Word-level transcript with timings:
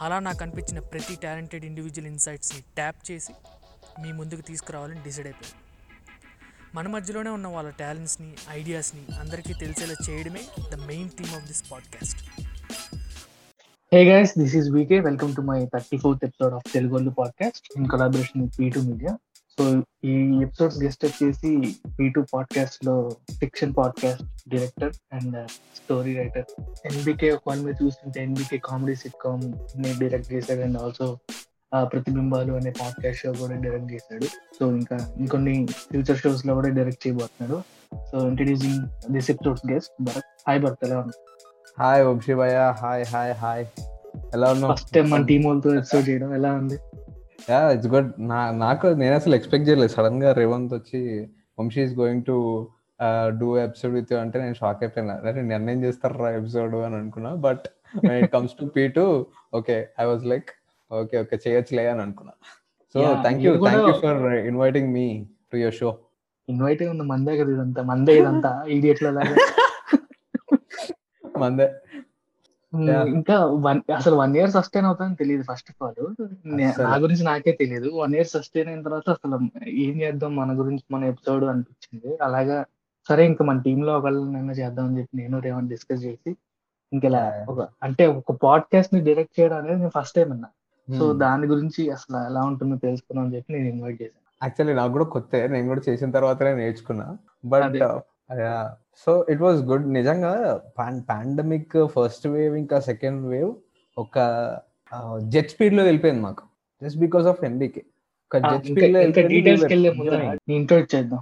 అలా 0.00 0.18
నాకు 0.18 0.42
అనిపించిన 0.42 0.80
ప్రతి 0.80 1.16
టాలెంటెడ్ 1.16 1.64
ఇండివిజువల్ 1.64 2.06
ఇన్సైట్స్ని 2.06 2.60
ట్యాప్ 2.60 3.10
చేసి 3.10 3.32
మీ 4.02 4.12
ముందుకు 4.12 4.40
తీసుకురావాలని 4.40 5.02
డిసైడ్ 5.02 5.26
అయిపోయింది 5.26 5.64
మన 6.74 6.88
మధ్యలోనే 6.88 7.30
ఉన్న 7.30 7.46
వాళ్ళ 7.46 7.70
టాలెంట్స్ని 7.70 8.34
ఐడియాస్ని 8.50 9.14
అందరికీ 9.20 9.52
తెలిసేలా 9.52 9.94
చేయడమే 10.10 10.40
the 10.72 10.74
main 10.74 11.10
theme 11.10 11.34
of 11.34 11.46
this 11.46 11.64
podcast. 11.72 12.30
Hey 13.94 14.04
guys 14.04 14.32
this 14.38 14.56
is 14.56 14.68
VK 14.70 15.00
welcome 15.00 15.36
to 15.36 15.40
my 15.40 15.66
thirty 15.66 15.98
fourth 15.98 16.24
episode 16.24 16.54
of 16.54 16.72
Telugu 16.72 17.10
podcast 17.10 17.68
in 17.76 17.88
collaboration 17.88 18.42
with 18.42 18.58
P 18.58 18.70
two 18.70 18.80
media 18.80 19.16
so 19.58 19.82
ఈ 20.04 20.40
ఎపిసోడ్స్ 20.42 20.82
గెస్ట్ 20.82 21.04
వచ్చేసి 21.04 21.76
పీ2 21.98 22.22
పాడ్కాస్ట్లో 22.34 23.16
fiction 23.38 23.74
podcast 23.78 24.48
director 24.48 24.92
and 25.12 25.48
story 25.76 26.16
writer 26.16 26.44
NBK 26.84 27.30
ఒక 27.30 27.40
one 27.48 27.64
మీద 27.64 27.74
చూస్తుంటే 27.84 28.22
NBK 28.22 28.60
comedy 28.64 28.94
sit 28.94 29.14
కామ్ని 29.22 29.94
direct 29.98 30.32
చేశాడు 30.32 30.60
and 30.60 30.78
also 30.78 31.18
ప్రతిబింబాలు 31.82 32.52
అనే 32.52 32.70
పాడ్కాస్ట్ 32.70 33.22
షో 33.22 33.32
కూడా 33.32 33.54
డైరెక్ట్ 33.54 33.92
చేశాడు. 33.92 34.24
సో 34.24 34.72
ఇంకా 34.72 34.98
ఇంకొన్ని 35.16 35.66
ఫ్యూచర్ 35.66 36.16
షోస్లో 36.16 36.54
కూడా 36.54 36.68
డైరెక్ట్ 36.68 37.06
చేయబోతున్నాడు. 37.06 37.62
So 38.10 38.28
introducing 38.28 39.12
this 39.12 39.30
episodes 39.30 39.72
guest 39.72 39.92
Bharat 40.02 40.28
hi 40.48 40.60
Bharat 40.60 40.84
ఎలా 40.84 41.06
హాయ్ 41.78 42.04
వంశీ 42.04 42.34
భయ్య 42.34 42.74
హాయ్ 42.78 43.04
హాయ్ 43.08 43.32
హాయ్ 43.32 43.66
ఎలా 44.34 44.52
ఉన్నావు? 44.52 44.74
ఫస్ట్ 44.74 44.94
టైం 44.94 45.10
మన 45.10 45.24
టీమ్ 45.24 45.46
వాళ్ళతో 45.46 45.74
ఎపిసోడ్ 45.74 46.08
చేయడం 46.08 46.34
ఎలా 46.34 46.52
ఉంది? 46.52 46.78
యా 47.50 47.70
ఇట్స్ 47.70 47.88
గుడ్ 47.88 48.10
నా 48.28 48.50
నాకు 48.50 48.86
నేను 49.02 49.14
అసలు 49.14 49.34
ఎక్స్పెక్ట్ 49.34 49.68
చేయలేదు. 49.68 49.92
సడన్గా 49.92 50.32
రేవంత్ 50.32 50.74
వచ్చి 50.74 51.00
Vamshi 51.60 51.80
is 51.82 51.94
going 51.94 52.24
to 52.24 52.36
do 53.40 53.48
episode 53.58 53.94
with 53.94 54.12
అంటే 54.12 54.36
నేను 54.42 54.54
షాక్ 54.54 54.80
అయిపోయినా. 54.82 55.14
అంటే 55.14 55.42
నిర్ణయం 55.42 55.84
చేస్తారా 55.84 56.30
ఎపిసోడ్ 56.30 56.74
అని 56.74 56.96
అనుకున్నా. 56.96 57.34
But 57.46 57.66
it 58.18 58.32
comes 58.32 58.54
to 58.60 58.66
P 58.66 58.88
two 58.88 59.26
okay 59.54 59.76
I 60.00 60.04
was 60.04 60.24
like 60.24 60.50
okay 60.90 61.16
okay 61.20 61.38
చేయొచ్చులే 61.46 61.86
అని 61.86 62.02
అనుకున్నా. 62.02 62.34
So 62.94 62.98
thank 63.24 63.42
you 63.44 63.52
thank 63.64 63.88
you 63.88 63.94
for 64.04 64.22
inviting 64.50 64.92
me 64.92 65.06
to 65.52 65.56
your 65.56 65.74
show 65.74 65.90
invite 66.48 66.82
ఉంది 66.82 67.02
మందే 67.02 67.32
కదా 67.36 67.50
ఇదంతా. 67.52 67.82
మందే 67.82 68.12
ఇదంతా. 68.18 68.50
ఈడియట్ల 68.76 69.10
లాగా. 69.10 69.36
మందే. 71.38 71.66
ఇంకా 73.06 73.44
వన్ 73.44 73.92
అసలు 73.96 74.16
వన్ 74.16 74.36
ఇయర్ 74.36 74.50
సస్టైన్ 74.50 74.86
అవుతుందని 74.86 75.16
తెలియదు 75.16 75.44
ఫస్ట్ 75.52 75.70
ఆఫ్ 75.70 76.00
ఆల్. 76.00 76.28
నా 76.46 76.96
గురించి 76.96 77.24
నాకే 77.24 77.52
తెలియదు. 77.52 77.90
వన్ 77.90 78.14
ఇయర్ 78.14 78.26
సస్టైన్ 78.26 78.68
అయిన 78.68 78.82
తర్వాత 78.82 79.10
అసలు 79.10 79.40
ఏం 79.68 80.00
చేద్దాం? 80.00 80.36
మన 80.36 80.58
గురించి 80.58 80.80
మన 80.90 81.04
ఎపిసోడ్ 81.04 81.44
అనిపించింది. 81.44 82.18
అలాగా 82.22 82.64
సరే 83.08 83.26
ఇంకా 83.26 83.44
మన 83.44 83.60
టీమ్లో 83.60 83.98
ఒకళ్ళనైనా 83.98 84.52
చేద్దాం 84.52 84.86
అని 84.86 84.98
చెప్పి 84.98 85.16
నేను 85.16 85.38
రేవంత్ 85.38 85.70
డిస్కస్ 85.70 86.04
చేసి 86.04 86.36
ఇంకా 86.92 87.08
ఇలా 87.08 87.32
Yeah. 87.38 87.50
ఒక 87.50 87.68
అంటే 87.82 88.06
ఒక 88.06 88.32
పాడ్కాస్ట్ని 88.32 89.00
డైరెక్ట్ 89.00 89.40
చేయడం 89.40 89.56
అనేది 89.56 89.76
నేను 89.76 89.90
ఫస్ట్ 90.00 90.14
టైం 90.14 90.32
అన్నా. 90.32 90.48
సో. 90.98 91.12
దాని 91.12 91.46
గురించి 91.46 91.90
అసలు 91.90 92.16
ఎలా 92.16 92.40
ఉంటుందో 92.42 92.76
తెలుసుకుందాం 92.76 93.24
అని 93.24 93.36
చెప్పి 93.36 93.52
నేను 93.52 93.68
ఇన్వైట్ 93.68 94.02
చేశాను. 94.02 94.46
యాక్చువల్లీ 94.46 94.74
నాకు 94.74 94.92
కూడా 94.92 95.04
కొత్త 95.04 95.36
నేను 95.36 95.68
కూడా 95.68 95.80
చేసిన 95.88 96.10
తర్వాతనే 96.10 96.54
నేర్చుకున్నా. 96.54 97.16
But. 97.44 97.74
So 99.04 99.10
it 99.32 99.42
was 99.46 99.60
good. 99.70 99.86
నిజంగా 99.98 100.32
పాండమిక్ 101.10 101.76
ఫస్ట్ 101.96 102.26
వేవ్ 102.34 102.54
ఇంకా 102.62 102.78
సెకండ్ 102.90 103.22
వేవ్ 103.32 103.52
ఒక 104.04 104.16
జెట్ 105.34 105.50
స్పీడ్లో 105.54 105.82
వెళ్ళిపోయింది 105.88 106.22
మాకు. 106.28 106.44
జస్ట్ 106.82 106.98
బికాస్ 107.04 107.26
ఆఫ్ 107.32 107.40
ఎంబీకే 107.48 107.82
ఒక 108.26 108.38
జెట్ 108.50 108.66
స్పీడ్లో. 108.70 109.00
నీ 110.48 110.54
ఇంట్రో 110.60 110.78
ఇచ్చేద్దాం. 110.84 111.20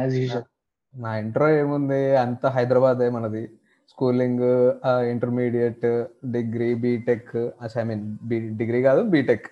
యాజ్ 0.00 0.16
యూజువల్ 0.22 0.48
నా 0.94 1.12
ఇంట్రో 1.24 1.46
ఏముంది? 1.60 2.02
అంత 2.24 2.46
హైదరాబాదే 2.56 3.06
మనది. 3.16 3.44
Schooling 3.92 4.44
intermediate 5.12 5.84
degree 6.36 6.68
BTech 6.84 7.34
I 7.64 7.82
mean 7.90 8.04
degree 8.60 8.80
కాదు 8.86 9.00
బీటెక్ 9.14 9.48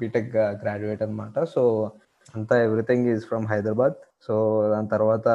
బీటెక్ 0.00 0.30
గ్రాడ్యుయేట్ 0.62 1.02
అన్నమాట. 1.06 1.44
సో 1.54 1.62
అంతా 2.36 2.56
everything 2.66 3.06
is 3.12 3.24
from 3.30 3.46
Hyderabad 3.52 3.96
so 4.26 4.34
దాని 4.72 4.88
తర్వాత 4.94 5.28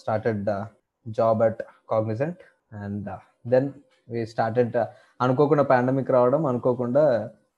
started 0.00 0.50
job 1.06 1.42
at 1.42 1.62
Cognizant 1.90 2.42
and 2.72 3.08
then 3.46 3.68
we 4.08 4.26
started 4.26 4.76
అనుకోకుండా 5.20 5.64
పాండమిక్ 5.64 6.10
రావడం 6.10 6.46
అనుకోకుండా 6.46 7.04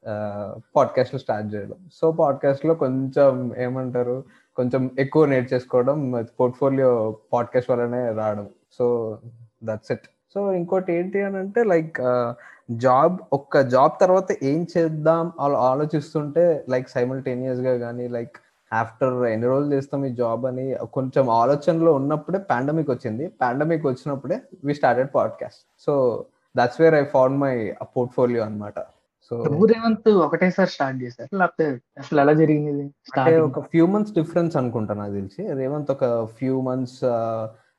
uh, 0.06 0.48
పాడ్కాస్ట్లు 0.76 1.18
స్టార్ట్ 1.18 1.48
చేయడం. 1.54 1.78
సో 1.92 2.06
పాడ్కాస్ట్లో 2.12 2.74
కొంచెం 2.74 3.54
ఏమంటారు 3.56 4.24
కొంచెం 4.56 4.82
ఎక్కువ 4.98 5.26
నేర్చేసుకోవడం 5.26 5.98
పోర్ట్ఫోలియో 6.38 6.90
పాడ్కాస్ట్ 7.32 7.70
వల్లనే 7.70 8.02
రావడం. 8.12 8.48
సో 8.78 8.86
దట్స్ 9.64 9.92
ఇట్ 9.92 10.06
సో 10.34 10.40
ఇంకోటి 10.52 10.90
ఏంటి 10.92 11.22
అని 11.22 11.36
అంటే 11.36 11.62
లైక్ 11.64 11.98
జాబ్ 12.70 13.16
uh, 13.20 13.28
ఒక్క 13.32 13.60
జాబ్ 13.60 13.94
తర్వాత 14.00 14.32
ఏం 14.42 14.66
చేద్దాం 14.76 15.32
ఆలోచిస్తుంటే 15.70 16.44
లైక్ 16.68 16.88
సైమల్టేనియస్గా 16.88 17.78
కానీ 17.78 18.08
లైక్ 18.08 18.36
ఆఫ్టర్ 18.72 19.26
ఎన్ని 19.26 19.46
రోజులు 19.46 19.74
చేస్తాం 19.74 20.04
ఈ 20.04 20.10
జాబ్ 20.14 20.46
అని 20.46 20.76
కొంచెం 20.92 21.30
ఆలోచనలో 21.30 21.92
ఉన్నప్పుడే 21.92 22.38
పాండమిక్ 22.38 22.90
వచ్చింది. 22.90 23.28
పాండమిక్ 23.40 23.86
వచ్చినప్పుడే 23.86 24.40
we 24.64 24.74
started 24.74 25.10
podcast 25.14 25.60
so 25.80 26.24
that's 26.56 26.80
where 26.80 26.94
I 26.94 27.04
found 27.04 27.38
my 27.38 27.74
portfolio 27.96 28.44
అన్నమాట. 28.44 28.78
సో 29.30 29.42
రేవంత్ 29.42 30.08
ఒకటేసారి 30.08 30.70
స్టార్ట్ 30.70 31.02
చేశారు? 31.02 31.36
లేకపోతే 31.36 31.66
అసలు 31.98 32.20
ఎలా 32.20 32.32
జరిగింది 32.32 32.84
అంటే 33.16 33.40
ఒక 33.40 33.60
ఫ్యూ 33.60 33.86
మంత్స్ 33.86 34.14
డిఫరెన్స్ 34.14 34.56
అనుకుంటా 34.56 34.94
నాకు 34.94 35.12
తెలిసి. 35.12 35.52
రేవంత్ 35.52 35.90
ఒక 35.90 36.24
few 36.24 36.60
months 36.60 37.00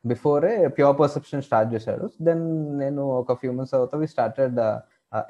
before 0.05 0.67
pure 0.67 0.99
perception 0.99 1.41
start 1.41 1.73
చేశాడు. 1.73 2.09
దెన్ 2.21 2.43
నేను 2.79 3.03
ఒక 3.03 3.33
ఫ్యూ 3.33 3.51
మంత్స్ 3.51 3.71
తర్వాత 3.71 3.95
we 3.95 4.07
started 4.07 4.59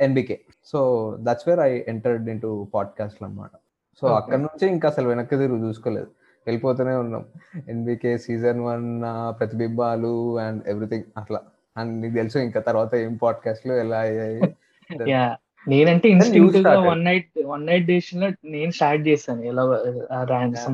NBK 0.02 0.40
so 0.66 0.80
that's 1.20 1.48
where 1.48 1.60
I 1.60 1.72
entered 1.88 2.30
into 2.42 2.68
podcast 2.74 3.24
అనమాట 3.24 3.50
సో. 4.02 4.08
అక్కడ 4.08 4.40
నుంచి 4.40 4.68
ఇంకా 4.68 4.90
అసలు 4.90 5.08
వెనక్కి 5.08 5.38
తిరుగు 5.38 5.68
చూసుకోలేదు. 5.68 6.08
వెళ్ళిపోతూనే 6.48 6.96
ఉన్నాం. 6.96 7.26
NBK 7.70 8.18
season 8.18 8.62
one 8.62 9.02
ప్రతిబింబాలు 9.40 10.40
and 10.40 10.64
everything 10.68 11.04
అట్లా. 11.18 11.42
అండ్ 11.78 12.02
నీకు 12.02 12.16
తెలుసు 12.16 12.38
ఇంకా 12.38 12.60
తర్వాత 12.60 12.96
ఏం 12.96 13.16
పాడ్కాస్ట్లు 13.16 13.74
ఎలా 13.74 13.98
అయ్యాయి. 13.98 14.56
నేనంటే 15.68 16.10
started. 16.10 16.90
One 16.90 17.06
night 17.06 17.30
one 17.46 17.66
night 17.66 17.86
డేషన్లో 17.86 18.30
నేను 18.46 18.72
స్టార్ట్ 18.72 19.08
చేశాను. 19.08 19.42
ఎలా 19.42 19.84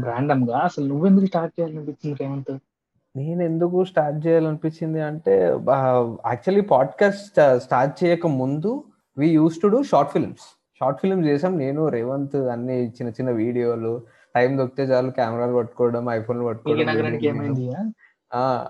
రాండమ్గా. 0.03 0.57
అసలు 0.57 0.85
నువ్వెందుకు 0.85 1.25
స్టార్ట్ 1.25 1.61
చేయాలనిపించింది 1.61 2.23
రేవంత్? 2.23 2.57
నేను 3.15 3.43
ఎందుకు 3.43 3.85
స్టార్ట్ 3.85 4.27
చేయాలనిపించింది 4.27 5.01
అంటే 5.01 5.41
యాక్చువల్లీ 6.25 6.61
పాడ్కాస్ట్ 6.61 7.59
స్టార్ట్ 7.59 8.03
చేయక 8.03 8.27
ముందు 8.27 8.83
we 9.17 9.27
use 9.29 9.61
to 9.61 9.67
do 9.67 9.83
short 9.83 10.11
films 10.11 10.58
short 10.81 10.99
films 11.03 11.27
చేసాం 11.31 11.53
నేను 11.63 11.81
రేవంత్ 11.95 12.37
అన్ని 12.55 12.77
చిన్న 12.97 13.09
చిన్న 13.17 13.29
వీడియోలు 13.43 13.93
టైం 14.35 14.51
దొరికితే 14.59 14.83
చాలు 14.91 15.09
కెమెరాలు 15.19 15.55
పట్టుకోవడం 15.59 16.03
ఐఫోన్ 16.17 16.41
నీకు 16.67 16.83
నగరానికి 16.91 17.25
పట్టుకోవడం 17.27 17.71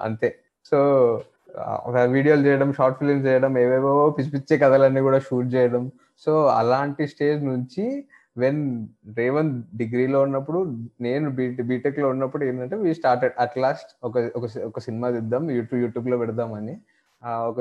అంతే. 0.08 0.30
సో 0.70 0.78
వీడియోలు 2.16 2.44
చేయడం 2.48 2.70
షార్ట్ 2.78 2.98
ఫిల్మ్స్ 3.00 3.26
చేయడం 3.28 3.54
ఏవేవో 3.64 3.94
పిచ్చి 4.18 4.32
పిచ్చే 4.36 4.56
కథలన్నీ 4.64 5.02
కూడా 5.08 5.20
షూట్ 5.28 5.50
చేయడం. 5.56 5.84
సో 6.26 6.32
అలాంటి 6.60 7.04
స్టేజ్ 7.14 7.42
నుంచి 7.52 7.84
వెన్ 8.42 8.62
రేవంత్ 9.20 9.60
డిగ్రీలో 9.80 10.20
ఉన్నప్పుడు 10.28 10.60
నేను 11.06 11.28
బీటెక్లో 11.70 12.08
ఉన్నప్పుడు 12.14 12.44
ఏంటంటే 12.50 12.76
వీ 12.84 12.92
స్టార్టెడ్ 13.00 13.36
అట్ 13.44 13.58
లాస్ట్ 13.64 13.92
ఒక 14.08 14.18
ఒక 14.70 14.80
సినిమా 14.88 15.08
తీద్దాం 15.16 15.44
యూట్యూబ్ 15.58 15.82
యూట్యూబ్లో 15.86 16.18
పెడదామని 16.24 16.76
ఒక 17.52 17.58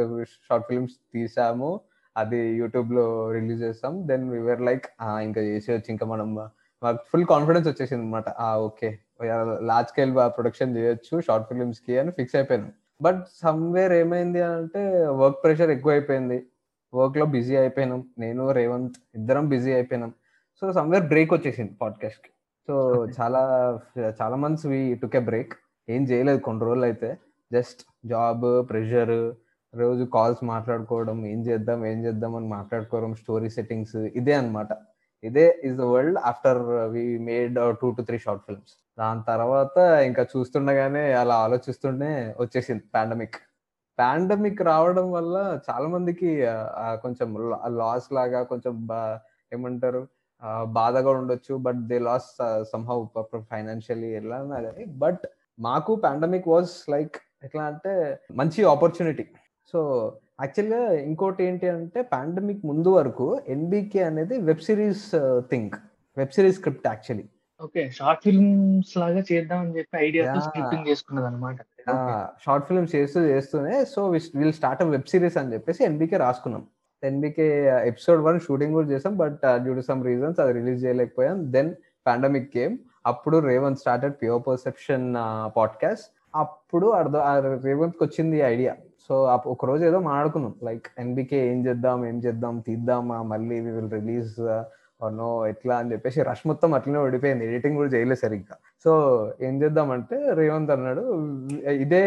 షార్ట్ 0.48 0.66
ఫిల్మ్స్ 0.70 0.96
తీసాము. 1.14 1.70
అది 2.18 2.38
యూట్యూబ్లో 2.38 3.32
రిలీజ్ 3.32 3.62
చేస్తాం. 3.62 4.08
దెన్ 4.08 4.30
వీఆర్ 4.30 4.60
లైక్ 4.60 4.86
ఇంకా 5.02 5.40
చేసేయచ్చు 5.40 5.90
ఇంకా 5.90 6.06
మనం 6.06 6.34
మాకు 6.82 6.98
ఫుల్ 7.12 7.24
కాన్ఫిడెన్స్ 7.24 7.68
వచ్చేసింది 7.68 8.02
అనమాట 8.02 8.24
ఓకే 8.56 8.98
లార్జ్ 9.60 9.90
స్కేల్ 9.90 10.14
ప్రొడక్షన్ 10.16 10.76
చేయొచ్చు 10.76 11.20
షార్ట్ 11.20 11.48
ఫిల్మ్స్కి 11.48 11.98
అని 11.98 12.10
ఫిక్స్ 12.10 12.36
అయిపోయాను. 12.36 12.72
బట్ 13.02 13.24
సమ్వేర్ 13.42 13.92
ఏమైంది 13.92 14.42
అంటే 14.42 15.06
వర్క్ 15.06 15.38
ప్రెషర్ 15.44 15.70
ఎక్కువ 15.70 15.92
అయిపోయింది 15.92 16.46
వర్క్లో 16.94 17.26
బిజీ 17.26 17.56
అయిపోయినాం. 17.56 18.04
నేను 18.18 18.50
రేవంత్ 18.50 18.94
ఇద్దరం 19.14 19.48
బిజీ 19.48 19.72
అయిపోయినాం. 19.72 20.12
సో 20.60 20.72
సమ్వేర్ 20.72 21.04
బ్రేక్ 21.04 21.32
వచ్చేసింది 21.32 21.72
పాడ్కాస్ట్కి. 21.82 22.30
సో. 22.68 23.06
చాలా 23.20 23.42
చాలా 24.22 24.36
months 24.36 24.66
we 24.66 24.98
took 25.02 25.16
a 25.16 25.18
break 25.18 25.52
ఏం 25.88 26.04
చేయలేదు 26.04 26.38
కొన్ని 26.38 26.64
రోజులు 26.64 26.84
అయితే. 26.84 27.18
జస్ట్ 27.52 27.84
జాబ్ 28.06 28.70
ప్రెషర్ 28.70 29.34
రోజు 29.74 30.04
కాల్స్ 30.12 30.42
మాట్లాడుకోవడం 30.50 31.18
ఏం 31.26 31.40
చేద్దాం 31.46 31.80
ఏం 31.86 31.98
చేద్దాం 32.04 32.32
అని 32.36 32.48
మాట్లాడుకోవడం 32.54 33.10
స్టోరీ 33.14 33.48
సెట్టింగ్స్ 33.54 33.98
ఇదే 34.18 34.34
అన్నమాట. 34.38 34.70
ఇదే 35.22 35.44
is 35.64 35.76
the 35.76 35.86
world 35.90 36.18
after 36.28 36.60
we 36.92 37.02
made 37.26 37.56
two 37.80 37.88
to 37.92 38.02
three 38.08 38.18
short 38.24 38.44
films 38.46 38.74
దాని 38.98 39.22
తర్వాత 39.30 39.76
ఇంకా 40.08 40.22
చూస్తుండగానే 40.32 41.02
అలా 41.14 41.36
ఆలోచిస్తుండే 41.44 42.10
వచ్చేసింది 42.38 42.84
పాండమిక్ 42.94 43.38
పాండమిక్ 43.98 44.60
రావడం 44.64 45.06
వల్ల 45.12 45.36
చాలా 45.66 45.86
మందికి 45.88 46.30
కొంచెం 47.02 47.28
లాస్ 47.78 48.06
లాగా 48.12 48.40
కొంచెం 48.44 48.74
బా- 48.86 49.18
ఏమంటారు 49.52 50.02
బాధగా 50.74 51.10
ఉండొచ్చు 51.18 51.54
but 51.58 51.80
they 51.88 51.98
loss 52.04 52.30
somehow 52.72 52.98
financially 53.50 54.10
ఎలా 54.20 54.36
అన్నా 54.36 54.60
కానీ 54.66 54.84
బట్ 54.98 55.24
మాకు 55.58 55.92
పాండమిక్ 56.04 56.48
వాజ్ 56.48 56.74
లైక్ 56.90 57.16
ఎట్లా 57.42 57.64
అంటే 57.70 57.92
మంచి 58.36 58.60
ఆపర్చునిటీ 58.66 59.24
సో 59.72 59.80
యాక్చువల్గా 60.42 60.92
ఇంకోటి 60.92 61.44
ఏంటి 61.44 61.68
అంటే 61.68 62.02
పాండమిక్ 62.02 62.60
ముందు 62.66 62.88
వరకు 62.88 63.26
ఎన్బికే 63.48 64.02
అనేది 64.02 64.36
web 64.40 64.62
series 64.66 65.06
think. 65.50 65.74
Web 66.16 66.32
series 66.36 66.56
script 66.56 66.86
actually. 66.86 67.26
Okay 67.60 67.82
short 67.90 68.20
films 68.24 68.96
లాగా 68.96 69.22
చేద్దాం 69.32 69.60
అని 69.60 69.72
చెప్పి 69.78 70.10
Yeah. 70.18 70.40
స్క్రిప్టింగ్ 70.40 70.86
చేసుకున్నది 70.88 71.26
అనమాట 71.26 71.58
షార్ట్ 72.44 72.66
ఫిల్మ్స్ 72.66 72.94
చేస్తూ 72.94 73.20
చేస్తూనే 73.20 73.84
so 73.84 74.00
will 74.40 74.52
start 74.52 74.82
web 74.82 75.08
series 75.08 75.36
అని 75.36 75.52
చెప్పేసి 75.54 75.80
ఎన్బికే 75.84 76.16
రాసుకున్నాం. 76.16 76.64
ఎన్బికే 77.02 77.48
ఎపిసోడ్ 77.90 78.20
వన్ 78.20 78.40
షూటింగ్ 78.40 78.72
కూడా 78.72 78.88
చేసాం 78.88 79.16
but 79.16 79.40
due 79.56 79.74
to 79.74 79.80
some 79.80 80.04
reasons 80.04 80.40
అది 80.40 80.52
రిలీజ్ 80.52 80.84
చేయలేకపోయాం. 80.84 81.52
దెన్ 81.52 81.70
పాండమిక్ 82.06 82.50
గేమ్ 82.58 82.76
అప్పుడు 83.06 83.38
Revanth 83.38 83.78
started 83.78 84.14
pure 84.22 84.42
perception 84.46 85.06
podcast. 85.56 86.06
అప్పుడు 86.34 86.86
అర్థం 87.00 87.20
రేవంత్కి 87.64 88.04
వచ్చింది 88.04 88.38
ఐడియా. 88.52 88.76
సో 89.08 89.40
ఒక 89.46 89.64
రోజు 89.64 89.84
ఏదో 89.84 89.98
మాట్లాడుకున్నాం 89.98 90.54
లైక్ 90.62 90.86
ఎన్బికే 90.98 91.48
ఏం 91.48 91.66
చేద్దాం 91.66 92.06
ఏం 92.06 92.18
చేద్దాం 92.18 92.58
తీద్దామా 92.66 93.22
మళ్ళీ 93.22 93.60
వి 93.60 93.70
విల్ 93.70 93.90
రిలీజ్ 93.90 94.34
నో 95.04 95.46
ఎట్లా 95.46 95.76
అని 95.76 95.92
చెప్పేసి 95.92 96.22
రష్ 96.22 96.46
మొత్తం 96.46 96.74
అట్లనే 96.74 96.98
ఓడిపోయింది. 96.98 97.46
ఎడిటింగ్ 97.46 97.76
కూడా 97.76 97.88
చేయలేదు 97.88 98.18
సరిగ్గా. 98.18 98.56
సో 98.84 98.92
ఏం 99.40 99.62
చేద్దామంటే 99.62 100.32
రేవంత్ 100.32 100.70
అన్నాడు 100.70 101.04
ఇదే 101.68 102.02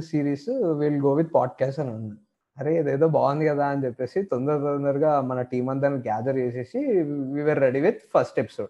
series 0.00 0.48
will 0.78 1.00
go 1.02 1.12
with 1.14 1.34
podcast 1.34 1.80
అని 1.80 1.90
అన్నాడు. 1.90 2.20
అరే 2.60 2.80
ఇదేదో 2.80 3.08
బాగుంది 3.08 3.46
కదా 3.46 3.66
అని 3.66 3.84
చెప్పేసి 3.84 4.22
తొందర 4.22 4.58
తొందరగా 4.58 5.20
మన 5.20 5.42
టీం 5.42 5.68
అంతా 5.68 5.88
గ్యాదర్ 5.88 6.36
చేసేసి 6.36 7.02
we're 7.02 7.60
ready 7.60 7.80
with 7.80 7.98
first 8.18 8.38
episode 8.38 8.68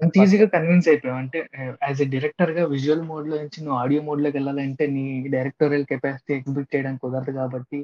అంత 0.00 0.14
ఈజీగా 0.22 0.46
కన్విన్స్ 0.54 0.86
అయిపోయావు. 0.90 1.18
అంటే 1.22 1.38
యాజ్ 1.86 2.00
ఎ 2.04 2.06
డైరెక్టర్గా 2.14 2.62
విజువల్ 2.72 3.04
మోడ్లో 3.10 3.36
నుంచి 3.42 3.58
నువ్వు 3.64 3.76
ఆడియో 3.82 4.00
మోడ్లోకి 4.08 4.36
వెళ్ళాలంటే 4.38 4.84
నీ 4.96 5.04
డైరెక్టోరియల్ 5.34 5.86
కెపాసిటీ 5.92 6.32
ఎగ్జిబిట్ 6.38 6.68
చేయడానికి 6.74 7.02
కుదరదు 7.04 7.32
కాబట్టి 7.40 7.78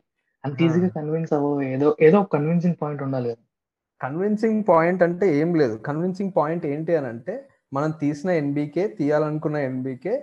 అంత. 0.44 0.56
ఈజీగా 0.66 0.90
కన్విన్స్ 0.98 1.32
అవ్వవు. 1.36 1.60
ఏదో 1.74 1.88
ఏదో 2.06 2.16
ఒక 2.22 2.28
కన్విన్సింగ్ 2.36 2.78
పాయింట్ 2.82 3.02
ఉండాలి 3.06 3.28
కదా. 3.32 3.42
కన్విన్సింగ్ 4.00 4.62
పాయింట్ 4.70 5.02
అంటే 5.06 5.26
ఏం 5.40 5.50
లేదు. 5.60 5.74
కన్విన్సింగ్ 5.88 6.32
పాయింట్ 6.38 6.64
ఏంటి 6.72 6.92
అని 7.00 7.08
అంటే 7.14 7.34
మనం 7.72 7.90
తీసిన 8.02 8.30
NBK 8.42 8.84
తీయాలనుకున్న 8.98 9.56
NBK 9.68 10.14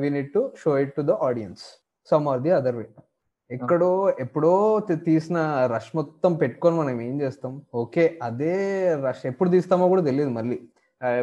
we 0.00 0.08
need 0.16 0.30
to 0.36 0.42
show 0.62 0.70
it 0.84 0.94
to 0.98 1.02
the 1.10 1.14
audience 1.28 1.64
some 2.08 2.26
or 2.32 2.40
the 2.46 2.52
other 2.58 2.76
way 2.80 2.86
ఎక్కడో 3.50 3.90
ఎప్పుడో 4.24 4.52
తీసిన 5.08 5.38
రష్ 5.72 5.90
మొత్తం 5.98 6.32
పెట్టుకొని 6.42 6.76
మనం 6.80 6.96
ఏం 7.08 7.14
చేస్తాం? 7.22 7.52
ఓకే 7.82 8.04
అదే 8.28 8.54
రష్ 9.06 9.24
ఎప్పుడు 9.30 9.50
తీస్తామో 9.54 9.86
కూడా 9.92 10.02
తెలియదు 10.08 10.32
మళ్ళీ. 10.38 10.58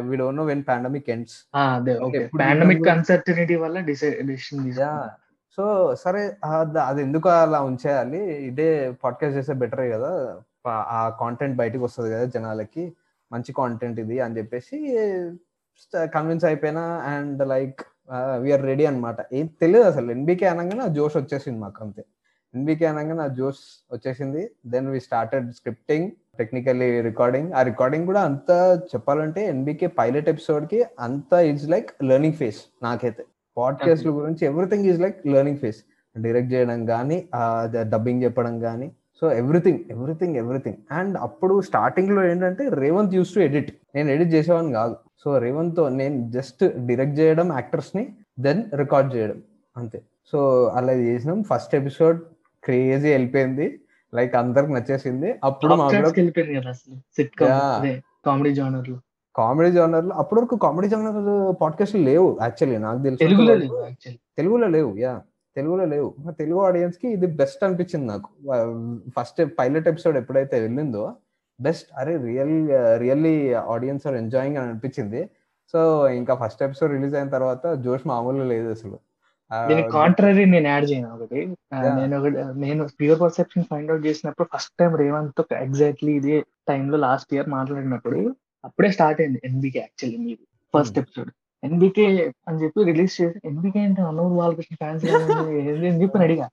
We 0.08 0.16
don't 0.16 0.38
know 0.38 0.44
when 0.44 0.64
pandemic 0.68 1.10
ends 1.10 1.36
అదే 1.54 1.98
ఓకే 1.98 2.20
పాండమిక్? 2.40 2.88
అన్సర్టనిటీ 2.88 3.56
వల్ల 3.56 3.80
డిసిషన్ 3.80 4.74
సో 5.58 5.64
సరే 5.94 6.22
అది 6.80 7.02
ఎందుకు 7.02 7.28
అలా 7.28 7.60
ఉంచేయాలి? 7.62 8.18
ఇదే 8.46 8.90
పాడ్కాస్ట్ 9.04 9.36
చేస్తే 9.38 9.52
బెటరే 9.52 9.90
కదా. 9.90 10.40
ఆ 10.68 11.16
కాంటెంట్ 11.20 11.56
బయటకు 11.56 11.84
వస్తుంది 11.84 12.10
కదా 12.10 12.24
జనాలకి. 12.24 12.84
మంచి 13.32 13.52
కాంటెంట్ 13.52 14.00
ఇది 14.00 14.20
అని 14.20 14.36
చెప్పేసి 14.38 14.78
కన్విన్స్ 15.94 16.44
అయిపోయినా 16.44 16.82
అండ్ 17.12 17.48
లైక్ 17.48 17.80
వీఆర్ 18.40 18.62
రెడీ 18.62 18.84
అనమాట 18.86 19.16
ఏం 19.32 19.46
తెలియదు 19.46 19.86
అసలు. 19.88 20.10
ఎన్బికే 20.10 20.46
అనగానే 20.46 20.80
ఆ 20.80 20.86
జోష్ 20.86 21.16
వచ్చేసింది 21.16 21.58
మాకు 21.58 21.84
అంతే. 21.84 22.04
ఎన్బికే 22.54 22.86
అనగానే 22.86 23.22
ఆ 23.22 23.26
జోష్ 23.26 23.62
వచ్చేసింది. 23.92 24.50
Then 24.66 24.88
we 24.88 25.00
started 25.00 25.52
scripting 25.52 26.10
technically 26.38 27.00
recording 27.00 27.52
ఆ 27.52 27.62
రికార్డింగ్ 27.62 28.06
కూడా 28.06 28.20
అంత 28.20 28.80
చెప్పాలంటే 28.94 29.46
ఎన్బికే 29.46 29.86
పైలట్ 29.86 30.28
ఎపిసోడ్కి 30.28 30.84
అంత 31.00 31.32
ఇట్స్ 31.32 31.68
లైక్ 31.68 31.90
లెర్నింగ్ 32.04 32.34
ఫేస్ 32.34 32.60
నాకైతే. 32.82 33.24
పాడ్కాస్ట్ల 33.56 34.10
గురించి 34.10 34.46
everything 34.46 34.84
is 34.86 35.00
like 35.00 35.26
learning 35.26 35.58
phase 35.58 35.76
direct 36.18 36.52
చేయడం 36.52 36.86
కానీ 36.86 37.28
డబ్బింగ్ 37.80 38.22
చెప్పడం 38.22 38.60
కానీ 38.60 38.92
so 39.20 39.32
everything 39.32 39.78
everything 39.90 40.36
everything 40.36 40.76
and 40.92 41.18
అప్పుడు 41.20 41.60
స్టార్టింగ్లో 41.60 42.24
ఏంటంటే 42.24 42.68
రేవంత్ 42.68 43.14
యూస్ 43.14 43.34
టు 43.34 43.40
ఎడిట్ 43.40 43.72
నేను 43.94 44.10
ఎడిట్ 44.10 44.34
చేసేవాడిని 44.34 44.72
కాదు. 44.72 44.96
సో 45.24 45.38
రేవంత్తో 45.38 45.88
నేను 45.88 46.30
జస్ట్ 46.30 46.86
డైరెక్ట్ 46.86 47.20
చేయడం 47.20 47.52
యాక్టర్స్ని 47.52 48.08
దెన్ 48.40 48.62
రికార్డ్ 48.74 49.16
చేయడం. 49.16 49.42
అంతే. 49.76 50.02
సో 50.32 50.64
అలా 50.74 50.92
చేసినాం. 50.92 51.42
ఫస్ట్ 51.42 51.74
ఎపిసోడ్ 51.74 52.20
క్రేజీ 52.64 53.10
వెళ్ళిపోయింది. 53.10 53.80
లైక్ 54.14 54.34
అందరికి 54.34 54.72
నచ్చేసింది. 54.72 55.34
అప్పుడు 55.44 55.72
కామెడీ 58.26 58.54
జానర్లో. 58.54 58.98
కామెడీ 59.36 59.72
జోనర్లో 59.72 60.14
అప్పటి 60.16 60.40
వరకు 60.40 60.56
కామెడీ 60.56 60.88
జోనర్ 60.88 61.62
పాడ్కాస్ట్ 61.62 61.96
లేవు 61.96 62.38
యాక్చువల్లీ 62.42 62.78
నాకు 62.78 63.02
తెలిసి 63.02 63.24
తెలుగులో 64.38 64.66
లేవు 64.66 64.96
యా 64.96 65.22
తెలుగులో 65.56 65.84
లేవు 65.84 66.14
తెలుగు 66.30 66.60
ఆడియన్స్కి 66.60 67.08
ఇది 67.08 67.26
బెస్ట్ 67.26 67.64
అనిపించింది 67.64 68.06
నాకు. 68.06 68.28
ఫస్ట్ 69.20 69.42
పైలట్ 69.58 69.88
ఎపిసోడ్ 69.88 70.16
ఎప్పుడైతే 70.16 70.60
వెళ్ళిందో 70.60 71.14
బెస్ట్ 71.60 71.88
అరే 71.98 72.16
real 72.16 72.68
really 72.98 73.52
audience 73.52 74.06
are 74.06 74.16
enjoying 74.16 74.56
అని 74.56 74.68
అనిపించింది. 74.68 75.30
సో 75.72 76.08
ఇంకా 76.08 76.34
ఫస్ట్ 76.34 76.62
ఎపిసోడ్ 76.62 76.92
రిలీజ్ 76.92 77.14
అయిన 77.14 77.28
తర్వాత 77.28 77.74
జోష్ 77.74 78.02
మామూలుగా 78.06 78.44
లేదు 78.44 78.70
అసలు. 78.70 78.98
దీనికి 79.50 79.88
కాంట్రరీ 79.90 80.44
నేను 80.46 80.68
యాడ్ 80.68 80.86
చేయను. 80.90 81.08
ఒకటి. 81.16 81.40
నేను 81.98 82.14
ఒకటి 82.18 82.36
నేను 82.64 82.82
ప్యూర్ 82.98 83.20
పర్సెప్షన్ 83.20 83.66
ఫైండ్ 83.70 83.90
అవుట్ 83.90 84.06
చేసినప్పుడు 84.06 84.48
ఫస్ట్ 84.52 84.74
టైం 84.80 84.92
రేవంత్తో 85.02 85.42
ఎగ్జాక్ట్లీ 85.60 86.12
ఇదే 86.20 86.38
టైంలో 86.68 86.98
లాస్ట్ 87.04 87.32
ఇయర్ 87.34 87.48
మాట్లాడినప్పుడు 87.50 88.20
అప్పుడే 88.64 88.90
స్టార్ట్ 88.96 89.20
అయింది 89.20 89.40
ఎన్బికే 89.48 89.80
యాక్చువల్లీ 89.80 90.18
మీరు 90.24 90.42
ఫస్ట్ 90.74 90.98
ఎపిసోడ్ 90.98 91.30
ఎన్బికే 91.62 92.06
అని 92.48 92.58
చెప్పి 92.62 92.80
రిలీజ్ 92.84 93.14
చేసి 93.18 93.38
ఎన్బికే 93.44 93.80
అంటే 93.88 94.02
అనూర్ 94.02 94.34
బాలకృష్ణ 94.38 94.74
ఫ్యాన్స్ 94.82 95.04
అని 95.06 96.02
చెప్పి 96.02 96.18
అడిగా. 96.26 96.46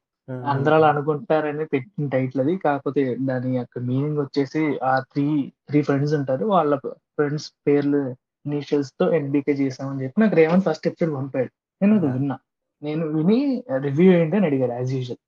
అందరూ 0.48 0.74
అలా 0.76 0.88
అనుకుంటారని 0.94 1.66
పెట్టిన 1.72 2.06
టైటిల్ 2.14 2.42
అది. 2.44 2.54
కాకపోతే 2.66 3.02
దాని 3.30 3.50
యొక్క 3.58 3.80
మీనింగ్ 3.88 4.20
వచ్చేసి 4.22 4.62
ఆ 4.84 4.94
త్రీ 5.12 5.26
త్రీ 5.70 5.80
ఫ్రెండ్స్ 5.82 6.14
ఉంటారు. 6.20 6.46
వాళ్ళ 6.54 6.74
ఫ్రెండ్స్ 7.16 7.48
పేర్లు 7.66 8.02
ఇనిషియల్స్తో 8.46 9.06
ఎన్బికే 9.18 9.54
చేసామని 9.60 10.04
చెప్పి 10.04 10.22
నాకు 10.22 10.36
రేవంత్ 10.36 10.66
ఫస్ట్ 10.70 10.88
ఎపిసోడ్ 10.90 11.14
పంపాడు. 11.18 11.52
నేను 11.82 11.94
అది 11.96 12.06
Yeah. 12.06 12.16
విన్నా. 12.18 12.38
నేను 12.84 13.04
విని 13.16 13.40
రివ్యూ 13.78 14.10
ఏంటి 14.14 14.36
అని 14.38 14.48
అడిగాడు 14.48 14.74
యాజ్ 14.74 14.92
యూజువల్ 14.94 15.22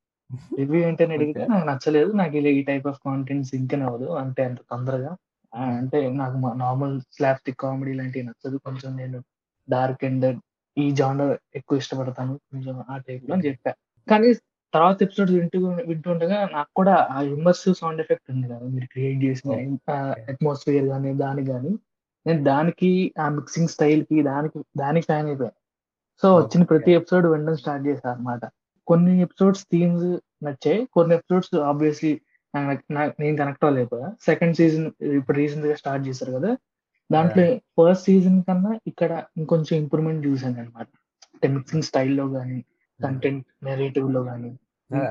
రివ్యూ 0.60 0.80
ఏంటి 0.82 1.04
అని 1.04 1.14
అడిగితే. 1.14 1.42
నాకు 1.46 1.66
నచ్చలేదు 1.70 2.12
నాకు 2.12 2.36
ఇలా 2.38 2.50
ఈ 2.50 2.62
టైప్ 2.64 2.88
ఆఫ్ 2.88 3.00
కాంటెంట్ 3.06 3.48
సింక్ 3.48 3.76
అవ్వదు 3.80 4.10
అంటే 4.14 4.42
అంత 4.46 4.60
తొందరగా. 4.72 5.12
అంటే 5.74 5.98
నాకు 6.14 6.38
నార్మల్ 6.64 6.96
స్లాప్స్టిక్ 7.18 7.60
కామెడీ 7.60 7.94
లాంటివి 7.94 8.26
నచ్చదు 8.26 8.58
కొంచెం 8.58 8.92
నేను 8.96 9.20
డార్క్ 9.68 10.04
అండ్ 10.06 10.28
ఈ 10.78 10.86
జానర్ 10.92 11.34
ఎక్కువ 11.56 11.78
ఇష్టపడతాను 11.78 12.34
కొంచెం 12.52 12.76
ఆ 12.90 12.98
టైప్లో 12.98 13.34
అని 13.36 13.46
చెప్పా. 13.46 13.72
కానీ 14.08 14.30
తర్వాత 14.74 14.98
ఎపిసోడ్ 15.02 15.32
వింటూ 15.32 15.60
వింటుండగా 15.90 16.38
నాకు 16.54 16.72
కూడా 16.74 16.96
ఆ 17.12 17.22
ఇమర్సివ్ 17.36 17.76
సౌండ్ 17.76 18.02
ఎఫెక్ట్ 18.02 18.32
ఉంది 18.32 18.48
కదా 18.48 18.66
మీరు 18.68 18.86
క్రియేట్ 18.86 19.20
చేసిన 19.24 19.52
అట్మాస్ఫియర్ 20.32 20.88
కానీ 20.88 21.12
దానికి 21.16 21.48
కానీ 21.52 21.72
నేను 22.26 22.42
దానికి 22.44 22.90
ఆ 23.20 23.30
మిక్సింగ్ 23.30 23.68
స్టైల్కి 23.68 24.18
దానికి 24.24 24.60
దానికి 24.78 25.06
ఫ్యాన్ 25.06 25.28
అయిపోయాను 25.28 25.58
సో 26.22 26.36
వచ్చిన 26.36 26.64
ప్రతి 26.64 26.92
ఎపిసోడ్ 26.92 27.26
వినడం 27.26 27.56
స్టార్ట్ 27.56 27.88
చేశాను 27.88 28.16
అనమాట 28.16 28.40
కొన్ని 28.88 29.22
ఎపిసోడ్స్ 29.22 29.64
థీమ్స్ 29.64 30.06
నచ్చాయి 30.44 30.88
కొన్ని 30.94 31.16
ఎపిసోడ్స్ 31.16 31.56
ఆబ్వియస్లీ 31.56 32.22
నేను 32.56 33.38
కనెక్ట్ 33.38 33.66
అవ్వలేకపోయా. 33.66 34.14
సెకండ్ 34.22 34.58
సీజన్ 34.58 34.92
ఇప్పుడు 35.04 35.38
రీసెంట్గా 35.38 35.76
స్టార్ట్ 35.76 36.08
చేశారు 36.08 36.32
కదా 36.32 36.52
దాంట్లో 37.10 37.44
ఫస్ట్ 37.80 38.06
సీజన్ 38.06 38.44
కన్నా 38.48 38.80
ఇక్కడ 38.88 39.24
ఇంకొంచెం 39.38 39.80
ఇంప్రూవ్మెంట్ 39.80 40.28
చూసాను 40.28 40.60
అనమాట 40.60 40.88
అంటే 41.34 41.48
మిక్సింగ్ 41.48 41.84
స్టైల్లో 41.84 42.30
కానీ 42.30 42.60
కంటెంట్ 43.00 43.46
నెరేటివ్లో 43.64 44.24
కానీ 44.24 44.52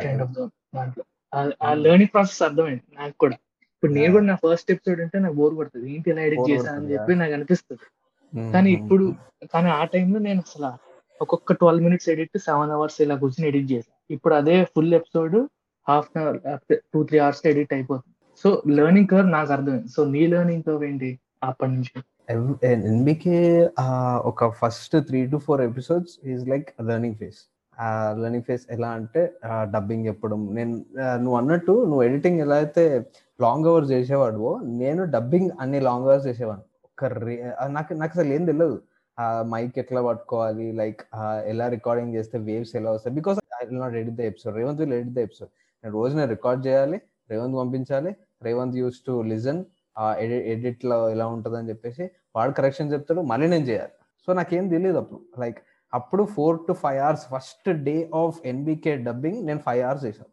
కైండ్ 0.03 0.23
ఆఫ్ 0.23 0.33
దాంట్లో. 0.75 1.05
ఆ- 1.63 1.75
లెర్నింగ్ 1.75 2.09
ప్రాసెస్ 2.15 2.43
అర్థమైంది 2.43 2.83
నాకు 2.97 3.15
కూడా. 3.21 3.37
ఇప్పుడు 3.73 3.93
నేను 3.93 4.13
కూడా 4.13 4.25
నా 4.25 4.35
ఫస్ట్ 4.35 4.71
ఎపిసోడ్ 4.71 5.01
అంటే 5.01 5.19
నాకు 5.19 5.35
బోర్ 5.35 5.55
కొడుతుంది. 5.55 5.95
ఏంటి 5.95 6.11
ఇలా 6.11 6.23
ఎడిట్ 6.23 6.41
Bore 6.41 6.51
చేశా 6.51 6.61
అని 6.63 6.71
కొడుతుంది, 6.71 6.95
చెప్పి 6.95 7.15
నాకు 7.15 7.33
అనిపిస్తుంది. 7.33 7.85
కానీ 8.53 8.73
ఇప్పుడు 8.73 9.05
కానీ 9.55 9.71
ఆ 9.71 9.85
టైంలో 9.85 10.19
నేను 10.19 10.39
అసలు 10.39 10.67
ఒక్కొక్క 11.23 11.53
twelve 11.53 11.85
minutes 11.85 12.09
edit 12.09 12.39
seven 12.39 12.71
hours 12.71 13.03
ఇలా 13.03 13.17
కూర్చొని 13.17 13.49
ఎడిట్ 13.49 13.73
చేశాను 13.73 14.13
ఇప్పుడు 14.13 14.35
అదే 14.35 14.65
full 14.65 14.95
episode 14.95 15.49
half 15.89 16.19
an 16.19 16.29
hour 16.29 16.77
two 16.95 17.03
three 17.03 17.19
hours 17.19 17.47
edit 17.47 17.73
అయిపోతుంది. 17.73 18.15
సో 18.45 18.63
లెర్నింగ్ 18.75 19.07
కర్వ్ 19.07 19.31
నాకు 19.31 19.53
అర్థమైంది. 19.53 19.89
సో 19.89 20.05
నీ 20.05 20.27
లెర్నింగ్ 20.27 20.63
కర్వ్ 20.63 20.85
ఏంటి 20.85 21.19
అప్పటి 21.45 21.71
నుంచి? 21.71 22.03
ఎన్బికే 22.65 23.71
ఒక 24.25 24.49
first 24.49 25.07
three 25.07 25.27
to 25.27 25.37
four 25.37 25.61
episodes 25.61 26.27
is 26.27 26.49
like 26.49 26.69
learning 26.83 27.15
phase 27.15 27.51
learning 28.21 28.45
phase 28.45 28.63
ఎలా 28.71 28.89
అంటే 28.89 29.33
డబ్బింగ్ 29.63 30.07
చెప్పడం. 30.07 30.55
నేను 30.55 30.85
నువ్వు 31.01 31.37
అన్నట్టు 31.37 31.85
నువ్వు 31.85 32.03
ఎడిటింగ్ 32.03 32.41
ఎలా 32.41 32.57
అయితే 32.57 33.07
లాంగ్ 33.41 33.67
అవర్స్ 33.67 33.93
చేసేవాడువో 33.93 34.61
నేను 34.65 35.05
డబ్బింగ్ 35.05 35.51
అన్ని 35.61 35.81
లాంగ్ 35.81 36.05
అవర్స్ 36.05 36.27
చేసేవాడిని. 36.27 36.65
ఒక 36.85 37.05
రే- 37.05 37.67
నాకు 37.67 37.95
నాకు 37.95 38.21
అసలు 38.21 38.33
ఏం 38.33 38.45
తెలియదు 38.45 38.83
ఆ 39.19 39.27
మైక్ 39.53 39.77
ఎట్లా 39.79 40.01
పట్టుకోవాలి? 40.03 40.67
లైక్ 40.81 41.01
ఎలా 41.53 41.67
రికార్డింగ్ 41.69 42.15
చేస్తే 42.15 42.39
వేవ్స్ 42.49 42.73
ఎలా 42.77 42.91
వస్తాయి? 42.91 43.15
Because 43.21 43.39
I 43.63 43.67
not 43.73 43.95
edit 44.01 44.17
the 44.17 44.25
episode 44.31 44.57
Revanth 44.57 44.81
will 44.81 44.95
edit 44.95 45.15
the 45.15 45.23
episode 45.29 45.51
నేను 45.85 45.95
రోజు 45.95 46.17
నేను 46.17 46.31
రికార్డ్ 46.31 46.63
చేయాలి 46.67 47.01
రేవంత్ 47.31 47.57
పంపించాలి. 47.59 48.11
రేవంత్ 48.43 48.77
యూస్ 48.77 48.99
టు 49.07 49.15
లిజన్ 49.33 49.65
ఎడిట్లో 50.55 50.99
ఎలా 51.11 51.27
ఉంటుంది 51.35 51.57
అని 51.59 51.69
చెప్పేసి 51.69 52.05
వాడు 52.37 52.53
కరెక్షన్ 52.59 52.93
చెప్తాడు. 52.93 53.21
మళ్ళీ 53.33 53.47
నేను 53.49 53.65
చేయాలి. 53.65 53.95
సో 54.27 54.33
నాకేం 54.33 54.69
తెలియదు 54.69 54.99
అప్పుడు. 54.99 55.21
లైక్ 55.41 55.59
అప్పుడు 55.93 56.23
four 56.37 56.57
to 56.69 56.73
five 56.73 57.01
hours 57.07 57.25
first 57.33 57.69
day 57.89 57.97
of 58.21 58.39
NBK 58.45 58.93
dubbing 59.09 59.41
నేను 59.47 59.61
ఫైవ్ 59.67 59.83
అవర్స్ 59.89 60.05
చేశాను. 60.05 60.33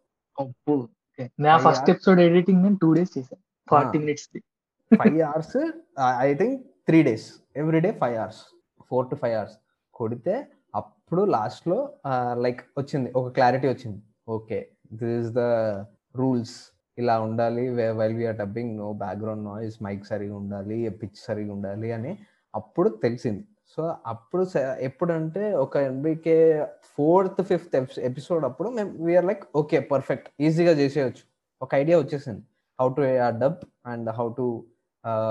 నా 1.40 1.58
ఫస్ట్? 1.58 1.90
ఎపిసోడ్ 1.90 2.20
ఎడిటింగ్ 2.20 2.62
నేను 2.64 2.78
టూ 2.82 2.90
డేస్ 2.94 3.12
చేశాను. 3.18 3.44
Forty. 3.70 3.98
Minutes 4.00 4.28
five 5.02 5.22
hours 5.30 5.58
I 6.28 6.30
think 6.42 6.58
three 6.88 7.00
days 7.10 7.28
every 7.56 7.80
day 7.80 7.92
five 8.02 8.18
hours 8.24 8.42
four 8.92 9.10
to 9.10 9.16
five 9.16 9.38
hours 9.38 9.58
కొడితే 9.94 10.48
అప్పుడు 10.76 11.26
లాస్ట్లో 11.26 11.94
like 12.34 12.62
వచ్చింది 12.78 13.12
ఒక 13.16 13.28
క్లారిటీ 13.28 13.68
వచ్చింది. 13.68 14.02
Okay 14.30 14.70
this 14.94 15.04
is 15.04 15.28
the 15.28 15.40
rules. 16.16 16.78
ఇలా 16.98 17.20
ఉండాలి 17.20 17.92
while 17.92 18.16
we're 18.16 18.36
dubbing 18.36 18.78
no 18.78 18.94
background 18.94 19.46
noise 19.46 19.84
mic 19.84 20.06
సరిగా 20.06 20.38
ఉండాలి 20.38 20.90
పిచ్ 20.90 21.10
సరిగా 21.16 21.54
ఉండాలి 21.54 21.92
అని 21.92 22.18
అప్పుడు 22.56 22.90
తెలిసింది. 22.90 23.44
సో 23.68 23.96
అప్పుడు 24.08 24.46
స- 24.46 24.78
ఎప్పుడంటే 24.80 25.54
ఒక 25.54 25.78
ఎన్బికే 25.78 26.68
ఫోర్త్ 26.98 27.44
ఫిఫ్త్ 27.44 28.00
ఎపిసోడ్ 28.00 28.46
అప్పుడు 28.46 28.70
మేము 28.70 29.06
వీఆర్ 29.06 29.26
లైక్ 29.26 29.44
ఓకే 29.56 29.80
పర్ఫెక్ట్ 29.80 30.30
ఈజీగా 30.40 30.72
చేసేయచ్చు. 30.72 31.24
ఒక 31.62 31.76
ఐడియా 31.76 32.00
వచ్చేసింది. 32.00 32.42
How 32.82 32.94
to 32.94 33.02
dub 33.28 33.56
and 33.86 34.10
how 34.10 34.34
to 34.38 34.66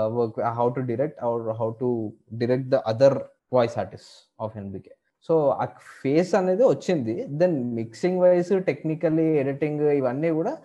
work 0.05 0.39
how 0.39 0.69
to 0.69 0.79
direct 0.79 1.23
or 1.23 1.41
how 1.41 1.73
to 1.81 2.13
direct 2.33 2.69
the 2.69 2.75
other 2.75 3.23
voice 3.53 3.77
artist 3.77 4.11
of 4.41 4.57
NBK 4.57 4.93
so 5.29 5.49
ఆ 5.49 5.65
ఫేస్ 6.03 6.35
అనేది 6.35 6.63
వచ్చింది. 6.63 7.25
Then 7.27 7.75
mixing 7.75 8.19
wise 8.19 8.63
technically 8.65 9.25
editing 9.37 9.81
ఇవన్నీ 9.81 10.29
కూడా 10.29 10.57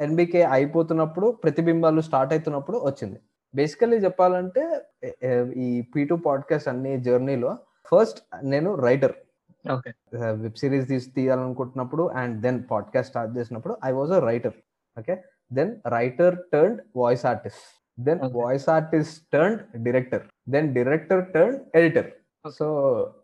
NBK 0.00 0.42
అయిపోతున్నప్పుడు 0.42 1.30
ప్రతిబింబాలు 1.30 2.00
start 2.00 2.32
అవుతున్నప్పుడు 2.32 2.76
వచ్చింది. 2.84 3.18
బేసికల్లీ 3.54 3.96
చెప్పాలంటే 3.96 4.62
ఈ 5.56 5.68
పీ 5.96 6.04
టూ 6.04 6.16
పాడ్కాస్ట్ 6.16 6.68
అన్ని 6.68 6.92
జర్నీలో 7.00 7.58
ఫస్ట్ 7.92 8.20
నేను 8.44 8.74
రైటర్ 8.74 9.14
ఓకే. 9.74 9.90
వెబ్ 10.42 10.56
సిరీస్ 10.56 10.88
తీసి 10.88 11.10
తీయాలనుకుంటున్నప్పుడు 11.10 12.08
అండ్ 12.10 12.42
దెన్ 12.42 12.64
పాడ్కాస్ట్ 12.70 13.10
స్టార్ట్ 13.10 13.38
చేసినప్పుడు 13.38 13.76
I 13.84 13.92
was 13.92 14.12
a 14.12 14.18
writer 14.18 14.56
okay 14.98 15.14
then 15.52 15.72
writer 15.86 16.36
turn 16.52 16.76
voice 16.96 17.26
artist 17.26 17.64
then. 17.98 18.20
Voice 18.32 18.68
artist 18.68 19.26
turn 19.32 19.58
director 19.84 20.24
then 20.48 20.74
director 20.74 21.32
turn 21.32 21.56
editor 21.74 22.06
so 22.58 22.66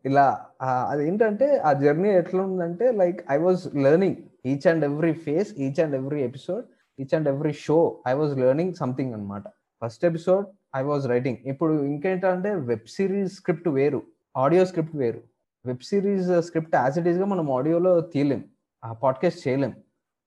ఇలా 0.04 0.46
అది 0.88 1.08
ఏంటంటే 1.08 1.58
ఆ 1.58 1.72
జర్నీ 1.72 2.08
ఎట్లా 2.08 2.42
ఉందంటే 2.42 2.92
like 2.92 3.20
I 3.30 3.36
was 3.36 3.76
learning 3.76 4.16
each 4.46 4.66
and 4.66 4.84
every 4.84 5.12
phase 5.12 5.54
each 5.58 5.80
and 5.80 5.94
every 5.94 6.22
episode 6.22 6.64
each 7.00 7.14
and 7.14 7.28
every 7.28 7.52
show 7.52 8.02
I 8.08 8.12
was 8.12 8.38
learning 8.38 8.74
something 8.74 9.12
అనమాట 9.14 9.42
first 9.84 10.04
episode 10.04 10.46
I 10.76 10.82
was 10.82 11.08
writing 11.08 11.36
ఇప్పుడు 11.44 11.82
ఇంకేంటంటే 11.82 12.54
web 12.54 12.86
series 12.88 13.34
script 13.34 13.68
వేరు 13.68 14.02
ఆడియో 14.36 14.64
స్క్రిప్ట్ 14.64 14.96
వేరు. 14.96 15.20
Web 15.66 15.84
series 15.84 16.42
script 16.42 16.76
as 16.76 16.98
it 16.98 17.08
ఈస్గా 17.08 17.24
మనం 17.24 17.50
ఆడియోలో 17.50 18.00
తీయలేం 18.00 18.44
ఆ 18.84 18.92
podcast 18.92 19.48
చేయలేం. 19.48 19.74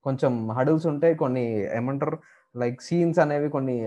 కొంచెం 0.04 0.52
హడల్స్ 0.52 0.86
ఉంటాయి 0.86 1.14
కొన్ని 1.14 1.76
ఏమంటారు 1.76 2.18
లైక్ 2.56 2.82
సీన్స్ 2.82 3.18
అనేవి 3.18 3.48
కొన్ని 3.50 3.86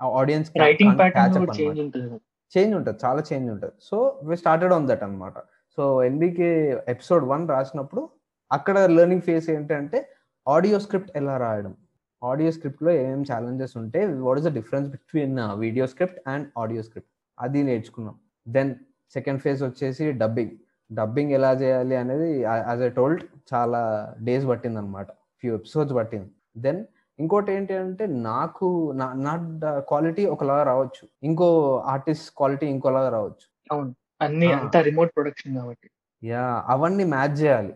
ఆడియన్స్ 0.00 0.48
రైటింగ్ 0.60 0.94
ప్యాటర్న్ 0.98 1.34
కూడా 1.38 1.54
చేంజ్ 1.60 1.80
ఉంటుంది 1.86 2.06
కదా. 2.10 2.18
చేంజ్ 2.52 2.74
ఉంటుంది 2.76 2.98
చాలా 3.04 3.22
చేంజ్ 3.30 3.48
ఉంటుంది. 3.54 3.74
So 3.88 3.96
we 4.28 4.36
started 4.42 4.72
on 4.76 4.86
that 4.90 5.02
అనమాట 5.06 5.34
సో 5.78 5.82
ఎన్బికే 6.08 6.50
ఎపిసోడ్ 6.94 7.24
వన్ 7.32 7.44
రాసినప్పుడు 7.54 8.02
అక్కడ 8.50 8.78
లెర్నింగ్ 8.78 9.22
ఫేస్ 9.22 9.50
ఏంటంటే 9.50 9.98
ఆడియో 10.46 10.78
స్క్రిప్ట్ 10.84 11.12
ఎలా 11.20 11.36
రాయడం. 11.44 11.74
ఆడియో 12.22 12.50
స్క్రిప్ట్లో 12.50 12.90
ఏమేమి 13.00 13.26
ఛాలెంజెస్ 13.32 13.74
ఉంటే 13.76 14.00
what 14.26 14.38
is 14.40 14.46
the 14.48 14.52
difference 14.58 14.88
between 14.94 15.36
video 15.64 15.86
script 15.86 16.20
and 16.28 16.46
audio 16.62 16.82
script 16.86 17.10
అది 17.38 17.62
నేర్చుకున్నాం. 17.62 18.16
దెన్ 18.46 18.70
సెకండ్ 19.14 19.40
ఫేజ్ 19.44 19.60
వచ్చేసి 19.62 20.06
డబ్బింగ్ 20.22 20.54
డబ్బింగ్ 20.90 21.32
ఎలా 21.38 21.52
చేయాలి 21.52 21.96
అనేది 21.96 22.28
యాజ్ 22.68 22.82
ఎ 22.82 22.90
టోల్డ్ 22.98 23.22
చాలా 23.54 23.80
డేస్ 24.28 24.46
పట్టింది 24.48 24.78
అనమాట 24.82 25.08
ఫ్యూ 25.40 25.50
ఎపిసోడ్స్ 25.54 25.94
పట్టింది. 25.98 26.30
దెన్ 26.66 26.80
ఇంకోటి 27.20 27.52
ఏంటి 27.52 27.74
అంటే 27.74 28.06
నాకు 28.06 28.92
నా 28.92 29.12
నా 29.12 29.58
క్వాలిటీ 29.78 30.26
ఒకలాగా 30.26 30.62
రావచ్చు. 30.62 31.08
ఇంకో 31.22 31.76
ఆర్టిస్ట్ 31.86 32.32
క్వాలిటీ 32.36 32.66
ఇంకోలాగా 32.66 33.08
రావచ్చు. 33.08 33.74
అవును. 33.74 33.94
అన్ని. 34.22 34.52
అంతా 34.52 34.80
రిమోట్ 34.80 35.12
ప్రొడక్షన్ 35.16 35.56
కాబట్టి. 35.56 35.90
యా 36.24 36.64
అవన్నీ 36.66 37.04
మ్యాచ్ 37.04 37.42
చేయాలి. 37.42 37.74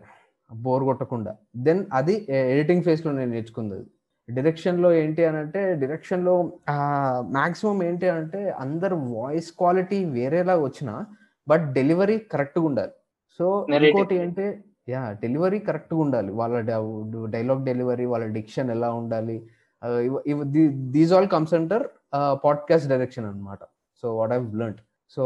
బోర్ 0.53 0.83
కొట్టకుండా. 0.83 1.35
దెన్ 1.57 1.85
అది 1.93 2.25
ఎడిటింగ్ 2.29 2.83
ఫేస్లో 2.83 3.11
నేను 3.11 3.31
నేర్చుకుంది 3.31 3.85
డైరెక్షన్లో 4.29 4.93
ఏంటి 4.93 5.25
అని 5.25 5.37
అంటే 5.37 5.75
డైరెక్షన్లో 5.75 6.51
మాక్సిమం 7.21 7.83
ఏంటి 7.83 8.09
అంటే 8.09 8.49
అందరు 8.49 8.95
వాయిస్ 8.95 9.51
క్వాలిటీ 9.51 10.05
వేరేలా 10.05 10.59
వచ్చినా 10.59 11.05
బట్ 11.47 11.73
డెలివరీ 11.73 12.17
కరెక్ట్గా 12.17 12.65
ఉండాలి. 12.65 12.91
సో. 13.37 13.67
ఇంకోటి 13.71 14.15
ఏంటి 14.15 14.63
యా 14.89 15.01
డెలివరీ 15.21 15.59
కరెక్ట్గా 15.59 15.99
ఉండాలి. 15.99 16.31
వాళ్ళ 16.31 16.59
డైలాగ్ 17.25 17.65
డెలివరీ 17.65 18.05
వాళ్ళ 18.05 18.25
డిక్షన్ 18.37 18.69
ఎలా 18.69 18.89
ఉండాలి. 18.93 19.37
These 20.95 21.13
all 21.13 21.27
comes 21.27 21.53
under 21.53 21.85
podcast 22.45 22.87
direction 22.89 23.25
అన్నమాట. 23.25 23.59
So 24.01 24.15
what 24.15 24.31
I 24.31 24.39
learn 24.61 24.75
so 25.09 25.23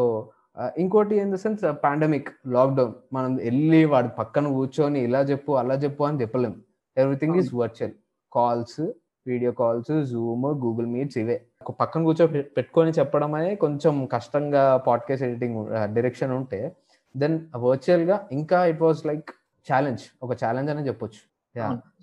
ఇంకోటి 0.77 1.15
in 1.15 1.31
the 1.31 1.35
sense 1.35 1.63
pandemic 1.83 2.29
lockdown 2.47 2.93
మనం 3.13 3.35
వెళ్ళి 3.35 3.85
వాడి 3.85 4.09
పక్కన 4.19 4.47
కూర్చొని 4.47 4.99
ఇలా 5.07 5.21
చెప్పు 5.21 5.51
అలా 5.61 5.75
చెప్పు 5.75 6.03
అని 6.03 6.21
చెప్పలేం. 6.21 6.55
Everything 6.97 7.35
is 7.35 7.53
virtual. 7.55 7.93
Calls 8.33 8.79
video 9.27 9.51
calls 9.51 10.05
Zoom 10.05 10.45
Google 10.45 10.85
Meets 10.85 11.17
ఇవే. 11.17 11.41
ఒక 11.61 11.71
పక్కన 11.79 12.03
కూర్చో 12.03 12.27
పెట్టుకొని 12.27 12.91
చెప్పడం 12.91 13.33
అనేది 13.35 13.55
కొంచెం 13.55 14.05
కష్టంగా 14.13 14.77
పాడ్కాస్ట్ 14.77 15.25
ఎడిటింగ్ 15.25 15.59
డైరెక్షన్ 15.95 16.31
ఉంటే 16.31 16.75
దెన్ 17.17 17.39
వర్చువల్గా 17.55 18.27
ఇంకా 18.31 18.65
ఇట్ 18.65 18.81
వాస్ 18.81 19.05
లైక్ 19.05 19.29
ఛాలెంజ్ 19.69 20.03
ఒక 20.25 20.31
ఛాలెంజ్ 20.43 20.69
అనే 20.73 20.83
చెప్పొచ్చు. 20.89 21.21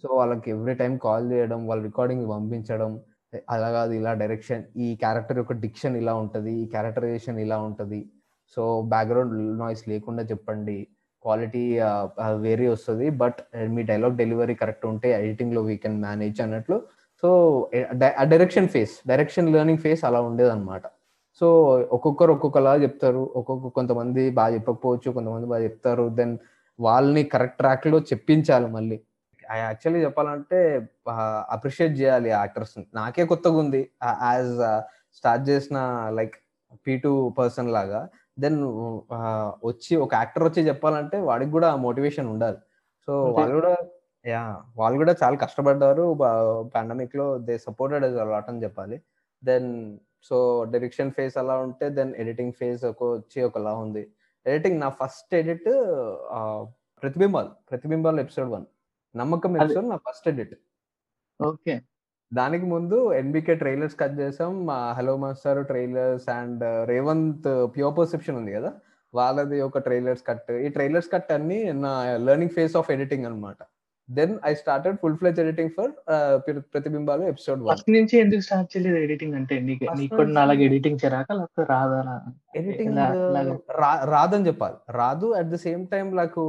సో 0.02 0.06
వాళ్ళకి 0.20 0.48
ఎవ్రీ 0.54 0.74
టైం 0.80 0.92
కాల్ 1.04 1.26
చేయడం 1.32 1.60
వాళ్ళ 1.70 1.80
రికార్డింగ్ 1.90 2.24
పంపించడం 2.32 2.92
అలా 3.54 3.68
కాదు 3.76 3.92
ఇలా 3.98 4.10
డైరెక్షన్ 4.22 4.62
ఈ 4.84 4.88
క్యారెక్టర్ 5.02 5.38
యొక్క 5.42 5.54
డిక్షన్ 5.64 5.94
ఇలా 6.00 6.12
ఉంటది 6.22 6.52
ఈ 6.62 6.64
క్యారెక్టరైజేషన్ 6.74 7.38
ఇలా 7.44 7.56
ఉంటది. 7.68 8.00
సో 8.56 8.62
బ్యాక్గ్రౌండ్ 8.92 9.34
నాయిస్ 9.62 9.84
లేకుండా 9.92 10.24
చెప్పండి. 10.32 10.76
క్వాలిటీ 11.24 11.62
వేరే 12.46 12.66
వస్తుంది 12.74 13.06
బట్ 13.22 13.38
మీ 13.74 13.82
డైలాగ్ 13.90 14.16
డెలివరీ 14.22 14.54
కరెక్ట్ 14.62 14.84
ఉంటే 14.92 15.08
ఎడిటింగ్లో 15.20 15.60
వీ 15.68 15.76
కెన్ 15.84 15.96
మేనేజ్ 16.06 16.40
అన్నట్లు. 16.44 16.76
So 17.22 17.28
direction 18.32 18.68
phase 18.74 18.94
direction 19.10 19.48
learning 19.54 19.82
phase 19.84 20.02
అలా 20.08 20.20
ఉండేది 20.28 20.50
అనమాట 20.56 20.82
సో 21.40 21.46
ఒక్కొక్కరు 21.96 22.32
ఒక్కొక్కలా 22.36 22.72
చెప్తారు 22.82 23.22
ఒక్కొక్క 23.38 23.70
కొంతమంది 23.78 24.22
బాగా 24.38 24.52
చెప్పకపోవచ్చు 24.56 25.08
కొంతమంది 25.16 25.46
బాగా 25.52 25.62
చెప్తారు 25.68 26.04
దెన్ 26.18 26.34
వాళ్ళని 26.80 27.22
కరెక్ట్ 27.22 27.58
ట్రాక్లో 27.58 27.98
చెప్పించాలి 27.98 28.66
మళ్ళీ. 28.66 29.00
యాక్చువల్లీ 29.54 30.04
చెప్పాలంటే 30.04 30.88
అప్రిషియేట్ 31.50 32.00
చేయాలి 32.00 32.28
యాక్టర్స్ 32.30 32.84
నాకే 32.94 33.24
కొత్తగా 33.24 33.56
ఉంది. 33.56 33.90
యాజ్ 34.04 34.82
స్టార్ట్ 35.14 35.48
చేసిన 35.48 36.06
లైక్ 36.14 36.34
పీ 36.86 36.98
టూ 36.98 37.28
పర్సన్ 37.28 37.68
లాగా 37.68 38.08
దెన్ 38.38 38.64
వచ్చి 39.64 39.96
ఒక 39.96 40.14
యాక్టర్ 40.14 40.42
వచ్చి 40.42 40.62
చెప్పాలంటే 40.62 41.20
వాడికి 41.20 41.50
కూడా 41.50 41.76
మోటివేషన్ 41.76 42.28
ఉండాలి. 42.28 42.56
సో. 43.06 43.24
వాళ్ళు 43.24 43.54
కూడా 43.54 43.76
యా 44.26 44.62
వాళ్ళు 44.76 44.98
కూడా 44.98 45.14
చాలా 45.22 45.36
కష్టపడ్డారు. 45.36 46.18
పాండమిక్లో 46.74 47.38
దే 47.38 47.58
సపోర్టెడ్ 47.58 48.04
అలాట్ 48.04 48.50
అని 48.50 48.62
చెప్పాలి. 48.62 49.02
దెన్ 49.44 49.98
సో 50.22 50.64
డైరెక్షన్ 50.64 51.10
ఫేస్ 51.10 51.36
అలా 51.36 51.56
ఉంటే 51.56 51.88
దెన్ 51.88 52.14
ఎడిటింగ్ 52.16 52.52
ఫేస్ 52.52 52.84
ఒక 52.84 53.02
వచ్చి 53.02 53.42
ఒకలా 53.42 53.74
ఉంది. 53.74 54.08
ఎడిటింగ్ 54.46 54.80
నా 54.80 54.88
ఫస్ట్ 54.88 55.34
ఎడిట్ 55.34 55.64
ప్రతిబింబాలు 57.02 57.48
ప్రతిబింబాలు 57.70 58.20
ఎపిసోడ్ 58.20 58.50
వన్. 58.50 58.64
నమ్మకం 59.16 59.62
ఎపిసోడ్ 59.62 59.88
నా 59.88 59.96
ఫస్ట్ 59.96 60.28
ఎడిట్. 60.28 60.58
ఓకే. 61.44 61.80
దానికి 62.34 62.64
ముందు 62.66 63.12
ఎన్బికే 63.12 63.54
ట్రైలర్స్ 63.54 63.98
కట్ 64.00 64.18
చేసాం. 64.20 64.70
Hello 64.70 65.16
master 65.16 65.66
trailers 65.66 66.28
and 66.28 66.88
Revanth 66.88 67.66
pure 67.76 67.98
perception 67.98 68.36
ఉంది 68.36 68.52
కదా? 68.52 68.72
వాళ్ళది 69.14 69.60
ఒక 69.60 69.78
ట్రైలర్స్ 69.78 70.22
కట్. 70.26 70.50
ఈ 70.52 70.68
ట్రైలర్స్ 70.68 71.12
కట్ 71.12 71.32
అన్ని 71.32 71.72
నా 71.72 72.16
లెర్నింగ్ 72.16 72.50
ఫేస్ 72.50 72.76
ఆఫ్ 72.76 72.90
ఎడిటింగ్ 72.90 73.24
అన్నమాట. 73.24 73.56
Then 74.08 74.32
I 74.46 74.52
started 74.54 74.96
full 75.02 75.16
fledge 75.16 75.38
editing 75.40 75.70
for 75.70 75.92
ప్రతిబింబాలు 76.72 77.24
episode 77.24 77.60
first 77.70 77.88
నుంచి 77.90 78.14
ఎందుకు 78.18 78.40
స్టార్ట్ 78.40 78.68
చేయలేదు 78.72 78.98
ఎడిటింగ్ 78.98 79.34
అంటే 79.34 79.56
నీకు 79.60 79.84
కూడా 80.16 80.30
నాలాగా 80.30 80.60
ఎడిటింగ్ 80.60 80.98
చేయరాక 81.04 81.32
లేకపోతే 81.32 81.66
రాదా 81.72 82.00
ఎడిటింగ్? 82.56 82.98
రాదని 84.14 84.46
చెప్పాలి. 84.46 84.76
రాదు 84.90 85.26
అట్ 85.32 85.50
ద 85.50 85.58
సేమ్ 85.66 85.82
టైం 85.86 86.08
నాకు 86.16 86.42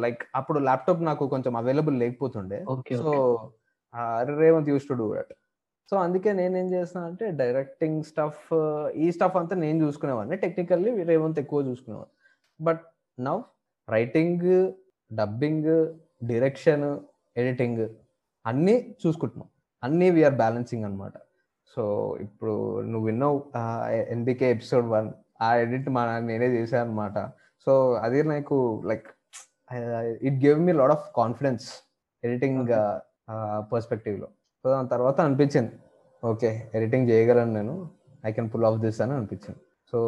లైక్ 0.00 0.22
అప్పుడు 0.34 0.58
ల్యాప్టాప్ 0.58 1.02
నాకు 1.02 1.26
కొంచెం 1.26 1.54
available 1.56 1.98
లేకపోతుండే. 1.98 2.60
Okay 2.68 2.96
so 2.96 3.12
Revanth 4.42 4.68
use 4.68 4.88
to 4.88 4.94
do 4.94 5.08
that 5.14 5.32
so 5.92 5.96
అందుకే 5.96 6.30
నేనేం 6.32 6.66
చేస్తున్నా 6.74 7.06
అంటే 7.06 7.26
డైరెక్టింగ్ 7.30 8.02
స్టఫ్ 8.02 8.44
ఈ 8.94 9.06
స్టఫ్ 9.10 9.36
అంతా 9.36 9.54
నేను 9.56 9.78
చూసుకునేవాడిని 9.84 10.36
టెక్నికల్లీ 10.36 10.90
రేవంత్ 11.04 11.40
ఎక్కువ 11.42 11.62
చూసుకునేవాడిని 11.62 12.14
but 12.60 12.82
now 13.18 13.42
writing 13.88 14.46
dubbing 15.10 15.70
direction 16.22 16.84
editing 17.36 17.82
అన్నీ 18.46 18.76
చూసుకుంటున్నాం. 19.02 19.48
అన్నీ 19.82 20.06
వీఆర్ 20.16 20.36
బ్యాలెన్సింగ్ 20.42 20.84
అనమాట 20.88 21.16
సో 21.74 21.82
ఇప్పుడు 22.26 22.54
నువ్వు 22.90 23.06
విన్నావు 23.08 23.36
ఎన్బికే 24.14 24.46
ఎపిసోడ్ 24.54 24.86
వన్ 24.94 25.08
ఆ 25.42 25.48
ఎడిట్ 25.62 25.88
మా 25.96 26.02
నేనే 26.30 26.48
చేశాను 26.56 26.84
అనమాట 26.84 27.18
సో 27.66 27.72
అది 28.06 28.18
నాకు 28.32 28.56
like 28.90 29.08
it 30.28 30.38
give 30.44 30.58
me 30.66 30.72
lot 30.80 30.94
of 30.96 31.06
confidence 31.20 31.66
editing 32.22 32.62
పర్స్పెక్టివ్లో. 33.72 34.28
So 34.64 34.66
దాని 34.74 34.88
తర్వాత 34.94 35.16
అనిపించింది 35.26 35.74
ఓకే 36.22 36.50
ఎడిటింగ్ 36.74 37.06
చేయగలను 37.10 37.52
నేను 37.58 37.74
I 38.26 38.32
can 38.36 38.48
pull 38.54 38.66
off 38.70 38.78
this 38.84 39.00
అని 39.04 39.12
అనిపించింది. 39.18 39.60
సో 39.92 39.98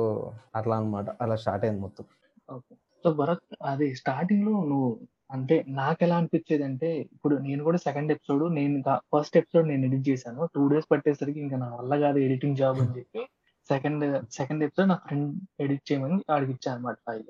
అట్లా 0.56 0.74
అన్నమాట 0.78 1.08
అలా 1.22 1.36
స్టార్ట్ 1.42 1.64
అయింది 1.66 1.80
మొత్తం. 1.80 2.04
ఓకే 2.48 2.74
సో 3.04 3.10
భరత్ 3.20 3.54
అది 3.72 3.86
స్టార్టింగ్లో 4.00 4.52
నువ్వు 4.70 4.90
అంటే 5.32 5.64
నాకు 5.68 6.04
ఎలా 6.04 6.16
అనిపించేది 6.16 6.64
అంటే 6.64 6.96
ఇప్పుడు 7.12 7.36
నేను 7.36 7.64
కూడా 7.64 7.78
సెకండ్ 7.78 8.12
ఎపిసోడ్ 8.12 8.54
నేను 8.54 8.82
ఫస్ట్ 9.16 9.36
ఎపిసోడ్ 9.36 9.68
నేను 9.68 9.86
ఎడిట్ 9.86 10.08
చేశాను. 10.08 10.48
టూ 10.54 10.68
డేస్ 10.68 10.86
పట్టేసరికి 10.90 11.40
ఇంకా 11.40 11.56
నా 11.56 11.68
వల్ల 11.68 12.00
కాదు 12.00 12.18
ఎడిటింగ్ 12.18 12.56
జాబ్ 12.56 12.80
అని 12.80 12.98
చెప్పి 12.98 13.26
సెకండ్ 13.68 14.04
సెకండ్ 14.32 14.64
ఎపిసోడ్ 14.64 14.88
నా 14.88 14.94
ఫ్రెండ్ 14.94 15.40
ఎడిట్ 15.60 15.92
చేయమని 15.92 16.14
వాడికి 16.30 16.52
ఇచ్చాను 16.52 16.78
అనమాట 16.78 16.94
ఫైల్ 16.94 17.22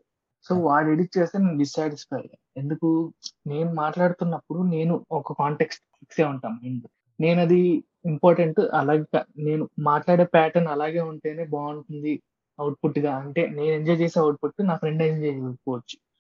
సో 0.49 0.55
వాడు 0.59 0.91
ఎడిట్ 0.91 1.19
చేస్తే 1.19 1.39
నేను 1.39 1.59
డిస్సాటిస్ఫై 1.59 2.23
ఎందుకు? 2.57 3.13
నేను 3.47 3.75
మాట్లాడుతున్నప్పుడు 3.75 4.63
నేను 4.63 5.07
ఒక 5.13 5.33
కాంటెక్స్ట్ 5.33 5.83
ఫిక్స్ 5.99 6.21
అయి 6.21 6.29
ఉంటాను 6.29 6.55
మైండ్ 6.55 6.85
నేను 7.21 7.41
అది 7.41 7.85
ఇంపార్టెంట్ 8.07 8.61
అలాగే 8.61 9.03
కా- 9.03 9.45
నేను 9.45 9.69
మాట్లాడే 9.79 10.25
ప్యాటర్న్ 10.25 10.69
అలాగే 10.69 11.01
ఉంటేనే 11.01 11.45
బాగుంటుంది 11.45 12.23
అవుట్పుట్గా. 12.61 13.17
అంటే 13.17 13.47
నేను 13.47 13.73
ఎంజాయ్ 13.73 14.01
చేసే 14.01 14.21
అవుట్పుట్ 14.21 14.67
నా 14.67 14.77
ఫ్రెండ్ 14.77 15.03
ఎంజాయ్ 15.03 15.35
చేయకపోవచ్చు. 15.35 16.12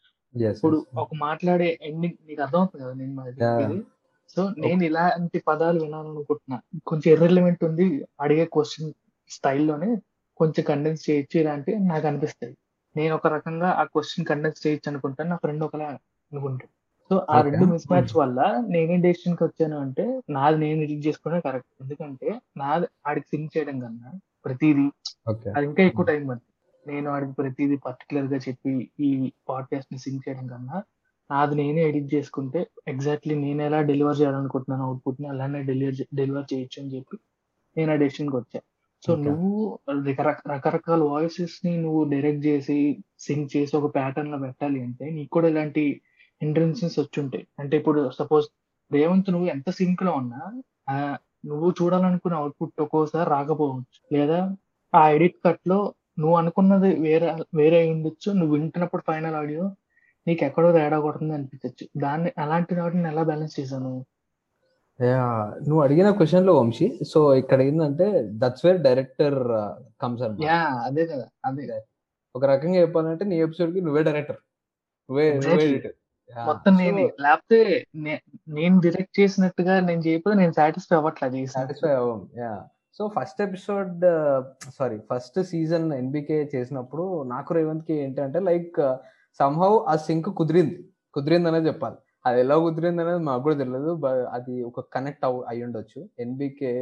ఇప్పుడు 0.56 0.76
ఒక 1.00 1.10
మాట్లాడే 1.22 1.68
ఎండింగ్ 1.82 2.18
నీకు 2.28 2.42
అర్థమవుతుంది 2.42 2.82
కదా 2.84 2.94
నేను. 2.94 3.14
చెప్పేది? 3.40 3.78
సో 4.36 4.42
నేను 4.62 4.82
ఇలాంటి 4.84 5.38
పదాలు 5.48 5.78
వినాలనుకుంటున్నా. 5.84 6.58
కొంచెం 6.86 7.08
ఇర్రెలివెంట్ 7.14 7.62
ఉంది 7.68 7.86
అడిగే 8.20 8.44
క్వశ్చన్ 8.54 8.90
స్టైల్లోనే 9.30 9.88
కొంచెం 10.40 10.62
కండెన్స్ 10.68 11.02
చేయొచ్చు 11.06 11.36
ఇలాంటి 11.40 11.72
నాకు 11.88 12.06
అనిపిస్తుంది 12.06 12.56
నేను 12.96 13.12
ఒక 13.14 13.26
రకంగా 13.34 13.68
ఆ 13.74 13.84
క్వశ్చన్ 13.92 14.26
కండెన్స్ 14.30 14.62
చేయొచ్చు 14.64 14.88
అనుకుంటాను 14.90 15.30
నా 15.30 15.38
ఫ్రెండ్ 15.42 15.64
ఒకలా 15.66 15.86
అనుకుంటాను 16.32 16.72
సో 17.10 17.14
ఆ. 17.28 17.36
రెండు 17.46 17.64
మిస్ 17.70 17.86
మ్యాచ్ 17.90 18.12
వల్ల 18.18 18.40
నేనేం 18.72 19.00
డెసిషన్కి 19.04 19.42
వచ్చాను 19.46 19.76
అంటే 19.80 20.04
నాది 20.34 20.58
నేను 20.58 20.80
ఎడిట్ 20.84 21.04
చేసుకునే 21.06 21.38
కరెక్ట్ 21.46 21.72
ఎందుకంటే 21.80 22.28
నాది 22.60 22.86
ఆడికి 23.06 23.28
సింక్ 23.32 23.52
చేయడం 23.54 23.76
కన్నా 23.80 24.10
ప్రతిదీ 24.44 24.86
అది 25.52 25.64
ఇంకా 25.68 25.82
ఎక్కువ 25.90 26.04
టైం 26.10 26.22
పడుతుంది. 26.28 26.51
నేను 26.86 27.10
వాడికి 27.10 27.32
ప్రతిదీ 27.32 27.76
పర్టికులర్గా 27.76 28.36
చెప్పి 28.36 28.90
ఈ 29.00 29.32
పాడ్కాస్ట్ని 29.48 29.98
సింక్ 29.98 30.28
చేయడం 30.28 30.46
కన్నా 30.46 30.82
నాది 31.30 31.54
నేనే 31.54 31.88
ఎడిట్ 31.88 32.14
చేసుకుంటే 32.14 32.66
ఎగ్జాక్ట్లీ 32.88 33.34
నేను 33.34 33.62
ఎలా 33.62 33.80
డెలివర్ 33.80 34.20
చేయాలనుకుంటున్నాను 34.20 34.84
అవుట్పుట్ని 34.84 35.28
అలానే 35.28 35.62
డెలివర్ 35.62 35.94
డెలివర్ 36.14 36.54
చేయొచ్చు 36.54 36.82
అని 36.82 36.96
చెప్పి 36.96 37.18
నేను 37.76 37.92
ఆ 37.92 37.94
డెసిషన్కి 37.94 38.36
వచ్చా. 38.36 38.60
సో. 39.06 39.16
నువ్వు 39.16 39.78
రకరక- 39.90 40.52
రకరకాల 40.52 41.02
వాయిసెస్ని 41.02 41.76
నువ్వు 41.76 42.04
డైరెక్ట్ 42.04 42.46
చేసి 42.46 43.04
సింక్ 43.18 43.56
చేసి 43.56 43.76
ఒక 43.76 43.94
ప్యాటర్న్లో 43.94 44.38
పెట్టాలి 44.38 44.82
అంటే 44.82 45.10
నీకు 45.10 45.30
కూడా 45.30 45.48
ఇలాంటి 45.48 46.00
హిండ్రెన్సెస్ 46.42 46.98
వచ్చి 46.98 47.22
ఉంటాయి 47.22 47.46
అంటే 47.58 47.76
ఇప్పుడు 47.76 48.10
సపోజ్ 48.10 48.46
రేవంత్ 48.92 49.30
నువ్వు 49.30 49.48
ఎంత 49.48 49.70
సింక్లో 49.70 50.12
ఉన్నా 50.12 50.62
నువ్వు 51.46 51.74
చూడాలనుకున్న 51.82 52.36
అవుట్పుట్ 52.36 52.82
ఒక్కోసారి 52.82 53.30
రాకపోవచ్చు. 53.30 54.14
లేదా 54.14 54.56
ఆ 54.94 55.08
ఎడిట్ 55.08 55.36
కట్లో 55.44 55.94
నువ్వు 56.18 56.36
అనుకున్నది 56.36 56.90
వేరే 57.00 57.28
వేరే 57.54 57.90
ఉండొచ్చు. 57.92 58.32
నువ్వు 58.32 58.52
వింటున్నప్పుడు 58.56 59.02
ఫైనల్ 59.06 59.34
ఆడియో 59.34 59.64
నీకు 60.26 60.44
ఎక్కడో 60.44 60.72
తేడా 60.72 60.98
కొడుతుంది 61.00 61.34
అనిపించచ్చు. 61.34 61.84
దాన్ని 61.96 62.32
అలాంటి 62.38 62.80
వాటిని 62.80 63.08
ఎలా 63.08 63.22
బ్యాలెన్స్ 63.22 63.60
చేశాను 63.60 63.84
నువ్వు? 63.84 65.80
అడిగిన 65.82 66.10
క్వశ్చన్లో 66.10 66.52
వంశీ. 66.58 66.86
సో 67.12 67.34
ఇక్కడ 67.34 67.60
ఏంటంటే 67.62 68.06
that's 68.42 68.66
where 68.66 68.80
director 68.82 69.38
comes 70.02 70.22
yeah 70.44 70.60
అదే 70.88 71.06
కదా 71.06 71.26
అదే. 71.44 71.78
ఒక 72.34 72.44
రకంగా 72.44 72.78
చెప్పాలంటే 72.80 73.24
నీ 73.24 73.36
ఎపిసోడ్కి 73.40 73.80
నువ్వే 73.80 74.02
డైరెక్టర్ 74.02 74.40
నువ్వే 75.08 75.26
నువ్వే. 75.38 75.66
Yeah. 76.30 76.44
మొత్తం 76.46 76.74
నేనే. 76.76 77.02
లేకపోతే 77.20 77.58
నేను 78.48 78.76
డైరెక్ట్ 78.80 79.20
చేసినట్టుగా 79.20 79.80
నేను 79.80 80.00
చేయకపోతే 80.00 80.36
నేను 80.36 80.52
సాటిస్ఫై 80.52 80.96
అవ్వట్లా 80.96 81.28
చేసిన 81.28 81.54
satisfy 81.56 81.90
అవ్వం. 81.90 82.20
Yeah 82.38 82.52
so 82.94 83.10
first 83.20 83.42
episode 83.42 84.00
sorry 84.78 84.98
first 85.10 85.42
season 85.42 85.92
NBK 85.92 86.50
చేసినప్పుడు 86.54 87.22
నాకు 87.22 87.54
రేవంత్కి 87.54 87.94
ఏంటంటే 87.94 88.40
లైక్ 88.40 88.76
సంహౌ 89.38 89.84
ఆ 89.88 89.96
సింక్ 89.96 90.26
కుదిరింది. 90.36 90.88
కుదిరింది 91.14 91.48
అనేది 91.48 91.66
చెప్పాలి. 91.66 91.96
అది 92.26 92.40
ఎలా 92.40 92.56
కుదిరింది 92.58 93.02
అనేది 93.02 93.18
మాకు 93.18 93.42
కూడా 93.42 93.56
తెలియదు 93.56 94.00
అది 94.06 94.62
ఒక 94.62 94.80
కనెక్ట్ 94.80 95.24
అవ్ 95.24 95.44
అయి 95.48 95.62
ఉండొచ్చు 95.64 96.08
ఎన్బికే 96.18 96.72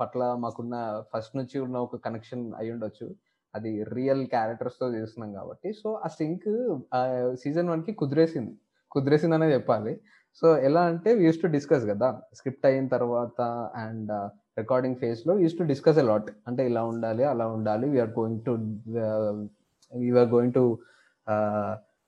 పట్ల 0.00 0.34
మాకున్న 0.38 1.02
ఫస్ట్ 1.14 1.36
నుంచి 1.36 1.60
ఉన్న 1.60 1.76
ఒక 1.76 1.96
కనెక్షన్ 1.96 2.52
అయి 2.58 2.70
ఉండొచ్చు 2.72 3.14
అది 3.54 3.84
రియల్ 3.84 4.26
క్యారెక్టర్స్తో 4.26 4.94
చేస్తున్నాం 4.94 5.32
కాబట్టి. 5.32 5.72
సో 5.72 6.00
ఆ 6.04 6.08
సింక్ 6.08 6.78
సీజన్ 7.36 7.68
వన్కి 7.70 7.92
కుదిరేసింది 7.92 8.54
కుదిరేసింది. 8.90 9.34
అనేది 9.34 9.54
చెప్పాలి. 9.54 10.00
సో 10.34 10.58
ఎలా 10.58 10.82
అంటే 10.82 11.10
యూస్ 11.22 11.42
టు 11.42 11.46
డిస్కస్ 11.46 11.84
కదా 11.86 12.20
స్క్రిప్ట్ 12.34 12.66
అయిన 12.66 12.88
తర్వాత 12.88 13.40
అండ్ 13.74 14.12
రికార్డింగ్ 14.62 14.96
ఫేజ్లో 14.96 15.34
used 15.42 15.56
to 15.58 15.64
discuss 15.64 15.98
a 15.98 16.06
lot 16.10 16.30
అంటే 16.48 16.62
ఇలా 16.70 16.82
ఉండాలి 16.92 17.24
అలా 17.24 17.46
ఉండాలి 17.56 17.86
we're 17.94 18.12
going 18.18 18.40
to 18.46 18.52
we're 19.92 20.30
going 20.34 20.54
to 20.58 20.64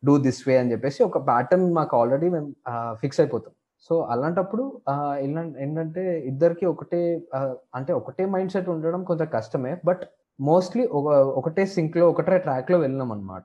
do 0.03 0.15
this 0.19 0.41
way 0.49 0.55
అని 0.61 0.73
చెప్పేసి 0.73 1.01
ఒక 1.03 1.19
ప్యాటర్న్ 1.29 1.67
మాకు 1.73 1.95
ఆల్రెడీ 2.01 2.29
మేము 2.29 2.49
uh, 2.71 2.93
ఫిక్స్ 3.03 3.21
అయిపోతాం. 3.21 3.53
సో 3.91 3.95
అలాంటప్పుడు 4.13 4.65
uh, 4.93 5.15
ఏంటంటే 5.63 6.03
ఇద్దరికి 6.31 6.65
ఒకటే 6.73 7.03
uh, 7.39 7.55
అంటే 7.75 7.93
ఒకటే 8.01 8.25
మైండ్ 8.35 8.53
సెట్ 8.55 8.71
ఉండడం 8.75 9.03
కొంచెం 9.11 9.29
కష్టమే 9.37 9.73
బట్ 9.85 10.03
మోస్ట్లీ 10.39 10.85
ఒక 10.99 11.09
ఒకటే 11.41 11.65
సింక్లో 11.77 12.05
ఒకటే 12.13 12.39
ట్రాక్లో 12.39 12.77
వెళ్ళినాం 12.79 13.11
అనమాట 13.13 13.45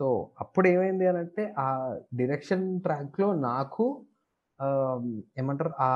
సో 0.00 0.06
అప్పుడు 0.40 0.66
ఏమైంది 0.68 1.06
అని 1.10 1.18
అంటే 1.18 1.42
ఆ 1.58 1.68
డిరెక్షన్ 2.14 2.66
ట్రాక్లో 2.80 3.28
నాకు 3.48 3.86
um, 4.60 5.06
ఏమంటారు 5.40 5.72
ఆ 5.80 5.90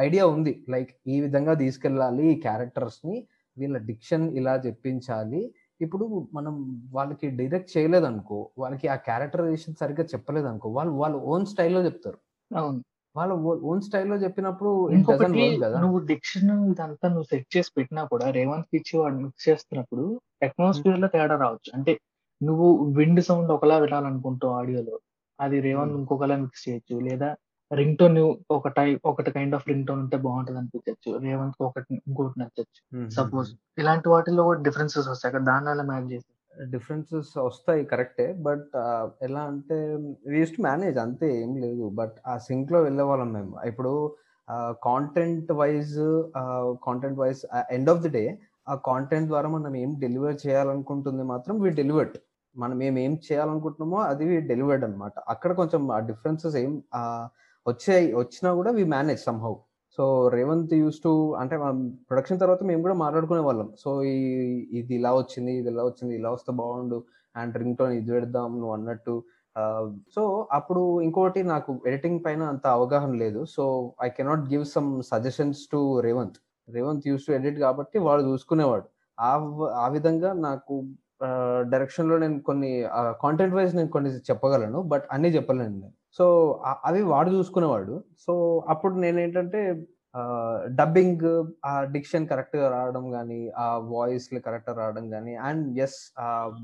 ఐడియా 0.00 0.26
ఉంది. 0.26 0.64
లైక్ 0.68 0.90
ఈ 1.06 1.20
విధంగా 1.20 1.54
తీసుకెళ్ళాలి 1.54 2.32
ఈ 2.32 2.40
క్యారెక్టర్స్ని 2.40 3.26
వీళ్ళ 3.58 3.78
డిక్షన్ 3.78 4.32
ఇలా 4.32 4.54
చెప్పించాలి. 4.66 5.54
ఇప్పుడు 5.80 6.28
మనం 6.34 6.82
వాళ్ళకి 6.92 7.30
డైరెక్ట్ 7.30 7.78
చేయలేదనుకో 7.78 8.50
వాళ్ళకి 8.58 8.88
ఆ 8.88 8.94
క్యారెక్టరైజేషన్ 8.94 9.74
సరిగ్గా 9.80 10.04
చెప్పలేదనుకో 10.04 10.68
వాళ్ళు 10.68 10.92
వాళ్ళ 10.92 11.16
ఓన్ 11.16 11.46
స్టైల్లో 11.46 11.84
చెప్తారు. 11.84 12.18
అవును. 12.56 12.84
వాళ్ళ 13.16 13.32
ఓన్ 13.32 13.80
స్టైల్లో 13.80 14.16
చెప్పినప్పుడు 14.16 14.88
నువ్వు 14.88 15.98
డిక్షన్ 15.98 16.70
ఇదంతా 16.70 17.08
నువ్వు 17.08 17.22
సెట్ 17.22 17.56
చేసి 17.56 17.70
పెట్టినా 17.76 18.04
కూడా 18.04 18.30
రేవంత్ 18.30 18.76
ఇచ్చి 18.76 18.98
వాడు 18.98 19.14
మిక్స్ 19.14 19.48
చేస్తున్నప్పుడు 19.48 20.20
అట్మాస్ఫియర్లో 20.42 21.08
తేడా 21.08 21.36
రావచ్చు. 21.36 21.72
అంటే 21.74 21.98
నువ్వు 22.42 22.92
విండ్ 22.96 23.20
సౌండ్ 23.20 23.52
ఒకలా 23.52 23.78
వినాలనుకుంటావు 23.78 24.52
ఆడియోలో. 24.52 24.98
అది 25.40 25.60
రేవంత్ 25.60 25.90
Hmm. 25.90 26.00
ఇంకొకలా 26.00 26.36
మిక్స్ 26.36 26.68
చేయొచ్చు. 26.68 27.00
లేదా 27.00 27.36
రింగ్ 27.70 27.96
టోన్ 27.98 28.16
ఒక 28.56 28.68
టైప్ 28.78 29.02
ఒకటి 29.10 29.30
కైండ్ 29.36 29.54
ఆఫ్ 29.56 29.66
రింగ్ 29.70 29.86
టోన్ 29.88 30.00
ఉంటే 30.04 30.16
బాగుంటది 30.26 30.58
అనిపించచ్చు 30.60 31.10
రేవంత్ 31.24 31.62
ఒకటి 31.68 31.94
ఇంకోటి 32.08 32.38
నచ్చచ్చు. 32.42 32.80
సపోజ్ 33.18 33.50
ఇలాంటి 33.78 34.08
వాటిలో 34.12 34.44
కూడా 34.48 34.60
డిఫరెన్సెస్ 34.68 35.08
వస్తాయి. 35.12 35.32
కదా 35.34 35.46
దాని 35.50 35.68
వల్ల 35.70 35.82
మ్యాచ్ 35.90 36.08
చేసి 36.12 36.28
డిఫరెన్సెస్ 36.72 37.30
వస్తాయి 37.48 37.82
కరెక్టే 37.92 38.26
బట్ 38.46 38.70
ఎలా 39.26 39.42
అంటే 39.50 39.76
యూస్ 40.38 40.54
టు 40.56 40.62
మేనేజ్ 40.68 40.98
అంతే 41.04 41.26
ఏం 41.42 41.52
లేదు. 41.64 41.84
బట్ 42.00 42.16
ఆ 42.26 42.34
సింక్లో 42.48 42.80
వెళ్ళే 42.86 43.04
వాళ్ళం 43.10 43.30
మేము. 43.38 43.54
ఇప్పుడు 43.70 43.92
content 44.88 45.50
wise 45.60 45.94
content 46.86 47.18
wise 47.22 47.42
end 47.76 47.90
of 47.92 48.02
the 48.06 48.10
day 48.18 48.24
ఆ 48.68 48.74
కాంటెంట్ 48.88 49.28
ద్వారా 49.32 49.48
మనం 49.56 49.72
ఏం 49.82 49.90
డెలివర్ 50.04 50.36
చేయాలనుకుంటుంది 50.44 51.24
మాత్రం 51.32 51.54
వీ 51.62 51.70
డెలివర్డ్ 51.80 52.16
మనం 52.56 52.78
ఏం 52.86 52.94
ఏం 53.04 53.12
చేయాలనుకుంటున్నామో 53.26 53.98
అది 54.10 54.24
డెలివర్డ్ 54.50 54.84
అన్నమాట. 54.86 55.16
అక్కడ 55.32 55.50
కొంచెం 55.60 55.82
ఆ 55.96 55.98
డిఫరెన్సెస్ 56.10 56.56
ఏం 56.62 56.72
వచ్చాయి 57.66 58.06
వచ్చినా 58.20 58.50
కూడా 58.58 58.70
we 58.78 58.84
manage 58.94 59.22
somehow 59.28 59.54
so 59.96 60.04
Revanth 60.34 60.72
used 60.80 60.98
to 61.04 61.12
అంటే 61.40 61.54
ప్రొడక్షన్ 62.08 62.38
తర్వాత 62.42 62.62
మేము 62.68 62.80
కూడా 62.86 62.96
మాట్లాడుకునే 63.04 63.42
వాళ్ళం. 63.46 63.68
సో 63.82 63.90
ఈ 64.12 64.16
ఇది 64.78 64.94
ఇలా 64.98 65.10
వచ్చింది 65.20 65.52
ఇది 65.60 65.68
ఇలా 65.72 65.84
వచ్చింది 65.88 66.12
ఇలా 66.20 66.30
వస్తే 66.36 66.52
బాగుండు 66.60 66.98
అండ్ 67.34 67.56
రింగ్ 67.62 67.76
టోన్ 67.80 67.92
ఇది 67.98 68.12
పెడదాం 68.16 68.50
నువ్వు 68.60 68.74
అన్నట్టు. 68.76 69.14
సో 70.14 70.22
అప్పుడు 70.58 70.82
ఇంకోటి 71.06 71.40
నాకు 71.52 71.70
ఎడిటింగ్ 71.90 72.20
పైన 72.26 72.42
అంత 72.52 72.66
అవగాహన 72.76 73.12
లేదు. 73.24 73.40
So 73.54 73.64
I 74.06 74.08
cannot 74.18 74.44
give 74.52 74.64
some 74.74 74.90
suggestions 75.12 75.62
to 75.72 75.80
Revanth 76.06 76.38
Revanth 76.76 77.06
used 77.10 77.26
to 77.28 77.32
edit 77.38 77.58
కాబట్టి 77.66 77.98
వాడు 78.06 78.22
చూసుకునేవాడు. 78.30 78.86
ఆ 79.18 79.32
ఆ 79.84 79.86
విధంగా 79.96 80.30
నాకు 80.48 80.74
డైరెక్షన్లో 81.72 82.16
నేను 82.24 82.36
కొన్ని 82.48 82.70
కాంటెంట్ 83.24 83.56
వైజ్ 83.56 83.72
నేను 83.78 83.90
కొన్ని 83.96 84.10
చెప్పగలను 84.28 84.78
బట్ 84.92 85.06
అన్ని 85.16 85.30
చెప్పలేను 85.36 85.74
నేను. 85.82 85.96
సో 86.18 86.24
అవి 86.88 87.02
వాడు 87.12 87.30
చూసుకునేవాడు. 87.36 87.94
సో 88.26 88.32
అప్పుడు 88.72 88.94
నేనేంటంటే 89.04 89.60
డబ్బింగ్ 90.80 91.26
ఆ 91.70 91.72
డిక్షన్ 91.94 92.24
కరెక్ట్గా 92.30 92.68
రావడం 92.68 93.04
కానీ 93.16 93.40
ఆ 93.64 93.66
వాయిస్లు 93.92 94.40
కరెక్ట్గా 94.46 94.74
రావడం 94.80 95.04
కానీ 95.10 95.34
and 95.48 95.66
as 95.84 95.98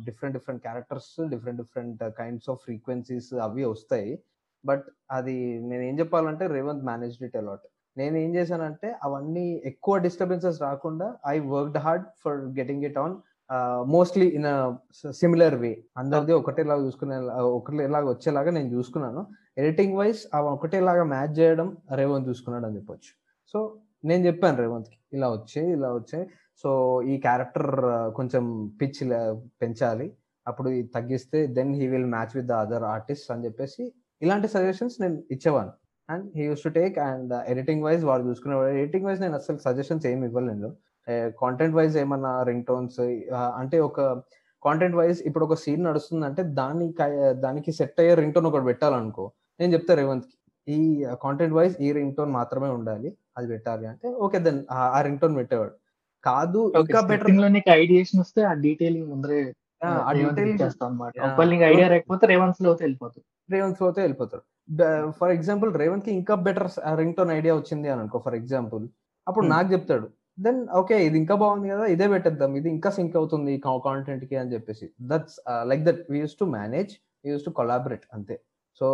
different 0.07 0.35
different 0.39 0.63
characters 0.63 1.13
different 1.35 1.61
different 1.63 2.03
kinds 2.21 2.49
of 2.53 2.61
frequencies 2.67 3.29
అవి 3.47 3.65
వస్తాయి. 3.75 4.11
బట్ 4.65 4.87
అది 5.19 5.37
నేను 5.71 5.83
ఏం 5.91 5.95
చెప్పాలంటే 6.01 6.45
రేవంత్ 6.57 6.85
మేనేజ్డ్ 6.91 7.25
ఇట్ 7.29 7.39
అలాట్ 7.43 7.67
నేను 7.97 8.17
ఏం 8.25 8.31
చేశానంటే 8.39 8.89
అవన్నీ 9.07 9.47
ఎక్కువ 9.71 9.97
డిస్టర్బెన్సెస్ 10.07 10.59
రాకుండా 10.69 11.07
I 11.35 11.37
worked 11.55 11.81
hard 11.85 12.07
for 12.25 12.41
getting 12.59 12.85
it 12.89 12.99
on 13.05 13.15
mostly 13.95 14.27
in 14.39 14.47
similar 15.21 15.57
way 15.63 15.73
అందరిది 16.01 16.33
ఒకటేలాగా 16.41 16.83
చూసుకునే 16.87 17.17
ఒకటేలాగా 17.59 18.07
వచ్చేలాగా 18.15 18.51
నేను 18.57 18.71
చూసుకున్నాను. 18.77 19.21
ఎడిటింగ్ 19.61 19.97
వైజ్ 20.01 20.23
అవి 20.37 20.49
ఒకటేలాగా 20.57 21.05
మ్యాచ్ 21.15 21.35
చేయడం 21.41 21.69
రేవంత్ 22.01 22.29
చూసుకున్నాడు 22.31 22.67
అని 22.69 22.77
చెప్పొచ్చు. 22.79 23.11
సో 23.53 23.59
నేను 24.09 24.23
చెప్పాను 24.29 24.59
రేవంత్కి 24.65 24.99
ఇలా 25.17 25.29
వచ్చాయి 25.37 25.69
ఇలా 25.77 25.91
వచ్చాయి. 25.99 26.25
సో 26.65 26.71
ఈ 27.13 27.15
క్యారెక్టర్ 27.27 27.71
కొంచెం 28.19 28.45
పిచ్ 28.81 29.01
పెంచాలి. 29.63 30.07
అప్పుడు 30.47 30.69
ఇది 30.79 30.89
తగ్గిస్తే 30.97 31.39
then 31.57 31.73
he 31.81 31.87
will 31.93 32.11
match 32.17 32.35
with 32.39 32.49
the 32.51 32.57
other 32.65 32.85
artist 32.95 33.31
అని 33.35 33.45
చెప్పేసి 33.47 33.83
ఇలాంటి 34.25 34.49
సజెషన్స్ 34.57 34.97
నేను 35.03 35.17
ఇచ్చేవాను 35.35 35.73
and 36.09 36.27
he 36.39 36.45
used 36.49 36.63
to 36.67 36.71
take 36.79 36.97
and 37.07 37.33
editing 37.53 37.83
wise 37.87 38.05
వాడు 38.11 38.25
చూసుకునేవాడు. 38.29 38.75
ఎడిటింగ్ 38.83 39.07
వైజ్ 39.09 39.21
నేను 39.25 39.37
అసలు 39.41 39.59
సజెషన్స్ 39.67 40.05
ఏమి 40.13 40.25
ఇవ్వలేను. 40.31 40.71
కాంటెంట్ 41.41 41.77
వైజ్ 41.77 41.97
ఏమన్నా 41.97 42.43
రింగ్ 42.43 42.65
టోన్స్ 42.65 43.01
అంటే 43.57 43.79
ఒక 43.79 44.01
కాంటెంట్ 44.63 44.97
వైజ్ 44.97 45.19
ఇప్పుడు 45.27 45.45
ఒక 45.45 45.55
సీన్ 45.55 45.85
నడుస్తుందంటే 45.85 46.43
దాని 46.53 46.87
దానికి 47.41 47.73
సెట్ 47.73 48.01
అయ్యే 48.01 48.15
రింగ్ 48.15 48.35
టోన్ 48.35 48.47
ఒకటి 48.47 48.65
పెట్టాలనుకో 48.65 49.25
నేను 49.61 49.73
చెప్తా 49.75 49.95
రేవంత్కి 49.95 50.35
ఈ 50.67 50.79
కాంటెంట్ 51.23 51.55
వైజ్ 51.55 51.75
ఈ 51.81 51.93
రింగ్ 51.93 52.15
టోన్ 52.15 52.33
మాత్రమే 52.33 52.69
ఉండాలి 52.69 53.09
అది 53.37 53.47
పెట్టాలి 53.47 53.85
అంటే 53.87 54.09
ఓకే 54.19 54.39
దెన్ 54.39 54.61
ఆ 54.95 55.01
రింగ్ 55.01 55.21
టోన్ 55.21 55.37
పెట్టేవాడు. 55.37 55.75
కాదు 56.25 56.61
ఇంకా 56.81 57.01
బెటర్లో 57.11 57.49
ఐడియేషన్ 57.77 58.21
వస్తే 58.21 58.41
ఆ 58.43 58.53
డీటెయిలింగ్ 58.53 59.09
ముందరే 59.09 59.41
ఆ 59.83 60.13
చేస్తాం 60.63 60.87
అనమాట 60.89 61.15
ఐడియా 61.65 61.89
రాకపోతే 61.89 62.27
రేవంత్లో 62.27 62.71
వెళ్ళిపోతుంది 62.81 63.27
రేవంత్ 63.49 63.77
ఫ్లోతో 63.77 64.01
వెళ్ళిపోతారు 64.01 64.45
ఫర్ 65.21 65.33
ఎగ్జాంపుల్ 65.33 65.71
రేవంత్కి 65.75 66.13
ఇంకా 66.13 66.35
బెటర్ 66.47 66.71
రింగ్ 66.97 67.15
టోన్ 67.15 67.31
ఐడియా 67.31 67.55
వచ్చింది 67.55 67.89
అని 67.89 68.01
అనుకో 68.01 68.19
ఫర్ 68.19 68.35
ఎగ్జాంపుల్ 68.35 68.85
అప్పుడు 69.27 69.45
Hmm. 69.47 69.53
నాకు 69.55 69.69
చెప్తాడు 69.73 70.07
దెన్ 70.45 70.61
ఓకే 70.81 70.97
ఇది 71.07 71.17
ఇంకా 71.23 71.35
బాగుంది 71.43 71.69
కదా 71.73 71.85
ఇదే 71.95 72.07
పెట్టేద్దాం 72.13 72.53
ఇది 72.61 72.69
ఇంకా 72.75 72.91
సింక్ 72.97 73.17
అవుతుంది 73.21 73.53
కాంటెంట్కి 73.87 74.37
అని 74.41 74.53
చెప్పేసి. 74.55 74.87
That's 75.11 75.37
like 75.71 75.83
that 75.89 76.03
we 76.13 76.19
used 76.25 76.37
to 76.43 76.47
manage 76.59 76.93
we 77.25 77.31
used 77.35 77.47
to 77.49 77.53
collaborate 77.61 78.07
అంతే. 78.17 78.37
సో 78.81 78.87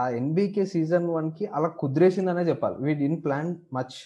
ఆ 0.00 0.02
ఎన్బీకే 0.20 0.64
సీజన్ 0.74 1.06
వన్కి 1.16 1.46
అలా 1.56 1.68
కుదిరేసిందనే 1.82 2.44
చెప్పాలి. 2.50 2.76
వీ 2.86 2.92
డిన్ 3.02 3.18
ప్లాన్ 3.24 3.50
మచ్ 3.78 3.96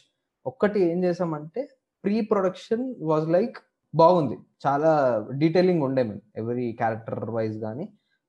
ఒక్కటి 0.51 0.81
ఏం 0.91 0.99
చేసామంటే 1.07 1.63
ప్రీ 2.05 2.17
ప్రొడక్షన్ 2.33 2.85
వాజ్ 3.11 3.29
లైక్ 3.37 3.57
బాగుంది. 3.95 4.37
చాలా 4.65 4.91
డీటెయిలింగ్ 5.43 5.83
ఉండే 5.89 6.03
మేము 6.11 6.23
ఎవరీ 6.41 6.67
క్యారెక్టర్ 6.81 7.23
వైజ్ 7.37 7.57
కానీ 7.67 7.87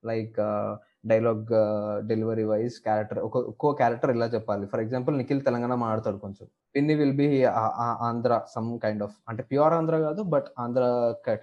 like 0.09 0.37
dialogue 1.11 1.51
delivery 2.09 2.45
wise 2.51 2.75
character 2.87 3.19
ఒక 3.27 3.37
ఒక్కో 3.51 3.69
క్యారెక్టర్ 3.81 4.11
ఇలా 4.15 4.27
చెప్పాలి. 4.35 4.65
ఫర్ 4.71 4.81
ఎగ్జాంపుల్ 4.85 5.15
నిఖిల్ 5.21 5.41
తెలంగాణ 5.47 5.73
మాట్లాడతాడు 5.83 6.19
కొంచెం. 6.25 6.47
పిన్ని 6.75 6.93
will 6.99 7.17
be 7.21 7.29
Andhra 8.09 8.33
some 8.53 8.69
kind 8.83 9.03
of 9.05 9.15
అంటే 9.29 9.43
ప్యూర్ 9.51 9.73
ఆంధ్ర 9.79 9.95
కాదు 10.07 10.21
బట్ 10.33 10.47
ఆంధ్ర 10.59 10.83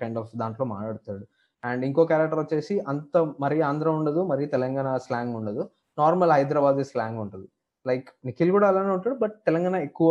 కైండ్ 0.00 0.18
ఆఫ్ 0.22 0.30
దాంట్లో 0.36 0.64
మాట్లాడతాడు. 0.74 1.24
అండ్ 1.62 1.82
ఇంకో 1.88 2.02
క్యారెక్టర్ 2.04 2.38
వచ్చేసి 2.38 2.74
అంత 2.90 3.16
మరీ 3.40 3.58
ఆంధ్ర 3.68 3.88
ఉండదు 3.98 4.20
మరీ 4.22 4.44
తెలంగాణ 4.46 4.88
స్లాంగ్ 4.96 5.34
ఉండదు. 5.40 5.62
నార్మల్ 5.98 6.32
హైదరాబాద్ 6.36 6.82
స్లాంగ్ 6.92 7.18
ఉంటుంది. 7.24 7.48
లైక్ 7.86 8.08
నిఖిల్ 8.26 8.50
కూడా 8.50 8.66
అలానే 8.68 8.90
ఉంటాడు 8.96 9.14
బట్ 9.14 9.34
తెలంగాణ 9.46 9.76
ఎక్కువ 9.88 10.10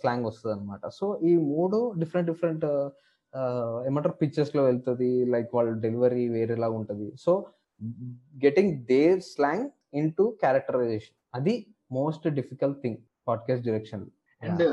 స్లాంగ్ 0.00 0.24
వస్తుంది 0.26 0.52
అనమాట 0.56 0.86
సో 0.98 1.06
ఈ 1.22 1.32
మూడు 1.52 1.78
డిఫరెంట్ 1.98 2.28
డిఫరెంట్ 2.32 2.66
ఏమంటారు 3.86 4.16
పిక్చర్స్లో 4.22 4.62
వెళ్తుంది 4.64 5.08
లైక్ 5.24 5.50
వాళ్ళ 5.56 5.70
డెలివరీ 5.84 6.24
వేరేలా 6.28 6.68
ఉంటుంది. 6.68 7.08
So 7.24 7.32
getting 8.44 8.72
there 8.92 9.20
slang 9.32 9.66
into 10.18 10.24
characterization 10.42 11.16
అది 11.34 11.54
most 11.92 12.26
difficult 12.38 12.78
thing 12.82 12.98
podcast 13.28 13.66
direction 13.66 14.04
and 14.42 14.64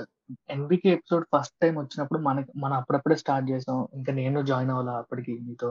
NBK 0.50 0.90
episode 0.90 1.26
first 1.34 1.56
time 1.62 1.74
వచ్చినప్పుడు 1.80 2.20
మనకి 2.20 2.52
మనం 2.60 2.76
అప్పుడప్పుడే 2.78 3.16
స్టార్ట్ 3.16 3.52
చేసాం. 3.52 3.88
ఇంకా 3.94 4.12
నేను 4.14 4.42
జాయిన్ 4.42 4.72
అవ్వాలా 4.72 4.94
అప్పటికి 4.94 5.34
మీతో. 5.40 5.70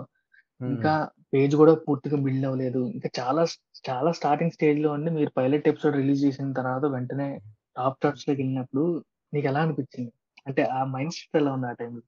ఇంకా 0.61 0.93
పేజ్ 1.35 1.57
కూడా 1.57 1.75
పూర్తిగా 1.75 2.17
బిల్డ్ 2.17 2.47
అవ్వలేదు. 2.47 2.79
ఇంకా 2.95 3.09
చాలా 3.21 3.43
చాలా 3.91 4.13
స్టార్టింగ్ 4.13 4.51
స్టేజ్లో 4.51 4.93
ఉండి 4.93 5.11
మీరు 5.11 5.31
పైలట్ 5.37 5.69
ఎపిసోడ్ 5.69 5.97
రిలీజ్ 5.97 6.25
చేసిన 6.25 6.53
తర్వాత 6.53 6.85
వెంటనే 6.87 7.29
టాప్ 7.77 7.99
చార్ట్స్లోకి 8.07 8.41
వెళ్ళినప్పుడు 8.43 8.85
నీకు 9.33 9.47
ఎలా 9.47 9.61
అనిపించింది? 9.61 10.13
అంటే 10.47 10.63
ఆ 10.63 10.85
మైండ్ 10.85 11.13
సెట్ 11.13 11.37
ఎలా 11.37 11.53
ఉంది 11.53 11.67
ఆ 11.67 11.73
టైంలో? 11.73 12.03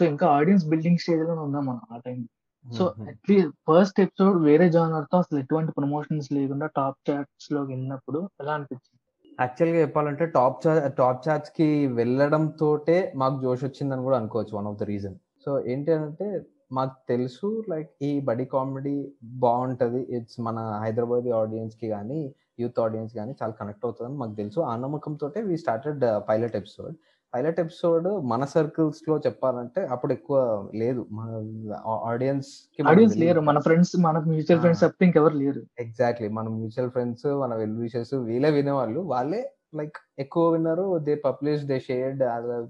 సో 0.00 0.04
ఇంకా 0.04 0.26
ఆడియన్స్ 0.28 0.66
బిల్డింగ్ 0.66 0.98
స్టేజ్లో 0.98 1.34
ఉన్నాం 1.42 1.66
మనం 1.66 1.82
ఆ 1.92 1.98
time 1.98 2.18
so 2.66 2.84
at least 3.08 3.52
first 3.68 4.00
episode 4.00 4.38
వేరే 4.42 4.70
జానర్తో 4.70 5.16
అసలు 5.18 5.38
ఎటువంటి 5.38 5.72
ప్రమోషన్స్ 5.72 6.32
లేకుండా 6.32 6.66
టాప్ 6.76 6.98
చార్ట్స్లోకి 7.10 7.70
వెళ్ళినప్పుడు 7.72 8.30
ఎలా 8.40 8.54
అనిపించింది? 8.54 8.95
యాక్చువల్గా 9.38 9.78
చెప్పాలంటే 9.84 10.24
టాప్ 10.36 10.58
చార్జ్ 10.64 10.84
టాప్ 10.96 11.22
చార్జ్కి 11.28 11.68
వెళ్ళడం 12.00 12.44
తోటే 12.60 12.96
మాకు 13.16 13.36
జోష్ 13.42 13.64
వచ్చిందని 13.64 14.02
కూడా 14.02 14.16
అనుకోవచ్చు 14.20 14.54
one 14.58 14.68
of 14.70 14.78
the 14.82 14.84
reason. 14.92 15.16
So 15.44 15.50
ఏంటి 15.72 15.90
అంటే 15.92 16.28
మాకు 16.72 16.94
తెలుసు 17.08 17.48
లైక్ 17.72 17.90
ఈ 18.02 18.10
బడి 18.28 18.44
కామెడీ 18.54 18.94
బాగుంటుంది 19.44 20.00
ఇట్స్ 20.16 20.38
మన 20.46 20.58
హైదరాబాద్ 20.84 21.28
ఆడియన్స్కి 21.42 21.88
కానీ 21.88 22.20
యూత్ 22.60 22.80
ఆడియన్స్ 22.84 23.12
కానీ 23.14 23.32
చాలా 23.42 23.54
కనెక్ట్ 23.60 23.84
అవుతుందని 23.86 24.18
మాకు 24.22 24.34
తెలుసు. 24.40 24.58
ఆ 24.70 24.72
నమ్మకంతో 24.84 25.28
we 25.50 25.56
started 25.64 26.02
pilot 26.28 26.56
episode 26.62 26.94
pilot 27.36 27.60
episode 27.60 28.08
మన 28.26 28.44
సర్కిల్స్లో 28.44 29.18
చెప్పాలంటే 29.18 29.86
అప్పుడు 29.86 30.12
ఎక్కువ 30.12 30.68
లేదు. 30.74 31.06
మన 31.12 31.30
ఆడియన్స్ 31.86 32.46
ఆడియన్స్ 32.88 33.16
లేరు. 33.16 33.40
మన 33.40 33.58
ఫ్రెండ్స్ 33.58 33.92
మన 34.00 34.18
మ్యూచువల్ 34.18 34.58
ఫ్రెండ్స్ 34.58 34.82
తప్ప 34.82 35.02
ఇంకెవరు 35.02 35.34
లేరు. 35.34 35.62
ఎగ్జాక్ట్లీ. 35.78 36.28
మన 36.28 36.48
మ్యూచువల్ 36.48 36.90
ఫ్రెండ్స్ 36.90 37.26
మన 37.26 37.54
వెల్ 37.54 37.76
విషెస్ 37.76 38.14
వీళ్ళే 38.14 38.50
వినేవాళ్ళు. 38.50 39.00
వాళ్ళే 39.00 39.52
లైక్ 39.74 39.96
ఎక్కువ 40.18 40.52
విన్నారు. 40.52 40.98
దే 40.98 41.14
పబ్లిష్ 41.14 41.64
దే 41.64 41.80
షేర్డ్ 41.80 42.22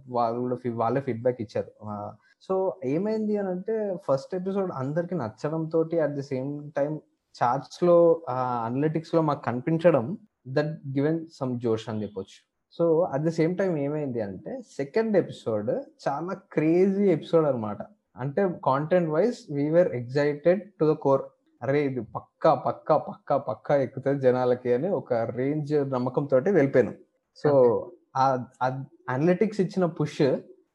వాళ్ళు 0.08 0.40
కూడా 0.40 0.56
వాళ్ళే 0.70 1.00
ఫీడ్బ్యాక్ 1.00 1.42
ఇచ్చారు. 1.42 1.70
సో 2.42 2.74
ఏమైంది 2.84 3.36
అని 3.36 3.48
అంటే 3.48 3.96
ఫస్ట్ 4.08 4.34
ఎపిసోడ్ 4.34 4.72
అందరికి 4.74 5.14
నచ్చడం 5.14 5.64
తోటి 5.64 6.00
అట్ 6.00 6.12
ది 6.12 6.22
సేమ్ 6.22 6.70
టైం 6.76 7.00
చార్ట్స్లో 7.42 8.20
అనలిటిక్స్లో 8.64 9.22
మాకు 9.22 9.42
కనిపించడం 9.44 10.18
దట్ 10.48 10.80
గివెన్ 10.88 11.26
సమ్ 11.34 11.60
జోష్ 11.60 11.88
అని 11.88 12.02
చెప్పొచ్చు. 12.02 12.55
So 12.78 13.00
at 13.00 13.22
the 13.22 13.30
same 13.30 13.56
time 13.56 13.78
ఏమైంది 13.78 14.20
అంటే 14.20 14.60
సెకండ్ 14.76 15.16
ఎపిసోడ్ 15.16 15.70
చాలా 16.08 16.32
క్రేజీ 16.52 17.06
ఎపిసోడ్ 17.10 17.46
అనమాట 17.46 17.78
అంటే 18.16 18.42
content 18.64 19.10
wise 19.10 19.38
we're 19.50 19.88
excited 19.88 20.62
to 20.80 20.92
the 20.92 20.94
core 20.96 21.22
అరే 21.62 21.84
ఇది 21.84 22.00
పక్కా 22.00 22.54
పక్కా 22.54 22.98
పక్కా 22.98 23.36
పక్కా 23.36 23.76
ఎక్కుతుంది 23.76 24.20
జనాలకి 24.20 24.72
అని 24.72 24.88
ఒక 24.88 25.12
రేంజ్ 25.14 25.92
నమ్మకంతో 25.92 26.36
వెళ్ళిపోయాను. 26.36 26.92
సో 27.36 27.50
అనలిటిక్స్ 29.14 29.60
ఇచ్చిన 29.60 29.86
push 29.86 30.22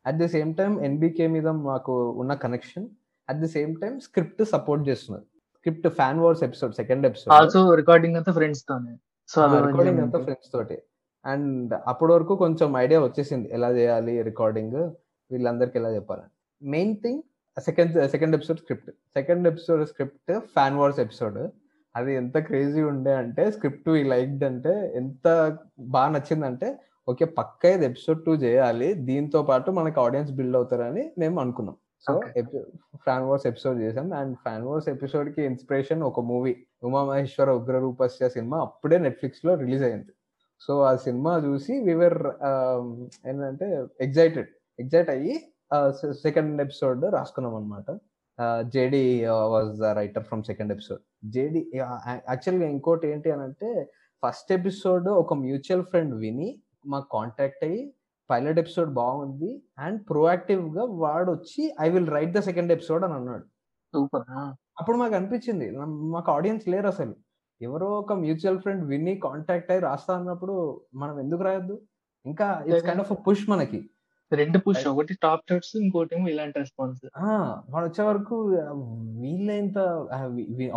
at 0.08 0.18
the 0.18 0.28
same 0.28 0.56
time 0.56 0.84
NBK 0.86 1.28
మీద 1.28 1.48
మాకు 1.48 1.94
ఉన్న 2.10 2.34
connection 2.34 2.88
at 3.30 3.40
the 3.40 3.48
same 3.48 3.82
time 3.82 4.00
script 4.00 4.44
support 4.44 4.90
చేస్తున్నారు. 4.90 5.26
Script 5.58 5.88
fan 5.88 6.20
wars 6.20 6.44
episode 6.44 6.74
second 6.76 7.06
episode 7.06 7.34
also 7.34 7.62
recording 7.82 8.16
అంతా 8.16 8.32
ఫ్రెండ్స్ 8.32 8.64
తోనే. 8.70 8.94
సో 9.30 9.42
రికార్డింగ్ 9.68 10.00
అంతా 10.00 10.20
ఫ్రెండ్స్ 10.20 10.52
తోటి. 10.52 10.78
అండ్ 11.26 11.74
అప్పటి 11.88 12.12
వరకు 12.12 12.34
కొంచెం 12.36 12.78
ఐడియా 12.78 13.00
వచ్చేసింది. 13.02 13.48
ఎలా 13.54 13.70
చేయాలి 13.72 14.14
రికార్డింగ్ 14.22 14.78
వీళ్ళందరికి 15.32 15.78
ఎలా 15.80 15.90
చెప్పాలి 15.96 16.26
main 16.62 16.96
thing 17.04 17.22
second 17.58 17.96
second 18.10 18.36
episode 18.36 18.60
script 18.60 18.90
second 18.90 19.46
episode 19.48 19.82
script 19.88 20.32
fan 20.54 20.78
wars 20.78 21.00
episode 21.00 21.40
అది 21.96 22.12
ఎంత 22.16 22.38
క్రేజీ 22.38 22.82
ఉండే 22.92 23.14
అంటే 23.14 23.44
స్క్రిప్ట్ 23.52 23.90
ఈ 24.02 24.04
లైక్డ్ 24.04 24.44
అంటే 24.44 24.74
ఎంత 24.96 25.28
బాగా 25.96 26.10
నచ్చిందంటే 26.12 26.68
ఓకే 27.10 27.26
పక్క 27.26 27.66
ఇది 27.66 27.86
ఎపిసోడ్ 27.86 28.20
టూ 28.26 28.34
చేయాలి. 28.44 28.94
దీంతో 28.94 29.40
పాటు 29.44 29.70
మనకి 29.72 30.00
ఆడియన్స్ 30.00 30.32
బిల్డ్ 30.32 30.56
అవుతారని 30.56 31.04
మేము 31.18 31.38
అనుకున్నాం. 31.42 31.76
సో 32.06 32.12
ఫ్యాన్ 33.06 33.26
వార్స్ 33.30 33.48
ఎపిసోడ్ 33.48 33.78
చేసాం 33.82 34.08
అండ్ 34.14 34.34
ఫ్యాన్ 34.44 34.64
వార్స్ 34.68 34.90
ఎపిసోడ్కి 34.90 35.42
ఇన్స్పిరేషన్ 35.42 36.02
ఒక 36.04 36.20
మూవీ 36.20 36.54
ఉమామహేశ్వర 36.84 37.50
ఉగ్ర 37.60 37.80
రూపస్య 37.80 38.30
సినిమా 38.30 38.60
అప్పుడే 38.68 38.98
నెట్ఫ్లిక్స్లో 38.98 39.54
రిలీజ్ 39.56 39.84
అయింది. 39.84 40.12
సో 40.62 40.74
ఆ 40.82 40.96
సినిమా 40.96 41.34
చూసి 41.38 41.74
వివర్ 41.80 42.18
ఏంటంటే 43.28 43.68
ఎగ్జైటెడ్ 44.02 44.50
ఎగ్జైట్ 44.80 45.10
అయ్యి 45.10 45.36
సెకండ్ 46.24 46.62
ఎపిసోడ్ 46.62 47.06
రాసుకున్నాం 47.06 47.56
అనమాట 47.56 47.92
JD 48.68 49.26
was 49.26 49.72
the 49.80 49.84
writer 49.84 50.24
from 50.24 50.44
second 50.44 50.72
episode 50.74 51.02
JD 51.26 51.72
యాక్చువల్గా 52.30 52.68
ఇంకోటి 52.68 53.08
ఏంటి 53.08 53.32
అని 53.32 53.44
అంటే 53.44 53.92
ఫస్ట్ 54.24 54.52
ఎపిసోడ్ 54.52 55.10
ఒక 55.10 55.34
మ్యూచువల్ 55.34 55.86
ఫ్రెండ్ 55.86 56.14
విని 56.16 56.50
మాకు 56.86 57.08
కాంటాక్ట్ 57.18 57.64
అయ్యి 57.64 57.94
పైలట్ 58.30 58.60
ఎపిసోడ్ 58.60 58.92
బాగుంది 58.94 59.64
అండ్ 59.80 60.00
ప్రోయాక్టివ్గా 60.10 60.84
వాడు 61.04 61.32
వచ్చి 61.32 61.64
I 61.82 61.90
will 61.90 62.08
write 62.08 62.32
the 62.32 62.40
second 62.40 62.72
episode 62.72 63.04
అని 63.04 63.14
అన్నాడు. 63.14 63.46
సూపర్ 63.94 64.24
అప్పుడు 64.80 64.98
మాకు 64.98 65.16
అనిపించింది 65.16 65.68
మాకు 66.14 66.32
ఆడియన్స్ 66.32 66.68
లేరు 66.68 66.88
అసలు. 66.88 67.14
ఎవరో 67.62 67.88
ఒక 68.00 68.14
మ్యూచువల్ 68.22 68.60
ఫ్రెండ్ 68.60 68.84
విని 68.90 69.14
కాంటాక్ట్ 69.24 69.72
అయ్యి 69.72 69.84
రాస్తా 69.86 70.14
అన్నప్పుడు 70.16 70.54
మనం 70.96 71.16
ఎందుకు 71.20 71.44
రాయొద్దు? 71.44 71.76
ఇంకా 72.26 72.48
ఇట్స్ 72.68 72.86
కైండ్ 72.88 73.04
ఆఫ్ 73.04 73.12
పుష్ 73.26 73.44
మనకి. 73.50 73.80
రెండు 74.32 74.58
పుష్ 74.66 74.84
ఒకటి 74.92 75.14
టాప్ 75.24 75.42
థర్డ్స్ 75.50 75.72
ఇంకోటి 75.80 76.18
ఇలాంటి 76.32 76.58
రెస్పాన్స్ 76.60 77.00
వాడు 77.72 77.86
వచ్చే 77.88 78.04
వరకు 78.10 78.36
ఆ, 78.62 78.68
వీళ్ళే 79.22 79.56
ఇంత 79.64 79.80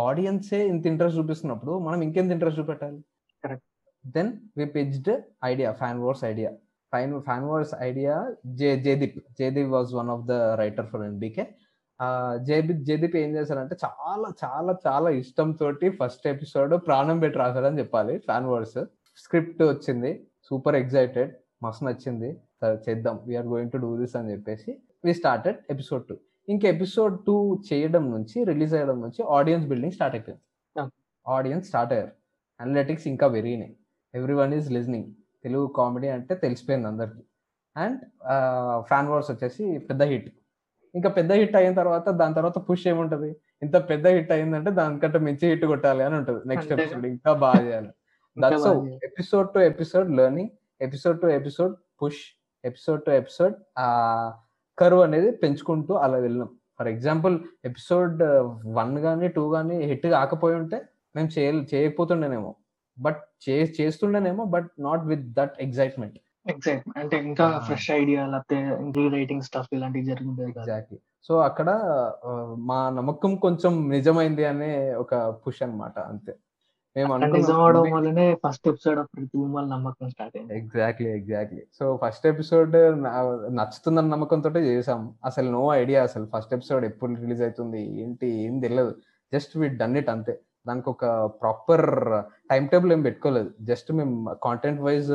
ఆడియన్సే 0.07 0.59
ఇంత 0.71 0.85
ఇంట్రెస్ట్ 0.91 1.17
చూపిస్తున్నప్పుడు 1.19 1.73
మనం 1.85 1.99
ఇంకెంత 2.03 2.31
ఇంట్రెస్ట్ 2.31 2.59
చూపెట్టాలి. 2.61 2.99
Then 4.05 4.31
we 4.57 4.65
pitched 4.75 5.11
idea 5.45 5.69
fan 5.73 6.01
wars 6.03 6.23
idea 6.25 6.49
fan 6.93 7.13
fan 7.21 7.45
wars 7.45 7.73
idea 7.81 8.15
J 8.59 8.69
Jaideep 8.83 9.17
Jaideep 9.39 9.71
was 9.71 9.93
one 9.95 10.09
of 10.09 10.25
the 10.25 10.33
writer 10.61 10.87
for 10.91 11.03
NBK 11.03 11.45
Jaideep 12.43 12.79
Jaideep 12.79 13.15
ఏం 13.15 13.35
చేశారంటే 13.35 13.75
చాలా 13.85 14.29
చాలా 14.43 14.77
చాలా 14.87 15.09
ఇష్టం 15.09 15.51
తోటి 15.51 15.89
ఫస్ట్ 15.89 16.27
ఎపిసోడ్ 16.27 16.75
ప్రాణం 16.87 17.19
పెట్టి 17.19 17.39
రాశారని 17.39 17.79
చెప్పాలి 17.79 18.17
ఫ్యాన్ 18.19 18.45
వార్స్ 18.45 18.77
స్క్రిప్ట్ 19.17 19.63
వచ్చింది 19.63 20.27
సూపర్ 20.43 20.75
ఎక్సైటెడ్ 20.75 21.31
మస్తు 21.63 21.85
నచ్చింది. 21.85 22.29
చేద్దాం 22.65 23.19
we're 23.27 23.45
going 23.45 23.71
to 23.71 23.77
do 23.77 23.97
this 23.97 24.15
అని 24.15 24.31
చెప్పేసి 24.31 24.71
వి 25.05 25.13
స్టార్టెడ్ 25.13 25.57
ఎపిసోడ్ 25.69 26.03
టూ 26.09 26.17
ఇంకా 26.49 26.69
ఎపిసోడ్ 26.69 27.25
టూ 27.25 27.35
చేయడం 27.73 28.11
నుంచి 28.11 28.43
రిలీజ్ 28.43 28.73
అయ్యడం 28.73 29.01
నుంచి 29.01 29.21
ఆడియన్స్ 29.29 29.67
బిల్డింగ్ 29.67 29.91
స్టార్ట్ 29.91 30.15
అయిపోయింది. 30.15 30.41
ఆడియన్స్ 31.27 31.67
స్టార్ట్ 31.67 31.93
అయ్యారు. 31.93 32.11
అనలిటిక్స్ 32.61 33.07
ఇంకా 33.07 33.27
పెరిగినాయి. 33.27 33.77
Everyone 34.33 34.53
is 34.53 34.71
listening 34.71 35.07
Telugu 35.43 35.67
comedy 35.77 36.07
అంటే 36.07 36.35
తెలిసిపోయింది 36.35 36.87
అందరికి. 36.87 37.23
అండ్ 37.77 37.99
ఫ్యాన్ 38.87 39.07
వార్స్ 39.07 39.31
వచ్చేసి 39.31 39.77
పెద్ద 39.89 40.03
హిట్ 40.03 40.29
ఇంకా 40.95 41.09
పెద్ద 41.09 41.31
హిట్ 41.31 41.55
అయిన 41.55 41.73
తర్వాత 41.73 42.09
దాని 42.09 42.33
తర్వాత 42.33 42.57
పుష్ 42.57 42.87
ఏముంటది? 42.87 43.35
ఇంత 43.61 43.89
పెద్ద 43.89 44.07
హిట్ 44.07 44.31
అయిందంటే 44.31 44.71
దానికంటే 44.71 45.19
మించి 45.19 45.49
హిట్ 45.49 45.65
కొట్టాలి 45.65 46.03
అని 46.03 46.15
ఉంటుంది. 46.15 46.41
నెక్స్ట్. 46.45 46.73
ఎపిసోడ్ 46.73 47.05
ఇంకా 47.05 47.33
బాగా 47.33 47.61
చేయాలి. 47.67 47.91
That's. 48.37 48.67
Episode 49.05 49.53
to 49.53 49.59
episode 49.59 50.11
learning 50.11 50.49
episode 50.81 51.21
to 51.21 51.27
episode 51.27 51.75
push 52.03 52.21
episode 52.65 53.03
to 53.03 53.11
episode 53.11 53.55
ఆ 53.77 53.87
కర్వ్ 54.79 55.01
అనేది 55.01 55.31
పెంచుకుంటూ 55.31 55.93
అలా 55.93 56.17
వెళ్ళినాం. 56.17 56.49
ఫర్ 56.79 56.87
ఎగ్జాంపుల్ 56.87 57.39
ఎపిసోడ్ 57.65 58.23
వన్ 58.65 58.99
కానీ 58.99 59.27
టూ 59.27 59.51
కానీ 59.51 59.81
హిట్ 59.81 60.07
కాకపోయి 60.07 60.55
ఉంటే 60.55 60.81
మేము 61.15 61.29
చేయ 61.39 61.51
చేయకపోతుండేనేమో. 61.73 62.55
బట్ 62.99 63.21
చే 63.49 63.73
చేస్తుండేనేమో 63.81 64.43
but 64.43 64.69
not 64.79 65.05
with 65.05 65.33
that 65.33 65.53
excitement 65.59 66.17
exact 66.45 66.87
అంటే 66.99 67.17
ఇంకా. 67.23 67.45
ఫ్రెష్ 67.65 67.89
ఐడియా 67.91 68.21
లేకపోతే 68.27 68.57
రీరైటింగ్ 68.97 69.41
స్టఫ్ 69.41 69.73
ఇలాంటివి 69.73 70.05
జరుగుతుంది 70.05 70.49
ఎగ్జాక్ట్లీ 70.51 70.99
సో 71.27 71.35
అక్కడ 71.39 71.69
మా 72.69 72.79
నమ్మకం 72.89 73.31
కొంచెం 73.35 73.73
నిజమైంది 73.89 74.43
అనే 74.45 74.71
ఒక 75.03 75.15
పుష్ 75.43 75.61
అన్నమాట 75.63 75.97
అంతే. 76.11 76.33
నిజం 76.95 77.57
వల్లనే 77.93 78.25
ఫస్ట్ 78.43 78.67
ఎపిసోడ్ 78.67 78.99
ఆఫ్ 78.99 79.09
వాళ్ళ 79.55 79.67
నమ్మకం 79.69 80.09
స్టార్ట్ 80.09 80.35
అయింది. 80.37 80.53
Exactly 80.59 81.09
exactly 81.09 81.63
so 81.79 81.85
first 82.03 82.27
episode 82.27 82.75
నచ్చుతుందన్న 83.57 84.09
నమ్మకంతో 84.13 84.49
చేసాం. 84.49 85.01
అసలు 85.25 85.49
నో 85.51 85.63
ఐడియా 85.75 86.03
అసలు 86.03 86.27
ఫస్ట్ 86.35 86.53
ఎపిసోడ్ 86.53 86.85
ఎప్పుడు 86.85 87.13
రిలీజ్ 87.23 87.41
అవుతుంది? 87.41 87.81
ఏంటి? 88.03 88.29
ఏం 88.45 88.59
తెలియదు 88.59 88.93
జస్ట్ 89.33 89.57
వి 89.57 89.69
డన్ 89.81 89.97
ఇట్ 90.01 90.09
అంతే. 90.09 90.35
దానికి 90.67 90.89
ఒక 90.89 91.05
ప్రాపర్ 91.41 91.85
టైం 92.51 92.63
టేబుల్ 92.65 92.91
ఏం 92.95 93.01
పెట్టుకోలేదు. 93.01 93.49
జస్ట్ 93.61 93.89
మేము 93.93 94.15
కాంటెంట్ 94.43 94.81
వైజ్ 94.81 95.11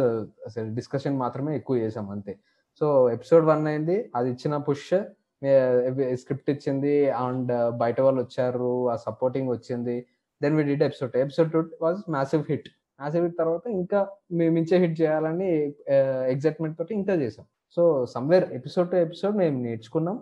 అసలు 0.49 0.69
డిస్కషన్ 0.75 1.17
మాత్రమే 1.19 1.53
ఎక్కువ 1.57 1.77
చేసాం 1.77 2.09
అంతే. 2.11 2.35
సో 2.81 2.87
ఎపిసోడ్ 3.11 3.45
వన్ 3.45 3.67
అయింది. 3.67 3.97
అది 4.17 4.29
ఇచ్చిన 4.31 4.57
పుష్ 4.69 4.87
స్క్రిప్ట్ 6.21 6.51
ఇచ్చింది 6.51 6.95
అండ్ 7.11 7.53
బయట 7.83 8.01
వాళ్ళు 8.01 8.21
వచ్చారు 8.23 8.73
ఆ 8.91 8.97
సపోర్టింగ్ 8.97 9.49
వచ్చింది. 9.49 9.97
Then 10.43 10.57
we 10.57 10.63
did 10.63 10.83
episode 10.83 11.17
episode 11.17 11.51
two 11.53 11.61
was 11.83 12.01
massive 12.11 12.45
hit 12.51 12.69
massive 13.01 13.25
hit 13.25 13.37
తర్వాత 13.39 13.67
ఇంకా 13.67 14.01
మేము 14.33 14.53
మించే 14.55 14.77
హిట్ 14.79 14.97
చేయాలని 15.01 15.51
ఎగ్జైట్మెంట్ 16.35 16.79
తోటి 16.79 16.95
ఇంకా 16.95 17.15
చేసాం. 17.15 17.47
So 17.77 17.83
somewhere 18.07 18.47
episode 18.53 18.89
to 18.91 18.97
episode 18.97 19.37
మేము 19.37 19.57
నేర్చుకున్నాం. 19.63 20.17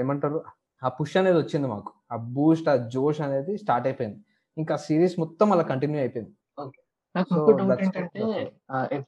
ఏమంటారు? 0.00 0.38
ఆ 0.82 0.88
పుష్ 0.88 1.16
అనేది 1.16 1.38
వచ్చింది 1.38 1.66
మాకు. 1.68 1.90
ఆ 2.12 2.16
బూస్ట్ 2.16 2.68
ఆ 2.68 2.76
జోష్ 2.76 3.20
అనేది 3.20 3.58
స్టార్ట్ 3.58 3.86
అయిపోయింది. 3.86 4.24
ఇంకా 4.58 4.76
సిరీస్ 4.76 5.18
మొత్తం 5.18 5.52
అలా 5.52 5.62
కంటిన్యూ 5.62 6.00
అయిపోయింది. 6.00 6.32
నాకు 7.16 7.28
ఇంకో 7.32 7.52
డౌట్ 7.52 7.82
ఏంటంటే 7.82 8.52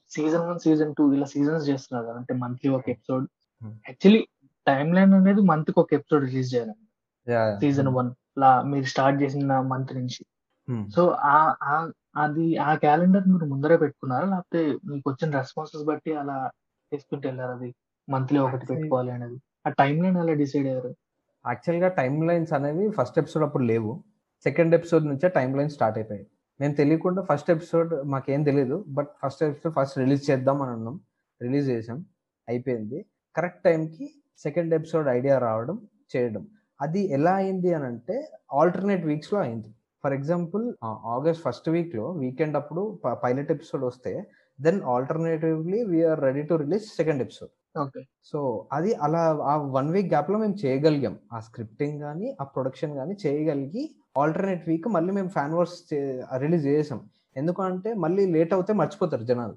సీజన్ 0.09 0.41
వన్ 0.41 0.59
సీజన్ 0.59 0.95
టూ 0.95 1.13
ఇలా 1.13 1.25
సీజన్స్ 1.25 1.69
చేస్తున్నారు 1.69 2.07
కదా 2.07 2.17
అంటే 2.17 2.33
మంత్లీ 2.33 2.71
ఒక 2.71 2.89
episode 2.89 3.27
Hmm. 3.63 3.73
Actually 3.73 4.27
time 4.67 4.93
line 4.93 5.13
అనేది 5.13 5.41
మంత్కి 5.41 5.79
ఒక 5.79 5.93
ఎపిసోడ్ 5.93 6.25
రిలీజ్ 6.25 6.55
చేయాలి. 6.55 6.73
సీజన్ 7.59 7.87
వన్ 7.87 8.11
లా 8.39 8.61
మీరు 8.61 8.83
స్టార్ట్ 8.83 9.23
చేసిన 9.23 9.59
మంత్ 9.59 9.95
నుంచి. 9.95 10.25
సో 10.91 11.09
ఆ 11.09 11.55
ఆ- 11.63 11.91
అది 12.17 12.57
ఆ 12.57 12.75
క్యాలెండర్ 12.75 13.27
మీరు 13.27 13.45
ముందరే 13.45 13.77
పెట్టుకున్నారా? 13.77 14.29
లేకపోతే 14.29 14.77
మీకు 14.85 15.09
వచ్చిన 15.09 15.37
రెస్పాన్సెస్ 15.37 15.83
బట్టి 15.83 16.15
అలా 16.15 16.51
చేసుకుంటూ 16.93 17.29
వెళ్ళారు 17.29 17.51
అది? 17.51 17.75
మంత్లీ 18.09 18.39
ఒకటి 18.39 18.65
పెట్టుకోవాలి 18.65 19.11
అనేది. 19.11 19.39
ఆ 19.67 19.69
టైం 19.69 20.01
లైన్ 20.01 20.17
అలా 20.17 20.33
డిసైడ్ 20.33 20.67
అయ్యారు? 20.67 20.95
యాక్చువల్గా 21.47 21.87
టైం 21.99 22.13
లైన్స్ 22.27 22.53
అనేవి 22.53 22.89
ఫస్ట్ 22.89 23.19
ఎపిసోడ్ 23.19 23.45
అప్పుడు 23.45 23.63
లేవు. 23.63 23.91
సెకండ్ 24.43 24.75
ఎపిసోడ్ 24.75 25.05
నుంచే 25.05 25.29
టైం 25.29 25.55
లైన్ 25.57 25.69
స్టార్ట్ 25.69 25.97
అయిపోయాయి 25.97 26.27
మేము 26.59 26.73
తెలియకుండా 26.73 27.21
ఫస్ట్ 27.31 27.51
ఎపిసోడ్ 27.51 27.93
మాకేం 28.05 28.43
తెలియదు 28.43 28.85
but 28.87 29.09
first 29.23 29.43
episode 29.43 29.73
first 29.75 29.97
release 29.97 30.31
చేద్దాం 30.31 30.61
అని 30.61 30.71
అన్నాం. 30.71 30.99
రిలీజ్ 31.41 31.69
చేసాం 31.69 32.05
అయిపోయింది. 32.49 33.05
కరెక్ట్ 33.35 33.63
టైంకి 33.63 34.05
సెకండ్ 34.37 34.73
ఎపిసోడ్ 34.73 35.07
ఐడియా 35.07 35.37
రావడం 35.37 35.77
చేయడం. 36.15 36.47
అది 36.81 37.01
ఎలా 37.13 37.33
అయింది 37.35 37.73
అని 37.73 37.85
అంటే 37.85 38.15
ఆల్టర్నేట్ 38.53 39.05
వీక్స్లో 39.05 39.39
అయింది. 39.39 39.69
ఫర్ 40.03 40.13
ఎగ్జాంపుల్ 40.13 40.73
ఆగస్ట్ 40.83 41.43
ఫస్ట్ 41.43 41.69
వీక్లో 41.69 42.11
వీకెండ్ 42.11 42.55
అప్పుడు 42.57 42.99
పైలట్ 43.23 43.51
ఎపిసోడ్ 43.51 43.83
వస్తే 43.83 44.11
then 44.61 44.81
alternatively 44.81 45.83
we're 45.83 46.21
ready 46.21 46.41
to 46.41 46.55
release 46.55 46.83
second 46.83 47.21
episode 47.21 47.51
so 48.31 48.39
అది 48.77 48.91
అలా 49.05 49.21
ఆ 49.51 49.53
వన్ 49.77 49.89
వీక్ 49.95 50.09
గ్యాప్లో 50.13 50.37
మేము 50.43 50.55
చేయగలిగాం. 50.63 51.15
ఆ 51.35 51.39
స్క్రిప్టింగ్ 51.47 51.97
కానీ 52.05 52.27
ఆ 52.41 52.43
ప్రొడక్షన్ 52.55 52.93
కానీ 52.99 53.13
చేయగలిగి 53.25 53.83
ఆల్టర్నేట్ 54.21 54.63
వీక్ 54.69 54.87
మళ్ళీ 54.95 55.11
మేము 55.17 55.29
ఫ్యాన్ 55.37 55.55
వర్స్ 55.59 55.77
రిలీజ్ 56.43 56.65
చేసాం. 56.71 56.99
ఎందుకంటే 57.41 57.89
మళ్ళీ 58.03 58.25
లేట్ 58.35 58.53
అవుతే 58.57 58.73
మర్చిపోతారు 58.81 59.25
జనాలు. 59.31 59.55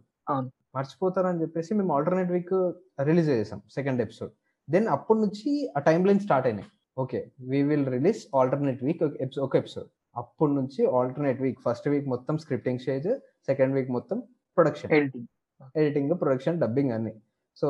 మర్చిపోతారు 0.77 1.29
అని 1.33 1.41
చెప్పేసి 1.43 1.71
మేము 1.81 1.93
ఆల్టర్నేట్ 1.97 2.33
వీక్ 2.37 2.57
రిలీజ్ 3.09 3.29
చేసాం 3.35 3.61
సెకండ్ 3.77 4.01
ఎపిసోడ్. 4.07 4.33
దెన్ 4.69 4.89
అప్పటి 4.97 5.21
నుంచి 5.25 5.51
ఆ 5.77 5.81
టైం 5.89 6.01
లైన్ 6.09 6.21
స్టార్ట్ 6.27 6.49
అయినాయి. 6.51 6.69
Okay 7.05 7.21
we 7.53 7.61
will 7.71 7.87
release 7.97 8.21
alternate 8.41 8.81
week 8.89 9.03
ఒక 9.47 9.55
ఎపిసోడ్. 9.63 9.89
అప్పటి 10.23 10.53
నుంచి 10.59 10.81
ఆల్టర్నేట్ 10.99 11.41
వీక్ 11.45 11.59
ఫస్ట్ 11.67 11.89
వీక్ 11.93 12.07
మొత్తం 12.15 12.35
స్క్రిప్టింగ్ 12.45 12.81
స్టేజ్ 12.85 13.09
సెకండ్ 13.49 13.75
వీక్ 13.79 13.91
మొత్తం 13.97 14.19
production. 14.57 14.93
Editing. 14.99 15.27
Editing 15.81 16.15
production 16.23 16.59
dubbing 16.65 16.93
అన్ని. 16.97 17.15
సో 17.61 17.69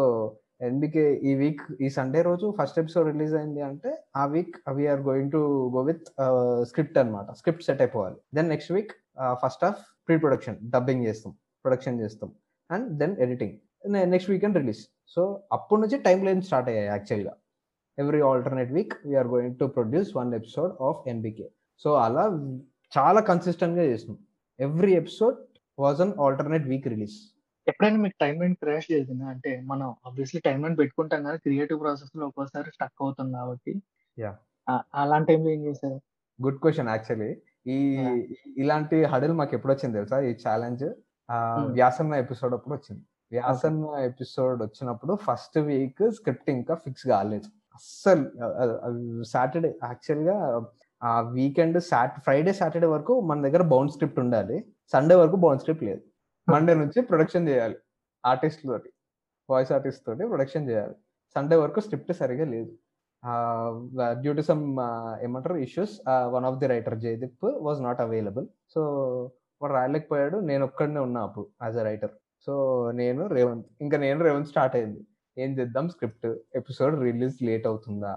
ఎన్బికే 0.67 1.05
ఈ 1.29 1.33
వీక్ 1.41 1.63
ఈ 1.85 1.89
సండే 1.97 2.21
రోజు 2.29 2.47
ఫస్ట్ 2.59 2.79
ఎపిసోడ్ 2.83 3.07
రిలీజ్ 3.13 3.35
అయింది 3.41 3.63
అంటే 3.69 3.91
ఆ 4.21 4.25
week 4.35 4.55
we're 4.79 5.03
going 5.09 5.31
to 5.37 5.41
go 5.77 5.83
with 5.91 6.07
script 6.71 6.99
అన్నమాట. 7.03 7.29
స్క్రిప్ట్ 7.41 7.65
సెట్ 7.69 7.83
అయిపోవాలి. 7.85 8.19
Then 8.37 8.49
next 8.55 8.73
week 8.77 8.93
first 9.45 9.65
half 9.69 9.81
pre 10.09 10.17
production 10.25 10.59
dubbing 10.75 11.05
చేస్తాం 11.09 11.33
ప్రొడక్షన్ 11.65 11.99
చేస్తాం. 12.03 12.31
And 12.71 12.89
then 13.03 13.15
editing 13.27 13.57
next 14.15 14.31
weekend 14.31 14.57
release 14.61 14.83
so 15.15 15.23
అప్పటి 15.57 15.81
నుంచి 15.83 15.97
టైం 16.07 16.21
లైన్ 16.29 16.43
స్టార్ట్ 16.43 16.69
అయ్యాయి 16.71 16.89
యాక్చువల్గా 16.95 17.35
every 17.99 18.21
alternate 18.31 18.71
week 18.77 18.95
we're 19.09 19.29
going 19.35 19.55
to 19.61 19.67
produce 19.77 20.11
one 20.17 20.31
episode 20.35 20.73
of 20.89 21.01
NBK 21.13 21.47
so 21.85 21.91
అలా 22.05 22.25
చాలా 22.93 23.21
కన్సిస్టెంట్గా 23.31 23.85
చేసినాం 23.93 24.19
every 24.59 24.93
episode 25.03 25.39
was 25.79 26.01
on 26.01 26.15
alternate 26.27 26.67
week 26.73 26.89
release 26.89 27.17
ఎప్పుడైనా 27.69 27.97
మీకు 27.97 28.15
టైం 28.21 28.41
లైన్ 28.41 28.55
క్రాష్ 28.55 28.93
చేసిందా? 28.93 29.27
అంటే 29.27 29.61
మనం 29.61 29.95
ఆబ్వియస్లీ 30.07 30.41
టైం 30.41 30.63
లైన్ 30.63 30.79
పెట్టుకుంటాం 30.79 31.25
కానీ 31.25 31.39
క్రియేటివ్ 31.39 31.81
ప్రాసెస్లో 31.81 32.27
ఒక్కోసారి 32.27 32.71
స్టక్ 32.71 32.93
అవుతాం 33.01 33.33
కాబట్టి. 33.33 33.83
ఆ- 34.71 34.83
అలాంటి 34.95 35.33
టైంలో 35.33 35.51
ఏం 35.51 35.65
చేశారు? 35.65 36.01
గుడ్ 36.43 36.59
క్వశ్చన్ 36.59 36.89
యాక్చువల్లీ 36.89 37.37
ఈ. 37.67 37.97
ఇలాంటి 38.57 39.05
హడిల్ 39.05 39.33
మాకు 39.33 39.55
ఎప్పుడు 39.55 39.73
వచ్చింది 39.73 39.95
తెలుసా? 39.95 40.21
ఈ 40.21 40.35
ఛాలెంజ్ 40.49 40.85
Hmm. 41.59 41.73
వ్యాసన్న 41.73 42.15
ఎపిసోడ్ 42.15 42.55
అప్పుడు 42.55 42.75
వచ్చింది. 42.75 43.03
వ్యాసన్న 43.33 43.87
ఎపిసోడ్ 43.99 44.63
వచ్చినప్పుడు 44.63 45.15
ఫస్ట్ 45.15 45.59
వీక్ 45.59 46.11
స్క్రిప్ట్ 46.11 46.51
ఇంకా 46.51 46.75
ఫిక్స్ 46.75 47.07
కాలేదు. 47.07 47.45
అస్సలు 47.75 49.23
సాటర్డే 49.23 49.79
యాక్చువల్గా 49.85 50.67
ఆ 51.03 51.21
వీకెండ్ 51.21 51.83
సాట్ 51.83 52.21
ఫ్రైడే 52.21 52.53
సాటర్డే 52.53 52.87
వరకు 52.87 53.21
మన 53.21 53.43
దగ్గర 53.43 53.63
బౌండ్ 53.63 53.91
స్క్రిప్ట్ 53.91 54.19
ఉండాలి. 54.19 54.65
సండే 54.93 55.15
వరకు 55.15 55.37
బౌండ్ 55.37 55.61
స్క్రిప్ట్ 55.61 55.85
లేదు. 55.85 56.01
మండే 56.53 56.75
నుంచి 56.75 56.99
ప్రొడక్షన్ 57.09 57.49
చేయాలి. 57.49 57.77
ఆర్టిస్ట్ 58.25 58.63
తోటి 58.69 58.91
వాయిస్ 59.51 59.73
ఆర్టిస్ట్ 59.73 60.03
తోటి 60.07 60.27
ప్రొడక్షన్ 60.33 60.69
చేయాలి. 60.71 60.95
సండే 61.35 61.57
వరకు 61.57 61.81
స్క్రిప్ట్ 61.81 62.13
సరిగా 62.21 62.45
లేదు. 62.55 62.73
డ్యూ 64.23 64.33
టు 64.39 64.43
సమ్ 64.51 64.63
ఏమంటారు 65.25 65.57
issues 65.67 65.95
one 66.35 66.47
of 66.49 66.59
the 66.59 66.67
writer 66.67 66.97
Jayadeep 67.05 67.45
was 67.67 67.81
not 67.83 68.01
available 68.01 68.47
so 68.75 68.83
వాడు 69.63 69.73
రాయలేకపోయాడు. 69.73 70.37
నేను 70.51 70.65
ఒక్కడనే 70.65 71.01
ఉన్నా 71.01 71.21
అప్పుడు 71.27 71.47
యాజ్ 71.63 71.77
అ 71.77 71.83
రైటర్ 71.83 72.13
సో 72.47 72.55
నేను 73.01 73.23
రేవంత్ 73.37 73.67
ఇంకా 73.81 73.97
నేను 73.99 74.21
రేవంత్ 74.25 74.49
స్టార్ట్ 74.49 74.77
అయింది. 74.77 75.01
ఏం 75.39 75.51
చేద్దాం? 75.59 75.89
స్క్రిప్ట్ 75.89 76.27
ఎపిసోడ్ 76.57 76.95
రిలీజ్ 77.03 77.37
లేట్ 77.49 77.67
అవుతుందా? 77.67 78.13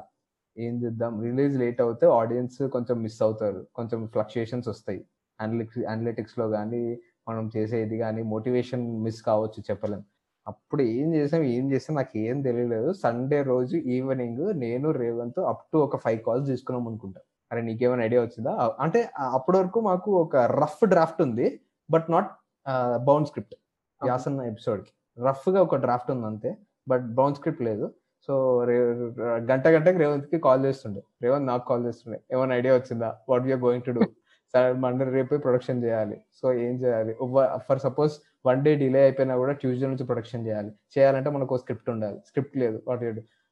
ఏం 0.58 0.74
చేద్దాం? 0.84 1.14
రిలీజ్ 1.28 1.56
లేట్ 1.60 1.82
అవుతే 1.82 2.06
ఆడియన్స్ 2.20 2.60
కొంచెం 2.76 2.98
మిస్ 3.02 3.22
అవుతారు. 3.22 3.68
కొంచెం 3.76 4.00
ఫ్లక్చుయేషన్స్ 4.08 4.68
వస్తాయి. 4.68 5.02
అనలిటిక్స్ 5.40 5.80
అనలిటిక్స్లో 5.94 6.46
కానీ 6.50 6.84
మనం 7.30 7.52
చేసేది 7.58 7.98
కానీ 7.98 8.22
మోటివేషన్ 8.24 8.86
మిస్ 9.04 9.22
కావచ్చు 9.24 9.64
చెప్పలేం. 9.70 10.04
అప్పుడు 10.48 10.82
ఏం 10.82 11.16
చేసాం 11.16 11.44
ఏం 11.44 11.72
చేసాం 11.72 11.96
నాకు 11.96 12.18
ఏం 12.18 12.42
తెలియలేదు. 12.42 12.94
సండే 12.94 13.42
రోజు 13.42 13.76
ఈవినింగ్ 13.96 14.60
నేను 14.60 14.92
రేవంత్ 14.92 15.40
అప్ 15.40 15.66
టు 15.74 15.78
ఒక 15.78 15.98
ఫైవ్ 15.98 16.20
కాల్స్ 16.28 16.48
తీసుకున్నాం 16.48 16.88
అనుకుంటా. 16.88 17.22
అరే 17.52 17.62
నీకేమైనా 17.62 18.04
ఐడియా 18.04 18.22
వచ్చిందా? 18.22 18.76
అంటే 18.80 19.00
అప్పటి 19.20 19.58
వరకు 19.58 19.80
మాకు 19.80 20.12
ఒక 20.22 20.36
రఫ్ 20.36 20.86
డ్రాఫ్ట్ 20.86 21.22
ఉంది 21.22 21.48
బట్ 21.92 22.06
నాట్ 22.12 22.32
బౌండ్ 23.06 23.28
స్క్రిప్ట్. 23.28 23.56
వ్యాసన్న 24.04 24.42
ఎపిసోడ్కి 24.42 24.92
రఫ్గా 25.24 25.62
ఒక 25.62 25.76
డ్రాఫ్ట్ 25.76 26.12
ఉంది 26.12 26.26
అంతే 26.26 26.58
బట్ 26.88 27.06
బౌండ్ 27.14 27.38
స్క్రిప్ట్ 27.38 27.62
లేదు. 27.62 27.94
సో 28.28 28.64
రే 28.64 28.76
గంట 29.52 29.68
గంటకి 29.68 29.98
రేవంత్కి 29.98 30.40
కాల్ 30.40 30.66
చేస్తుండే. 30.66 31.04
రేవంత్ 31.22 31.48
నాకు 31.48 31.68
కాల్ 31.68 31.86
చేస్తుండే. 31.86 32.20
ఏమైనా 32.34 32.56
ఐడియా 32.56 32.74
వచ్చిందా? 32.76 33.10
What 33.30 33.46
you're 33.48 33.64
going 33.64 33.84
to 33.84 33.92
do? 33.92 34.02
Monday 34.84 35.04
రేపు 35.18 35.36
ప్రొడక్షన్ 35.46 35.82
చేయాలి. 35.86 36.18
సో 36.40 36.46
ఏం 36.66 36.76
చేయాలి? 36.84 37.14
For 37.68 37.82
suppose 37.86 38.14
one 38.48 38.62
day 38.66 38.72
delay 38.82 39.02
అయిపోయినా 39.08 39.36
కూడా 39.42 39.54
ట్యూస్డే 39.62 39.88
నుంచి 39.92 40.06
ప్రొడక్షన్ 40.10 40.46
చేయాలి. 40.48 40.72
చేయాలంటే 40.94 41.30
మనకు 41.36 41.58
స్క్రిప్ట్ 41.64 41.90
ఉండాలి. 41.94 42.18
స్క్రిప్ట్ 42.30 42.58
లేదు. 42.64 42.80
వాట్ 42.88 43.04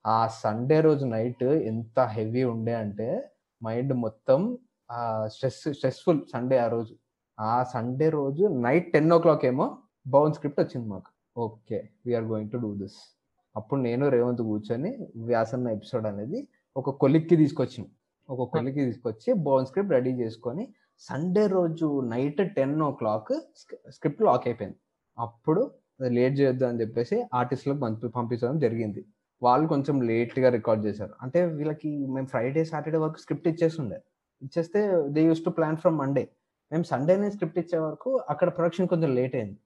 ఆ 0.05 0.19
సండే 0.43 0.79
రోజు 0.87 1.05
నైట్ 1.15 1.45
ఎంత 1.71 1.99
హెవీ 2.15 2.43
ఉండే 2.53 2.73
అంటే 2.83 3.07
మైండ్ 3.61 3.93
మొత్తం 4.05 4.41
స్ట్రెస్ 5.33 5.61
స్ట్రెస్ఫుల్ 5.77 6.19
సండే 6.33 6.57
ఆ 6.65 6.67
రోజు. 6.75 6.93
ఆ 7.37 7.55
సండే 7.73 8.07
రోజు 8.19 8.43
నైట్ 8.65 8.87
టెన్ 8.93 9.13
ఓ 9.15 9.17
క్లాక్ 9.25 9.45
ఏమో 9.51 9.65
బౌన్ 10.13 10.33
స్క్రిప్ట్ 10.37 10.61
వచ్చింది 10.63 10.87
మాకు. 10.93 11.09
Okay 11.37 11.77
we're 12.05 12.27
going 12.31 12.51
to 12.53 12.57
do 12.57 12.69
this 12.81 12.97
అప్పుడు 13.55 13.79
నేను 13.81 14.05
రేవంత్ 14.15 14.41
కూర్చొని 14.49 14.91
వ్యాసన్న 15.29 15.67
ఎపిసోడ్ 15.77 16.07
అనేది 16.11 16.39
ఒక 16.75 16.89
కొలిక్కి 17.03 17.35
తీసుకొచ్చింది 17.35 17.91
ఒక 18.29 18.43
కొలిక్కి 18.55 18.83
తీసుకొచ్చి 18.89 19.29
బౌన్ 19.45 19.67
స్క్రిప్ట్ 19.69 19.93
రెడీ 19.97 20.11
చేసుకొని 20.21 20.63
సండే 20.99 21.47
రోజు 21.47 22.01
night 22.05 22.55
ten 22.55 22.81
o'clock 22.91 23.33
script 23.89 24.21
lock 24.21 24.47
అయిపోయింది. 24.47 24.77
అప్పుడు 25.17 25.61
లేట్ 26.07 26.39
చేయొద్దు 26.39 26.65
అని 26.65 26.81
చెప్పేసి 26.81 27.25
ఆర్టిస్ట్లకు 27.33 27.79
పంపి 27.79 28.07
పంపించడం 28.07 28.59
జరిగింది. 28.59 29.05
వాళ్ళు 29.41 29.67
కొంచెం 29.67 30.01
లేట్గా 30.01 30.49
రికార్డ్ 30.49 30.85
చేశారు. 30.85 31.13
అంటే 31.21 31.45
వీళ్ళకి 31.45 32.07
మేము 32.07 32.27
ఫ్రైడే 32.27 32.65
సాటర్డే 32.65 32.99
వరకు 32.99 33.17
స్క్రిప్ట్ 33.17 33.47
ఇచ్చేస్తుండే. 33.47 33.99
ఇచ్చేస్తే 34.41 34.81
they 35.07 35.23
used 35.25 35.45
to 35.45 35.49
plan 35.49 35.77
from 35.77 35.97
Monday. 35.97 36.29
మేము 36.71 36.83
సండేనే 36.83 37.29
స్క్రిప్ట్ 37.31 37.59
ఇచ్చే 37.59 37.79
వరకు 37.79 38.17
అక్కడ 38.29 38.49
ప్రొడక్షన్ 38.49 38.87
కొంచెం 38.87 39.15
లేట్ 39.15 39.35
అయింది. 39.35 39.57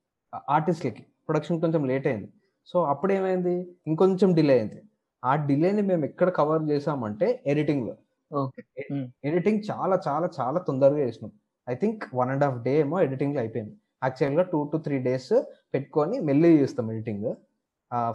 ఆర్టిస్ట్లకి 0.50 1.04
ప్రొడక్షన్ 1.28 1.62
కొంచెం 1.62 1.86
లేట్ 1.88 2.08
అయింది. 2.08 2.30
సో 2.68 2.84
అప్పుడు 2.84 3.14
ఏమైంది 3.14 3.56
ఇంకొంచెం 3.88 4.34
డిలే 4.34 4.54
అయింది. 4.60 4.80
ఆ 5.24 5.36
డిలేని 5.36 5.82
మేము 5.82 6.06
ఎక్కడ 6.06 6.30
కవర్ 6.30 6.64
చేసామంటే 6.70 7.44
ఎడిటింగ్లో. 7.48 7.96
ఎడిటింగ్ 9.30 9.62
చాలా 9.70 9.96
చాలా 10.08 10.28
చాలా 10.40 10.60
తొందరగా 10.68 11.02
చేసినాం. 11.08 11.32
I 11.68 11.76
think 11.82 12.04
one 12.20 12.30
and 12.34 12.44
half 12.46 12.60
day 12.68 12.74
ఏమో 12.84 12.98
ఎడిటింగ్ 13.08 13.38
అయిపోయింది. 13.44 13.74
యాక్చువల్గా 14.06 14.44
టూ 14.54 14.60
టు 14.72 14.78
త్రీ 14.86 14.96
డేస్ 15.08 15.34
పెట్టుకొని 15.74 16.16
మెల్లి 16.30 16.50
చేస్తాం 16.62 16.88
editing. 16.94 17.28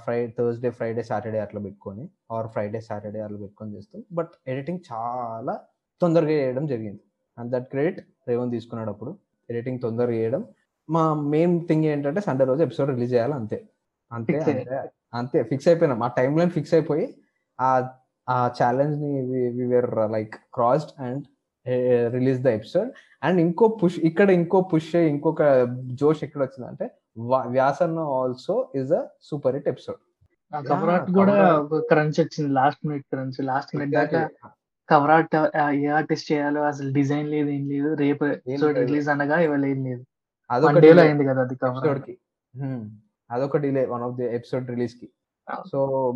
fry 0.04 0.18
Thursday 0.36 0.70
Friday 0.76 1.02
Saturday 1.10 1.40
అట్లా 1.44 1.60
పెట్టుకొని 1.66 2.04
ఆర్ 2.36 2.48
ఫ్రైడే 2.54 2.80
సాటర్డే 2.88 3.20
అట్లా 3.26 3.38
పెట్టుకొని 3.44 3.70
చేస్తాం. 3.76 4.00
బట్ 4.18 4.32
ఎడిటింగ్ 4.52 4.80
చాలా 4.92 5.54
తొందరగా 6.00 6.34
చేయడం 6.40 6.64
జరిగింది. 6.72 7.02
అండ్ 7.38 7.50
దట్ 7.54 7.68
క్రెడిట్ 7.72 8.00
రేవన్ 8.30 8.50
తీసుకున్నాడు 8.56 8.90
అప్పుడు 8.94 9.12
ఎడిటింగ్ 9.48 9.80
తొందరగా 9.84 10.16
చేయడం. 10.20 10.42
మా 10.88 11.02
మెయిన్ 11.34 11.54
థింగ్ 11.68 11.86
ఏంటంటే 11.92 12.20
సండే 12.28 12.44
రోజు 12.50 12.62
ఎపిసోడ్ 12.66 12.90
రిలీజ్ 12.94 13.12
చేయాలి 13.14 13.34
అంతే. 13.40 13.58
అంతే 14.10 14.36
అంతే 15.18 15.38
ఫిక్స్ 15.50 15.68
అయిపోయినాం. 15.70 16.00
ఆ 16.06 16.08
టైం 16.18 16.32
లైన్ 16.38 16.52
ఫిక్స్ 16.56 16.74
అయిపోయి 16.76 17.06
ఆ 17.58 17.68
ఆ 18.28 18.50
ఛాలెంజ్ని 18.62 19.12
we were 19.50 20.10
like 20.10 20.34
crossed 20.54 21.02
and 21.02 21.24
release 22.12 22.40
the 22.42 22.46
episode 22.46 22.90
and 23.22 23.40
ఇంకో 23.40 23.68
పుష్ 23.68 23.98
ఇక్కడ 23.98 24.30
ఇంకో 24.30 24.60
పుష్ 24.60 24.94
ఇంకొక 24.94 25.42
జోష్ 25.94 26.24
ఎక్కడ 26.24 26.42
వచ్చిందంటే 26.42 26.90
వ్యాసన్న 27.50 27.98
also 27.98 28.70
is 28.74 28.92
a 28.92 29.02
super 29.22 29.54
hit 29.54 29.68
episode 29.68 30.00
కవరాట్ 30.52 31.10
కూడా 31.10 31.66
క్రంచ్ 31.76 32.20
వచ్చింది 32.20 32.50
last 32.52 32.86
minute 32.86 33.06
crunch 33.12 33.44
last 33.44 33.76
minute 33.76 33.92
దాకా 33.92 34.20
కవరాట్ 34.88 35.34
ఏ 35.74 35.86
ఆర్టిస్ట్ 35.86 36.32
చేయాలో 36.32 36.60
అసలు 36.62 36.92
డిజైన్ 36.92 37.28
లేదు 37.28 37.48
ఏం 37.48 37.64
లేదు 37.68 37.94
రేపు 37.94 38.24
ఎపిసోడ్. 38.24 38.78
రిలీజ్ 38.78 39.08
అనగా 39.08 39.38
ఇవాళ 39.38 39.64
ఏం 39.64 39.84
లేదు. 39.84 40.02
అదొక 40.50 40.78
డేలో 40.78 41.02
అయింది 41.02 41.24
కదా 41.24 41.40
అది 41.40 41.56
కవరాట్. 41.56 42.04
కి. 42.04 42.18
Hmm. 42.54 42.82
అదొక 43.30 43.56
delay 43.56 43.86
one 43.86 44.02
of 44.02 44.14
the 44.16 44.34
episode 44.34 44.70
రిలీజ్కి. 44.70 45.08
So 45.70 46.08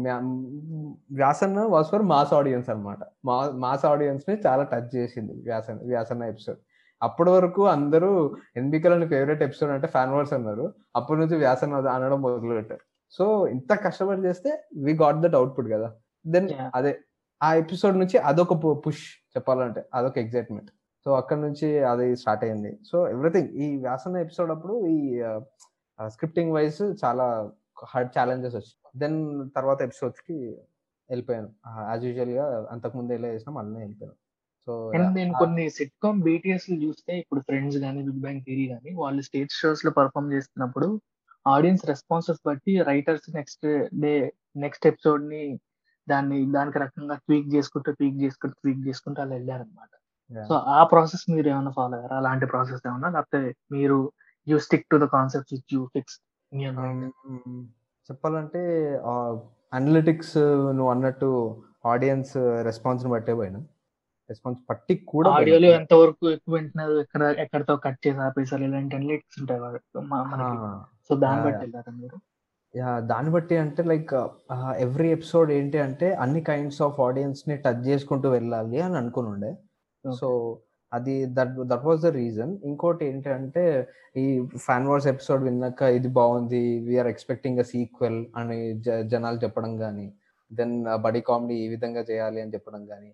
వ్యాసన్న 1.13 1.61
was 1.61 1.91
for 1.91 2.03
mass 2.03 2.33
audience 2.33 2.71
అనమాట 2.71 2.99
మా 3.25 3.51
మాస్ 3.51 3.85
ఆడియన్స్ని 3.85 4.37
చాలా 4.47 4.63
టచ్ 4.63 4.97
చేసింది 4.97 5.33
వ్యాసన్న 5.33 5.79
వ్యాసన్న 5.83 6.23
ఎపిసోడ్ 6.23 6.59
అప్పటి 7.03 7.31
వరకు 7.31 7.67
అందరూ 7.67 8.37
ఎన్బికలని 8.57 9.09
ఫేవరెట్ 9.09 9.43
ఎపిసోడ్ 9.43 9.71
అంటే 9.71 9.87
ఫ్యాన్ 9.87 10.11
వర్స్ 10.11 10.33
అన్నారు. 10.33 10.75
అప్పటి 10.97 11.21
నుంచి 11.21 11.37
వ్యాసన్న 11.37 11.75
అనడం 11.75 12.23
మొదలు 12.23 12.55
పెట్టారు 12.55 12.81
సో 13.11 13.49
ఇంత 13.49 13.73
కష్టపడి 13.73 14.21
చేస్తే 14.21 14.65
వి 14.77 14.93
గాట్ 14.93 15.17
దట్ 15.17 15.35
అవుట్పుట్ 15.35 15.73
కదా. 15.73 15.93
దెన్. 16.27 16.49
అదే 16.75 16.99
ఆ 17.43 17.55
ఎపిసోడ్ 17.55 17.99
నుంచి 17.99 18.19
అదొక 18.19 18.87
పుష్ 18.87 19.03
చెప్పాలంటే 19.37 19.85
అదొక 19.95 20.19
ఎగ్జైట్మెంట్ 20.19 20.71
సో 21.05 21.15
అక్కడ 21.15 21.37
నుంచి 21.37 21.79
అది 21.79 22.17
స్టార్ట్ 22.17 22.45
అయింది. 22.45 22.79
సో 22.93 23.09
ఎవ్రీథింగ్ 23.09 23.49
ఈ 23.49 23.77
వ్యాసన్న 23.77 24.17
ఎపిసోడ్ 24.17 24.51
అప్పుడు 24.51 24.87
ఈ 24.87 25.25
స్క్రిప్టింగ్ 26.07 26.53
వైజ్ 26.53 27.05
చాలా 27.05 27.51
హార్డ్ 27.77 28.11
ఛాలెంజెస్ 28.19 28.55
వచ్చాయి 28.55 28.99
దెన్ 28.99 29.19
తర్వాత 29.57 29.79
ఎపిసోడ్స్కి 29.83 30.37
వెళ్ళిపోయాను. 31.11 31.49
యాజ్ 31.91 32.05
యూజువల్గా 32.05 32.45
అంతకు 32.71 32.95
ముందు 32.99 33.13
ఎలా 33.13 33.29
చేసినా 33.29 33.53
మళ్ళీ 33.53 33.79
వెళ్ళిపోయాను. 33.81 34.17
సో 34.69 34.73
నేను 35.17 35.33
కొన్ని 35.33 35.71
సిట్కామ్ 35.71 36.21
బీటీఎస్ 36.23 36.67
చూస్తే 36.85 37.13
ఇప్పుడు 37.19 37.41
ఫ్రెండ్స్ 37.41 37.79
కానీ 37.79 38.01
బిగ్ 38.03 38.21
బ్యాంగ్ 38.21 38.43
థియరీ 38.43 38.67
కానీ 38.69 38.91
వాళ్ళు 38.95 39.23
స్టేజ్ 39.23 39.53
షోస్లో 39.53 39.91
పర్ఫామ్ 39.91 40.33
చేస్తున్నప్పుడు 40.33 40.89
ఆడియన్స్ 41.47 41.85
రెస్పాన్సెస్ 41.87 42.41
బట్టి 42.47 42.83
రైటర్స్ 42.83 43.29
నెక్స్ట్ 43.35 43.67
డే 44.01 44.13
నెక్స్ట్ 44.57 44.87
ఎపిసోడ్ని 44.87 45.43
దాన్ని 46.09 46.39
దానికి 46.53 46.79
రకంగా 46.79 47.15
ట్వీక్ 47.17 47.49
చేసుకుంటూ 47.55 47.91
ట్వీక్ 47.93 48.19
చేసుకుంటూ 48.23 48.55
ట్వీక్ 48.63 48.87
చేసుకుంటూ 48.89 49.23
అలా 49.23 49.35
వెళ్ళారనమాట 49.35 49.91
సో 50.49 50.55
ఆ 50.55 50.85
ప్రాసెస్ 50.85 51.25
మీరు 51.31 51.49
ఏమైనా 51.49 51.71
ఫాలో 51.71 51.95
అయ్యారా? 51.97 52.17
అలాంటి 52.17 52.47
ప్రాసెస్ 52.47 52.83
ఏమన్నా? 52.87 53.09
లేకపోతే 53.09 53.41
మీరు 53.73 53.99
you 54.47 54.59
stick 54.59 54.87
to 54.91 54.97
the 54.97 55.07
concept 55.07 55.53
you 55.75 55.81
fix 55.95 56.17
చెప్పాలంటే 58.11 58.95
అనలిటిక్స్ 59.75 60.37
నువ్వు 60.37 60.91
అన్నట్టు 60.91 61.63
ఆడియన్స్ 61.87 62.37
రెస్పాన్స్ 62.63 63.07
బట్టే 63.07 63.35
పోయినా. 63.35 63.59
రెస్పాన్స్ 64.31 64.61
పట్టి 64.71 64.95
కూడా 64.95 65.31
ఆడియోలో 65.31 65.69
ఎంత 65.69 65.95
వరకు 65.95 66.31
ఎక్కువ 66.31 66.55
వింటున్నారు 66.55 66.93
ఎక్కడ 66.93 67.23
ఎక్కడితో 67.23 67.77
కట్ 67.77 67.99
చేసి 68.07 68.19
ఆపేసారు 68.19 68.63
ఇలాంటి 68.63 68.97
అనలిటిక్స్ 68.97 69.41
ఉంటాయి 69.41 69.61
వాళ్ళకి, 69.61 69.99
మ- 69.99 70.23
మనకి. 70.23 70.93
సో 71.09 71.17
దాన్ని 71.17 71.45
బట్టి 71.45 71.49
yeah. 71.49 71.61
వెళ్ళారా 71.61 71.93
మీరు? 71.93 72.17
యా 72.77 73.01
దాన్ని 73.01 73.33
బట్టి 73.33 73.57
అంటే 73.57 73.83
లైక్ 73.83 74.15
ఎవ్రీ 74.77 75.09
ఎపిసోడ్ 75.09 75.51
ఏంటి 75.51 75.79
అంటే 75.79 76.15
అన్ని 76.15 76.41
కైండ్స్ 76.41 76.83
ఆఫ్ 76.83 77.01
ఆడియన్స్ని 77.01 77.57
టచ్ 77.57 77.87
చేసుకుంటూ 77.87 78.31
వెళ్ళాలి 78.31 78.81
అని 78.81 78.97
అనుకుని 78.97 79.29
ఉండే. 79.29 79.57
Okay. 80.09 80.72
అది 80.93 81.27
that 81.27 81.55
that 81.63 81.85
was 81.85 82.01
the 82.03 82.07
reason. 82.07 82.59
ఇంకోటి 82.65 83.07
ఏంటంటే 83.07 83.89
ఈ 84.17 84.47
ఫ్యాన్ 84.57 84.87
వార్స్ 84.87 85.07
ఎపిసోడ్ 85.07 85.45
విన్నాక 85.45 85.83
ఇది 85.83 86.09
బాగుంది 86.09 86.79
వీఆర్ 86.79 87.07
ఎక్స్పెక్టింగ్ 87.07 87.59
అ 87.59 87.63
సీక్వెల్ 87.63 88.27
అని 88.37 88.81
జ- 88.81 89.01
జనాలు 89.01 89.37
చెప్పడం 89.37 89.77
కానీ 89.77 90.13
దెన్ 90.53 90.85
బడీ 90.97 91.21
కామెడీ 91.21 91.55
ఈ 91.55 91.69
విధంగా 91.69 92.05
చేయాలి 92.11 92.41
అని 92.41 92.51
చెప్పడం 92.55 92.87
కానీ 92.87 93.13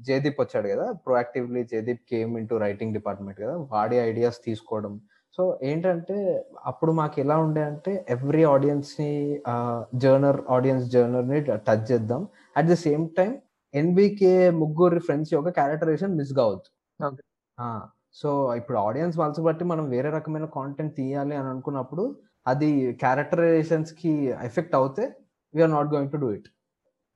జయదీప్ 0.00 0.40
వచ్చాడు 0.40 0.68
కదా 0.68 0.92
proactively 0.92 1.64
Jaydeep 1.64 2.00
came 2.10 2.38
into 2.38 2.56
writing 2.56 2.92
department 2.92 3.40
కదా 3.40 3.56
వాడి 3.72 3.96
ఐడియాస్ 3.96 4.38
తీసుకోవడం. 4.44 5.00
సో 5.36 5.58
ఏంటంటే 5.62 6.44
అప్పుడు 6.66 6.92
మాకు 6.92 7.20
ఎలా 7.20 7.38
ఉండే 7.38 7.62
అంటే 7.62 8.06
ఎవ్రీ 8.08 8.44
ఆడియన్స్ని 8.44 9.40
జర్నర్ 9.94 10.40
ఆడియన్స్ 10.50 10.86
జర్నర్ని 10.86 11.40
టచ్ 11.40 11.92
చేద్దాం. 11.92 12.28
At 12.56 12.66
the 12.66 12.72
same 12.72 13.08
time 13.18 13.36
NBK 13.74 14.50
ముగ్గురు 14.50 14.98
ఫ్రెండ్స్ 14.98 15.34
యొక్క 15.34 15.48
క్యారెక్టరేషన్ 15.48 16.16
మిస్ 16.16 16.32
కావద్దు. 16.32 16.77
సో 18.20 18.30
ఇప్పుడు 18.60 18.78
ఆడియన్స్ 18.86 19.16
మనసు 19.22 19.40
బట్టి 19.46 19.64
మనం 19.72 19.84
వేరే 19.94 20.10
రకమైన 20.18 20.46
కాంటెంట్ 20.58 20.94
తీయాలి 21.00 21.34
అని 21.40 21.48
అనుకున్నప్పుడు 21.54 22.04
అది 22.46 22.70
క్యారెక్టరైజేషన్స్కి 23.02 24.12
ఎఫెక్ట్ 24.48 24.76
అవుతే 24.80 25.04
we're 25.54 25.72
not 25.78 25.90
going 25.94 26.12
to 26.14 26.20
do 26.24 26.30
it 26.38 26.48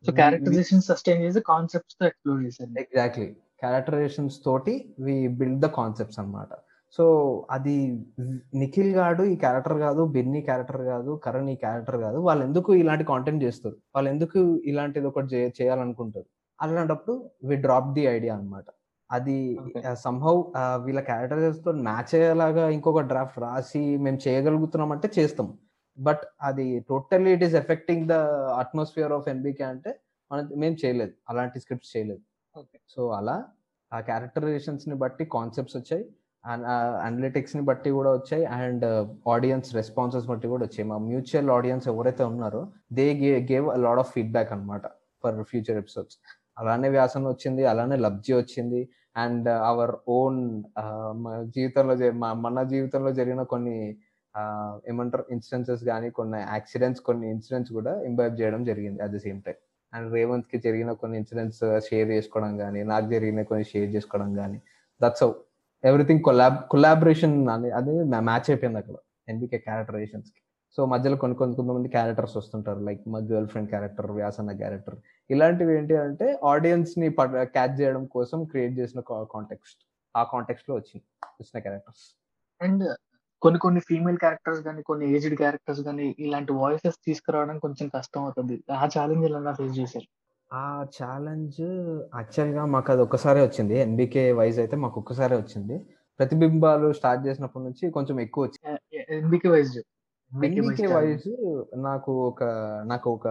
so 0.05 0.13
characterisation 0.21 0.85
sustain 0.91 1.23
చేసి 1.25 1.41
కాన్సెప్ట్స్తో 1.53 2.05
ఎక్స్ప్లోర్ 2.11 2.43
చేశారు 2.47 2.71
ఎగ్జాక్ట్లీ 2.85 3.29
క్యారెక్టరైజేషన్స్ 3.63 4.37
తోటి 4.47 4.75
వి 5.07 5.15
బిల్డ్ 5.41 5.61
ద 5.65 5.69
కాన్సెప్ట్స్ 5.81 6.21
అన్నమాట. 6.23 6.53
సో 6.99 7.05
అది 7.57 7.75
నిఖిల్ 8.63 8.93
గాడు 8.99 9.23
ఈ 9.33 9.35
క్యారెక్టర్ 9.45 9.77
కాదు 9.85 10.03
బెన్నీ 10.15 10.41
క్యారెక్టర్ 10.49 10.83
కాదు 10.93 11.13
కరణ్ 11.27 11.49
ఈ 11.55 11.57
క్యారెక్టర్ 11.65 11.99
కాదు 12.07 12.19
వాళ్ళు 12.27 12.43
ఎందుకు 12.49 12.71
ఇలాంటి 12.83 13.05
కాంటెంట్ 13.13 13.43
చేస్తారు? 13.47 13.77
వాళ్ళు 13.95 14.09
ఎందుకు 14.15 14.41
ఇలాంటిది 14.71 15.07
ఒకటి 15.13 15.41
చేయాలనుకుంటారు? 15.61 16.29
అలాంటప్పుడు 16.59 17.15
వి 17.51 17.57
డ్రాప్ 17.67 17.91
ది 17.99 18.05
ఐడియా 18.17 18.35
అన్నమాట. 18.39 18.67
అది. 19.13 19.37
సంహౌ 20.05 20.35
వీళ్ళ 20.85 21.01
క్యారెక్టర్స్తో 21.01 21.73
మ్యాచ్ 21.89 22.13
అయ్యేలాగా 22.15 22.69
ఇంకొక 22.69 23.01
డ్రాఫ్ట్ 23.01 23.39
రాసి 23.39 23.83
మేము 23.97 24.19
చేయగలుగుతున్నాం 24.29 24.93
అంటే 24.93 25.11
చేస్తాం. 25.19 25.49
బట్ 25.99 26.23
అది 26.43 26.67
totally 26.91 27.31
it 27.33 27.45
is 27.45 27.55
affecting 27.55 28.07
the 28.09 28.13
atmosphere 28.63 29.13
of 29.13 29.29
NBK 29.29 29.65
అంటే 29.65 29.91
మనం 30.31 30.45
మేము 30.57 30.77
చేయలేదు. 30.85 31.13
అలాంటి 31.31 31.61
స్క్రిప్ట్స్ 31.61 31.97
చేయలేదు. 31.97 32.23
ఓకే. 32.57 32.79
సో 32.89 33.11
అలా 33.11 33.37
ఆ 33.93 34.01
క్యారెక్టరైజేషన్స్ని 34.01 34.95
బట్టి 34.95 35.25
కాన్సెప్ట్స్ 35.37 35.77
వచ్చాయి. 35.77 36.05
అండ్ 36.45 36.67
అనలిటిక్స్ని 37.07 37.63
బట్టి 37.63 37.91
కూడా 37.91 38.11
వచ్చాయి. 38.13 38.45
అండ్ 38.59 38.85
ఆడియన్స్ 39.29 39.69
రెస్పాన్సెస్ 39.75 40.27
బట్టి 40.27 40.47
కూడా 40.49 40.65
వచ్చాయి. 40.65 40.87
మా 40.89 40.99
మ్యూచువల్ 40.99 41.51
ఆడియన్స్ 41.51 41.89
ఎవరైతే 41.89 42.25
ఉన్నారో 42.25 42.63
they 42.93 43.07
gave 43.51 43.69
a 43.69 43.77
lot 43.77 43.99
of 43.99 44.11
feedback 44.13 44.53
అనమాట 44.53 44.87
ఫర్ 45.25 45.37
ఫ్యూచర్ 45.43 45.79
ఎపిసోడ్స్ 45.83 46.17
అలానే 46.59 46.89
వ్యాసం 46.89 47.23
వచ్చింది. 47.25 47.63
అలానే 47.73 47.97
లబ్జీ 47.97 48.33
వచ్చింది. 48.35 48.81
అండ్ 49.17 49.49
అవర్ 49.71 49.95
ఓన్ 50.09 50.41
జీవితంలో 51.57 51.95
మన 52.47 52.63
జీవితంలో 52.63 53.13
జరిగిన 53.13 53.43
కొన్ని 53.53 53.77
ఏమంటారు 54.91 55.25
ఇన్సిడెన్సెస్ 55.31 55.83
కానీ 55.85 56.09
కొన్ని 56.11 56.39
యాక్సిడెంట్స్ 56.55 57.03
కొన్ని 57.03 57.27
ఇన్సిడెంట్స్ 57.31 57.73
కూడా 57.73 57.93
ఇంబైబ్ 58.05 58.37
చేయడం 58.41 58.63
జరిగింది 58.65 59.01
at 59.03 59.13
the 59.13 59.17
same 59.17 59.41
time 59.43 59.59
and 59.93 60.09
రేవంత్కి 60.15 60.59
జరిగిన 60.59 60.91
కొన్ని 60.93 61.17
ఇన్సిడెంట్స్ 61.19 61.65
షేర్ 61.89 62.09
చేసుకోవడం 62.11 62.53
కానీ 62.59 62.83
నాకు 62.83 63.07
జరిగిన 63.07 63.43
కొన్ని 63.43 63.65
షేర్ 63.65 63.91
చేసుకోవడం 63.97 64.31
కానీ 64.35 64.59
దట్స్ 65.01 65.27
ఎవ్రీథింగ్ 65.85 66.23
కొలాబ్ 66.23 66.59
కొలాబరేషన్ 66.69 67.37
అనేది 67.49 67.75
అది 67.79 67.93
మ్యాచ్ 68.29 68.49
అయిపోయింది 68.51 68.79
అక్కడ. 68.79 68.97
ఎన్బికే 69.29 69.59
క్యారెక్టరైజేషన్స్కి. 69.59 70.42
సో 70.77 70.87
మధ్యలో 70.87 71.17
కొన్ని 71.17 71.37
కొన్ని 71.37 71.55
కొంతమంది 71.57 71.89
క్యారెక్టర్స్ 71.89 72.37
వస్తుంటారు. 72.37 72.81
లైక్ 72.81 73.01
మా 73.15 73.19
గర్ల్ 73.31 73.49
ఫ్రెండ్ 73.53 73.71
క్యారెక్టర్ 73.71 74.09
వ్యాసన్న 74.11 74.53
క్యారెక్టర్ 74.53 74.97
ఇలాంటివి 75.31 75.73
ఏంటి 75.77 75.97
అంటే 75.97 76.27
ఆడియన్స్ని 76.45 77.09
క్యాచ్ 77.57 77.75
చేయడం 77.81 78.05
కోసం 78.07 78.39
క్రియేట్ 78.45 78.75
చేసిన 78.79 79.01
కాంటెక్స్ట్ 79.35 79.83
ఆ 80.15 80.23
కాంటెక్స్ట్లో 80.33 80.75
వచ్చింది 80.75 81.05
వచ్చిన 81.41 81.59
క్యారెక్టర్స్ 81.67 82.05
అండ్ 82.61 82.85
కొన్ని 83.43 83.59
కొన్ని 83.59 83.81
ఫీమేల్ 83.81 84.19
క్యారెక్టర్స్ 84.19 84.61
కానీ 84.63 84.83
కొన్ని 84.83 85.05
ఏజ్డ్ 85.17 85.37
క్యారెక్టర్స్ 85.37 85.81
కానీ 85.81 86.05
ఇలాంటి 86.19 86.53
వాయిసెస్ 86.53 86.99
తీసుకురావడం 87.07 87.57
కొంచెం 87.59 87.87
కష్టం 87.97 88.21
అవుతుంది. 88.25 88.57
ఆ 88.73 88.85
ఛాలెంజ్ 88.87 89.25
ఎలా 89.29 89.53
ఫేస్ 89.53 89.75
చేశారు? 89.79 90.09
ఆ 90.51 90.65
ఛాలెంజ్ 90.97 91.61
యాక్చువల్గా 92.19 92.65
మాకు 92.65 92.93
అది 92.93 93.03
ఒక్కసారే 93.03 93.43
వచ్చింది. 93.43 93.75
ఎన్బికే 93.79 94.25
వైజ్ 94.33 94.59
అయితే 94.59 94.77
మాకు 94.77 94.97
ఒక్కసారే 95.01 95.37
వచ్చింది. 95.37 95.77
ప్రతిబింబాలు 96.21 96.89
స్టార్ట్ 96.93 97.23
చేసినప్పటి 97.27 97.65
నుంచి 97.65 97.85
కొంచెం 97.91 98.17
ఎక్కువ 98.21 98.43
వచ్చింది 98.45 99.01
ఎన్బికే 99.19 99.49
వైజ్ 99.49 99.79
వైజ్ 100.35 101.29
నాకు 101.77 102.13
ఒక 102.13 102.43
నాకు 102.87 103.11
ఒక 103.11 103.29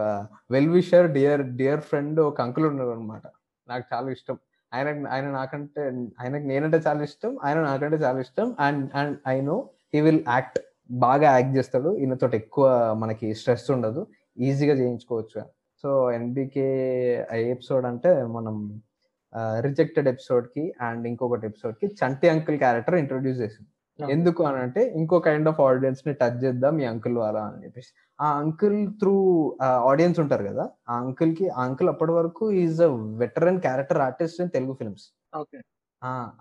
well 0.51 0.69
wisher 0.69 1.11
dear 1.11 1.43
dear 1.55 1.81
friend 1.81 2.19
ఒక 2.19 2.41
అంకుల్ 2.41 2.65
ఉన్నారు 2.65 2.89
అనమాట 2.89 3.21
నాకు 3.67 3.85
చాలా 3.93 4.11
ఇష్టం. 4.11 4.37
ఆయన 4.73 5.07
ఆయన 5.07 5.31
నాకంటే 5.31 5.81
ఆయనకు 6.21 6.43
నేనంటే 6.43 6.77
చాలా 6.87 7.03
ఇష్టం 7.03 7.39
ఆయన 7.43 7.61
నాకంటే 7.61 7.97
చాలా 7.97 8.19
ఇష్టం 8.19 8.55
and 8.59 8.91
and 8.95 9.17
I 9.27 9.41
know 9.41 9.69
he 9.93 10.01
will 10.01 10.23
act 10.27 10.59
బాగా 10.91 11.31
యాక్ట్ 11.31 11.57
చేస్తాడు. 11.57 11.89
ఈయనతో 11.97 12.29
ఎక్కువ 12.33 12.93
మనకి 12.93 13.33
స్ట్రెస్ 13.33 13.71
ఉండదు. 13.71 14.07
ఈజీగా 14.37 14.73
చేయించుకోవచ్చు. 14.73 15.41
సో 15.83 16.11
ఎన్బికే 16.11 16.69
ఎపిసోడ్ 17.33 17.85
అంటే 17.85 18.23
మనం 18.23 18.81
రిజెక్టెడ్ 19.59 20.07
ఎపిసోడ్కి 20.07 20.73
అండ్ 20.81 21.07
ఇంకొకటి 21.07 21.45
ఎపిసోడ్కి 21.47 21.87
చంటి 21.87 22.29
అంకుల్ 22.29 22.57
క్యారెక్టర్ 22.57 22.95
ఇంట్రొడ్యూస్ 22.95 23.39
చేసింది 23.39 23.69
ఎందుకు 23.99 24.41
అని 24.47 24.59
అంటే 24.63 24.81
ఇంకో 24.99 25.17
కైండ్ 25.25 25.47
ఆఫ్ 25.49 25.59
ఆడియన్స్ని 25.65 26.13
టచ్ 26.19 26.37
చేద్దాం 26.43 26.75
ఈ 26.79 26.87
అంకుల్ 26.91 27.17
అలా 27.25 27.41
అని 27.47 27.59
చెప్పేసి. 27.63 27.91
ఆ 28.19 28.27
అంకుల్ 28.39 28.77
త్రూ 28.99 29.13
ఆడియన్స్ 29.89 30.19
ఉంటారు 30.23 30.43
కదా 30.49 30.63
ఆ 30.87 30.95
అంకుల్కి 31.01 31.45
ఆ 31.51 31.61
అంకుల్ 31.65 31.89
అప్పటి 31.93 32.13
వరకు 32.17 32.45
is 32.61 32.79
a 32.81 32.89
veteran 33.21 33.59
character 33.65 34.01
artist 34.05 34.39
in 34.43 34.51
Telugu 34.55 34.75
films 34.79 35.05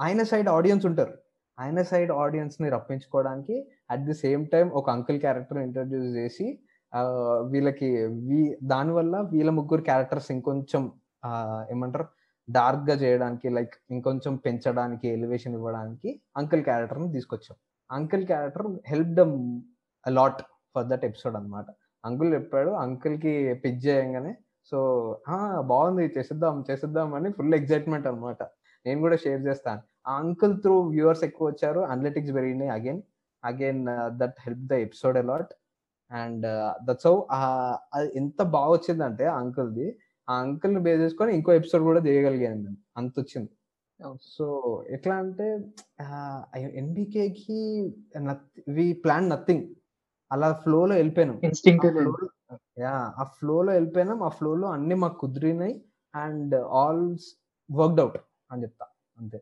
ఆయన 0.01 0.21
సైడ్ 0.31 0.49
ఆడియన్స్ 0.53 0.85
ఉంటారు. 0.91 1.15
ఆయన 1.59 1.81
సైడ్ 1.89 2.11
ఆడియన్స్ని 2.21 2.69
రప్పించుకోవడానికి 2.75 3.57
అట్ 3.91 4.05
ది 4.05 4.15
సేమ్ 4.23 4.45
టైం 4.53 4.67
ఒక 4.79 4.87
అంకుల్ 4.95 5.19
క్యారెక్టర్ 5.25 5.59
ఇంట్రడ్యూస్ 5.65 6.11
చేసి 6.19 6.47
ఆ, 6.93 7.01
వీళ్ళకి 7.51 7.89
వీ 8.25 8.39
దానివల్ల 8.71 9.17
వీళ్ళ 9.33 9.51
ముగ్గురు 9.59 9.83
క్యారెక్టర్స్ 9.89 10.31
ఇంకొంచెం 10.35 10.85
ఏమంటారు 11.71 12.07
డార్క్గా 12.57 12.95
చేయడానికి 13.03 13.49
లైక్ 13.49 13.75
ఇంకొంచెం 13.91 14.37
పెంచడానికి 14.37 15.09
ఎలివేషన్ 15.09 15.55
ఇవ్వడానికి 15.55 16.11
అంకుల్ 16.37 16.63
క్యారెక్టర్ని 16.65 17.13
తీసుకొచ్చాం. 17.13 17.57
Uncle 17.91 18.25
character 18.27 18.67
help 18.87 19.13
them 19.19 19.35
a lot 20.07 20.43
for 20.75 20.87
that 20.87 21.05
episode 21.05 21.37
అన్నమాట. 21.37 21.67
అంకుల్ 22.05 22.33
చెప్పాడు 22.35 22.71
అంకుల్కి 22.85 23.55
పిచ్ 23.65 23.87
చేయంగానే 23.87 24.33
సో 24.71 24.79
బాగుంది 25.61 26.05
చేసేద్దాం 26.19 26.65
చేసేద్దాం 26.71 27.15
అని 27.15 27.33
ఫుల్ 27.33 27.55
ఎక్సైట్మెంట్ 27.55 28.07
అన్నమాట. 28.07 28.43
నేను 28.87 29.01
కూడా 29.01 29.17
షేర్ 29.17 29.43
చేస్తాను. 29.47 29.81
ఆ 30.09 30.13
అంకుల్ 30.19 30.55
త్రూ 30.61 30.81
వ్యూవర్స్ 30.81 31.25
ఎక్కువ 31.25 31.49
వచ్చారు. 31.49 31.81
అనలిటిక్స్ 31.81 32.35
పెరిగినాయి 32.35 32.71
again 32.71 33.03
again 33.45 33.87
that 34.19 34.39
help 34.41 34.65
the 34.71 34.73
episode 34.87 35.19
a lot 35.19 35.53
and 36.11 36.47
that's 36.87 37.07
how 37.07 37.17
ఎంత 38.15 38.43
బాగా 38.43 38.71
వచ్చిందంటే 38.73 39.25
ఆ 39.27 39.37
అంకుల్ది 39.39 39.87
ఆ 40.31 40.35
అంకుల్ని 40.41 40.81
బేస్ 40.81 41.01
చేసుకొని 41.01 41.35
ఇంకో 41.35 41.53
ఎపిసోడ్ 41.53 41.83
కూడా 41.83 42.01
చేయగలిగాను 42.01 42.61
నేను. 42.63 42.77
అంత 42.97 43.13
వచ్చింది 43.21 43.51
సో 44.23 44.47
ఎట్లా 44.89 45.15
అంటే 45.17 45.47
ఎన్బికేకి 46.57 47.59
వి 48.69 48.93
ప్లాన్ 49.05 49.29
నథింగ్ 49.29 49.65
అలా 50.33 50.49
ఫ్లోలో 50.53 50.97
వెళ్ళిపోయినాం. 50.97 51.41
ఇన్స్టింక్టివ్ 51.45 51.97
యా 52.79 53.15
ఆ 53.19 53.23
ఫ్లోలో 53.23 53.73
వెళ్ళిపోయినాం. 53.73 54.23
ఆ 54.23 54.29
ఫ్లోలో 54.29 54.69
అన్ని 54.69 54.95
మాకు 54.95 55.19
కుదిరినాయి. 55.19 55.75
అండ్ 56.15 56.55
ఆల్ 56.55 57.05
వర్క్డ్ 57.71 58.01
అవుట్ 58.01 58.19
అని 58.53 58.63
చెప్తా. 58.63 58.87
అంతే. 59.19 59.39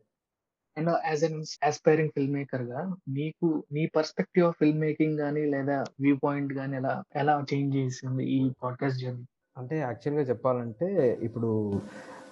And 0.77 0.89
as 1.07 1.23
an 1.23 1.39
aspiring 1.65 2.09
film 2.15 2.33
మేకర్గా 2.33 2.81
నీకు 3.09 3.63
నీ 3.71 3.85
పర్స్పెక్టివ్ 3.95 4.45
ఆఫ్ 4.47 4.55
ఫిల్మ్ 4.59 4.79
మేకింగ్ 4.79 5.17
కానీ 5.17 5.45
లేదా 5.45 5.77
వ్యూ 6.01 6.15
పాయింట్ 6.23 6.53
కానీ 6.53 6.77
ఎలా 6.77 6.93
ఎలా 7.15 7.45
చేంజ్ 7.53 7.75
చేసింది 7.75 8.25
ఈ 8.25 8.39
పాడ్కాస్ట్ 8.63 8.99
జర్నీ 8.99 9.25
అంటే 9.59 9.79
యాక్చువల్గా 9.79 10.25
చెప్పాలంటే 10.25 11.19
ఇప్పుడు 11.21 11.81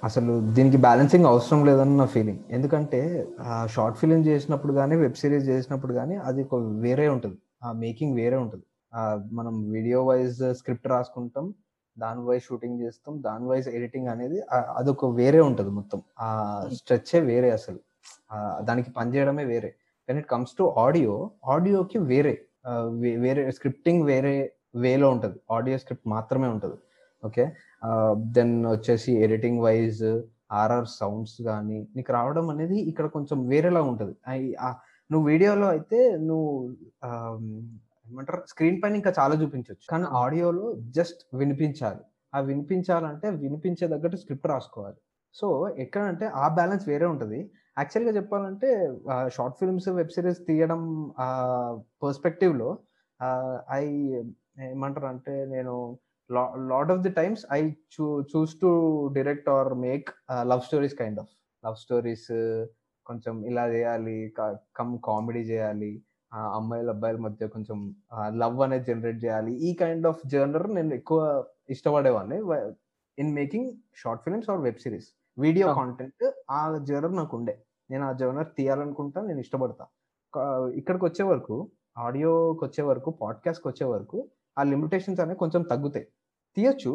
అసలు 0.03 0.53
దీనికి 0.53 0.77
బ్యాలెన్సింగ్ 0.77 1.25
అవసరం 1.25 1.65
లేదని 1.65 1.97
నా 1.97 2.05
ఫీలింగ్. 2.05 2.39
ఎందుకంటే 2.49 3.27
షార్ట్ 3.65 3.97
ఫిలిం 3.97 4.25
చేసినప్పుడు 4.25 4.73
కానీ 4.73 4.95
వెబ్ 4.95 5.13
సిరీస్ 5.13 5.47
చేసినప్పుడు 5.47 5.93
కానీ 5.93 6.15
అది 6.15 6.43
ఒక 6.43 6.55
వేరే 6.55 7.09
ఉంటుంది. 7.09 7.37
ఆ 7.63 7.71
మేకింగ్ 7.71 8.15
వేరే 8.15 8.35
ఉంటుంది. 8.35 8.63
మనం 9.31 9.69
వీడియో 9.69 10.05
వైజ్ 10.05 10.53
స్క్రిప్ట్ 10.53 10.87
రాసుకుంటాం 10.87 11.53
దాని 11.99 12.19
వైజ్ 12.19 12.43
షూటింగ్ 12.43 12.81
చేస్తాం 12.81 13.23
దాని 13.23 13.45
వైజ్ 13.45 13.67
ఎడిటింగ్ 13.67 14.07
అనేది 14.07 14.41
అదొక 14.75 15.05
వేరే 15.05 15.39
ఉంటుంది 15.39 15.69
మొత్తం. 15.69 16.01
ఆ 16.19 16.63
స్ట్రెచ్చే 16.73 17.19
వేరే 17.19 17.51
అసలు. 17.51 17.79
దానికి 18.61 18.91
పనిచేయడమే 18.91 19.43
వేరే. 19.43 19.75
When 20.09 20.19
it 20.19 20.27
comes 20.27 20.51
to 20.59 20.73
audio 20.77 21.31
ఆడియోకి 21.47 21.97
వేరే. 21.97 22.41
వే- 22.87 23.21
వేరే 23.21 23.51
స్క్రిప్టింగ్ 23.51 24.03
వేరే 24.03 24.53
వేలో 24.75 25.09
ఉంటుంది. 25.09 25.35
ఆడియో 25.51 25.77
స్క్రిప్ట్ 25.77 26.07
మాత్రమే 26.07 26.47
ఉంటుంది. 26.47 26.75
ఓకే? 27.23 27.43
దెన్ 28.37 28.55
వచ్చేసి 28.73 29.11
ఎడిటింగ్ 29.25 29.61
వైజ్ 29.65 30.03
ఆర్ఆర్ 30.61 30.89
సౌండ్స్ 30.99 31.37
కానీ 31.49 31.77
నీకు 31.95 32.11
రావడం 32.17 32.45
అనేది 32.53 32.77
ఇక్కడ 32.91 33.05
కొంచెం 33.15 33.37
వేరేలా 33.51 33.81
ఉంటుంది. 33.91 34.13
నువ్వు 35.09 35.25
వీడియోలో 35.31 35.67
అయితే 35.75 35.99
నువ్వు 36.29 36.49
ఏమంటారు 38.09 38.41
స్క్రీన్ 38.51 38.77
పైన 38.83 38.95
ఇంకా 39.01 39.11
చాలా 39.19 39.35
చూపించవచ్చు 39.41 39.85
కానీ 39.93 40.05
ఆడియోలో 40.23 40.65
జస్ట్ 40.97 41.21
వినిపించాలి. 41.41 42.01
ఆ 42.33 42.39
వినిపించాలంటే 42.51 43.27
వినిపించే 43.43 43.85
తగ్గట్టు 43.93 44.17
స్క్రిప్ట్ 44.23 44.47
రాసుకోవాలి. 44.53 44.99
సో 45.35 45.47
ఎక్కడంటే 45.83 46.25
ఆ 46.43 46.47
బ్యాలెన్స్ 46.57 46.85
వేరే 46.91 47.07
ఉంటుంది. 47.13 47.39
యాక్చువల్గా 47.77 48.11
చెప్పాలంటే 48.19 48.69
షార్ట్ 49.35 49.57
ఫిల్మ్స్ 49.59 49.89
వెబ్ 49.99 50.13
సిరీస్ 50.15 50.41
తీయడం 50.49 50.81
పర్స్పెక్టివ్లో 52.03 52.69
ఐ 53.79 53.83
ఏమంటారు 54.69 55.07
అంటే 55.13 55.33
నేను 55.55 55.73
lot 56.29 56.91
of 56.91 57.01
the 57.01 57.09
times 57.09 57.43
I 57.51 57.61
chew 57.95 58.05
choose 58.31 58.53
to 58.61 58.69
direct 59.17 59.49
or 59.49 59.69
make 59.85 60.09
love 60.51 60.61
stories 60.61 60.95
kind 60.95 61.19
of 61.19 61.31
love 61.63 61.75
stories 61.75 62.27
కొంచెం 63.05 63.35
ఇలా 63.45 63.65
చేయాలి 63.69 64.17
కమ్ 64.75 64.93
కామెడీ 65.05 65.43
చేయాలి 65.51 65.91
అమ్మాయిల 66.57 66.89
అబ్బాయిల 66.89 67.17
మధ్య 67.17 67.47
కొంచెం 67.47 67.77
లవ్ 68.41 68.57
అనేది 68.61 68.85
జనరేట్ 68.85 69.19
చేయాలి. 69.25 69.51
ఈ 69.67 69.69
కైండ్ 69.73 70.07
ఆఫ్ 70.07 70.21
జర్నర్ 70.25 70.67
నేను 70.69 70.93
ఎక్కువ 70.93 71.19
ఇష్టపడేవాడిని 71.69 72.37
in 73.17 73.31
making 73.33 73.69
short 74.01 74.23
films 74.25 74.49
or 74.49 74.61
web 74.61 74.81
series 74.85 75.07
video. 75.37 75.67
Content 75.79 76.25
ఆ 76.49 76.59
జర్నర్ 76.89 77.15
నాకు 77.15 77.33
ఉండే. 77.37 77.55
నేను 77.89 78.03
ఆ 78.05 78.13
జర్నర్ 78.21 78.49
తీయాలనుకుంటా 78.57 79.21
నేను 79.21 79.39
ఇష్టపడతా. 79.45 79.85
ఇక్కడికి 80.79 81.05
వచ్చే 81.05 81.23
వరకు 81.31 81.55
ఆడియోకి 81.97 82.63
వచ్చే 82.65 82.83
వరకు 82.89 83.09
పాడ్కాస్ట్కి 83.21 83.67
వచ్చే 83.71 83.85
వరకు 83.93 84.17
ఆ 84.57 84.63
లిమిటేషన్స్ 84.73 85.21
అనేవి 85.23 85.39
కొంచెం 85.43 85.61
తగ్గుతాయి. 85.71 86.05
తీయచ్చు. 86.57 86.93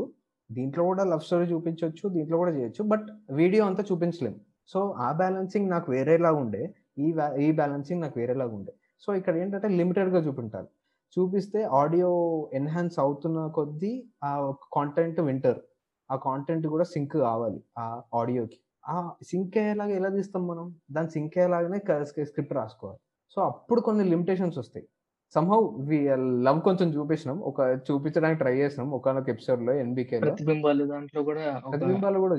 దీంట్లో 0.50 0.84
కూడా 0.84 1.04
లవ్ 1.04 1.20
స్టోరీ 1.20 1.44
చూపించవచ్చు 1.52 2.08
దీంట్లో 2.08 2.36
కూడా 2.38 2.52
చేయొచ్చు 2.52 2.82
బట్ 2.84 3.06
వీడియో 3.30 3.62
అంతా 3.66 3.82
చూపించలేము 3.92 4.38
సో 4.68 4.80
ఆ 4.98 5.12
బ్యాలెన్సింగ్ 5.12 5.70
నాకు 5.70 5.92
వేరేలా 5.92 6.32
ఉండే. 6.32 6.74
ఈ 6.98 7.06
ఈ 7.38 7.52
బ్యాలెన్సింగ్ 7.52 8.00
నాకు 8.00 8.18
వేరేలాగా 8.20 8.54
ఉండే. 8.54 8.72
సో 9.00 9.14
ఇక్కడ 9.14 9.34
ఏంటంటే 9.36 9.68
లిమిటెడ్గా 9.68 10.20
చూపించాలి. 10.26 10.68
చూపిస్తే 11.16 11.62
ఆడియో 11.62 12.10
ఎన్హాన్స్ 12.52 12.98
అవుతున్న 12.98 13.46
కొద్దీ 13.46 13.92
ఆ 14.24 14.52
కాంటెంట్ 14.72 15.20
వింటారు. 15.20 15.62
ఆ 16.10 16.16
కాంటెంట్ 16.16 16.66
కూడా 16.66 16.84
సింక్ 16.84 17.16
కావాలి 17.16 17.60
ఆ 17.78 18.02
ఆడియోకి. 18.14 18.58
ఆ 18.88 18.96
సింక్ 19.22 19.56
అయ్యేలాగా 19.58 19.90
ఎలా 19.90 20.08
తీస్తాం 20.08 20.46
మనం? 20.46 20.66
దాన్ని 20.92 21.10
సింక్ 21.12 21.38
అయ్యేలాగానే 21.38 21.80
స్క్రిప్ట్ 22.04 22.52
రాసుకోవాలి. 22.52 23.00
సో 23.30 23.42
అప్పుడు 23.42 23.80
కొన్ని 23.80 24.04
లిమిటేషన్స్ 24.04 24.58
వస్తాయి. 24.58 24.86
సంహౌ 25.35 25.59
వి 25.89 25.99
లవ్ 26.47 26.61
కొంచెం 26.61 26.89
చూపించినాం 26.95 27.39
ఒక 27.51 27.61
చూపించడానికి 27.87 28.39
ట్రై 28.39 28.55
చేసినాం. 28.57 28.89
ఒకనొక 28.97 29.28
ఎపిసోడ్లో 29.28 29.72
ఎన్బికే 29.72 30.16
లో 30.20 30.26
ప్రతిబింబాలు 30.26 30.85
దాంట్లో 30.85 31.22
కూడా 31.22 31.45
ప్రతిబింబాలు 31.70 32.18
కూడా. 32.24 32.37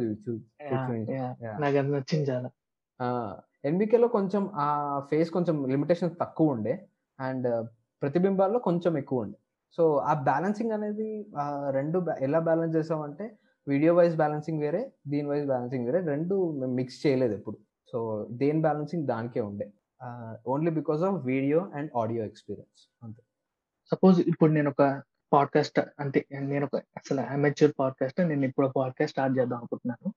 నాకు 1.63 1.77
అది 1.77 1.91
నచ్చింది 1.91 2.25
చాలా. 2.31 2.49
ఎన్బికేలో 3.65 4.07
కొంచెం 4.07 4.43
ఆ 4.55 4.67
ఫేస్ 5.11 5.29
కొంచెం 5.31 5.55
లిమిటేషన్స్ 5.69 6.15
తక్కువ 6.21 6.55
ఉండే. 6.55 6.73
అండ్ 7.19 7.47
ప్రతిబింబాల్లో 8.01 8.59
కొంచెం 8.59 8.97
ఎక్కువ 8.97 9.25
ఉండే. 9.25 9.37
సో 9.77 9.83
ఆ 9.97 10.13
బ్యాలెన్సింగ్ 10.23 10.71
అనేది 10.71 11.09
రెండు 11.69 11.99
ఎలా 12.21 12.39
బ్యాలెన్స్ 12.39 12.75
చేసామంటే 12.77 13.25
వీడియో 13.67 13.91
వైజ్ 13.95 14.15
బ్యాలెన్సింగ్ 14.17 14.59
వేరే 14.59 14.81
దీని 15.07 15.27
వైజ్ 15.29 15.45
బ్యాలెన్సింగ్ 15.47 15.85
వేరే. 15.85 15.99
రెండు 16.13 16.35
మిక్స్ 16.79 17.07
చేయలేదు 17.07 17.33
ఎప్పుడు. 17.33 17.57
సో 17.91 18.27
దేని 18.31 18.61
బ్యాలెన్సింగ్ 18.61 19.07
దానికే 19.07 19.41
ఉండే. 19.41 19.67
Only 20.47 20.71
because 20.71 21.01
of 21.01 21.25
video 21.25 21.71
and 21.75 21.89
audio 21.97 22.25
experience 22.25 22.81
అంతే. 23.03 23.21
సపోజ్ 23.91 24.19
ఇప్పుడు 24.19 24.51
నేను 24.51 24.69
ఒక 24.69 24.83
పాడ్కాస్ట్ 25.33 25.79
అంటే 25.99 26.25
నేను 26.31 26.65
ఒక 26.65 26.75
అసలు 26.75 27.21
అమెచ్యూర్ 27.21 27.73
పాడ్కాస్ట్ 27.79 28.21
నేను 28.21 28.45
ఇప్పుడు 28.45 28.67
పాడ్కాస్ట్ 28.75 29.13
స్టార్ట్ 29.13 29.39
చేద్దాం 29.39 29.57
అనుకుంటున్నాను. 29.59 30.07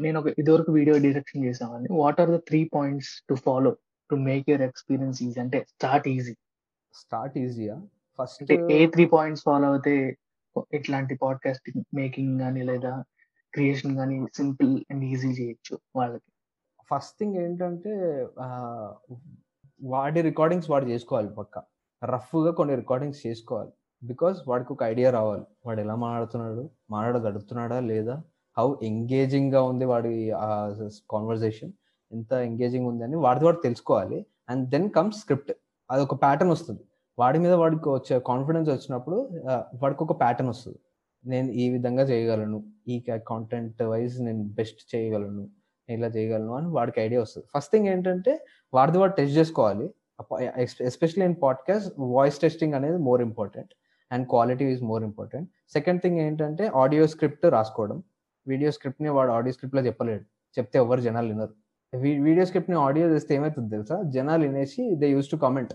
నేను 0.00 0.20
ఒక 0.20 0.28
ఇదివరకు 0.38 0.72
వీడియో 0.72 0.98
డైరెక్షన్ 0.98 1.44
చేసామని 1.44 1.88
what 1.92 2.20
are 2.20 2.30
the 2.30 2.36
three 2.36 2.70
points 2.74 3.22
to 3.28 3.34
follow 3.34 3.70
to 4.10 4.16
make 4.28 4.50
your 4.50 4.62
experience 4.62 5.22
easy 5.22 5.40
అంటే 5.40 5.64
స్టార్ట్ 5.68 6.08
ఈజీ 6.08 6.34
స్టార్ట్ 6.94 7.38
ఈజీయా 7.38 7.76
ఫస్ట్ 8.18 8.38
అంటే 8.42 8.56
ఏ 8.74 8.86
త్రీ 8.86 9.06
పాయింట్స్ 9.06 9.42
ఫాలో 9.42 9.72
అయితే 9.72 9.94
ఇట్లాంటి 10.72 11.14
పాడ్కాస్ట్ 11.14 11.66
మేకింగ్ 11.94 12.40
కానీ 12.40 12.62
లేదా 12.62 12.92
క్రియేషన్ 13.52 13.96
కానీ 13.96 14.26
సింపుల్ 14.34 14.72
అండ్ 14.90 15.04
ఈజీ 15.04 15.28
చేయొచ్చు 15.28 15.78
వాళ్ళకి. 15.96 16.28
ఫస్ట్ 16.90 17.14
థింగ్ 17.20 17.36
ఏంటంటే 17.44 17.92
వాడి 19.82 20.20
రికార్డింగ్స్ 20.22 20.70
వాడు 20.70 20.86
చేసుకోవాలి 20.86 21.28
పక్క. 21.38 21.62
రఫ్గా 22.04 22.50
కొన్ని 22.58 22.74
రికార్డింగ్స్ 22.74 23.20
చేసుకోవాలి. 23.26 23.72
బికాస్ 24.02 24.38
వాడికి 24.48 24.72
ఒక 24.72 24.82
ఐడియా 24.82 25.10
రావాలి. 25.10 25.44
వాడు 25.66 25.80
ఎలా 25.80 25.94
మాట్లాడుతున్నాడు? 26.04 26.62
మాట్లాడ 26.90 27.16
గడుపుతున్నాడా 27.26 27.80
లేదా? 27.80 28.16
హౌ 28.58 28.66
ఎంగేజింగ్గా 28.82 29.62
ఉంది 29.62 29.84
వాడి 29.84 30.14
కాన్వర్జేషన్ 31.10 31.72
ఎంత 32.12 32.32
ఎంగేజింగ్ 32.48 32.86
ఉంది 32.86 33.04
అని 33.04 33.16
వాడిది 33.26 33.44
వాడు 33.44 33.60
తెలుసుకోవాలి. 33.60 34.18
And 34.50 34.68
then 34.70 34.88
comes 34.90 35.18
script. 35.20 35.52
అది 35.90 36.02
ఒక 36.02 36.14
ప్యాటర్న్ 36.22 36.52
వస్తుంది. 36.52 36.82
వాడి 37.18 37.38
మీద 37.38 37.52
వాడికి 37.62 37.88
వచ్చే 37.88 38.18
కాన్ఫిడెన్స్ 38.26 38.70
వచ్చినప్పుడు 38.70 39.16
వాడికి 39.82 40.02
ఒక 40.04 40.14
ప్యాటర్న్ 40.20 40.50
వస్తుంది. 40.50 40.78
నేను 41.24 41.48
ఈ 41.62 41.68
విధంగా 41.68 42.02
చేయగలను. 42.02 42.58
ఈ 42.88 42.96
కాంటెంట్ 43.28 43.82
వైజ్ 43.82 44.16
నేను 44.26 44.42
బెస్ట్ 44.58 44.82
చేయగలను. 44.94 45.44
నేను 45.88 45.98
ఇలా 45.98 46.08
చేయగలను 46.08 46.54
అని 46.54 46.68
వాడికి 46.68 47.00
ఐడియా 47.00 47.20
వస్తుంది. 47.20 47.46
ఫస్ట్ 47.56 47.72
థింగ్ 47.72 47.88
ఏంటంటే 47.88 48.44
వాడిది 48.74 48.98
వాడు 48.98 49.12
టెస్ట్ 49.12 49.36
చేసుకోవాలి. 49.36 49.94
Especially 50.80 51.26
in 51.26 51.34
podcast 51.42 51.94
voice 51.98 52.38
testing 52.38 52.74
అనేది 52.74 52.96
more 52.96 53.22
important 53.22 53.68
and 54.12 54.28
quality 54.28 54.64
is 54.64 54.82
more 54.82 55.02
important 55.04 55.50
second 55.72 56.02
thing 56.02 56.18
ఏంటంటే 56.18 56.70
ఆడియో 56.76 57.06
స్క్రిప్ట్ 57.06 57.46
రాసుకోవడం. 57.46 58.02
వీడియో 58.48 58.70
స్క్రిప్ట్ని 58.70 59.08
వాడు 59.08 59.30
ఆడియో 59.32 59.52
స్క్రిప్ట్లో 59.52 59.82
చెప్పలేడు. 59.82 60.24
చెప్తే 60.58 60.78
ఎవరు 60.78 61.00
జనాలు 61.00 61.28
వినరు. 61.28 61.54
వీడియో 61.96 62.44
స్క్రిప్ట్ని 62.44 62.76
ఆడియో 62.76 63.08
చేస్తే 63.08 63.34
ఏమవుతుంది 63.34 63.70
తెలుసా? 63.70 64.02
జనాలు 64.02 64.42
వినేసి 64.42 64.94
దే 64.94 65.10
యూస్ 65.10 65.30
టు 65.30 65.36
కామెంట్ 65.36 65.72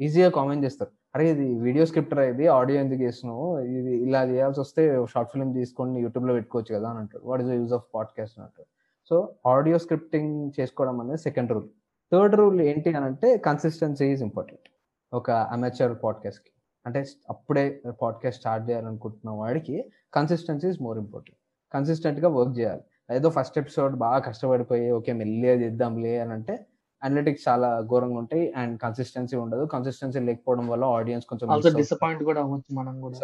ఈజీగా 0.00 0.28
కామెంట్ 0.28 0.64
చేస్తారు. 0.64 0.90
అరే 1.14 1.30
ఇది 1.30 1.54
వీడియో 1.58 1.86
స్క్రిప్ట్ 1.86 2.14
రా 2.14 2.24
ఇది? 2.24 2.46
ఆడియో 2.46 2.80
ఎందుకు 2.80 3.00
చేస్తున్నావు? 3.02 3.58
ఇది 3.58 3.96
ఇలా 3.96 4.24
చేయాల్సి 4.24 4.60
వస్తే 4.60 5.06
షార్ట్ 5.10 5.32
ఫిల్మ్ 5.32 5.54
తీసుకొని 5.54 6.00
యూట్యూబ్లో 6.00 6.34
పెట్టుకోవచ్చు 6.34 6.78
కదా 6.78 6.88
అని 6.88 6.98
అంటారు. 6.98 7.22
What 7.26 7.42
is 7.42 7.50
the 7.50 7.52
use 7.52 7.72
of 7.72 7.82
podcast 7.94 8.38
అని 8.38 8.44
అంటారు. 8.44 8.79
సో 9.10 9.34
ఆడియో 9.46 9.78
స్క్రిప్టింగ్ 9.78 10.50
చేసుకోవడం 10.60 11.00
అనేది 11.00 11.18
సెకండ్ 11.18 11.52
రూల్. 11.52 11.68
థర్డ్ 12.12 12.34
రూల్ 12.36 12.60
ఏంటి 12.60 12.94
అని 12.94 13.04
అంటే 13.04 13.36
కన్సిస్టెన్సీ 13.36 14.06
ఈజ్ 14.06 14.22
ఇంపార్టెంట్ 14.22 14.68
ఒక 15.12 15.30
అమెచర్ 15.30 16.02
పాడ్కాస్ట్కి 16.04 16.50
అంటే 16.86 17.04
అప్పుడే 17.30 17.82
పాడ్కాస్ట్ 18.02 18.40
స్టార్ట్ 18.40 18.70
చేయాలనుకుంటున్న 18.70 19.30
వాడికి 19.30 19.90
కన్సిస్టెన్సీ 20.14 20.68
ఈజ్ 20.68 20.82
మోర్ 20.82 20.98
ఇంపార్టెంట్ 20.98 21.38
కన్సిస్టెంట్గా 21.74 22.28
వర్క్ 22.28 22.58
చేయాలి. 22.58 22.80
ఏదో 23.14 23.30
ఫస్ట్ 23.30 23.58
ఎపిసోడ్ 23.58 23.96
బాగా 23.96 24.18
కష్టపడిపోయి 24.18 24.90
ఓకే 24.90 25.12
మెల్లిగా 25.12 25.54
చేద్దాంలే 25.54 26.18
అని 26.18 26.32
అంటే 26.32 26.66
అనలిటిక్స్ 27.02 27.48
చాలా 27.48 27.80
ఘోరంగా 27.80 28.18
ఉంటాయి 28.18 28.52
అండ్ 28.52 28.80
కన్సిస్టెన్సీ 28.80 29.36
ఉండదు. 29.36 29.64
కన్సిస్టెన్సీ 29.64 30.18
లేకపోవడం 30.18 30.68
వల్ల 30.68 30.84
ఆడియన్స్ 30.84 31.26
కొంచెం. 31.26 31.76
డిసప్పాయింట్ 31.76 32.24
కూడా 32.24 32.40
అవ్వచ్చు 32.40 32.76
మనం 32.76 33.00
కూడా. 33.00 33.18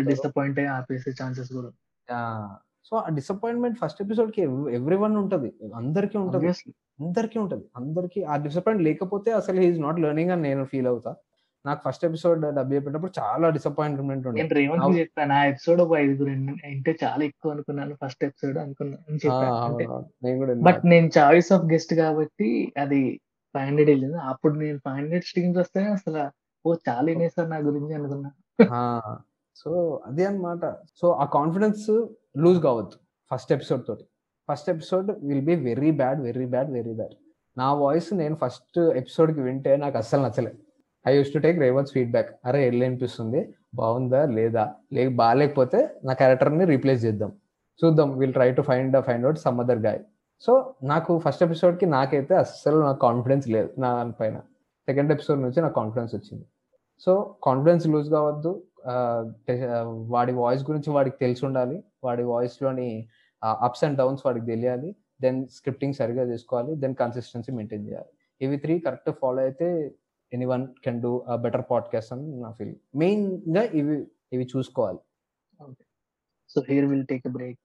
డిసప్పాయింట్ 0.00 0.58
అయ్యి 0.58 0.72
ఆపేసే 0.72 1.10
ఛాన్సెస్ 1.22 1.52
కూడా. 1.52 1.70
సో 2.84 2.96
ఆ 2.96 3.08
డిసప్పాయింట్మెంట్ 3.08 3.78
ఫస్ట్ 3.78 4.02
ఎపిసోడ్కి 4.02 4.42
ఎవ్రీ 4.74 4.96
వన్ 4.96 5.16
ఉంటది. 5.16 5.52
అందరికీ 5.74 6.18
ఉంటది. 6.18 6.48
అందరికీ 7.00 7.38
ఉంటది. 7.38 7.64
అందరికీ 7.76 8.22
ఆ 8.22 8.36
డిసప్పాయింట్ 8.36 8.84
లేకపోతే 8.84 9.30
అసలు 9.30 9.60
హీఈస్ 9.60 9.80
నాట్ 9.80 10.00
లెర్నింగ్ 10.00 10.30
అని 10.30 10.42
నేను 10.42 10.64
ఫీల్ 10.64 10.86
అవుతా. 10.86 11.14
నాకు 11.66 11.90
ఫస్ట్ 11.90 12.04
ఎపిసోడ్ 12.04 12.54
డబ్బు 12.54 12.74
చెప్పేటప్పుడు 12.74 13.12
చాలా 13.18 13.48
డిసప్పాయింట్మెంట్ 13.48 14.26
ఉండే. 14.26 14.42
నేను 14.42 14.54
రేవంత్ 14.54 14.84
Now- 14.84 14.98
చెప్పాను 14.98 15.32
ఆ 15.32 15.44
ఎపిసోడ్ 15.44 15.80
ఒక 15.80 15.98
ఐదుగురు 15.98 16.30
అంటే 16.66 16.96
చాలా 17.04 17.24
ఎక్కువ 17.24 17.52
అనుకున్నాను 17.52 17.96
ఫస్ట్ 18.04 18.24
ఎపిసోడ్ 18.24 18.58
అనుకున్నాను 18.58 19.18
బట్ 20.62 20.86
నేను 20.86 21.10
చాయిస్ 21.18 21.52
ఆఫ్ 21.52 21.64
గెస్ట్ 21.64 21.94
కాబట్టి 21.94 22.72
అది 22.78 23.20
ఫైవ్ 23.54 23.66
హండ్రెడ్ 23.66 23.90
వెళ్ళింది. 23.90 24.16
అప్పుడు 24.18 24.54
నేను 24.54 24.78
ఫైవ్ 24.78 24.96
హండ్రెడ్ 24.96 25.24
స్ట్రీమ్స్ 25.24 25.58
వస్తే 25.58 25.84
అసలు 25.84 26.30
ఓ 26.68 26.74
చాలా 26.88 27.02
వినేసారు 27.02 27.48
నా 27.48 27.56
గురించి 27.56 27.94
అనుకున్నా. 27.94 28.30
సో 29.54 30.00
అదే 30.06 30.24
అన్నమాట. 30.24 30.74
సో 30.96 31.10
ఆ 31.12 31.24
కాన్ఫిడెన్స్ 31.24 32.06
లూజ్ 32.38 32.62
కావద్దు 32.62 32.92
ఫస్ట్ 33.34 33.52
ఎపిసోడ్ 33.52 33.86
తోటి. 33.86 34.04
First 34.52 34.70
episode 34.70 35.24
will 35.24 35.44
be 35.44 35.54
very 35.54 35.90
bad 35.90 36.22
very 36.22 36.46
bad 36.46 36.72
very 36.72 36.92
bad 36.92 37.12
నా 37.58 37.74
వాయిస్ 37.74 38.14
నేను 38.14 38.34
ఫస్ట్ 38.34 38.78
ఎపిసోడ్కి 38.78 39.40
వింటే 39.40 39.76
నాకు 39.76 39.98
అస్సలు 39.98 40.22
నచ్చలేదు 40.22 40.58
ఐ 41.08 41.16
యూస్ 41.16 41.32
టు 41.32 41.38
టేక్ 41.38 41.58
రేవన్స్ 41.58 41.92
ఫీడ్బ్యాక్ 41.92 42.30
అరే 42.44 42.66
ఎల్లు 42.66 42.84
అనిపిస్తుంది 42.84 43.54
బాగుందా? 43.74 44.26
లేదా? 44.26 44.74
లేక 44.92 45.16
బాగాలేకపోతే 45.16 46.00
నా 46.04 46.12
క్యారెక్టర్ని 46.12 46.64
రీప్లేస్ 46.64 47.04
చేద్దాం. 47.04 47.32
చూద్దాం. 47.84 48.18
Will 48.18 48.32
try 48.32 48.52
to 48.52 48.62
find 48.62 49.04
find 49.04 49.24
out 49.24 49.38
some 49.38 49.60
other 49.60 49.78
guy 49.78 50.00
so 50.40 50.74
నాకు 50.82 51.18
ఫస్ట్ 51.18 51.42
ఎపిసోడ్కి 51.42 51.86
నాకైతే 51.86 52.36
అస్సలు 52.36 52.80
నాకు 52.80 52.98
కాన్ఫిడెన్స్ 52.98 53.48
లేదు 53.48 53.80
నా 53.80 54.10
పైన. 54.20 54.38
సెకండ్ 54.86 55.12
ఎపిసోడ్ 55.12 55.42
నుంచి 55.42 55.62
నాకు 55.62 55.74
కాన్ఫిడెన్స్ 55.74 56.14
వచ్చింది. 56.14 56.44
సో 56.98 57.36
కాన్ఫిడెన్స్ 57.42 57.86
లూజ్ 57.86 58.10
కావద్దు. 58.10 58.62
వాడి 60.14 60.32
వాయిస్ 60.32 60.64
గురించి 60.70 60.90
వాడికి 60.90 61.16
తెలిసి 61.20 61.46
ఉండాలి 61.46 61.84
వాడి 62.04 62.22
వాయిస్లోని 62.22 63.08
అప్స్ 63.44 63.84
అండ్ 63.84 63.98
డౌన్స్ 63.98 64.22
వాడికి 64.26 64.46
తెలియాలి. 64.46 64.96
దెన్ 65.22 65.46
స్క్రిప్టింగ్ 65.46 65.94
సరిగా 65.94 66.22
చేసుకోవాలి. 66.22 66.74
దెన్ 66.74 66.94
కన్సిస్టెన్సీ 66.94 67.52
మెయింటైన్ 67.52 67.88
చేయాలి. 67.88 68.12
ఇవి 68.40 68.56
త్రీ 68.56 68.78
కరెక్ట్ 68.78 69.10
ఫాలో 69.10 69.42
అయితే 69.42 69.68
any 70.32 70.44
one 70.44 70.66
can 70.84 71.02
do 71.02 71.24
better 71.34 71.64
podcast 71.70 72.12
అని 72.12 72.40
నా 72.40 72.50
ఫీల్ 72.52 72.74
మెయిన్గా 72.96 73.62
ఇవి 73.62 73.96
ఇవి 74.32 74.48
చూసుకోవాలి. 74.56 74.98
So 76.48 76.62
here 76.68 76.86
will 76.86 77.06
take 77.06 77.28
break 77.28 77.58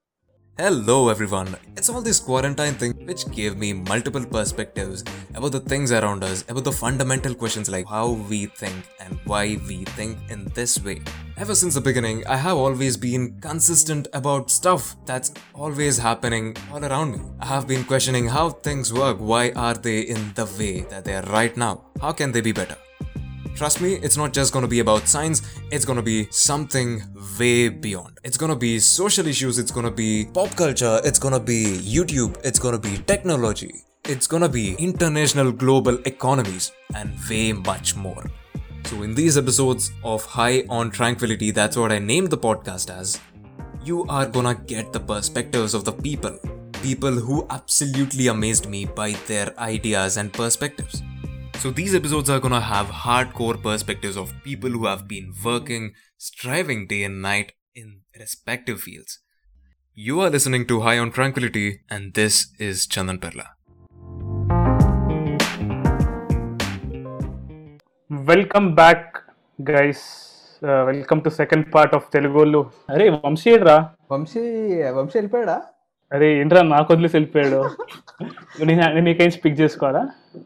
Hello 0.60 1.08
everyone. 1.08 1.54
It's 1.76 1.88
all 1.88 2.02
this 2.02 2.18
quarantine 2.18 2.74
thing 2.74 2.92
which 3.06 3.30
gave 3.30 3.56
me 3.56 3.72
multiple 3.72 4.26
perspectives 4.26 5.04
about 5.36 5.52
the 5.52 5.60
things 5.60 5.92
around 5.92 6.24
us, 6.24 6.44
about 6.48 6.64
the 6.64 6.72
fundamental 6.72 7.32
questions 7.32 7.70
like 7.70 7.86
how 7.86 8.08
we 8.28 8.46
think 8.46 8.74
and 8.98 9.20
why 9.24 9.56
we 9.68 9.84
think 9.98 10.18
in 10.30 10.46
this 10.56 10.82
way. 10.82 11.00
Ever 11.36 11.54
since 11.54 11.74
the 11.74 11.80
beginning, 11.80 12.26
I 12.26 12.38
have 12.38 12.56
always 12.56 12.96
been 12.96 13.38
consistent 13.40 14.08
about 14.12 14.50
stuff 14.50 14.96
that's 15.06 15.32
always 15.54 15.96
happening 15.96 16.56
all 16.72 16.84
around 16.84 17.12
me. 17.12 17.20
I 17.38 17.46
have 17.46 17.68
been 17.68 17.84
questioning 17.84 18.26
how 18.26 18.50
things 18.50 18.92
work, 18.92 19.18
why 19.20 19.52
are 19.52 19.74
they 19.74 20.00
in 20.00 20.32
the 20.34 20.46
way 20.58 20.80
that 20.90 21.04
they 21.04 21.14
are 21.14 21.26
right 21.38 21.56
now? 21.56 21.84
How 22.00 22.10
can 22.10 22.32
they 22.32 22.40
be 22.40 22.50
better? 22.50 22.76
Trust 23.58 23.80
me, 23.80 23.94
it's 23.94 24.16
not 24.16 24.32
just 24.32 24.52
gonna 24.52 24.68
be 24.68 24.78
about 24.78 25.08
science, 25.08 25.42
it's 25.72 25.84
gonna 25.84 26.00
be 26.00 26.28
something 26.30 27.02
way 27.40 27.68
beyond. 27.68 28.16
It's 28.22 28.36
gonna 28.36 28.54
be 28.54 28.78
social 28.78 29.26
issues, 29.26 29.58
it's 29.58 29.72
gonna 29.72 29.90
be 29.90 30.26
pop 30.26 30.54
culture, 30.54 31.00
it's 31.02 31.18
gonna 31.18 31.40
be 31.40 31.76
YouTube, 31.78 32.36
it's 32.44 32.60
gonna 32.60 32.78
be 32.78 32.98
technology, 32.98 33.74
it's 34.04 34.28
gonna 34.28 34.48
be 34.48 34.74
international 34.74 35.50
global 35.50 35.98
economies, 36.04 36.70
and 36.94 37.12
way 37.28 37.52
much 37.52 37.96
more. 37.96 38.30
So, 38.84 39.02
in 39.02 39.12
these 39.12 39.36
episodes 39.36 39.90
of 40.04 40.24
High 40.24 40.62
on 40.68 40.92
Tranquility, 40.92 41.50
that's 41.50 41.76
what 41.76 41.90
I 41.90 41.98
named 41.98 42.30
the 42.30 42.38
podcast 42.38 42.96
as, 42.96 43.18
you 43.82 44.06
are 44.08 44.26
gonna 44.26 44.54
get 44.54 44.92
the 44.92 45.00
perspectives 45.00 45.74
of 45.74 45.84
the 45.84 45.92
people. 45.92 46.38
People 46.80 47.10
who 47.10 47.44
absolutely 47.50 48.28
amazed 48.28 48.68
me 48.68 48.84
by 48.84 49.16
their 49.26 49.52
ideas 49.58 50.16
and 50.16 50.32
perspectives. 50.32 51.02
So 51.57 51.71
these 51.71 51.93
episodes 51.95 52.29
are 52.29 52.39
gonna 52.39 52.61
have 52.61 52.87
hardcore 53.03 53.57
perspectives 53.61 54.17
of 54.17 54.31
people 54.43 54.69
who 54.69 54.85
have 54.85 55.03
been 55.07 55.27
working, 55.43 55.83
striving 56.19 56.87
day 56.87 57.03
and 57.03 57.21
night 57.21 57.51
in 57.75 57.87
respective 58.19 58.79
fields. 58.81 59.19
You 59.97 60.19
are 60.21 60.29
listening 60.29 60.65
to 60.67 60.81
High 60.81 60.99
on 60.99 61.11
Tranquility, 61.11 61.67
and 61.89 62.13
this 62.13 62.35
is 62.61 62.87
Chandan 62.87 63.19
Perla. 63.25 63.47
Welcome 68.09 68.67
back 68.79 69.13
guys 69.59 70.03
welcome 70.89 71.21
to 71.25 71.29
second 71.37 71.65
part 71.73 71.93
of 71.97 72.05
తెలుగోళ్ళు 72.15 72.61
అరే 72.93 73.05
వంశీ 73.15 73.53
రా 73.67 73.77
వంశీ 74.13 74.43
వంశీ 74.97 75.15
వెళ్ళిపోయాడా 75.19 75.57
అరే 76.12 76.28
ఏంట్రా 76.40 76.60
నాకు 76.74 76.88
వదిలేసి 76.92 77.14
వెళ్ళిపోయాడు. 77.16 77.60
నేను 78.68 79.00
నీకేం 79.06 79.30
స్పీక్ 79.36 79.58
చేసుకోవాలా? 79.62 80.02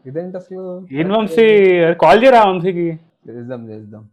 ఇదేంటి 0.09 0.37
అసలు? 0.41 0.63
ఏం 1.01 1.09
వంశీ? 1.15 1.45
కాల్ 2.03 2.21
చేయరా 2.23 2.41
వంశీకి? 2.49 2.87
చేద్దాం 3.27 3.61
చేద్దాం. 3.71 4.03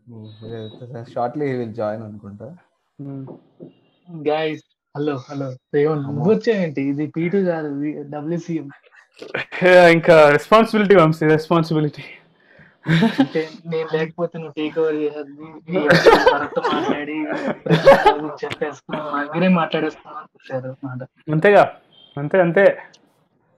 షార్ట్లీ 1.14 1.48
విల్ 1.60 1.74
జాయిన్ 1.80 2.04
అనుకుంటా. 2.08 2.48
గైస్ 4.08 4.64
హలో 4.94 5.14
హలో 5.26 5.48
రేవంత్ 5.74 6.06
నువ్వు 6.14 6.30
వచ్చావేంటి 6.34 6.82
ఇది 6.92 7.04
పీటు 7.16 7.40
కాదు 7.50 7.68
డబ్ల్యూసీఎం 8.14 8.68
ఇంకా 9.96 10.16
రెస్పాన్సిబిలిటీ 10.36 10.94
వంశీ 11.00 11.24
రెస్పాన్సిబిలిటీ 11.34 12.04
అంటే 12.84 13.40
నేను 13.66 13.88
లేకపోతే 13.96 14.38
నువ్వు 14.38 14.54
టేక్ 14.56 14.78
ఓవర్ 14.78 14.94
చేసేది 14.94 15.32
మాట్లాడి 16.68 17.16
చెప్పేస్తున్నావు 18.42 19.10
మీరే 19.32 19.48
మాట్లాడేస్తున్నావు 19.54 20.18
అనిపించారు 20.18 20.70
అంతేగా. 21.32 21.64
అంతే 22.16 22.40
అంతే. 22.40 22.64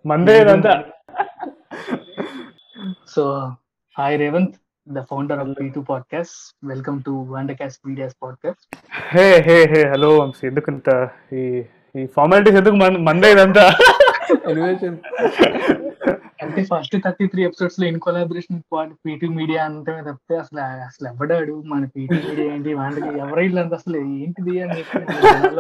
మందే 0.04 0.34
ఇదంతా. 0.40 0.72
So 3.08 3.22
hi 3.96 4.18
Revanth 4.18 4.56
the 4.86 5.00
founder 5.02 5.38
of 5.38 5.52
P 5.60 5.68
two 5.68 5.82
podcast 5.82 6.38
welcome 6.64 6.98
to 7.02 7.12
Wandercast 7.30 7.80
media's 7.86 8.16
podcast 8.22 8.64
hey 9.12 9.26
hey 9.48 9.58
hey 9.72 9.82
hello 9.90 10.10
Vamshi. 10.18 10.42
ఎందుకు 10.46 10.70
ఇంత 10.72 10.90
ఈ 11.32 11.42
ఈ 11.96 12.06
ఫార్మాలిటీస్ 12.16 12.56
ఎందుకు 12.56 12.76
మందే 13.02 13.30
ఇదంతా? 13.32 13.66
ఎలివేషన్ 14.30 14.98
అంటే 16.42 16.64
ఫస్ట్ 16.64 16.96
థర్టీ 17.04 17.26
త్రీ 17.26 17.44
ఎపిసోడ్స్లో 17.44 17.86
ఇన్ 17.86 18.00
కొలాబరేషన్ 18.00 18.62
పీటీ 19.06 19.28
మీడియా 19.28 19.64
అంటే 19.64 20.02
తప్పితే 20.02 20.36
అసలు 20.36 20.60
అసలు 20.60 21.08
ఎవడాడు 21.08 21.62
మన 21.66 21.86
పీటీ 21.86 22.14
మీడియా 22.14 22.54
ఏంటి 22.54 22.74
వాళ్ళకి 22.74 23.18
ఎవరైనా 23.18 23.62
అసలు 23.62 23.96
ఏంటిది 23.96 24.60
అని 24.60 24.82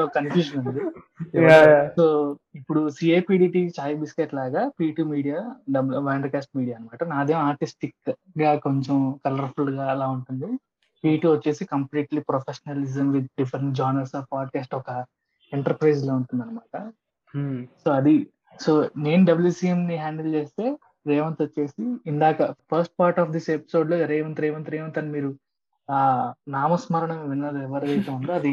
కన్ఫ్యూజన్ 0.06 0.68
ఉంది. 0.68 0.80
సో 1.96 2.36
ఇప్పుడు 2.54 2.90
సిఏపిడిటి 2.90 3.72
చాయ్ 3.80 3.96
బిస్కెట్ 3.96 4.34
లాగా 4.34 4.70
PT 4.80 5.02
media 5.02 5.54
W 5.70 6.00
Wandercast 6.00 6.56
media 6.56 6.76
అన్నమాట. 6.76 7.04
నాదేం 7.04 7.38
ఆర్టిస్టిక్గా 7.38 8.54
కొంచెం 8.58 9.18
కలర్ఫుల్గా 9.26 9.90
అలా 9.90 10.08
ఉంటుంది. 10.08 10.46
పీటీ 11.04 11.28
వచ్చేసి 11.28 11.64
completely 11.64 12.20
professionalism 12.20 13.10
with 13.10 13.26
different 13.26 13.74
genres 13.74 14.16
of 14.16 14.26
podcast 14.32 14.74
ఒక 14.74 15.04
ఎంటర్ప్రైజ్లో 15.54 16.14
ఉంటుంది 16.14 16.44
అనమాట 16.44 16.92
Hmm. 17.34 17.64
సో 17.84 17.90
అది 17.90 18.26
సో 18.60 18.72
నేను 18.96 19.24
డబ్ల్యూసీఎం 19.24 19.86
ని 19.86 19.96
హ్యాండిల్ 19.96 20.34
చేస్తే 20.34 20.64
రేవంత్ 21.06 21.42
వచ్చేసి 21.42 21.84
ఇందాక 22.06 22.42
ఫస్ట్ 22.70 22.94
పార్ట్ 22.98 23.20
ఆఫ్ 23.20 23.30
దిస్ 23.30 23.50
ఎపిసోడ్లో 23.50 24.06
రేవంత్ 24.06 24.40
రేవంత్ 24.40 24.70
రేవంత్ 24.70 24.98
అని 24.98 25.10
మీరు 25.10 25.30
ఆ 25.88 25.98
నామస్మరణం 26.48 27.30
విన్నది 27.30 27.62
ఎవరైతే 27.64 28.10
ఉందో 28.10 28.32
అది 28.32 28.52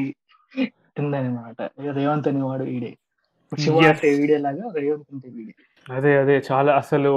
ఉందన్నమాట 0.98 1.60
రేవంత్ 1.98 2.28
అనేవాడు 2.28 2.64
ఈడే. 2.76 2.92
శివ 3.52 3.76
Yes. 3.78 3.90
అంటే 3.92 4.10
వీడే 4.18 4.38
లాగా 4.38 4.66
రేవంత్ 4.76 5.12
అంటే 5.14 5.30
వీడే. 5.30 5.54
అదే 5.86 6.12
అదే. 6.22 6.36
చాలా 6.48 6.72
అసలు 6.82 7.12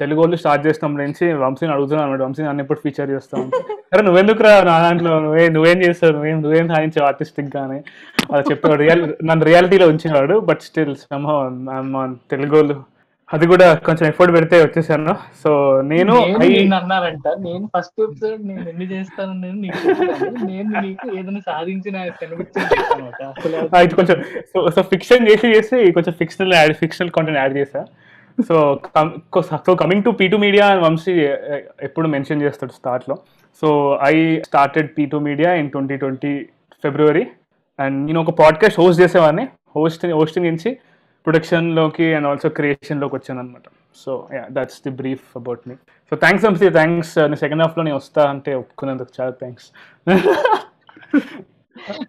తెలుగు 0.00 0.20
వాళ్ళు 0.20 0.36
స్టార్ట్ 0.36 0.64
చేసినప్పటి 0.66 1.04
నుంచి 1.04 1.26
వంశీని 1.42 1.72
అడుగుతున్నాను 1.74 2.06
అనమాట 2.06 2.22
వంశీ 2.26 2.42
నన్ను 2.42 2.62
ఎప్పుడు 2.64 2.80
ఫీచర్ 2.84 3.12
చేస్తాం 3.14 3.44
అరే 3.92 4.02
నువ్వెందుకు 4.08 4.42
రా 4.46 4.52
నా 4.68 4.74
దాంట్లో? 4.84 5.12
నువ్వే 5.24 5.44
నువ్వేం 5.48 5.78
చేస్తావు? 5.84 6.12
నువ్వేం 6.16 6.38
నువ్వేం 6.42 6.66
సాధించావు 6.72 7.06
ఆర్టిస్టిక్ 7.10 7.50
గానే 7.56 7.78
అలా 8.30 8.42
చెప్పేవాడు. 8.50 8.80
రియల్ 8.84 9.02
నన్ను 9.28 9.44
రియాలిటీలో 9.50 9.86
ఉంచేవాడు 9.92 10.36
బట్ 10.50 10.62
స్టిల్ 10.68 10.94
సమ్హౌ 11.04 11.38
తెలుగు 12.32 12.54
వాళ్ళు 12.56 12.76
అది 13.34 13.46
కూడా 13.46 13.74
కొంచెం 13.74 14.08
ఎఫర్ట్ 14.08 14.34
పెడితే 14.34 14.56
వచ్చేసాను. 14.62 15.14
సో 15.44 15.80
నేను 15.80 16.14
అన్నారంట. 16.76 17.28
నేను 17.28 17.68
ఫస్ట్ 17.78 18.00
ఎపిసోడ్ 18.02 18.46
నేను 18.46 18.68
ఎన్ని 18.68 18.86
చేస్తాను 18.86 19.32
నేను. 19.32 19.56
నేను 20.46 20.80
నీకు 20.80 21.18
ఏదైనా 21.18 21.40
సాధించిన 21.46 21.96
కొంచెం 23.94 24.22
సో 24.52 24.70
సో 24.70 24.82
ఫిక్షన్ 24.82 25.28
చేసి 25.28 25.56
చేసి 25.56 25.92
కొంచెం 25.92 26.14
fictional 26.18 26.54
add 26.54 26.72
fictional 26.72 27.10
content 27.10 27.40
add 27.40 27.56
చేసా 27.56 27.84
so 28.38 28.80
so 29.66 29.74
coming 29.74 30.04
to 30.04 30.10
P 30.10 30.28
two 30.28 30.36
media 30.36 30.74
Vamshi 30.74 31.14
ఎప్పుడు 31.82 32.08
మెన్షన్ 32.08 32.42
చేస్తాడు 32.42 32.72
స్టార్ట్లో 32.72 33.16
so 33.62 33.98
I 34.04 34.40
started 34.40 34.88
P 34.98 35.06
two 35.06 35.18
media 35.18 35.54
in 35.54 35.70
twenty 35.70 35.96
twenty 35.96 36.48
February 36.82 37.26
and 37.78 38.06
నేను 38.06 38.20
ఒక 38.20 38.30
పాడ్కాస్ట్ 38.30 38.80
హోస్ట్ 38.80 39.02
చేసేవాడిని. 39.02 39.48
హోస్ట్ 39.76 40.06
హోస్టింగ్ 40.06 40.46
నుంచి 40.46 40.78
ప్రొడక్షన్లోకి 41.26 42.06
అండ్ 42.14 42.28
ఆల్సో 42.28 42.48
క్రియేషన్లోకి 42.58 43.14
వచ్చాను 43.16 43.40
అనమాట 43.40 43.66
so 43.96 44.12
yeah 44.34 44.42
that's 44.50 44.80
the 44.84 44.92
brief 45.00 45.26
about 45.36 45.62
me 45.68 45.74
so 46.12 46.16
thanks 46.22 46.44
Vamshi 46.46 46.70
thanks 46.76 47.12
నేను 47.20 47.38
సెకండ్ 47.42 47.62
హాఫ్లో 47.62 47.82
నేను 47.82 47.98
వస్తా 47.98 48.22
అంటే 48.30 48.52
ఒప్పుకున్నందుకు 48.54 49.12
చాలా 49.18 49.34
థ్యాంక్స్ 49.40 49.68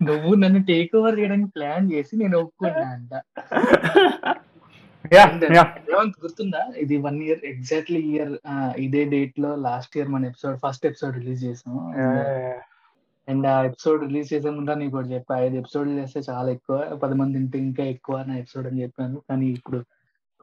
నువ్వు 0.08 0.32
నన్ను 0.36 0.60
టేక్ 0.70 0.92
ఓవర్ 0.98 1.18
చేయడానికి 1.20 1.52
ప్లాన్ 1.56 1.86
చేసి 1.92 2.14
నేను 2.22 2.36
ఒప్పుకున్నా 2.40 2.88
అంట. 2.90 3.14
రేవంత్ 5.86 6.18
గుర్తుందా? 6.24 6.62
ఇది 6.82 6.96
వన్ 7.06 7.20
ఇయర్ 7.26 7.42
ఎగ్జాక్ట్లీ 7.52 8.02
ఇయర్ 8.12 8.34
ఇదే 8.80 9.04
డేట్లో 9.14 9.52
లాస్ట్ 9.66 9.96
ఇయర్ 9.98 10.12
మన 10.16 10.26
ఎపిసోడ్ 10.26 10.58
ఫస్ట్ 10.66 10.86
ఎపిసోడ్ 10.86 11.16
రిలీజ్ 11.20 11.42
చేసాం 11.48 11.78
అండ్ 13.32 13.48
ఆ 13.54 13.58
ఎపిసోడ్ 13.70 14.04
రిలీజ్ 14.08 14.30
చేసే 14.34 14.50
ముందు 14.58 14.76
నీకు 14.82 14.94
కూడా 14.98 15.10
చెప్పా. 15.16 15.34
ఐదు 15.46 15.56
ఎపిసోడ్ 15.62 15.90
చేస్తే 16.00 16.22
చాలా 16.30 16.50
ఎక్కువ 16.58 16.78
పది 17.04 17.18
మంది 17.22 17.36
తింటే 17.38 17.60
ఇంకా 17.68 17.84
ఎక్కువ 17.96 18.16
నా 18.30 18.36
ఎపిసోడ్ 18.44 18.68
అని 18.70 18.84
చెప్పాను. 18.84 19.18
కానీ 19.30 19.48
ఇప్పుడు 19.58 19.80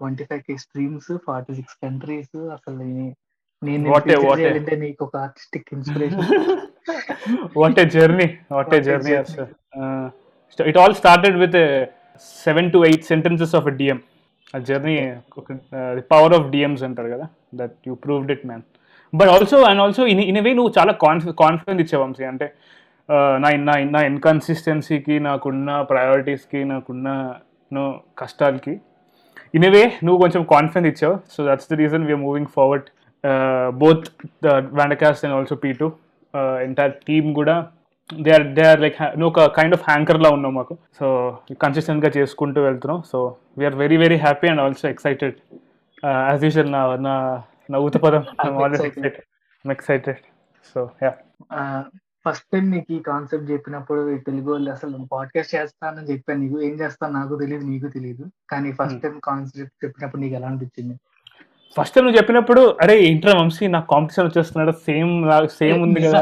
twenty 0.00 0.24
five 0.28 0.42
K 0.48 0.56
streams 0.64 1.10
forty 1.26 1.54
six 1.54 1.78
countries 1.84 2.36
అసలు 2.56 2.76
నేను 3.62 3.94
అంటే 4.58 4.74
నీకు 4.82 5.02
ఒక 5.06 5.14
artistic 5.24 5.70
inspiration 5.76 6.26
what 7.56 7.78
a 7.82 7.86
journey 7.96 8.26
what 8.56 8.74
a 8.76 8.80
journey 8.80 9.14
it 10.58 10.78
all 10.82 10.94
started 11.00 11.38
with 11.44 11.58
seven 12.44 12.70
to 12.74 12.78
eight 12.88 13.04
sentences 13.04 13.54
DM 13.80 13.98
ఆ 14.54 14.58
జర్నీ 14.68 14.94
పవర్ 16.12 16.34
ఆఫ్ 16.38 16.46
డిఎంస్ 16.54 16.82
అంటారు 16.88 17.10
కదా 17.14 17.26
that 17.54 17.76
you 17.88 17.94
proved 18.04 18.30
it 18.36 18.44
man 18.46 18.64
but 19.12 19.30
also 19.34 19.58
and 19.68 19.80
also 19.84 20.02
in 20.12 20.22
in 20.30 20.40
way 20.46 20.50
నువ్వు 20.58 20.72
చాలా 20.78 20.92
కాన్ఫి 21.04 21.32
confidence 21.44 21.80
ఇచ్చే 21.84 21.96
వంశీ. 22.02 22.24
అంటే 22.32 22.46
నా 23.42 23.50
నా 23.68 23.74
నా 23.94 24.00
ఇన్కన్సిస్టెన్సీకి 24.10 25.14
నాకున్న 25.28 25.70
ప్రయారిటీస్కి 25.90 26.60
నాకున్న 26.72 27.08
నో 27.72 27.84
కష్టాలకి 28.20 28.74
ఇన్ 29.56 29.66
వే 29.74 29.82
నువ్వు 30.06 30.18
కొంచెం 30.24 30.42
కాన్ఫిడెన్స్ 30.54 30.88
ఇచ్చావు. 30.92 31.16
So 31.34 31.38
that's 31.48 31.68
the 31.72 31.80
reason 31.82 32.04
we're 32.08 32.22
moving 32.26 32.50
forward 32.56 32.88
both 33.82 34.06
the 34.44 34.54
Wandercast 34.78 35.24
and 35.26 35.36
also 35.38 35.56
P 35.64 35.72
two 35.80 35.88
entire 36.66 36.94
team 37.08 37.28
కూడా 37.40 37.56
they 38.10 38.30
are 38.36 38.46
they 38.56 38.62
are 38.72 38.80
like 38.84 38.98
నువ్వు 39.18 39.30
ఒక 39.32 39.46
కైండ్ 39.56 39.74
ఆఫ్ 39.76 39.84
హ్యాంకర్లా 39.90 40.28
ఉన్నావు 40.36 40.54
మాకు. 40.58 40.74
సో 40.98 41.06
కన్సిస్టెంట్గా 41.64 42.10
చేసుకుంటూ 42.18 42.60
వెళ్తున్నాం 42.68 43.00
so 43.12 43.18
we're 43.60 43.76
very 43.84 43.98
very 44.04 44.18
happy 44.26 44.48
and 44.52 44.62
also 44.66 44.86
excited 44.94 45.36
as 46.30 46.44
usual 46.48 46.70
నా 46.76 46.82
నా 47.08 47.14
నా 47.68 47.78
ఊత 47.78 47.96
పదం. 48.04 48.22
Excited 49.64 50.20
so 50.70 50.80
yeah 51.02 51.10
first 52.26 52.46
time 52.52 52.64
నీకు 52.70 52.90
ఈ 52.92 52.98
కాన్సెప్ట్ 53.00 53.50
చెప్పినప్పుడు 53.50 54.00
తెలుగు 54.26 54.48
వాళ్ళు 54.52 54.70
అసలు 54.70 54.96
పాడ్కాస్ట్ 55.12 55.52
చేస్తానని 55.54 56.08
చెప్పాను. 56.12 56.40
నీకు 56.42 56.56
ఏం 56.68 56.74
చేస్తాను 56.80 57.12
నాకు 57.12 57.36
తెలియదు 57.36 57.64
నీకు 57.64 57.88
తెలియదు 57.88 58.24
కానీ 58.50 58.70
ఫస్ట్ 58.72 59.00
టైం 59.02 59.14
కాన్సెప్ట్ 59.28 59.76
చెప్పినప్పుడు 59.84 60.20
నీకు 60.22 60.34
ఎలా 60.34 60.48
అనిపించింది? 60.48 60.94
ఫస్ట్ 61.76 61.94
టైం 61.94 62.04
నువ్వు 62.04 62.18
చెప్పినప్పుడు 62.18 62.62
అరే 62.82 62.94
ఇంటర్ 63.10 63.36
వంశీ 63.40 63.64
నాకు 63.66 63.88
కాంపిటీషన్ 63.94 64.28
వచ్చేస్తున్నాడు. 64.28 64.72
సేమ్ 64.88 65.12
సేమ్ 65.60 65.82
ఉంది 65.82 66.00
కదా. 66.06 66.20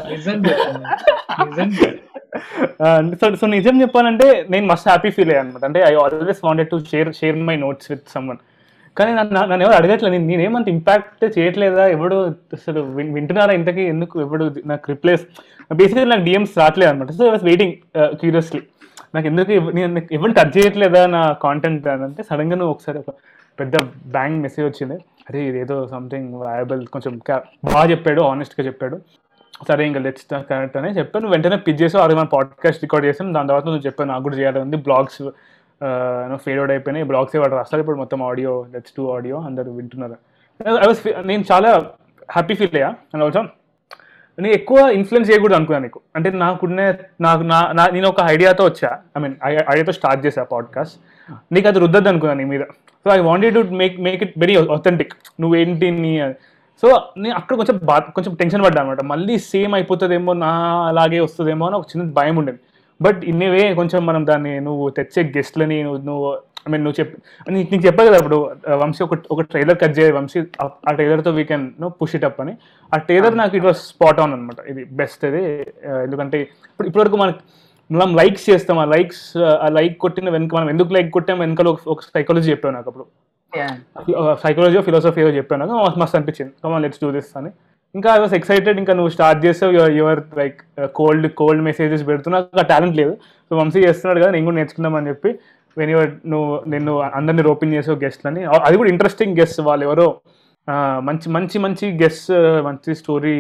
సో 3.21 3.27
సో 3.41 3.47
నిజం 3.57 3.77
చెప్పాలంటే 3.83 4.27
నేను 4.51 4.67
మస్తు 4.67 4.89
హ్యాపీ 4.89 5.11
ఫీల్ 5.11 5.31
అయ్యాను 5.31 5.49
అనమాట. 5.49 5.65
అంటే 5.65 5.81
I 5.91 5.93
always 6.03 6.41
wanted 6.45 6.71
to 6.71 6.79
share 6.91 7.11
share 7.21 7.39
my 7.51 7.57
notes 7.57 7.89
with 7.93 8.05
someone 8.09 8.41
కానీ 8.99 9.13
నన్ను 9.13 9.35
నన్ను 9.51 9.65
ఎవరు 9.65 9.77
అడగట్లేదు. 9.77 10.13
నేను 10.15 10.27
నేనేమంత 10.27 10.69
ఇంపాక్ట్ 10.69 11.25
చేయట్లేదా? 11.39 11.87
ఎవడు 11.97 12.17
అసలు 12.57 12.81
వింటున్నారా 13.17 13.53
ఇంతకీ? 13.53 13.83
ఎందుకు 13.95 14.21
ఎవడు 14.21 14.45
నాకు 14.67 14.87
రిప్లేస్ 14.89 15.25
బేసిక్గా 15.75 16.05
నాకు 16.05 16.25
డిఎమ్స్ 16.29 16.55
రావట్లేదు 16.59 16.91
అనమాట 16.91 17.13
so 17.19 17.25
I 17.27 17.31
was 17.31 17.45
waiting 17.45 17.75
curiously 18.21 18.63
నాకు 19.15 19.27
ఎందుకు 19.27 19.51
నేను 19.79 20.01
ఎవరిని 20.13 20.37
టచ్ 20.39 20.55
చేయట్లేదా 20.59 21.03
నా 21.17 21.23
కాంటెంట్ 21.43 21.87
అని 21.89 22.05
అంటే 22.09 22.23
సడన్గా 22.31 22.57
నువ్వు 22.57 22.73
ఒకసారి 22.75 22.99
ఒక 22.99 23.13
పెద్ద 23.61 23.75
బ్యాంక్ 24.17 24.39
మెసేజ్ 24.43 24.67
వచ్చింది. 24.69 24.97
అరే 25.29 25.41
ఇదేదో 25.49 25.77
సంథింగ్ 25.87 26.35
వయబుల్ 26.35 26.83
కొంచెం 26.95 27.15
బాగా 27.65 27.87
చెప్పాడు 27.91 28.23
ఆనెస్ట్గా 28.23 28.65
చెప్పాడు. 28.67 28.97
సరే 29.69 29.83
ఇంకా 29.87 30.01
లెట్స్ 30.07 30.25
కరెక్ట్ 30.51 30.77
అని 30.77 30.91
చెప్పాను. 30.99 31.27
వెంటనే 31.29 31.57
పిచ్ 31.57 31.81
చేసి 31.83 31.97
అది 32.07 32.15
మన 32.15 32.27
పాడ్కాస్ట్ 32.35 32.83
రికార్డ్ 32.85 33.07
చేసాను 33.09 33.33
దాని 33.33 33.49
తర్వాత 33.49 33.65
నువ్వు 33.69 33.85
చెప్పాను 33.87 34.11
నాకు 34.13 34.25
కూడా 34.27 34.37
చేయాలి 34.37 34.59
ఉంది 34.65 34.77
బ్లాగ్స్ 34.89 35.23
ఫేడ్ 36.37 36.59
అవుట్ 36.59 36.71
అయిపోయినాయి. 36.71 37.05
బ్లాగ్స్ 37.05 37.37
వాడు 37.37 37.55
రాస్తారు 37.55 37.81
ఇప్పుడు 37.81 37.97
మొత్తం 37.97 38.23
ఆడియో 38.23 38.67
లెట్స్ 38.73 38.93
టూ 38.97 39.11
ఆడియో 39.11 39.41
అందరు 39.41 39.71
వింటున్నారు. 39.71 40.17
ఐ 40.69 40.87
వాస్ 40.87 41.27
నేను 41.27 41.45
చాలా 41.53 41.71
హ్యాపీ 42.31 42.55
ఫీల్ 42.55 42.75
అయ్యా. 42.75 42.89
అండ్ 42.89 43.25
ఆల్సో 43.25 43.43
నేను 44.39 44.49
ఎక్కువ 44.49 44.79
ఇన్ఫ్లుయెన్స్ 44.79 45.31
చేయకూడదు 45.31 45.55
అనుకున్నాను 45.55 45.83
నీకు. 45.83 46.01
అంటే 46.17 46.31
నాకున్న 46.31 46.95
నాకు 47.21 47.43
నా 47.43 47.73
నా- 47.73 47.93
నేను 47.93 48.09
ఒక 48.09 48.17
ఐడియాతో 48.25 48.65
వచ్చా. 48.65 48.99
ఐ 49.19 49.21
మీన్ 49.21 49.35
ఐడియాతో 49.47 49.93
స్టార్ట్ 49.93 50.27
చేసా 50.27 50.43
పాడ్కాస్ట్ 50.43 50.95
నీకు 51.53 51.69
అది 51.69 51.79
రుద్దద్దు 51.79 52.09
అనుకున్నాను 52.09 52.39
నీ 52.39 52.45
మీద. 52.45 52.61
So 53.05 53.11
I 53.11 53.19
wanted 53.19 53.55
to 53.55 53.75
make 53.75 54.01
make 54.01 54.23
it 54.23 54.35
very 54.39 54.57
authentic 54.57 55.13
నువ్వేంటి 55.41 55.91
నీ 55.91 56.35
సో 56.83 57.13
నేను 57.19 57.37
అక్కడ 57.37 57.57
కొంచెం 57.57 57.81
బా 57.85 57.99
కొంచెం 57.99 58.35
టెన్షన్ 58.35 58.65
పడ్డా 58.65 58.81
అనమాట 58.81 59.03
మళ్ళీ 59.03 59.39
సేమ్ 59.39 59.75
అయిపోతుందేమో 59.75 60.33
నా 60.33 60.49
అలాగే 60.87 61.21
వస్తుందేమో 61.21 61.67
అని 61.67 61.77
ఒక 61.77 61.87
చిన్న 61.97 62.13
భయం 62.13 62.37
ఉండేది. 62.37 62.59
బట్ 63.01 63.21
ఇన్నివే 63.25 63.63
కొంచెం 63.75 64.01
మనం 64.07 64.23
దాన్ని 64.27 64.53
నువ్వు 64.61 64.85
తెచ్చే 64.91 65.23
గెస్ట్లని 65.35 65.79
నువ్వు 65.83 65.99
నువ్వు 66.05 66.27
ఐ 66.61 66.71
మీన్ 66.71 66.85
నువ్వు 66.85 66.99
చెప్ 66.99 67.11
నీకు 67.49 67.83
చెప్పాను 67.85 68.09
కదా 68.09 68.19
ఇప్పుడు 68.19 68.39
వంశీ 68.79 69.03
ఒక 69.05 69.17
ఒక 69.31 69.43
ట్రైలర్ 69.51 69.79
కట్ 69.83 69.95
చేయాలి 69.99 70.15
వంశీ 70.17 70.39
ఆ- 70.63 70.71
ట్రైలర్తో 70.93 71.33
we 71.33 71.45
can 71.51 71.67
no 71.81 71.89
push 71.99 72.15
it 72.15 72.27
up 72.29 72.41
అని. 72.41 72.55
ఆ 72.93 72.99
ట్రైలర్ 73.05 73.37
నాకు 73.41 73.55
ఇట్ 73.59 73.67
వాస్ 73.67 73.83
స్పాట్ 73.91 74.21
ఆన్ 74.21 74.33
అనమాట 74.33 74.59
ఇది 74.69 74.83
బెస్ట్ 74.95 75.23
ఇది 75.25 75.43
ఆ, 75.87 76.01
ఎందుకంటే 76.03 76.41
ఇప్పుడు 76.71 76.89
ఇప్పటివరకు 76.89 77.19
మనకి 77.23 77.41
మనం 77.91 78.11
లైక్స్ 78.17 78.47
చేస్తాం 78.51 78.79
ఆ 78.79 78.89
లైక్స్ 78.93 79.25
ఆ 79.61 79.71
లైక్ 79.71 79.97
కొట్టిన 79.99 80.31
వెనక 80.31 80.55
మనం 80.55 80.71
ఎందుకు 80.71 80.93
లైక్ 80.95 81.11
కొట్టాం 81.11 81.39
వెనకాల 81.41 81.69
ఒక- 81.87 82.07
సైకాలజీ 82.09 82.51
చెప్పాను 82.51 82.77
నాకు 82.77 82.91
అప్పుడు. 82.91 83.07
సైకాలజీ 84.43 84.79
ఫిలాసఫీ 84.83 85.21
ఏదో 85.21 85.33
చెప్పాను 85.37 85.67
నాకు 85.75 85.99
మస్తు 86.01 86.17
అనిపించింది. 86.17 86.53
కమా 86.63 86.79
లెట్స్ 86.79 87.01
డూ 87.03 87.11
దిస్ 87.13 87.31
అని. 87.37 87.51
ఇంకా 87.97 88.09
ఐ 88.17 88.19
వాస్ 88.23 88.35
ఎక్సైటెడ్ 88.39 88.79
ఇంకా 88.83 88.95
నువ్వు 88.99 89.11
స్టార్ట్ 89.17 89.41
చేసావు. 89.47 89.73
Your 90.01 90.21
like 90.41 90.59
cold 91.01 91.27
cold 91.41 91.63
messages 91.69 92.05
పెడుతున్నా. 92.11 92.39
నాకు 92.45 92.63
ఆ 92.65 92.69
టాలెంట్ 92.73 92.97
లేదు. 93.01 93.13
సో 93.49 93.53
వంశీ 93.61 93.81
చేస్తున్నాడు 93.87 94.21
కదా 94.23 94.31
నేను 94.37 94.47
కూడా 94.49 94.59
నేర్చుకుందామని 94.61 95.11
చెప్పి 95.13 95.31
వెన్ 95.77 95.93
యువర్ 95.95 96.11
నువ్వు 96.33 96.51
నేను 96.73 96.93
అందరిని 97.19 97.43
రోపింగ్ 97.49 97.75
చేసావు 97.77 97.99
గెస్ట్లని 98.05 98.43
అది 98.67 98.77
కూడా 98.81 98.91
ఇంట్రెస్టింగ్ 98.95 99.37
గెస్ట్ 99.41 99.61
వాళ్ళు 99.69 99.85
ఎవరో. 99.89 100.09
మంచి 101.09 101.27
మంచి 101.35 101.57
మంచి 101.65 101.87
గెస్ట్ 102.01 102.31
uh, 102.37 102.61
మంచి 102.69 102.91
స్టోరీ 103.01 103.35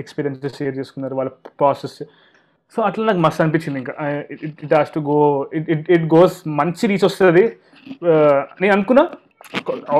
ఎక్స్పీరియన్సెస్ 0.00 0.56
షేర్ 0.58 0.74
చేసుకున్నారు 0.78 1.14
వాళ్ళ 1.18 1.30
ప్రాసెస్ 1.60 1.96
సో 2.74 2.78
అట్లా 2.88 3.04
నాకు 3.08 3.22
మస్తు 3.26 3.42
అనిపించింది 3.44 3.78
ఇంకా. 3.82 3.94
It 4.64 4.74
has 4.78 4.92
to 4.96 5.00
go 5.10 5.18
it 5.58 5.90
it 5.96 6.06
goes 6.16 6.36
మంచి 6.60 6.90
రీచ్ 6.92 7.06
వస్తుంది. 7.08 7.44
Uh, 8.10 8.40
నేను 8.62 8.72
అనుకున్నా 8.76 9.04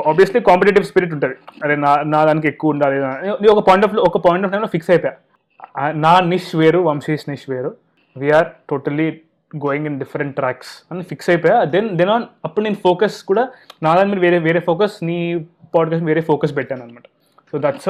ఆబ్వియస్లీ 0.09 0.39
కాంపిటేటివ్ 0.49 0.85
స్పిరిట్ 0.89 1.13
ఉంటుంది. 1.15 1.35
అరే 1.63 1.75
నా 1.85 1.91
నా 2.13 2.19
దానికి 2.29 2.47
ఎక్కువ 2.51 2.73
ఉండాలి 2.73 2.97
నేను 3.01 3.51
ఒక 3.55 3.63
పాయింట్ 3.67 3.85
ఆఫ్ 3.87 3.95
ఒక 4.09 4.19
పాయింట్ 4.27 4.45
ఆఫ్ 4.45 4.51
టైంలో 4.53 4.69
ఫిక్స్ 4.75 4.91
అయిపోయా. 4.93 5.13
నా 6.05 6.13
నిష్ 6.33 6.51
వేరు 6.61 6.79
వంశీష్ 6.89 7.25
నిష్ 7.31 7.45
వేరు. 7.53 7.71
We're 8.15 8.47
totally 8.69 9.07
going 9.65 9.87
in 9.89 9.97
different 10.03 10.35
tracks 10.39 10.71
అని 10.91 11.03
ఫిక్స్ 11.11 11.29
అయిపోయా. 11.33 11.57
దెన్ 11.73 11.89
దెన్ 11.99 12.11
ఆన్ 12.15 12.25
అప్పుడు 12.47 12.63
నేను 12.67 12.79
ఫోకస్ 12.87 13.17
కూడా 13.29 13.43
నా 13.83 13.91
దాని 13.97 14.09
మీద 14.11 14.21
వేరే 14.25 14.39
వేరే 14.47 14.61
ఫోకస్ 14.69 14.95
నీ 15.09 15.17
పాడ్కాస్ట్ 15.75 16.05
వేరే 16.09 16.21
ఫోకస్ 16.29 16.53
పెట్టాను 16.57 16.83
అనమాట 16.85 17.07
సో 17.51 17.59
దట్స్ 17.65 17.89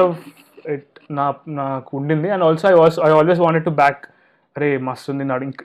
ఇట్ 0.74 0.98
నా 1.18 1.26
నాకు 1.60 1.90
ఉండింది. 1.98 2.28
And 2.34 2.44
also 2.48 2.66
I 2.72 2.76
was 2.82 2.98
I 3.08 3.10
always 3.18 3.40
wanted 3.46 3.66
to 3.68 3.74
back 3.82 4.02
అరే 4.56 4.68
మస్తు 4.88 5.10
ఉంది 5.12 5.24
నాడు. 5.30 5.44
ఇంకా 5.50 5.64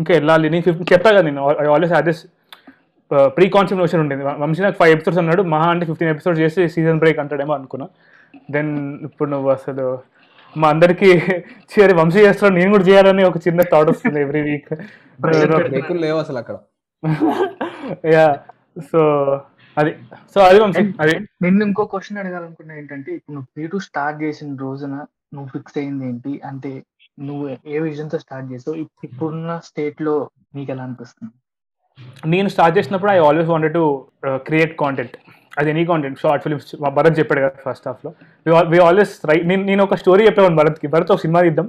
ఇంకా 0.00 0.10
వెళ్ళాలి. 0.18 0.46
నేను 0.54 0.64
ఫిఫ్టీన్ 0.68 0.90
చెప్పా 0.92 1.10
కదా 1.16 1.22
నేను 1.28 1.42
I 1.64 1.68
always 1.74 1.92
had 1.92 2.08
this 2.10 2.22
pre 3.10 3.48
concept 3.48 3.80
notion 3.80 4.00
ఉండేది. 4.00 4.24
వంశీ 4.24 4.62
నాకు 4.62 4.76
ఫైవ్ 4.76 4.92
ఎపిసోడ్స్ 4.92 5.18
అన్నాడు. 5.18 5.42
మహా 5.42 5.70
అంటే 5.70 5.86
ఫిఫ్టీన్ 5.86 6.10
ఎపిసోడ్స్ 6.10 6.40
చేసి 6.40 6.68
సీజన్ 6.68 6.98
బ్రేక్ 6.98 7.18
అంటాడేమో 7.18 7.54
అనుకున్నా. 7.54 7.88
దెన్ 8.50 8.98
ఇప్పుడు 9.02 9.30
నువ్వు 9.30 9.50
అసలు 9.50 9.98
మా 10.56 10.68
అందరికి 10.68 11.08
చేరి 11.72 11.94
వంశీ 12.00 12.18
చేస్తున్నాడు 12.18 12.54
నేను 12.54 12.70
కూడా 12.70 12.84
చేయాలని 12.84 13.24
ఒక 13.24 13.36
చిన్న 13.36 13.62
థాట్ 13.62 13.90
వస్తుంది 13.90 14.20
ఎవ్రీ 14.20 14.40
వీక్ 14.42 14.72
లేవు 15.92 16.18
అసలు 16.18 16.38
అక్కడ. 16.38 16.56
యా 18.14 18.26
సో 18.92 19.00
అది 19.76 19.90
సో 20.34 20.40
అది 20.40 20.60
వంశీ 20.60 20.94
అది. 21.00 21.14
నిన్ను 21.42 21.64
ఇంకో 21.64 21.84
క్వశ్చన్ 21.84 22.18
అడగాలనుకున్నా 22.18 22.74
ఏంటంటే 22.74 23.12
ఇప్పుడు 23.12 23.34
నువ్వు 23.34 23.48
పీ 23.56 23.66
టూ 23.66 23.78
స్టార్ట్ 23.78 24.22
చేసిన 24.22 24.56
రోజున 24.56 24.94
నువ్వు 25.34 25.46
ఫిక్స్ 25.46 25.78
అయింది 25.78 26.06
ఏంటి? 26.06 26.40
అంటే 26.44 26.82
నువ్వు 27.20 27.56
ఏ 27.66 27.78
విజన్తో 27.78 28.18
స్టార్ట్ 28.18 28.52
చేసావు? 28.52 28.76
ఇప్- 28.76 29.10
ఇప్పుడున్న 29.10 29.60
స్టేట్లో 29.64 30.30
నీకు 30.54 30.72
ఎలా 30.72 30.82
అనిపిస్తుంది? 30.82 31.32
నేను 32.32 32.48
స్టార్ట్ 32.54 32.76
చేసినప్పుడు 32.78 33.10
I 33.14 33.18
always 33.28 33.48
wanted 33.52 33.74
to 33.78 33.84
create 34.48 34.72
content 34.82 35.14
అది 35.60 35.68
any 35.72 35.82
content 35.90 36.16
short 36.22 36.42
films 36.44 36.70
Bharat 36.96 37.16
చెప్పాడు 37.18 37.40
కదా 37.44 37.60
ఫస్ట్ 37.66 37.86
హాఫ్లో 37.88 38.10
వి 38.72 38.78
ఆల్వేస్ 38.86 39.12
రైట్ 39.30 39.44
నేను 39.50 39.62
నేను 39.70 39.82
ఒక 39.86 39.96
స్టోరీ 40.02 40.22
చెప్పాను 40.28 40.58
భరత్కి 40.60 40.88
భరత్ 40.94 41.12
ఒక 41.14 41.22
సినిమా 41.24 41.40
ఇద్దాం 41.50 41.68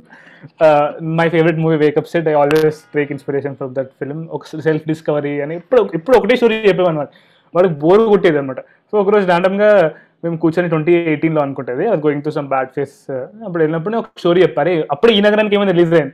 my 1.19 1.27
favourite 1.35 1.59
movie 1.65 1.77
Wake Up 1.83 2.09
Sid 2.13 2.27
I 2.31 2.35
always 2.41 2.79
take 2.95 3.11
inspiration 3.15 3.55
from 3.59 3.73
that 3.77 3.91
film 4.01 4.23
ఒక 4.37 4.61
సెల్ఫ్ 4.67 4.87
డిస్కవరీ 4.91 5.35
అని 5.45 5.55
ఇప్పుడు 5.61 5.81
ఇప్పుడు 5.99 6.17
ఒకటే 6.19 6.37
స్టోరీ 6.41 6.57
చెప్పేవాను 6.69 6.99
వాడు. 7.01 7.13
వాడికి 7.55 7.75
బోర్ 7.83 8.03
కొట్టేది 8.13 8.37
అనమాట 8.41 8.61
సో 8.89 8.95
ఒకరోజు 9.03 9.25
ర్యాండమ్గా 9.31 9.69
మేము 10.23 10.37
కూర్చొని 10.43 10.69
ట్వంటీ 10.73 10.93
ఎయిటీన్లో 11.11 11.41
అనుకుంటుంది. 11.45 11.83
అది 11.91 12.01
going 12.05 12.23
to 12.27 12.31
some 12.37 12.47
bad 12.53 12.69
phase 12.75 12.97
అప్పుడు 13.45 13.61
వెళ్ళినప్పుడు 13.63 13.95
ఒక 14.01 14.07
స్టోరీ 14.21 14.39
చెప్పారు 14.45 14.71
అప్పుడు 14.93 15.11
ఈ 15.17 15.19
నగరానికి 15.27 15.55
ఏమైనా 15.57 15.73
రిలీజ్ 15.75 15.93
అయింది. 15.97 16.13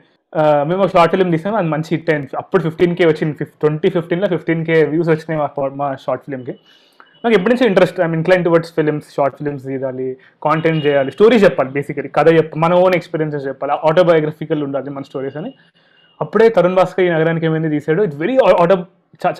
మేము 0.70 0.82
ఒక 0.84 0.90
షార్ట్ 0.94 1.14
ఫిల్మ్ 1.14 1.32
తీసాం 1.36 1.56
అది 1.62 1.70
మంచి 1.74 1.90
హిట్ 1.94 2.10
అయింది. 2.12 2.30
అప్పుడు 2.42 2.62
ఫిఫ్టీన్ 2.68 2.94
కే 3.00 3.06
వచ్చింది. 3.12 3.34
ఫిఫ్ 3.40 3.54
ట్వంటీ 3.64 3.90
ఫిఫ్టీన్లో 3.96 4.28
ఫిఫ్టీన్ 4.34 4.62
కే 4.70 4.78
వ్యూస్ 4.92 5.10
వచ్చినాయి 5.14 5.40
మా 5.42 5.48
మా 5.82 5.88
షార్ట్ 6.06 6.24
ఫిల్మ్కి 6.28 6.54
నాకు 7.24 7.36
ఎప్పటి 7.38 7.52
నుంచి 7.54 7.66
interest 7.70 7.98
I'm 8.06 8.14
incline 8.18 8.44
towards 8.46 8.72
films 8.76 9.10
short 9.16 9.36
films 9.40 9.66
తీయాలి 9.70 10.08
కాంటెంట్ 10.46 10.82
చేయాలి 10.86 11.12
స్టోరీ 11.16 11.38
చెప్పాలి 11.44 11.70
బేసికలీ 11.78 12.10
కథ 12.18 12.28
చెప్ప 12.38 12.60
మన 12.64 12.80
ఓన్ 12.84 12.96
ఎక్స్పీరియన్సెస్ 13.00 13.46
చెప్పాలి 13.50 13.74
ఆటోబయోగ్రఫికల్ 13.90 14.64
ఉండాలి 14.68 14.90
మన 14.96 15.04
స్టోరీస్ 15.10 15.38
అని. 15.42 15.52
అప్పుడే 16.24 16.48
తరుణ్ 16.56 16.78
భాస్కర్ 16.80 17.06
ఈ 17.08 17.10
నగరానికి 17.16 17.46
ఏమైంది 17.50 17.70
తీసాడు. 17.76 18.02
ఇట్స్ 18.08 18.20
వెరీ 18.24 18.38
ఆటో 18.64 18.78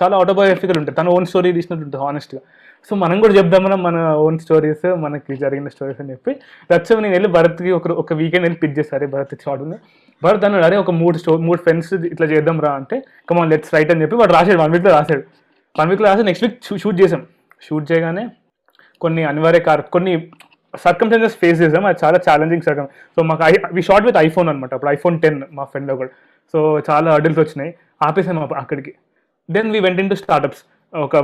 చాలా 0.00 0.14
ఆటోబయోగ్రఫికల్ 0.22 0.78
ఉంటుంది. 0.80 0.96
తన 1.00 1.08
ఓన్ 1.16 1.26
స్టోరీ 1.30 1.50
తీసినట్టు 1.58 1.84
ఉంటుంది 1.86 2.04
హానెస్ట్గా 2.04 2.40
సో 2.88 2.92
మనం 3.02 3.16
కూడా 3.22 3.34
చెప్దామన్నా 3.38 3.76
మన 3.86 3.96
ఓన్ 4.24 4.38
స్టోరీస్ 4.44 4.86
మనకి 5.04 5.32
జరిగిన 5.42 5.68
స్టోరీస్ 5.74 6.00
అని 6.02 6.10
చెప్పి 6.14 6.32
దట్స్ 6.70 6.92
నేను 7.04 7.12
వెళ్ళి 7.16 7.28
భరత్కి 7.36 7.70
ఒక 7.78 7.90
ఒక 8.02 8.12
వీకెండ్ 8.20 8.44
వెళ్ళి 8.46 8.58
పిక్ 8.62 8.76
చేశారు. 8.78 9.06
భరత్ 9.14 9.34
షార్ట్ 9.44 9.62
ఉంది. 9.66 9.78
భరత్ 10.22 10.44
అన్నాడు 10.46 10.64
అరే 10.68 10.76
ఒక 10.84 10.92
మూడు 11.02 11.16
స్టో 11.22 11.32
మూడు 11.48 11.60
ఫ్రెండ్స్ 11.66 11.92
ఇట్లా 12.12 12.26
చేద్దాం 12.32 12.58
రా 12.66 12.72
అంటే 12.80 12.96
కమాన్ 13.30 13.50
లెట్స్ 13.52 13.72
రైట్ 13.74 13.90
అని 13.94 14.02
చెప్పి 14.04 14.16
వాడు 14.22 14.32
రాశాడు. 14.38 14.58
వన్ 14.64 14.72
వీక్లో 14.74 14.92
రాశాడు. 14.98 15.22
వన్ 15.80 15.90
వీక్లో 15.92 16.08
రాసి 16.10 16.24
నెక్స్ట్ 16.30 16.44
వీక్ 16.46 16.80
షూట్ 16.84 16.98
చేసాం 17.02 17.22
షూట్ 17.66 17.86
చేయగానే 17.92 18.24
కొన్ని 19.04 19.22
అనివార్య 19.32 19.60
కార్ 19.68 19.82
కొన్ని 19.96 20.12
సర్కమ్స్టెన్సెస్ 20.74 21.34
ఫేస్ 21.40 21.58
చేసాం 21.62 21.84
అది 21.88 21.98
చాలా 22.04 22.18
ఛాలెంజింగ్ 22.26 22.64
సర్కమ్ 22.68 22.86
సో 23.16 23.22
మాకు 23.30 23.42
I 23.48 23.52
we 23.76 23.82
shot 23.88 24.04
with 24.08 24.18
iPhone 24.26 24.48
అనమాట 24.52 24.72
అప్పుడు 24.76 24.90
ఐఫోన్ 24.90 25.16
టెన్ 25.24 25.38
మా 25.58 25.64
ఫ్రెండ్ 25.72 25.90
ఒకటి 25.94 26.12
సో 26.54 26.60
చాలా 26.90 27.08
అడల్స్ 27.18 27.40
వచ్చినాయి. 27.42 27.70
ఆపేసాం 28.06 28.38
అక్కడికి. 28.62 28.92
Then 29.48 29.68
we 29.74 29.80
went 29.86 30.00
into 30.10 30.16
startups 30.22 30.62
ఒక 31.06 31.16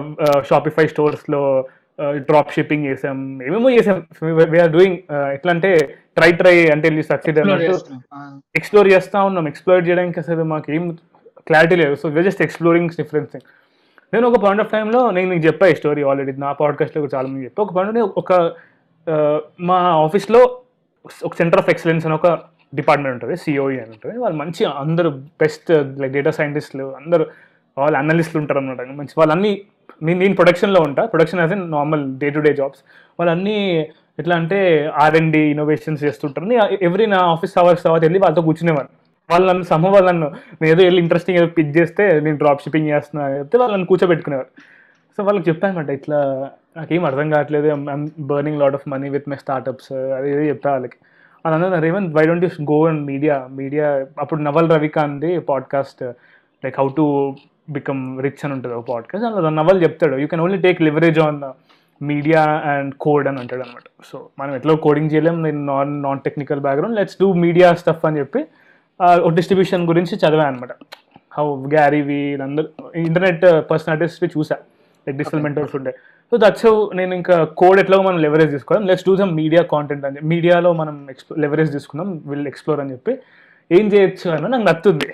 షాపిఫై 0.48 0.86
స్టోర్స్లో 0.92 1.42
డ్రాప్ 2.28 2.52
షిప్పింగ్ 2.54 2.86
చేసాం. 2.88 3.18
ఏమేమో 3.46 3.70
చేసాం. 3.76 3.96
వీఆర్ 4.52 4.72
డూయింగ్ 4.76 4.98
ఎట్లా 5.36 5.52
అంటే 5.54 5.70
ట్రై 6.16 6.30
ట్రై 6.40 6.54
అంటే 6.74 6.88
సక్సెడ్ 7.12 7.38
అన్నట్టు 7.42 7.76
ఎక్స్ప్లోర్ 8.58 8.88
చేస్తా 8.94 9.24
ఉన్నాం. 9.28 9.46
ఎక్స్ప్లోర్ 9.52 9.82
చేయడానికి 9.88 10.20
అసలు 10.24 10.44
మాకు 10.52 10.72
ఏం 10.76 10.84
క్లారిటీ 11.48 11.76
లేదు. 11.82 11.94
So 12.02 12.08
we 12.16 12.22
just 12.28 12.42
exploring 12.46 12.90
difference 13.00 13.30
thing 13.32 13.46
నేను 14.14 14.26
ఒక 14.30 14.38
పాయింట్ 14.44 14.62
ఆఫ్ 14.62 14.70
టైంలో 14.74 15.00
నేను 15.16 15.28
నీకు 15.32 15.44
చెప్పా 15.46 15.66
ఈ 15.72 15.74
స్టోరీ 15.80 16.02
ఆల్రెడీ 16.10 16.32
నా 16.44 16.52
పాడ్కాస్ట్లో 16.60 17.08
చాలా 17.14 17.26
మంది 17.28 17.46
చెప్పా 17.48 17.62
ఒక 17.66 17.74
పాయింట్ 17.78 17.98
ఒక 18.22 18.32
మా 19.68 19.78
ఆఫీస్లో 20.04 20.40
ఒక 21.26 21.34
సెంటర్ 21.40 21.60
ఆఫ్ 21.62 21.68
ఎక్సలెన్స్ 21.74 22.06
అని 22.06 22.14
ఒక 22.20 22.28
డిపార్ట్మెంట్ 22.74 23.14
ఉంటుంది. 23.16 23.36
సిఓఈ 23.42 23.76
అని 23.82 23.92
ఉంటుంది. 23.96 24.16
వాళ్ళు 24.18 24.38
మంచి 24.42 24.62
అందరూ 24.82 25.10
బెస్ట్ 25.42 25.70
లైక్ 26.00 26.12
డేటా 26.16 26.32
సైంటిస్టులు 26.38 26.86
అందరూ 27.00 27.26
వాళ్ళు 27.78 27.98
అనలిస్టులు 27.98 28.40
ఉంటారు 28.40 28.58
అనమాట 28.58 28.80
మంచి 28.80 29.14
వాళ్ళన్నీ 29.18 29.62
నేను 30.02 30.18
నేను 30.20 30.34
ప్రొడక్షన్లో 30.34 30.80
ఉంటా. 30.86 31.04
Production 31.04 31.40
as 31.40 31.52
in 31.52 31.70
normal 31.70 32.18
day 32.18 32.30
to 32.30 32.40
day 32.40 32.52
jobs 32.54 32.80
వాళ్ళన్నీ 33.20 33.86
ఎట్లా 34.18 34.36
అంటే 34.36 34.90
ఆర్ 35.02 35.16
అండ్ 35.16 35.32
డి 35.32 35.38
ఇన్నోవేషన్స్ 35.38 36.04
చేస్తుంటారు. 36.04 36.46
ఎవ్రీ 36.82 37.06
నా 37.06 37.18
ఆఫీస్ 37.18 37.58
అవర్స్ 37.58 37.82
తర్వాత 37.82 38.02
వెళ్ళి 38.02 38.18
వాళ్ళతో 38.18 38.42
కూర్చునేవారు 38.42 38.88
వాళ్ళు 39.30 39.48
నన్ను 39.48 39.62
సమ 39.62 39.88
వాళ్ళు 39.88 40.08
నన్ను 40.10 40.26
నేను 40.62 40.72
ఏదో 40.72 40.84
వెళ్ళి 40.84 41.00
ఇంట్రెస్టింగ్ 41.00 41.38
ఏదో 41.38 41.46
పిక్ 41.46 41.76
చేస్తే 41.76 42.20
నేను 42.20 42.36
డ్రాప్ 42.36 42.62
షిప్పింగ్ 42.62 42.88
చేస్తున్నా 42.88 43.28
చెప్తే 43.38 43.58
వాళ్ళు 43.58 43.72
నన్ను 43.72 43.86
కూర్చోబెట్టుకునేవారు. 43.86 44.48
సో 45.16 45.24
వాళ్ళకి 45.24 45.50
చెప్పానమాట 45.50 45.90
ఇట్లా 45.90 46.50
నాకేం 46.76 47.04
అర్థం 47.04 47.30
కావట్లేదు. 47.30 47.66
I'm 47.68 48.08
burning 48.18 48.58
lot 48.58 48.74
of 48.74 48.88
money 48.88 49.08
with 49.08 49.28
my 49.28 49.36
startups 49.36 49.92
అది 49.92 50.30
ఏదో 50.30 50.40
చెప్పా 50.40 50.70
వాళ్ళకి. 50.70 50.96
అని 51.46 51.54
అన్నారు 51.54 51.82
Revanth 51.82 52.16
why 52.16 52.26
don't 52.26 52.44
you 52.44 52.50
go 52.62 52.86
and 52.86 53.06
media 53.06 53.48
media 53.50 54.06
అప్పుడు 54.20 54.40
Naval 54.40 54.70
Ravikant 54.70 55.48
podcast 55.48 56.02
like 56.64 56.80
how 56.80 56.88
to 56.96 57.36
become 57.76 58.02
rich 58.22 58.42
అని 58.44 58.52
ఉంటుంది 58.54 58.74
ఒక 58.74 58.84
పాడ్కాస్ట్ 58.88 59.26
అందులో 59.26 59.50
నవల్ 59.60 59.82
చెప్తాడు. 59.82 60.16
You 60.22 60.26
can 60.26 60.42
only 60.46 60.58
take 60.66 60.82
leverage 60.82 61.18
on 61.26 61.40
media 62.02 62.42
and 62.72 62.94
code 63.04 63.28
అని 63.28 63.38
అంటాడు 63.40 63.62
అనమాట 63.62 63.88
సో 64.12 64.16
మనం 64.38 64.52
ఎట్లా 64.54 64.74
కోడింగ్ 64.86 65.10
చేయలేం 65.14 65.42
నేను 65.42 65.60
non 65.72 65.92
non 66.02 66.20
technical 66.26 66.60
background 66.66 66.96
let's 66.96 67.16
do 67.20 67.28
media 67.44 67.68
stuff 67.82 68.04
అని 68.08 68.18
చెప్పి 68.18 68.42
డిస్ట్రిబ్యూషన్ 69.38 69.86
గురించి 69.88 70.14
చదివాను 70.16 70.48
అనమాట 70.50 70.72
హౌ 71.38 71.46
గ్యారీ 71.74 72.00
వీ 72.10 72.20
అందరూ 72.46 72.68
ఇంటర్నెట్ 73.04 73.44
పర్సనాలిటీస్ 73.70 74.36
చూసా. 74.36 74.56
లైక్ 75.06 75.18
డిజిటల్ 75.18 75.42
మెంటర్స్ 75.42 75.74
ఉండే. 75.76 75.92
సో 76.30 76.36
దట్స్ 76.36 76.66
నేను 76.96 77.12
ఇంకా 77.14 77.36
కోడ్ 77.60 77.78
ఎట్లా 77.80 77.96
మనం 78.02 78.18
లెవరేజ్ 78.24 78.50
తీసుకోవడం 78.50 78.86
let's 78.86 79.06
do 79.08 79.16
some 79.16 79.32
media 79.36 79.62
content 79.74 80.04
అని 80.04 80.20
మీడియాలో 80.32 80.72
మనం 80.80 80.96
ఎక్స్ప్లో 81.10 81.36
లెవరేజ్ 81.44 81.70
తీసుకుందాం 81.72 82.08
విల్ 82.26 82.48
ఎక్స్ప్లోర్ 82.52 82.80
అని 82.80 82.92
చెప్పి 82.92 83.12
ఏం 83.72 83.86
చేయొచ్చు 83.86 84.26
అని 84.30 84.48
నాకు 84.54 84.66
నచ్చుతుంది. 84.70 85.08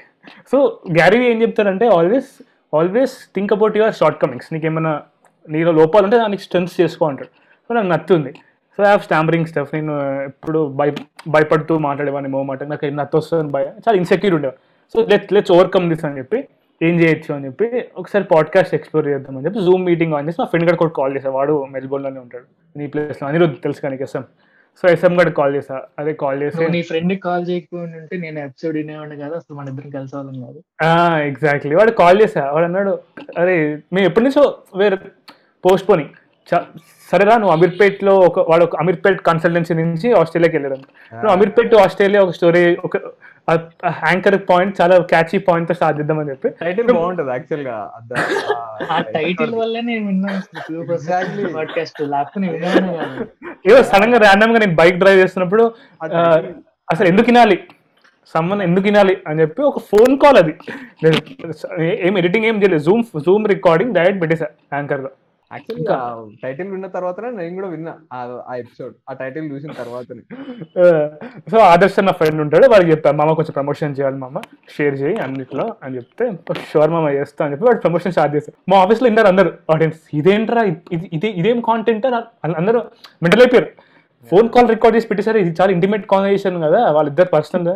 సో 0.52 0.80
గ్యారీ 0.90 1.26
ఏం 1.26 1.42
చెప్తారంటే 1.42 1.86
always 1.88 2.42
always 2.76 3.12
think 3.34 3.52
about 3.52 3.76
your 3.76 3.94
shortcomings 4.22 4.52
నీకు 4.52 4.66
ఏమైనా 4.66 5.02
నీలో 5.48 5.72
లోపాలు 5.72 6.04
ఉంటే 6.04 6.16
దానికి 6.16 6.42
స్ట్రెంగ్స్ 6.42 6.80
చేసుకో 6.80 7.06
అంటాడు. 7.06 7.28
సో 7.68 7.74
నాకు 7.74 7.86
నచ్చుంది. 7.86 8.32
So 8.76 8.82
I 8.82 8.86
have 8.86 9.00
stammering 9.00 9.46
stuff 9.46 9.74
నేను 9.74 10.22
ఎప్పుడు 10.22 10.68
భయ 10.68 10.92
భయపడుతూ 11.28 11.78
మాట్లాడేవాడిని 11.78 12.30
మో 12.30 12.42
మాట 12.42 12.64
నాకు 12.64 12.86
ఏం 12.86 13.06
వస్తుంది 13.14 13.52
భయ. 13.52 13.64
చాలా 13.64 13.96
ఇన్సెక్యూర్ 13.96 14.34
ఉండేవాడు. 14.34 14.56
So 14.94 15.10
let 15.10 15.32
let's 15.32 15.52
overcome 15.52 15.88
this 15.88 16.04
అని 16.04 16.18
చెప్పి 16.18 16.44
ఏం 16.82 17.00
చేయొచ్చు? 17.00 17.34
అని 17.34 17.44
చెప్పి 17.44 17.84
ఒకసారి 17.96 18.24
పాడ్కాస్ట్ 18.24 18.74
ఎక్స్ప్లోర్ 18.74 19.08
చేద్దాం 19.08 19.36
అని 19.36 19.46
చెప్పి 19.46 19.60
జూమ్ 19.60 19.84
మీటింగ్ 19.84 20.14
ఆన్ 20.14 20.28
చేసి 20.28 20.36
మా 20.40 20.46
ఫ్రెండ్ 20.46 20.76
కూడా 20.76 20.90
కాల్ 20.90 21.16
చేశాను 21.16 21.34
వాడు 21.34 21.64
మెల్బోర్న్లోనే 21.64 22.20
ఉంటాడు. 22.20 22.78
నీ 22.78 22.86
ప్లేస్లో 22.86 23.28
అనిరుద్ధ్ 23.28 23.56
తెలుసు 23.56 23.80
కానీ 23.80 23.98
ఎస్ఎం 24.00 24.24
సో 24.82 24.84
ఎస్ఎం 24.88 25.14
గడికి 25.18 25.36
కాల్ 25.36 25.52
చేసా 25.56 25.76
అదే 25.98 26.12
కాల్ 26.20 26.40
చేసి 26.42 26.64
నీ 26.70 26.80
ఫ్రెండ్ 26.82 27.14
కాల్ 27.22 27.44
చేయకపోయి 27.48 27.82
ఉంటే 28.00 28.16
నేను 28.16 28.38
ఎపిసోడ్ 28.40 28.76
వినేవాడిని 28.76 29.16
కాదు 29.22 29.34
అసలు 29.34 29.56
మన 29.56 29.68
ఇద్దరం 29.68 29.90
కలిసి 29.90 30.14
వాళ్ళం 30.16 30.40
కాదు 30.42 30.58
ఎగ్జాక్ట్లీ 31.26 31.74
వాడు 31.74 31.92
కాల్ 32.00 32.20
చేసా 32.22 32.44
వాడు 32.52 32.66
అన్నాడు 32.66 32.92
అరే 33.38 33.56
మేము 33.92 34.06
ఎప్పటి 34.06 34.24
నుంచో 34.24 34.44
వేరే 34.76 34.98
పోస్ట్ 35.64 35.88
పోని 35.88 36.06
సరేరా 37.10 37.34
నువ్వు 37.36 37.52
అమీర్పేట్లో 37.54 38.14
ఒక 38.20 38.40
వాడు 38.50 38.64
ఒక 38.64 38.76
అమీర్పేట్ 38.76 39.20
కన్సల్టెన్సీ 39.26 39.74
నుంచి 39.80 40.08
ఆస్ట్రేలియాకి 40.12 40.56
వెళ్ళాడు 40.56 40.76
నువ్వు 41.12 41.34
అమీర్పేట్ 41.34 41.70
టు 41.70 41.78
ఆస్ట్రేలియా 41.84 42.22
ఒక 42.22 42.34
స్టోరీ 42.38 42.62
ఒక 42.84 42.96
యాంకర్ 43.48 44.36
పాయింట్ 44.50 44.74
చాలా 44.80 44.94
క్యాచీ 45.10 45.38
పాయింట్తో 45.38 45.74
స్టార్ట్ 45.74 45.98
చేద్దామని 46.00 46.30
చెప్పి. 46.30 46.48
టైటిల్ 46.60 46.86
బాగుంటది 46.92 47.30
యాక్చువల్గా. 47.30 47.74
ఆ 48.92 48.98
టైటిల్ 49.16 49.52
వల్లే 49.54 49.80
నేను 49.80 50.04
విన్నాను. 50.06 50.40
పాడ్కాస్ట్ 51.56 52.00
లేకపోతే 52.12 52.48
ఏదో 53.68 53.80
సడన్గా 53.90 54.18
ర్యాండమ్గా 54.18 54.58
నేను 54.58 54.74
బైక్ 54.74 54.98
డ్రైవ్ 54.98 55.20
చేస్తున్నప్పుడు 55.22 55.64
అసలు 56.88 57.06
ఎందుకు 57.08 57.26
వినాలి? 57.26 57.58
సమ్మన్ 58.34 58.62
ఎందుకు 58.62 58.84
వినాలి 58.84 59.14
అని 59.28 59.40
చెప్పి 59.40 59.62
ఒక 59.62 59.78
ఫోన్ 59.90 60.18
కాల్ 60.18 60.38
అది. 60.38 60.52
నేను 61.02 61.16
ఏం 62.06 62.18
ఎడిటింగ్ 62.18 62.46
ఏం 62.50 62.56
చేయలేదు. 62.62 62.84
జూమ్ 62.88 63.04
జూమ్ 63.26 63.46
రికార్డింగ్ 63.48 63.94
డైరెక్ట్ 63.94 64.22
పెట్టేసా 64.22 64.48
యాంకర్గా. 64.72 65.10
యాక్చువల్లీ 65.50 65.84
టైటిల్ 66.42 66.68
విన్న 66.70 66.86
తర్వాతనే 66.92 67.28
నేను 67.36 67.54
కూడా 67.54 67.68
విన్నా 67.68 67.92
ఆ- 68.12 68.22
ఎపిసోడ్ 68.56 68.94
ఆ 69.08 69.14
టైటిల్ 69.14 69.46
చూసిన 69.52 69.72
తర్వాతనే. 69.78 70.22
సో 71.52 71.58
ఆదర్శ్ 71.66 71.98
నా 72.00 72.14
ఫ్రెండ్ 72.18 72.40
ఉంటాడు 72.44 72.66
వాడికి 72.72 72.90
చెప్పాను 72.92 73.18
మామ 73.20 73.34
కొంచెం 73.38 73.54
ప్రమోషన్ 73.54 73.96
చేయాలి 73.98 74.18
మామ 74.18 74.40
షేర్ 74.74 74.96
చేయి 75.00 75.16
అన్నిట్లో 75.24 75.66
అని 75.82 75.96
చెప్తే 75.98 76.26
షూర్ 76.70 76.92
మామ 76.94 77.06
చేస్తా 77.16 77.42
అని 77.44 77.52
చెప్పి 77.54 77.66
వాడు 77.66 77.82
ప్రమోషన్ 77.84 78.12
స్టార్ట్ 78.12 78.34
చేశారు 78.36 78.56
మా 78.70 78.78
ఆఫీస్లో 78.82 79.06
విన్నారు 79.08 79.30
అందరు 79.32 79.52
ఆడియన్స్ 79.74 80.00
ఇదేంట్రా 80.14 80.64
ఇది 80.92 81.06
ఇది 81.12 81.30
ఇదేం 81.40 81.60
కాంటెంట్ 81.68 82.06
అని 82.08 82.54
అందరూ 82.56 82.80
మెంటల్ 83.22 83.42
అయిపోయారు. 83.42 83.70
ఫోన్ 84.32 84.48
కాల్ 84.50 84.68
రికార్డ్ 84.70 84.96
చేసి 84.96 85.08
పెట్టేసారు 85.08 85.38
ఇది 85.38 85.52
చాలా 85.58 85.70
ఇంటిమేట్ 85.72 86.04
కాన్వర్సేషన్ 86.10 86.58
కదా 86.62 86.80
వాళ్ళిద్దరు 86.92 87.30
personal 87.32 87.66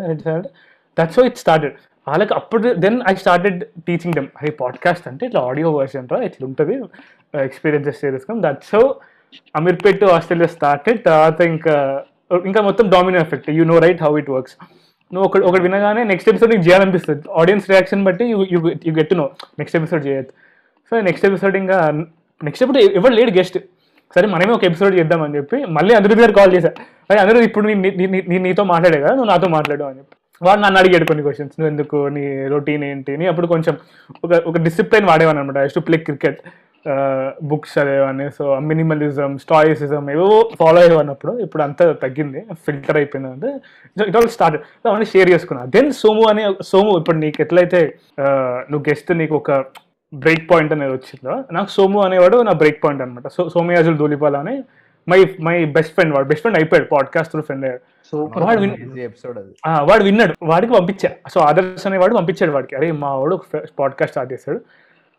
that's 0.97 1.17
so 1.17 1.25
it 1.27 1.39
started 1.39 1.75
వాళ్ళకి 2.09 2.35
అప్పుడు 2.35 2.75
then 2.75 3.03
I 3.09 3.15
started 3.15 3.65
teaching 3.89 4.15
them 4.15 4.27
అరే 4.37 4.51
పాడ్కాస్ట్ 4.61 5.09
అంటే 5.09 5.27
ఇట్లా 5.27 5.41
ఆడియో 5.41 5.71
వర్షన్ 5.71 6.09
రా 6.13 6.19
ఇట్లా 6.23 6.47
ఉంటుంది 6.47 6.75
ఎక్స్పీరియన్సెస్ 7.45 8.05
చేసుకోం 8.05 8.43
that 8.43 8.65
so 8.65 8.81
Ameerpet 9.55 10.05
Australia 10.05 10.47
started 10.49 11.05
తర్వాత 11.05 11.41
ఇంకా 11.49 11.75
ఇంకా 12.45 12.63
మొత్తం 12.63 12.91
domino 12.91 13.19
effect 13.21 13.51
you 13.51 13.65
know 13.65 13.79
right 13.79 14.03
how 14.03 14.19
it 14.19 14.31
works 14.31 14.57
నువ్వు 15.11 15.29
ఒకటి 15.29 15.45
ఒకటి 15.45 15.63
వినగానే 15.63 16.05
నెక్స్ట్ 16.05 16.29
ఎపిసోడ్ 16.29 16.51
నీకు 16.51 16.69
చేయాలనిపిస్తుంది. 16.69 17.23
ఆడియన్స్ 17.37 17.71
రియాక్షన్ 17.71 18.05
బట్టి 18.05 18.25
you 18.25 18.39
you 18.87 18.93
get 18.93 19.17
know 19.17 19.27
next 19.59 19.77
episode 19.77 20.07
చేయొచ్చు 20.07 20.33
సో 20.93 21.01
నెక్స్ట్ 21.01 21.27
ఎపిసోడ్ 21.27 21.57
ఇంకా 21.57 21.77
నెక్స్ట్ 22.41 22.63
ఎప్పుడు 22.63 22.79
ఎవరు 22.99 23.13
లేడు 23.13 23.31
గెస్ట్ 23.31 23.59
సరే 24.17 24.27
మనమే 24.27 24.53
ఒక 24.53 24.65
ఎపిసోడ్ 24.65 24.99
చేద్దామని 24.99 25.37
చెప్పి 25.37 25.65
మళ్ళీ 25.69 25.95
అందరి 25.95 26.21
గారు 26.21 26.33
కాల్ 26.33 26.55
చేశారు 26.55 26.77
అదే 27.11 27.21
అందరూ 27.21 27.41
ఇప్పుడు 27.41 27.67
నీ- 27.69 27.97
నీ- 28.29 28.43
నీతో 28.43 28.65
మాట్లాడే 28.65 29.01
కదా 29.01 29.11
నువ్వు 29.11 29.25
నాతో 29.25 29.49
మాట్లాడు 29.49 29.85
అని 29.85 29.99
చెప్పి. 29.99 30.15
వాడు 30.41 30.61
నన్ను 30.61 30.79
అడిగాడు 30.79 31.05
కొన్ని 31.05 31.23
క్వశ్చన్స్ 31.23 31.55
నువ్వు 31.59 31.71
ఎందుకు? 31.73 31.99
నీ 32.09 32.25
రొటీన్ 32.47 32.85
ఏంటి? 32.85 33.13
అని 33.15 33.27
అప్పుడు 33.27 33.47
కొంచెం 33.47 33.75
ఒక 34.25 34.33
ఒక 34.51 34.57
డిసిప్లిన్ 34.59 35.07
వాడేవాను 35.07 35.41
అనమాట 35.41 35.59
I 35.59 35.69
to 35.77 35.81
play 35.81 35.99
cricket 35.99 36.41
books 37.43 37.73
చదివేవాడిని 37.79 38.27
so 38.31 38.45
minimalism 38.61 39.31
stoicism 39.39 40.05
ఏవో 40.11 40.29
ఫాలో 40.61 40.79
అయ్యేవాడినప్పుడు 40.81 41.33
ఇప్పుడు 41.45 41.63
అంతా 41.63 41.85
తగ్గింది. 42.05 42.41
ఫిల్టర్ 42.67 42.97
అయిపోయింది 42.97 43.31
అంటే 43.31 43.49
ఇట్ 44.07 44.17
ఆల్ 44.17 44.29
స్టార్ట్ 44.29 44.57
అవన్నీ 44.87 45.07
షేర్ 45.07 45.31
చేసుకున్నా. 45.31 45.63
దెన్ 45.77 45.91
సోము 45.93 46.25
అనే 46.29 46.45
సోము 46.71 46.93
ఇప్పుడు 46.99 47.19
నీకు 47.19 47.43
ఎట్లయితే 47.43 47.81
నువ్వు 48.71 48.85
గెస్ట్ 48.89 49.11
నీకు 49.13 49.37
ఒక 49.37 49.51
బ్రేక్ 50.13 50.45
పాయింట్ 50.51 50.73
అనేది 50.73 50.93
వచ్చిందో 50.93 51.35
నాకు 51.53 51.71
సోము 51.71 51.99
అనేవాడు 52.05 52.37
నా 52.43 52.53
బ్రేక్ 52.53 52.79
పాయింట్ 52.85 53.03
అనమాట 53.03 53.29
సో 53.29 53.43
సోమయాజుల్ 53.49 53.99
ధూలిపాల 53.99 54.37
అని 54.37 54.55
మై 55.09 55.35
మై 55.41 55.65
బెస్ట్ 55.65 55.95
ఫ్రెండ్ 55.95 56.15
వాడు. 56.15 56.27
బెస్ట్ 56.27 56.41
ఫ్రెండ్ 56.41 56.59
అయిపోయాడు 56.59 56.89
పాడ్కాస్ట్ 56.89 57.41
ఫ్రెండ్ 57.41 57.65
అయ్యాడు. 57.65 57.81
వాడు 58.45 58.61
విన్- 58.61 58.99
ఎపిసోడ్ 58.99 59.39
అది 59.39 59.55
ఆ, 59.67 59.83
వాడు 59.83 60.05
విన్నాడు. 60.05 60.35
వాడికి 60.43 60.73
పంపించా. 60.73 61.11
సో 61.29 61.41
ఆదర్శ్ 61.41 61.87
అనేవాడు 61.87 62.17
పంపించాడు 62.17 62.53
వాడికి. 62.53 62.77
అరే 62.77 62.93
మా 62.93 63.15
వాడు 63.15 63.41
పాడ్కాస్ట్ 63.79 64.11
స్టార్ట్ 64.11 64.33
చేశాడు. 64.33 64.57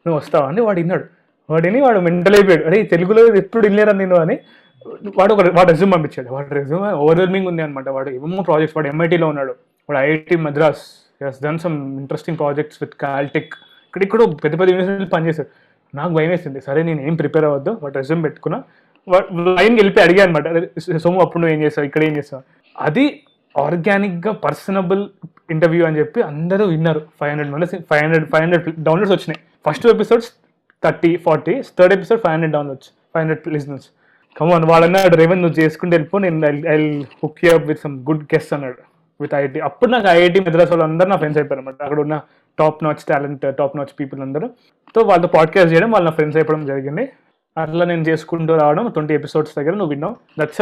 నువ్వు 0.07 0.17
వస్తావా? 0.17 0.47
అని 0.47 0.61
వాడు 0.61 0.79
విన్నాడు. 0.79 1.05
వాడిని 1.49 1.81
వాడు 1.81 1.99
మెంటల్ 1.99 2.35
అయిపోయాడు. 2.35 2.65
అరే 2.65 2.83
తెలుగులో 2.83 3.35
ఎప్పుడు 3.35 3.67
వినలేరా 3.67 3.93
నేను? 3.93 4.15
అని 4.15 4.39
వాడు 5.17 5.33
ఒక 5.33 5.41
వాడు 5.41 5.69
రెజ్యూమ్ 5.69 5.93
పంపించాడు. 5.93 6.29
వాడు 6.29 6.53
రెజ్యూమ్ 6.53 6.83
ఓవర్వెల్మింగ్ 6.83 7.47
ఉంది 7.47 7.61
అనమాట 7.61 7.89
వాడు 7.89 8.09
ఏమో 8.09 8.43
ప్రాజెక్ట్స్ 8.43 8.77
వాడు 8.77 8.87
ఎంఐటీలో 8.87 9.27
ఉన్నాడు. 9.27 9.55
వాడు 9.89 10.05
IIT 10.05 10.35
Madras 10.35 10.81
has 11.27 11.43
done 11.43 11.59
some 11.59 11.99
interesting 11.99 12.37
projects 12.37 12.79
with 12.81 12.93
Caltech 12.93 13.53
ఇక్కడ 13.87 14.03
ఇక్కడ 14.03 14.19
పెద్ద 14.21 14.59
పెద్ద 14.59 14.73
యూనివర్సిటీలు 14.73 15.09
పనిచేశాడు 15.09 15.69
నాకు 15.97 16.13
భయం 16.13 16.29
వేసింది 16.29 16.61
సరే 16.61 16.83
నేను 16.83 17.01
ఏం 17.01 17.15
ప్రిపేర్ 17.15 17.45
అవ్వద్దు. 17.45 17.79
వాడు 17.83 17.93
రెజ్యూమ్ 17.93 18.23
పెట్టుకున్నా. 18.23 18.63
ఆయనకి 19.07 19.79
వెళ్ళిపోయి 19.81 20.05
అడిగా 20.05 20.23
అనమాట 20.23 20.47
సోము 20.97 21.19
అప్పుడు 21.21 21.41
నువ్వు 21.41 21.57
ఏం 21.57 21.63
చేస్తావు? 21.63 21.85
ఇక్కడ 21.85 22.03
ఏం 22.03 22.17
చేస్తావు? 22.17 22.43
అది 22.75 23.21
ఆర్గానిక్గా 23.57 24.31
పర్సనబుల్ 24.31 25.09
ఇంటర్వ్యూ 25.51 25.85
అని 25.85 25.99
చెప్పి 25.99 26.21
అందరూ 26.21 26.65
విన్నారు. 26.65 26.99
Five 27.19 27.31
hundred 27.31 27.51
members 27.51 27.75
five 27.75 28.03
hundred 28.03 28.29
five 28.29 28.43
hundred 28.43 28.83
downloads 28.83 29.13
వచ్చినాయి. 29.13 29.39
First 29.67 29.87
episodes 29.87 30.29
thirty 30.83 31.15
forty 31.15 31.61
third 31.61 31.93
episode 31.93 32.21
five 32.21 32.33
hundred 32.33 32.53
downloads 32.53 32.89
five 33.13 33.21
hundred 33.23 33.53
listeners. 33.53 33.87
Come on 34.39 34.65
వాళ్ళన్నాడు 34.65 35.15
Revan 35.15 35.41
నువ్వు 35.41 35.59
చేసుకుంటే 35.59 35.95
వెళ్ళిపో 35.95 36.17
నేను 36.17 36.67
I 36.67 37.01
hook 37.23 37.45
you 37.45 37.53
up 37.53 37.65
with 37.65 37.79
some 37.79 37.95
good 38.09 38.23
guest 38.23 38.53
అన్నాడు. 38.53 38.81
విత్ 39.21 39.35
ఐఐటి 39.35 39.59
అప్పుడు 39.59 39.91
నాకు 39.91 40.07
IIT 40.07 40.39
Madras 40.39 40.69
వాళ్ళు 40.71 40.83
అందరూ 40.83 41.09
నా 41.09 41.15
ఫ్రెండ్స్ 41.15 41.37
అయిపోయారు 41.37 41.61
అనమాట 41.61 41.83
అక్కడ 41.83 41.99
ఉన్న 41.99 42.21
top 42.59 42.83
notch 42.83 43.03
talent 43.09 43.55
top 43.57 43.77
notch 43.77 43.99
people 43.99 44.21
అందరూ. 44.21 44.47
సో 44.95 45.01
వాళ్ళతో 45.01 45.27
పాడ్కాస్ట్ 45.27 45.73
చేయడం 45.73 45.91
వాళ్ళ 45.91 46.09
ఫ్రెండ్స్ 46.09 46.37
అయిపోవడం 46.37 46.65
జరిగింది. 46.65 47.09
అట్లా 47.59 47.85
నేను 47.85 48.01
చేసుకుంటూ 48.01 48.55
రావడం 48.55 48.89
ట్వంటీ 48.89 49.13
ఎపిసోడ్స్ 49.13 49.53
దగ్గర 49.57 49.71
నువ్వు 49.71 49.89
విన్నావు. 49.89 50.15
దట్స్ 50.39 50.61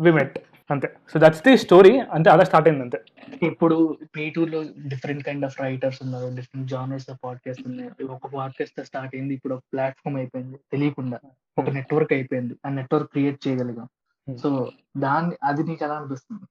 వి 0.00 0.12
మెట్ 0.12 0.38
అంతే. 0.70 0.88
సో 1.12 1.20
దట్స్ 1.22 1.40
ది 1.40 1.56
స్టోరీ 1.56 1.98
అంతే 1.98 2.30
అలా 2.30 2.44
స్టార్ట్ 2.44 2.68
అయింది 2.68 2.84
అంతే 2.84 2.98
ఇప్పుడు 3.42 3.96
పీ 4.16 4.32
లో 4.38 4.62
డిఫరెంట్ 4.88 5.22
కైండ్ 5.24 5.44
ఆఫ్ 5.44 5.60
రైటర్స్ 5.60 5.98
ఉన్నారు 6.02 6.36
డిఫరెంట్ 6.36 6.70
జానర్స్ 6.70 7.10
ఆఫ్ 7.10 7.18
పాడ్కాస్ట్ 7.24 7.62
ఉన్నాయి. 7.66 8.04
ఒక 8.04 8.26
పాడ్కాస్ట్ 8.34 8.86
స్టార్ట్ 8.86 9.14
అయింది 9.14 9.34
ఇప్పుడు 9.34 9.54
ఒక 9.54 9.62
ప్లాట్ఫామ్ 9.72 10.16
అయిపోయింది. 10.16 10.58
తెలియకుండా 10.72 11.18
ఒక 11.58 11.70
నెట్వర్క్ 11.70 12.12
అయిపోయింది. 12.12 12.54
ఆ 12.66 12.68
నెట్వర్క్ 12.68 13.10
క్రియేట్ 13.10 13.48
చేయగలిగాం. 13.48 13.88
Hmm. 14.28 14.38
సో 14.38 14.70
దాన్ని 14.96 15.36
అది 15.44 15.62
నీకు 15.62 15.84
ఎలా 15.84 15.94
అనిపిస్తుంది? 15.94 16.44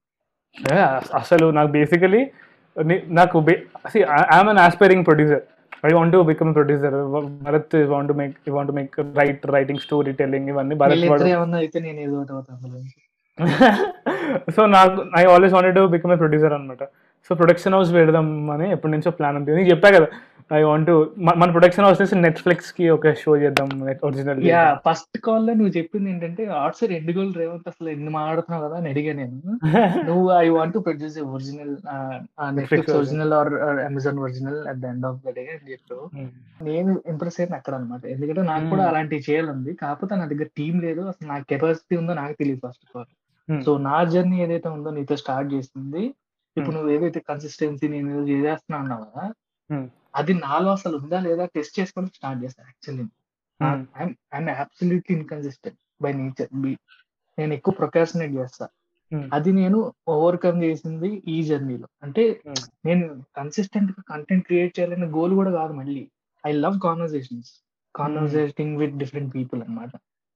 అసలు 1.14 1.50
నాకు 1.50 1.70
బేసికలీ 1.70 2.30
నాకు 3.06 3.38
I'm 4.34 4.48
an 4.48 4.58
aspiring 4.58 5.04
producer 5.06 5.42
I 5.84 5.90
want 5.96 6.12
to 6.14 6.18
become 6.30 6.50
producer 6.56 6.96
Bharat 7.44 7.74
want 7.92 8.10
to 8.10 8.14
make 8.20 8.34
want 8.56 8.70
to 8.70 8.74
make 8.78 8.94
right 9.20 9.44
writing 9.54 9.80
story 9.84 10.12
telling 10.20 10.50
ఇవన్నీ 10.52 10.74
భరత్ 10.82 11.24
అయితే 11.62 11.78
నేను 11.86 12.00
ఏదో 12.06 12.18
అవుతాను. 12.34 12.82
సో 14.54 14.60
నాకు 14.76 14.98
I 15.18 15.22
always 15.32 15.54
wanted 15.56 15.76
to 15.78 15.82
become 15.94 16.12
a 16.14 16.18
producer 16.22 16.54
అనమాట 16.56 16.82
సో 17.30 17.32
ప్రొడక్షన్ 17.40 17.74
హౌస్ 17.76 17.90
పెడదాం 17.96 18.26
అని 18.54 18.66
ఎప్పటి 18.74 18.92
నుంచో 18.94 19.10
ప్లాన్ 19.18 19.36
ఉంది. 19.40 19.50
నీకు 19.58 19.68
చెప్పా 19.70 19.88
కదా 19.96 20.08
ఐ 20.50 20.60
వాంట్ 20.62 20.90
మన 21.38 21.48
ప్రొడక్షన్ 21.54 21.84
హౌస్ 21.84 22.00
నుంచి 22.02 22.16
నెట్ఫ్లిక్స్కి 22.24 22.84
ఒక 22.94 23.12
షో 23.20 23.32
చేద్దాం 23.42 23.68
ఒరిజినల్ 24.06 24.40
యా 24.46 24.62
ఫస్ట్ 24.84 25.16
కాల్లో 25.26 25.52
నువ్వు 25.54 25.72
చెప్పింది 25.76 26.08
ఏంటంటే 26.10 26.42
ఆర్ట్ 26.58 26.76
సార్ 26.78 26.90
రెండు 26.94 27.12
గోల్ 27.12 27.30
రేవంత్ 27.40 27.68
అసలు 27.72 27.88
ఎన్ని 27.88 28.10
మాట్లాడుతున్నావు 28.16 28.64
కదా 28.66 28.76
అని 28.80 28.88
అడిగా 28.92 29.12
నేను. 29.20 29.36
నువ్వు 30.08 30.26
I 30.38 30.48
want 30.56 30.74
to 30.76 30.82
produce 30.86 31.18
original 31.28 31.72
Netflix 32.56 32.94
original 32.98 33.34
or 33.38 33.52
Amazon 33.86 34.20
original 34.24 34.60
at 34.68 34.80
the 34.82 34.90
end 34.92 35.06
of 35.10 35.20
the 35.26 35.34
day 35.38 35.44
అని 35.54 35.72
చెప్పావు 35.72 36.04
నేను 36.68 36.92
ఇంప్రెస్ 37.12 37.38
అయిన 37.40 37.54
అక్కడ 37.60 37.74
అనమాట 37.74 38.04
ఎందుకంటే 38.14 38.44
నాకు 38.50 38.66
కూడా 38.66 38.82
Hmm. 38.82 38.90
అలాంటివి 38.92 39.24
చేయాలంది 39.28 39.72
కాకపోతే 39.82 40.14
నా 40.16 40.26
దగ్గర 40.30 40.48
టీం 40.58 40.74
లేదు. 40.86 41.02
అసలు 41.10 41.28
నా 41.28 41.38
కెపాసిటీ 41.50 41.94
ఉందో 42.00 42.14
నాకు 42.20 42.36
తెలియదు 42.40 42.62
first 42.66 42.84
of 42.86 42.96
all 42.98 43.10
Hmm. 43.48 43.62
So 43.64 43.70
నా 43.86 43.96
జర్నీ 44.10 44.36
ఏదైతే 44.44 44.68
ఉందో 44.74 44.92
నీతో 44.96 45.16
స్టార్ట్ 45.22 45.50
చేసింది. 45.54 46.02
ఇప్పుడు 46.56 46.68
Hmm. 46.68 46.78
నువ్వు 46.78 46.92
ఏదైతే 46.96 47.20
కన్సిస్టెన్సీ 47.28 47.86
నేను 47.92 48.08
ఏదో 48.14 48.24
చేసేస్తున్నా 48.30 48.78
అన్నావు 48.82 49.04
కదా 49.08 49.24
Hmm. 49.70 49.84
అది 50.14 50.34
నాలో 50.34 50.70
అసలు 50.72 50.96
ఉందా 50.96 51.20
లేదా 51.20 51.44
టెస్ట్ 51.44 51.80
చేసుకొని 51.80 52.06
స్టార్ట్ 52.06 52.44
చేస్తాను 52.44 52.68
actually. 52.68 53.06
I'm 54.00 54.48
absolutely 54.48 55.16
inconsistent 55.16 55.78
by 56.02 56.12
nature 56.12 56.60
be 56.60 56.78
నేను 57.38 57.52
ఎక్కువ 57.52 57.74
ప్రొకాసినేట్ 57.74 58.32
చేస్తా. 58.32 58.68
Hmm. 59.12 59.28
అది 59.32 59.52
నేను 59.52 59.92
ఓవర్కమ్ 60.08 60.62
చేసింది 60.62 61.22
ఈ 61.28 61.42
జర్నీలో 61.42 61.88
అంటే 62.02 62.40
Hmm. 62.46 62.60
నేను 62.84 63.24
కన్సిస్టెంట్గా 63.36 64.02
కంటెంట్ 64.08 64.46
క్రియేట్ 64.46 64.80
చేయాలనే 64.80 65.06
గోల్ 65.06 65.34
కూడా 65.34 65.50
కాదు 65.50 65.72
మళ్ళీ. 65.72 66.10
I 66.46 66.52
love 66.52 66.80
conversations 66.80 67.50
conversating 67.94 68.76
with 68.76 68.96
different 68.96 69.34
people 69.34 69.62
అన్నమాట. 69.62 69.90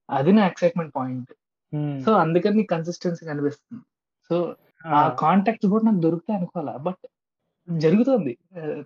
అది 0.09 0.31
నా 0.31 0.45
ఎక్సైట్మెంట్ 0.47 0.95
పాయింట్ 0.95 1.31
సో 2.05 2.11
అందుకని 2.13 2.63
కన్సిస్టెన్సీ 2.63 3.25
కనిపిస్తుంది. 3.25 3.83
సో 4.29 4.55
ఆ 4.85 5.09
కాంటాక్ట్స్ 5.19 5.69
కూడా 5.69 5.83
నాకు 5.85 5.99
దొరుకుతాయి 5.99 6.37
అనుకోవాలా. 6.37 6.77
బట్ 6.77 7.03
జరుగుతుంది. 7.67 8.37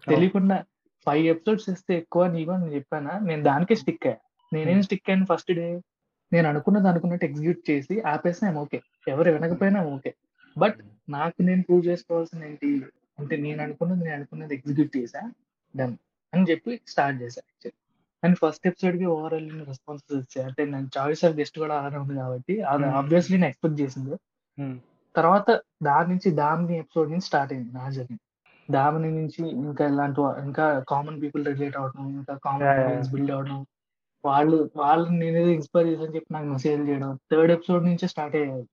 తెలియకుండా 0.10 0.64
ఫైవ్ 1.08 1.28
ఎపిసోడ్స్ 1.28 1.70
ఇస్తే 1.70 1.98
ఎక్కువ 1.98 2.28
నీకు 2.28 2.52
నేను 2.52 2.74
చెప్పానా? 2.74 3.20
నేను 3.20 3.44
దానికే 3.44 3.76
స్టిక్ 3.76 4.08
అయ్యా 4.08 4.18
నేనేం 4.52 4.82
స్టిక్ 4.82 5.10
అయ్యాను 5.10 5.26
ఫస్ట్ 5.26 5.52
డే? 5.52 5.68
నేను 6.32 6.50
అనుకున్నది 6.50 6.88
అనుకున్నట్టు 6.88 7.26
ఎగ్జిక్యూట్ 7.26 7.70
చేసి 7.70 8.02
ఆపేసినా 8.08 8.60
ఓకే. 8.60 8.80
ఎవరు 9.08 9.32
వినకపోయినా 9.32 9.82
ఓకే. 9.86 10.12
బట్ 10.58 10.78
నాకు 11.10 11.42
నేను 11.42 11.64
ప్రూవ్ 11.64 11.88
చేసుకోవాల్సింది 11.88 12.46
ఏంటి? 12.46 12.70
అంటే 13.20 13.38
నేను 13.38 13.64
అనుకున్నది 13.64 14.04
నేను 14.04 14.16
అనుకున్నది 14.16 14.56
ఎగ్జిక్యూట్ 14.56 14.98
చేసా. 14.98 15.22
డన్ 15.76 15.96
అని 16.34 16.52
చెప్పి 16.52 16.82
స్టార్ట్ 16.88 17.22
చేశా 17.22 17.42
యాక్చువల్లీ 17.44 17.78
అండ్ 18.24 18.38
ఫస్ట్ 18.38 18.68
ఎపిసోడ్కి 18.68 19.06
ఓవరాల్ 19.06 19.68
రెస్పాన్సెస్ 19.68 20.18
వచ్చాయి 20.18 20.48
అంటే 20.48 20.66
నేను 20.66 20.90
చాయిస్ 20.98 21.26
ఆఫ్ 21.26 21.36
గెస్ట్ 21.36 21.60
కూడా 21.60 21.76
అలానే 21.78 21.98
ఉంది 21.98 22.16
కాబట్టి 22.16 22.62
అది 22.64 22.84
Hmm. 22.84 22.96
ఆబ్వియస్లీ 22.96 23.38
నేను 23.38 23.50
ఎక్స్పెక్ట్ 23.50 23.82
చేసింది. 23.82 24.16
Hmm. 24.58 24.76
తర్వాత 25.16 25.48
దాని 25.84 26.10
నుంచి 26.10 26.32
దామిని 26.32 26.78
ఎపిసోడ్ 26.78 27.10
నుంచి 27.12 27.26
స్టార్ట్ 27.26 27.54
అయింది 27.54 27.74
నా 27.74 27.90
జర్నీ 27.90 28.18
దామిని 28.70 29.10
నుంచి 29.12 29.42
ఇంకా 29.62 29.84
ఇలాంటి 29.88 30.20
ఇంకా 30.44 30.66
కామన్ 30.90 31.18
పీపుల్ 31.22 31.44
రిలేట్ 31.48 31.78
అవడం 31.78 32.04
ఇంకా 32.14 32.34
కామన్ 32.44 32.70
బిల్డ్ 33.14 33.32
అవడం 33.32 33.60
వాళ్ళు 34.24 34.58
వాళ్ళని 34.76 35.18
నేనేదో 35.20 35.50
ఇన్స్పైర్ 35.50 35.88
చేసి 35.92 36.16
చెప్పి 36.16 36.34
నాకు 36.34 36.48
మెసేజ్ 36.48 36.82
చేయడం. 36.90 37.12
థర్డ్ 37.32 37.52
ఎపిసోడ్ 37.52 37.86
నుంచే 37.86 38.08
స్టార్ట్ 38.08 38.36
అయ్యాయి. 38.36 38.66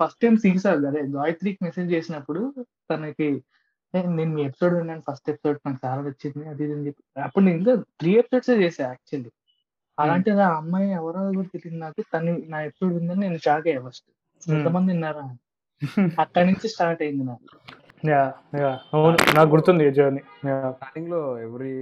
ఫస్ట్ 0.00 0.20
టైం 0.22 0.34
సీసార్ 0.38 0.80
అదే 0.86 1.02
గాయత్రికి 1.14 1.58
మెసేజ్ 1.62 1.90
చేసినప్పుడు 1.92 2.40
తనకి 2.90 3.28
"ఏ, 3.94 4.00
నేను 4.10 4.30
మీ 4.34 4.42
ఎపిసోడ్ 4.42 4.74
విన్నాను 4.74 5.02
ఫస్ట్ 5.08 5.28
ఎపిసోడ్ 5.30 5.58
నాకు 5.66 5.78
చాలా 5.84 6.00
నచ్చింది 6.02 6.44
అది 6.48 6.62
ఇది 6.64 6.74
అని 6.74 6.86
చెప్పి. 6.88 7.02
అప్పుడు 7.20 7.44
నేను 7.44 7.58
ఇంకా 7.58 7.72
త్రీ 8.00 8.12
ఎపిసోడ్స్ 8.18 8.50
చేసా 8.62 8.82
యాక్చువల్లీ 8.84 9.30
అలాంటిది 9.98 10.42
ఆ 10.42 10.56
అమ్మాయి 10.56 10.88
ఎవరో 10.92 11.20
కూడా 11.30 11.48
తెలియదు 11.52 11.78
నాకు 11.78 12.00
తను 12.12 12.32
నా 12.48 12.58
ఎపిసోడ్ 12.62 12.92
విందని 12.94 13.20
నేను 13.20 13.38
షాక్ 13.38 13.68
అయ్యా 13.68 13.82
ఫస్ట్ 13.86 14.08
ఎంతమంది 14.46 14.90
విన్నారా. 14.92 15.24
అక్కడి 16.22 16.46
నుంచి 16.46 16.66
స్టార్ట్ 16.68 17.02
అయింది 17.02 17.24
నాకు. 17.24 17.46
యా 18.02 18.22
యా 18.60 18.70
అవును 18.94 19.16
నాకు 19.36 19.50
గుర్తుంది 19.50 19.84
జర్నీ 19.90 20.22
స్టార్టింగ్లో 20.72 21.20
ఎవ్రీ 21.38 21.74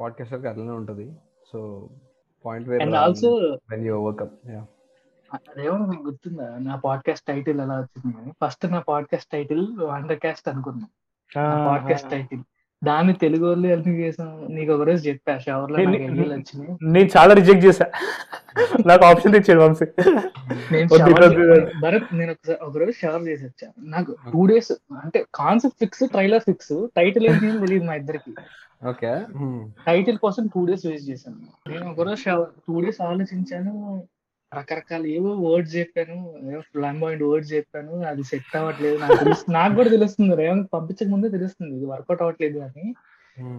పాడ్కాస్టర్కి 0.00 0.48
అట్లనే 0.48 0.72
ఉంటది. 0.72 1.06
So 1.52 1.58
point 2.44 2.68
where 2.68 2.82
and 2.82 2.96
also 2.96 3.30
when 3.70 3.84
you 3.86 3.94
overcome 3.96 4.32
yeah 4.52 4.62
అదేమో 5.30 5.76
మీకు 5.86 6.04
గుర్తుందా? 6.06 6.46
నా 6.58 6.74
పాడ్కాస్ట్ 6.84 7.26
టైటిల్ 7.26 7.60
ఎలా 7.60 7.76
వచ్చింది? 7.80 8.14
అని 8.18 8.32
ఫస్ట్ 8.42 8.64
నా 8.66 8.80
పాడ్కాస్ట్ 8.88 9.30
టైటిల్ 9.32 9.62
వండర్ 9.84 10.18
క్యాస్ట్ 10.18 10.48
అనుకున్నా 10.48 10.88
పాడ్కాస్ట్ 11.68 12.10
టైటిల్ 12.10 12.42
దాన్ని 12.84 13.12
తెలుగు 13.12 13.46
వాళ్ళు 13.46 13.68
ఎందుకు 13.68 13.96
చేసాం 14.04 14.46
నీకు 14.50 14.72
ఒక 14.72 14.82
రోజు 14.82 15.08
చెప్పా 15.08 15.38
షవర్లో 15.38 15.76
వచ్చినాయి. 15.78 16.76
నేను 16.82 17.08
చాలా 17.16 17.34
రిజెక్ట్ 17.34 17.64
చేశా. 17.64 17.86
నాకు 18.86 19.04
ఆప్షన్ 19.04 19.36
ఇచ్చాడు 19.36 19.60
వంశీ. 19.60 19.86
భరత్ 21.82 22.14
నేను 22.14 22.30
ఒకసారి 22.32 22.58
ఒక 22.62 22.76
రోజు 22.76 22.90
షవర్ 22.90 23.22
చేసి 23.28 23.44
వచ్చా. 23.44 23.68
నాకు 23.78 24.16
టూ 24.32 24.46
డేస్ 24.46 24.72
అంటే 25.02 25.24
concept 25.34 25.78
fix 25.78 26.08
trailer 26.08 26.40
fix 26.40 26.88
title 26.96 27.26
ఏంటి 27.26 27.58
తెలియదు 27.58 27.84
మా 27.84 27.94
ఇద్దరికి. 27.94 28.34
ఓకే. 28.88 29.12
టైటిల్ 29.86 30.18
కోసం 30.18 30.46
టూ 30.46 30.66
డేస్ 30.66 30.86
వేస్ట్ 30.86 31.10
చేశాను. 31.10 31.70
నేను 31.70 31.90
ఒక 31.90 32.00
రోజు 32.00 32.20
షవర్ 32.22 32.48
టూ 32.48 32.80
డేస్ 32.80 33.02
ఆలోచించాను. 33.02 34.02
రకరకాల 34.56 35.06
ఏవో 35.06 35.30
వర్డ్స్ 35.40 35.76
చెప్పాను 35.76 36.16
ఫ్లాంబాయింట్ 36.60 37.24
వర్డ్స్ 37.24 37.52
చెప్పాను 37.52 38.00
అది 38.02 38.22
సెట్ 38.22 38.56
అవ్వట్లేదు 38.56 38.98
నాకు 38.98 39.24
తెలుసు 39.24 39.50
నాకు 39.50 39.74
కూడా 39.74 39.88
తెలుస్తుంది 39.88 40.36
రేవంత్ 40.36 40.70
పంపించక 40.72 41.08
ముందే 41.08 41.28
తెలుస్తుంది 41.28 41.76
ఇది 41.76 41.86
వర్కౌట్ 41.86 42.22
అవ్వట్లేదు 42.22 42.58
అని. 42.58 42.94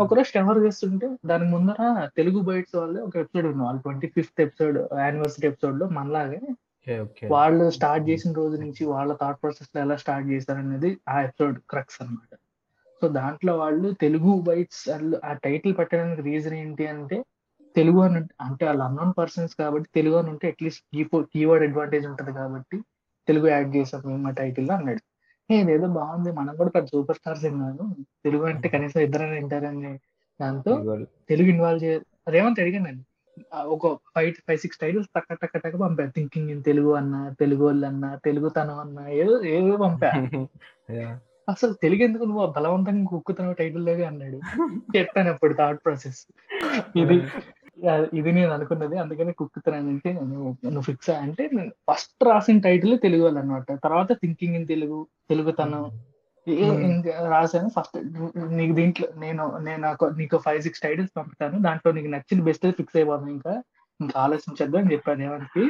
ఒకరోజు 0.01 0.27
షవర్ 0.27 0.57
చేస్తుంటే 0.57 1.07
దాని 1.25 1.45
ముందర 1.45 2.09
తెలుగు 2.17 2.39
బైట్స్ 2.39 2.75
వాళ్ళు 2.75 3.01
ఒక 3.01 3.17
ఎపిసోడ్ 3.17 3.45
ఉంది 3.45 3.63
వాళ్ళు 3.63 3.81
ట్వంటీ 3.81 4.07
ఫిఫ్త్ 4.07 4.41
ఎపిసోడ్ 4.41 4.77
యానివర్సరీ 4.99 5.47
ఎపిసోడ్లో 5.47 5.89
మనలాగే 5.89 6.41
వాళ్ళు 7.27 7.69
స్టార్ట్ 7.69 8.09
చేసిన 8.09 8.31
రోజు 8.33 8.57
నుంచి 8.57 8.85
వాళ్ళ 8.85 9.13
థాట్ 9.21 9.37
ప్రాసెస్లో 9.43 9.81
ఎలా 9.81 9.95
స్టార్ట్ 9.95 10.27
చేశారనేది 10.29 10.97
ఆ 11.09 11.21
ఎపిసోడ్ 11.21 11.59
క్రక్స్ 11.69 12.01
అన్నమాట. 12.01 12.35
సో 13.01 13.07
దాంట్లో 13.07 13.57
వాళ్ళు 13.57 13.91
తెలుగు 14.01 14.41
బైట్స్ 14.41 14.89
ఆ 15.25 15.33
టైటిల్ 15.33 15.77
పెట్టడానికి 15.77 16.21
రీజన్ 16.21 16.53
ఏంటి 16.53 16.87
అంటే 16.87 17.17
తెలుగు 17.75 17.99
అని 18.05 18.17
అంటే 18.45 18.63
వాళ్ళు 18.67 18.83
అన్నోన్ 18.85 19.13
పర్సన్స్ 19.17 19.53
కాబట్టి 19.59 19.87
తెలుగు 19.97 20.15
అని 20.19 20.29
ఉంటే 20.33 20.47
అట్లీస్ట్ 20.51 20.83
కీవర్డ్ 21.33 21.65
అడ్వాంటేజ్ 21.67 22.05
ఉంటది 22.11 22.31
కాబట్టి 22.39 22.77
తెలుగు 23.27 23.47
యాడ్ 23.49 23.69
చేసాం 23.75 24.01
మేము 24.07 24.27
ఆ 24.27 24.35
టైటిల్లో 24.39 24.73
అన్నాడు. 24.77 25.01
"ఏ, 25.49 25.57
ఇదేదో 25.63 25.87
బాగుంది 25.97 26.31
మనం 26.37 26.53
కూడా 26.59 26.71
పెద్ద 26.75 26.87
సూపర్ 26.93 27.17
స్టార్స్ 27.19 27.43
విన్నాను 27.45 27.85
తెలుగు 28.25 28.43
అంటే 28.49 28.67
కనీసం 28.73 28.99
ఇద్దరైనా 29.05 29.35
వింటారని 29.39 29.91
దాంతో 30.39 30.73
తెలుగు 31.29 31.49
ఇన్వాల్వ్ 31.53 31.83
చే 31.83 31.91
రేవంత్ 32.27 32.61
అడిగాను 32.63 32.85
నేను 32.87 33.01
ఆ, 33.51 33.59
ఒక 33.73 33.83
ఫైవ్ 34.13 34.31
ఫైవ్ 34.47 34.59
సిక్స్ 34.63 34.79
టైటిల్స్ 34.81 35.07
టక్క 35.15 35.29
టక్క 35.35 35.55
టక్క 35.57 35.75
పంపా. 35.81 36.03
థింకింగ్ 36.15 36.49
ఇన్ 36.51 36.63
తెలుగు 36.67 36.91
అన్న 36.97 37.13
తెలుగు 37.39 37.63
వాళ్ళు 37.65 37.85
అన్న 37.87 38.05
తెలుగుతనం 38.25 38.79
అన్న 38.83 38.97
ఏదో 39.17 39.35
ఏదో 39.53 39.71
పంపా. 39.83 40.09
అసలు 41.47 41.73
తెలుగు 41.81 42.01
ఎందుకు 42.05 42.25
నువ్వు 42.27 42.43
బలవంతంగా 42.55 43.05
కుక్కుతున్నావు 43.09 43.55
టైటిల్ 43.57 43.85
లాగా 43.87 44.05
అన్నాడు. 44.09 44.37
చెప్పాను 44.95 45.29
అప్పుడు 45.33 45.53
థాట్ 45.57 45.79
ప్రాసెస్ 45.83 46.19
ఇది 46.95 47.17
ఇది 48.13 48.29
నేను 48.31 48.51
అనుకున్నది. 48.53 48.95
అందుకని 48.97 49.33
కుక్కుతున్నానంటే 49.33 50.09
నువ్వు 50.31 50.49
నువ్వు 50.65 50.81
ఫిక్స్ 50.81 51.09
అంటే 51.17 51.43
ఫస్ట్ 51.89 52.23
రాసిన 52.23 52.59
టైటిల్ 52.59 52.99
తెలుగు 52.99 53.23
వాళ్ళు 53.23 53.39
అనమాట 53.39 53.71
తర్వాత 53.83 54.11
థింకింగ్ 54.13 54.55
ఇన్ 54.55 54.67
తెలుగు 54.67 54.99
తెలుగుతనం 55.29 55.85
Hmm. 56.47 56.79
ఇంకా 56.87 57.11
రాశాను. 57.33 57.69
ఫస్ట్ 57.75 57.97
నీకు 58.57 58.73
దీంట్లో 58.73 59.07
నేను 59.17 59.43
నేను 59.59 59.81
నాకు 59.81 60.05
ఫైవ్ 60.45 60.61
సిక్స్ 60.61 60.81
టైటిల్స్ 60.81 61.13
పంపుతాను. 61.17 61.55
దాంట్లో 61.59 61.89
నీకు 61.91 62.09
నచ్చిన 62.15 62.41
బెస్ట్ 62.47 62.65
ఫిక్స్ 62.79 62.97
అయిపోతాను 62.97 63.31
ఇంకా. 63.35 63.53
ఇంకా 63.99 64.15
ఆలోచించద్దు 64.19 64.77
అని 64.77 64.91
చెప్పాను 64.93 65.23
ఏమనికి 65.27 65.63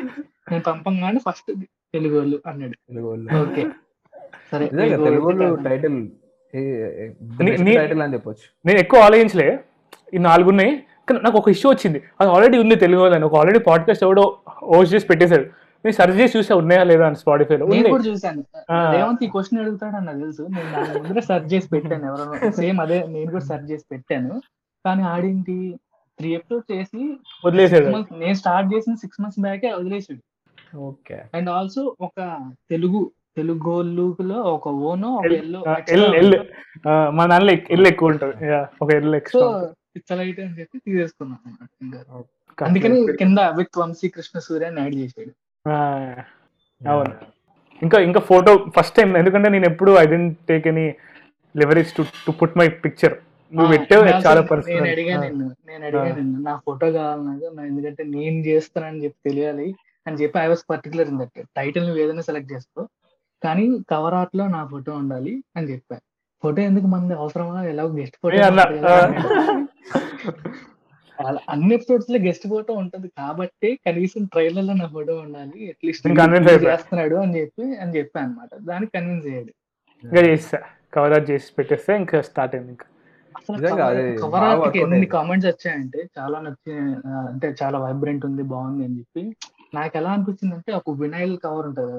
నేను 0.52 0.64
పంపంగానే 0.70 1.20
ఫస్ట్ 1.28 1.50
తెలుగు 1.96 2.16
వాళ్ళు 2.20 2.38
అన్నాడు. 2.50 2.76
తెలుగు 2.90 3.08
వాళ్ళు 3.10 3.30
ఓకే. 3.42 3.64
సరే 4.52 4.66
తెలుగు 5.06 5.26
వాళ్ళు 5.28 5.50
టైటిల్ 5.68 5.98
టైటిల్ 7.80 8.02
అని 8.06 8.14
చెప్పొచ్చు. 8.14 8.48
నేను 8.66 8.80
ఎక్కువ 8.80 9.06
ఆలోచించలే. 9.08 9.48
ఈ 10.14 10.22
నాలుగు 10.30 10.50
ఉన్నాయి 10.50 10.74
కానీ 11.10 11.22
నాకు 11.24 11.38
ఒక 11.38 11.50
ఇష్యూ 11.50 11.72
వచ్చింది. 11.72 12.04
అది 12.22 12.32
ఆల్రెడీ 12.32 12.58
ఉంది 12.58 12.76
తెలుగు 12.76 13.06
అని 13.06 13.26
ఒక 13.26 13.36
ఆల్రెడీ 13.36 13.60
పాడ్కాస్ట్ 13.60 14.04
ఎవడో 14.04 14.38
హోస్ట్ 14.64 14.96
చేసి 14.96 15.08
పెట్టేశాడు. 15.08 15.42
నేను 15.86 15.92
సర్చ్ 15.92 16.20
చేసి 16.20 16.38
చూసా 16.38 16.56
ఉన్నాయా 16.56 16.84
లేదా 16.84 17.08
అని 17.08 17.16
స్పాటిఫైలో 17.16 17.66
నేను 17.68 17.78
ఉంది. 17.78 17.90
కూడా 17.90 18.04
చూసాను. 18.04 18.44
రేవంత్ 18.92 19.24
ఈ 19.24 19.28
క్వశ్చన్ 19.28 19.60
అడుగుతాడు 19.60 20.06
నాకు 20.06 20.20
తెలుసు. 20.20 20.42
నేను 20.42 20.86
దాని 20.86 21.02
ముందర 21.02 21.20
సెర్చ్ 21.20 21.54
చేసి 21.54 21.68
పెట్టాను 21.68 22.06
ఎవరైనా. 22.06 22.52
సేమ్ 22.52 22.82
అదే 22.82 23.08
నేను 23.08 23.32
కూడా 23.32 23.44
సెర్చ్ 23.44 23.72
చేసి 23.72 23.86
పెట్టాను. 23.92 24.42
కానీ 24.86 25.04
ఆడేంటి? 25.04 25.76
త్రీ 26.20 26.34
ఎపిసోడ్ 26.34 26.72
చేసి 26.72 27.18
వదిలేసాడు 27.46 27.86
నేను 28.18 28.34
స్టార్ట్ 28.34 28.76
చేసిన 28.76 28.96
సిక్స్ 28.96 29.22
మంత్స్ 29.22 29.40
బ్యాకే 29.40 29.72
వదిలేసాడు 29.72 30.20
ఓకే. 30.78 31.24
అండ్ 31.34 31.50
ఆల్సో 31.50 31.96
ఒక 32.02 32.38
తెలుగు 32.70 33.12
తెలుగోళ్ళులో 33.38 34.36
ఒక 34.36 34.68
ఓను 34.68 35.08
ఒక 35.08 35.26
ఎల్ 35.26 35.34
ఎల్లో 35.34 35.64
ఎల్ 35.90 36.16
ఎల్ 36.16 36.36
మా 37.10 37.26
నాన్నలో 37.26 37.52
ఎక్- 37.52 37.74
ఎల్ 37.74 37.88
ఎక్కువ 37.88 38.10
ఉంటుంది. 38.10 38.34
ఒక 38.82 38.94
ఎల్ 38.94 39.10
సో 39.10 39.16
ఎక్స్ట్రా 39.16 39.68
పిచ్చలైట్ 39.96 40.40
అని 40.42 40.56
చెప్పి 40.60 40.78
అన్నమాట 41.20 41.60
ఇంకా. 41.86 42.00
అందుకని 42.58 42.98
కింద 43.20 43.40
విత్ 43.60 43.78
వంశీ 43.80 44.08
కృష్ణ 44.16 44.38
సూర్య 44.46 44.70
అని 44.70 44.82
యాడ్ 44.82 44.96
చేసాడు 45.02 45.32
అవును. 46.82 47.14
ఇంకా 47.82 47.98
ఇంకా 48.08 48.20
ఫోటో 48.28 48.52
ఫస్ట్ 48.76 48.96
టైం 48.98 49.10
ఎందుకంటే 49.20 49.50
నేను 49.50 49.68
ఎప్పుడు 49.72 49.92
I 50.00 50.08
didn't 50.08 50.36
take 50.50 50.66
any 50.72 50.86
leverage 51.56 51.92
to 51.96 52.04
to 52.26 52.32
put 52.40 52.58
my 52.60 52.68
picture 52.84 53.16
నువ్వు 53.52 53.70
పెట్టావు 53.74 54.04
చాలా 54.26 54.42
పర్సనల్ 54.52 54.76
నేను 54.78 54.92
అడిగాను 54.94 55.28
నేను 55.70 55.84
అడిగాను 55.90 56.24
నా 56.46 56.54
ఫోటో 56.66 56.88
కావాలి 56.96 57.24
నాకు 57.28 57.48
నా- 57.58 57.68
ఎందుకంటే 57.70 58.04
నేను 58.14 58.40
చేస్తానని 58.48 59.02
చెప్పి 59.04 59.20
తెలియాలి 59.28 59.68
అని 60.06 60.18
చెప్పి 60.22 60.38
I 60.40 60.48
was 60.48 60.64
particular 60.72 61.10
in 61.12 61.20
that 61.22 61.40
title 61.58 61.86
నువ్వు 61.88 62.02
ఏదైనా 62.04 62.24
సెలెక్ట్ 62.30 62.52
చేసుకో 62.54 62.84
కానీ 63.42 63.64
కవర్ 63.90 64.16
ఆర్ట్లో 64.18 64.44
నా 64.52 64.62
ఫోటో 64.68 64.92
ఉండాలి 65.00 65.34
అని 65.56 65.68
చెప్పా. 65.72 65.96
ఫోటో 66.44 66.60
ఎందుకు 66.64 66.88
మంది 66.94 67.14
అవసరమా? 67.20 67.58
ఎలా 67.72 67.84
గెస్ట్ 67.96 68.18
ఫోటో 68.18 68.36
అన్న, 71.48 71.68
ఎపిసోడ్స్లో 71.78 72.18
గెస్ట్ 72.20 72.46
ఫోటో 72.52 72.74
ఉంటది 72.74 73.08
కాబట్టి 73.20 73.70
కనీసం 73.86 74.22
ట్రైలర్లో 74.26 74.74
నా 74.80 74.88
ఫోటో 74.96 75.14
ఉండాలి 75.26 75.60
అట్లీస్ట్. 75.72 76.08
చేస్తున్నాడు 76.68 77.16
అని 77.24 77.34
చెప్పి 77.40 77.66
అని 77.84 77.92
చెప్పా 77.98 78.22
అనమాట 78.26 78.50
దానికి 78.70 78.92
కన్విన్స్ 78.96 79.28
అయ్యాడు 79.32 79.52
ఇంకా 80.04 80.22
చేస్తా. 80.30 80.60
కవర్ 80.96 81.14
అవుట్ 81.16 81.30
చేసి 81.32 81.50
పెట్టేస్తే 81.58 81.92
ఇంకా 82.02 82.18
స్టార్ట్ 82.30 82.56
అయింది 82.56 82.72
ఇంకా. 82.74 82.88
కవర్ 84.24 84.76
ఎన్ని. 84.82 85.08
కామెంట్స్ 85.16 85.48
వచ్చాయంటే 85.52 86.00
చాలా 86.18 86.38
నచ్చి 86.46 86.74
అంటే 87.32 87.48
చాలా 87.62 87.78
వైబ్రెంట్ 87.86 88.26
ఉంది 88.30 88.44
బాగుంది 88.54 88.84
అని 88.88 88.98
చెప్పి. 89.00 89.24
నాకు 89.78 89.94
ఎలా 90.00 90.10
అనిపించింది 90.16 90.54
అంటే 90.58 90.72
ఒక 90.80 90.92
వినైల్ 91.02 91.34
కవర్ 91.46 91.66
ఉంటది 91.70 91.96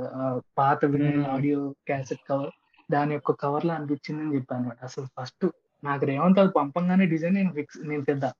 పాత 0.60 0.80
వినైల్. 0.92 1.24
ఆడియో 1.34 1.60
క్యాసెట్ 1.88 2.22
కవర్ 2.30 2.52
దాని 2.88 3.12
యొక్క 3.16 3.32
కవర్ 3.42 3.66
లా 3.68 3.74
అనిపించింది 3.78 4.22
అని 4.24 4.34
చెప్పాను 4.36 4.62
అనమాట 4.62 4.78
అసలు 4.88 5.06
ఫస్ట్ 5.18 5.44
నాకు 5.88 6.04
రేవంత్ 6.10 6.40
అది 6.42 6.52
పంపంగానే 6.60 7.06
డిజైన్ 7.12 7.38
నేను 7.40 7.52
ఫిక్స్ 7.58 7.78
నేను 7.90 8.02
తెద్దా 8.08 8.30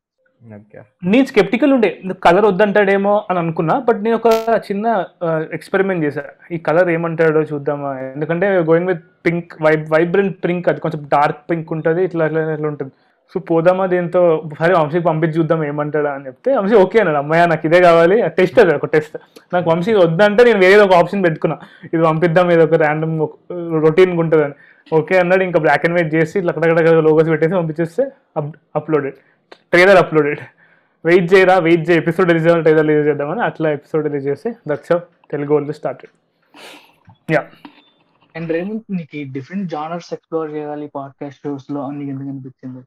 ఓకే. 0.57 0.79
నేను 1.13 1.27
స్కెప్టికల్ 1.31 1.73
ఉండే. 1.75 1.91
కలర్ 2.25 2.47
వద్దంటాడేమో 2.49 3.13
అని 3.31 3.39
అనుకున్నా 3.43 3.75
బట్ 3.87 4.01
నేను 4.07 4.17
ఒక 4.21 4.29
చిన్న 4.67 4.87
ఎక్స్పెరిమెంట్ 5.57 6.05
చేశా. 6.07 6.25
ఈ 6.55 6.57
కలర్ 6.67 6.89
ఏమంటాడో 6.95 7.43
చూద్దామా? 7.53 7.91
ఎందుకంటే 8.15 8.47
going 8.71 8.91
with 8.93 9.05
pink 9.27 9.55
vibe 9.67 9.87
vibrant 9.95 10.37
pink 10.45 10.69
అది 10.73 10.83
కొంచెం 10.85 11.03
డార్క్ 11.15 11.41
పింక్ 11.51 11.73
ఉంటుంది 11.77 12.03
ఇట్లా 12.09 12.27
ఇట్లా 12.31 12.43
ఇట్లా 12.57 12.69
ఉంటుంది. 12.73 12.93
సో 13.35 13.41
పోదామా 13.51 13.85
దీంతో? 13.93 14.21
సరే 14.61 14.73
వంశీకి 14.81 15.05
పంపించి 15.09 15.37
చూద్దాం 15.39 15.61
ఏమంటాడా 15.71 16.11
అని 16.17 16.27
చెప్తే 16.29 16.51
వంశీ 16.59 16.77
ఓకే 16.83 16.99
అన్నాడు. 17.03 17.21
అమ్మాయి 17.23 17.47
నాకు 17.53 17.67
ఇదే 17.69 17.81
కావాలి. 17.89 18.17
టెస్ట్ 18.39 18.59
అది 18.65 18.75
ఒక 18.81 18.89
టెస్ట్ 18.97 19.17
నాకు 19.55 19.67
వంశీ 19.73 19.95
వద్దంటే 20.05 20.45
నేను 20.49 20.61
వేరే 20.67 20.83
ఒక 20.87 20.95
ఆప్షన్ 21.03 21.25
పెట్టుకున్నా. 21.29 21.57
ఇది 21.93 22.03
పంపిద్దాం 22.11 22.51
ఇది 22.57 22.65
ఒక 22.69 22.79
ర్యాండమ్ 22.85 23.17
రొటీన్గా 23.87 24.21
ఉంటుంది 24.25 24.45
అని 24.49 24.57
ఓకే 24.93 25.15
అన్నాడు 25.19 25.43
ఇంకా 25.49 25.59
బ్లాక్ 25.65 25.85
అండ్ 25.87 25.97
వైట్ 25.97 26.11
చేసి 26.15 26.35
ఇట్లా 26.39 26.53
అక్కడక్కడ 26.53 26.99
లోగోస్ 27.07 27.31
పెట్టేసి 27.33 27.55
పంపించేస్తే 27.61 28.03
అప్లోడెడ్ 28.81 29.17
ట్రైలర్ 29.73 30.01
అప్లోడెడ్ 30.03 30.43
వెయిట్ 31.05 31.27
చేయరా 31.33 31.55
వెయిట్ 31.67 31.85
చేయి. 31.89 31.99
ఎపిసోడ్ 32.03 32.29
రిలీజ్ 32.31 32.47
అవ్వాలి 32.49 32.65
ట్రైలర్ 32.67 32.87
రిలీజ్ 32.89 33.09
చేద్దామని 33.09 33.43
అట్లా 33.49 33.69
ఎపిసోడ్ 33.71 34.05
రిలీజ్ 34.09 34.27
చేసి 34.31 34.51
దట్స్ 34.69 34.93
తెలుగు 35.33 35.53
వాళ్ళు 35.55 35.75
స్టార్టెడ్ 35.81 36.13
యా 37.35 37.43
అండ్ 38.35 38.51
రేవంత్ 38.57 38.89
నీకు 38.99 39.19
డిఫరెంట్ 39.35 39.67
జానర్స్ 39.75 40.11
ఎక్స్ప్లోర్ 40.17 40.49
చేయాలి 40.57 40.87
పాడ్కాస్ట్ 40.97 41.43
షోస్లో 41.47 41.81
అని 41.89 42.05
ఎందుకు 42.13 42.31
అనిపించింది? 42.33 42.83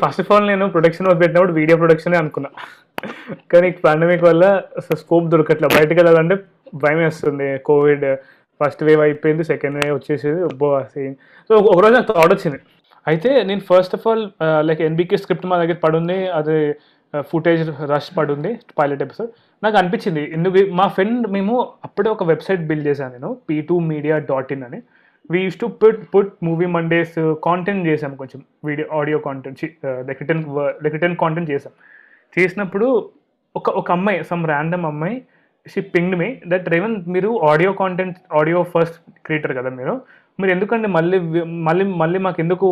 ఫస్ట్ 0.00 0.20
ఆఫ్ 0.22 0.30
ఆల్ 0.34 0.46
నేను 0.52 0.64
ప్రొడక్షన్ 0.74 1.06
వర్క్ 1.08 1.20
పెట్టినప్పుడు 1.22 1.54
వీడియో 1.60 1.76
ప్రొడక్షన్ 1.82 2.14
అనుకున్నా. 2.20 2.50
కానీ 3.52 3.68
పాండమిక్ 3.86 4.24
వల్ల 4.28 4.44
స్కోప్ 5.02 5.26
దొరకట్లే. 5.32 5.68
బయటకు 5.76 5.98
వెళ్ళాలంటే 6.00 6.36
భయం 6.84 7.00
వేస్తుంది 7.04 7.48
కోవిడ్ 7.68 8.06
ఫస్ట్ 8.60 8.82
వేవ్ 8.88 9.02
అయిపోయింది 9.06 9.44
సెకండ్ 9.52 9.76
వేవ్ 9.80 9.94
వచ్చేసేది. 9.98 10.40
ఒబ్బో 10.50 10.68
సేమ్ 10.94 11.14
సో 11.50 11.54
ఒకరోజు 11.72 11.94
నాకు 11.96 12.08
థాట్ 12.12 12.32
వచ్చింది. 12.34 12.58
అయితే 13.06 13.30
నేను 13.48 13.62
first 13.70 13.94
of 13.96 14.04
all 14.10 14.24
like 14.68 14.82
NBK 14.88 15.16
script 15.22 15.46
మా 15.52 15.56
దగ్గర 15.62 15.78
పడుంది 15.86 16.18
అది 16.38 16.58
ఫుటేజ్ 17.30 17.62
రష్ 17.92 18.10
పడుంది 18.18 18.50
పైలట్ 18.78 19.02
ఎపిసోడ్ 19.06 19.30
నాకు 19.62 19.76
అనిపించింది 19.80 20.22
ఎందుకు 20.36 20.60
మా 20.78 20.86
ఫ్రెండ్ 20.96 21.26
మేము 21.36 21.54
అప్పుడే 21.86 22.08
ఒక 22.14 22.24
వెబ్సైట్ 22.30 22.62
బిల్డ్ 22.70 22.86
చేశాను 22.90 23.12
నేను 23.16 23.30
P 23.48 23.56
two 23.68 23.76
media 23.92 24.16
dot 24.30 24.50
in 24.56 24.64
అని. 24.68 24.80
We 25.32 25.40
use 25.44 25.58
to 25.60 25.66
put 25.82 26.00
put 26.14 26.32
movie 26.46 26.66
Mondays 26.76 27.14
content 27.46 27.84
చేసాం 27.90 28.14
కొంచెం 28.22 28.40
video 28.68 28.86
audio 29.00 29.18
content 29.26 29.62
like 30.08 30.20
return 30.22 30.42
like 30.84 30.94
return 30.98 31.16
content 31.22 31.50
చేసాం 31.54 31.74
చేసినప్పుడు 32.32 32.88
ఒక 33.54 33.70
ఒక 33.80 33.88
అమ్మాయి 33.96 34.18
సమ్ 34.30 34.42
ర్యాండమ్ 34.52 34.84
అమ్మాయి 34.90 35.16
she 35.72 35.80
pinged 35.94 36.16
me 36.22 36.28
that 36.52 36.66
Revan 36.74 36.94
మీరు 37.14 37.30
audio 37.50 37.70
content 37.80 38.16
audio 38.40 38.58
first 38.72 38.96
creator 39.26 39.54
కదా 39.58 39.70
మీరు. 39.78 39.94
మీరు 40.40 40.50
ఎందుకండి 40.54 40.88
మళ్ళీ 40.96 41.18
మళ్ళీ 41.68 41.84
మళ్ళీ 42.02 42.18
మాకు 42.26 42.38
ఎందుకు 42.44 42.66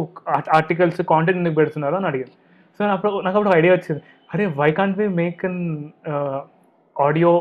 ఆర్టికల్స్ 0.58 1.00
కాంటెంట్ 1.12 1.40
ఎందుకు 1.42 1.56
పెడుతున్నారు 1.60 1.96
అని 1.98 2.08
అడిగాను 2.10 2.34
సో 2.76 2.82
అప్పుడు 2.94 3.12
నాకు 3.24 3.36
అప్పుడు 3.38 3.54
ఐడియా 3.60 3.72
వచ్చింది. 3.76 4.00
అరే 4.32 4.44
why 4.60 4.70
can't 4.78 4.96
we 5.00 5.06
make 5.22 5.42
an 5.48 5.60
audio 6.96 7.32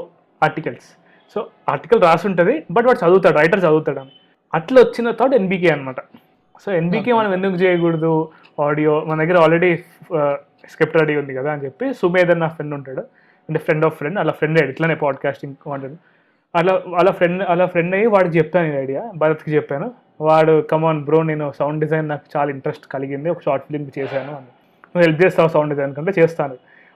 articles 0.41 0.89
so 1.35 1.39
article 1.73 2.01
రాసి 2.07 2.25
ఉంటుంది 2.29 2.55
బట్ 2.75 2.85
వాడు 2.87 2.99
చదువుతాడు 3.03 3.35
రైటర్ 3.41 3.61
చదువుతాడు 3.67 3.99
అని. 4.03 4.13
అట్లా 4.53 4.77
వచ్చిన 4.85 5.11
థాట్ 5.19 5.35
ఎన్బీకే 5.39 5.69
అనమాట 5.75 5.99
సో 6.63 6.69
ఎన్బీకే 6.79 7.11
మనం 7.19 7.31
ఎందుకు 7.37 7.57
చేయకూడదు 7.63 8.13
ఆడియో 8.67 8.93
మన 9.09 9.17
దగ్గర 9.23 9.37
ఆల్రెడీ 9.43 9.69
స్క్రిప్ట్ 10.71 10.97
రెడీ 11.01 11.13
ఉంది 11.21 11.33
కదా 11.39 11.49
అని 11.53 11.63
చెప్పి 11.65 11.85
సుమేధ్ 11.99 12.31
అని 12.33 12.41
నా 12.43 12.49
ఫ్రెండ్ 12.55 12.73
ఉంటాడు. 12.79 13.03
అంటే 13.51 13.59
ఫ్రెండ్ 13.59 13.85
ఆఫ్ 13.85 13.97
ఫ్రెండ్ 13.97 14.19
అలా 14.19 14.31
ఫ్రెండ్ 14.31 14.59
అయ్యాడు. 14.59 14.71
ఇట్లానే 14.71 14.95
పాడ్కాస్టింగ్ 14.95 15.55
వాంటెడ్ 15.67 15.95
అలా 16.55 16.73
అలా 16.97 17.11
ఫ్రెండ్ 17.11 17.43
అలా 17.43 17.65
ఫ్రెండ్ 17.65 17.95
అయ్యి 17.95 18.07
వాడికి 18.07 18.37
చెప్పాను 18.37 18.73
ఈ 18.73 18.77
ఐడియా. 18.77 19.11
భరత్కి 19.15 19.51
చెప్పాను. 19.55 19.91
వాడు 20.21 20.61
కమాన్ 20.61 21.03
బ్రో 21.05 21.23
నేను 21.23 21.51
సౌండ్ 21.59 21.79
డిజైన్ 21.79 22.09
నాకు 22.09 22.25
చాలా 22.37 22.49
ఇంట్రెస్ట్ 22.49 22.85
కలిగింది. 22.87 23.29
ఒక 23.29 23.41
షార్ట్ 23.41 23.65
ఫిల్మ్ 23.65 23.99
చేశాను 23.99 24.27
అని. 24.27 24.51
నువ్వు 24.93 25.01
హెల్ప్ 25.01 25.25
చేస్తావు 25.25 25.47
సౌండ్ 25.47 25.69
డిజైన్ 25.69 25.95
కంటే? 25.95 26.11
చేస్తాను. 26.19 26.53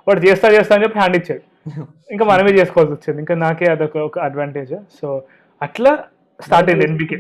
వాడు 0.08 0.20
చేస్తా 0.20 0.48
చేస్తా 0.50 0.76
అని 0.76 0.84
చెప్పి 0.84 1.00
హ్యాండ్ 1.00 1.18
ఇచ్చాడు. 1.18 1.42
ఇంకా 2.12 2.26
మనమే 2.26 2.50
చేసుకోవాల్సి 2.50 2.94
వచ్చింది. 2.94 3.20
ఇంకా 3.20 3.36
నాకే 3.36 3.66
అదొక 3.66 3.98
ఒక 3.98 4.20
అడ్వాంటేజ్ 4.20 4.76
సో 5.02 5.24
అట్లా 5.62 6.04
స్టార్ట్ 6.42 6.70
అయింది 6.70 6.86
ఎన్బికే 6.86 7.16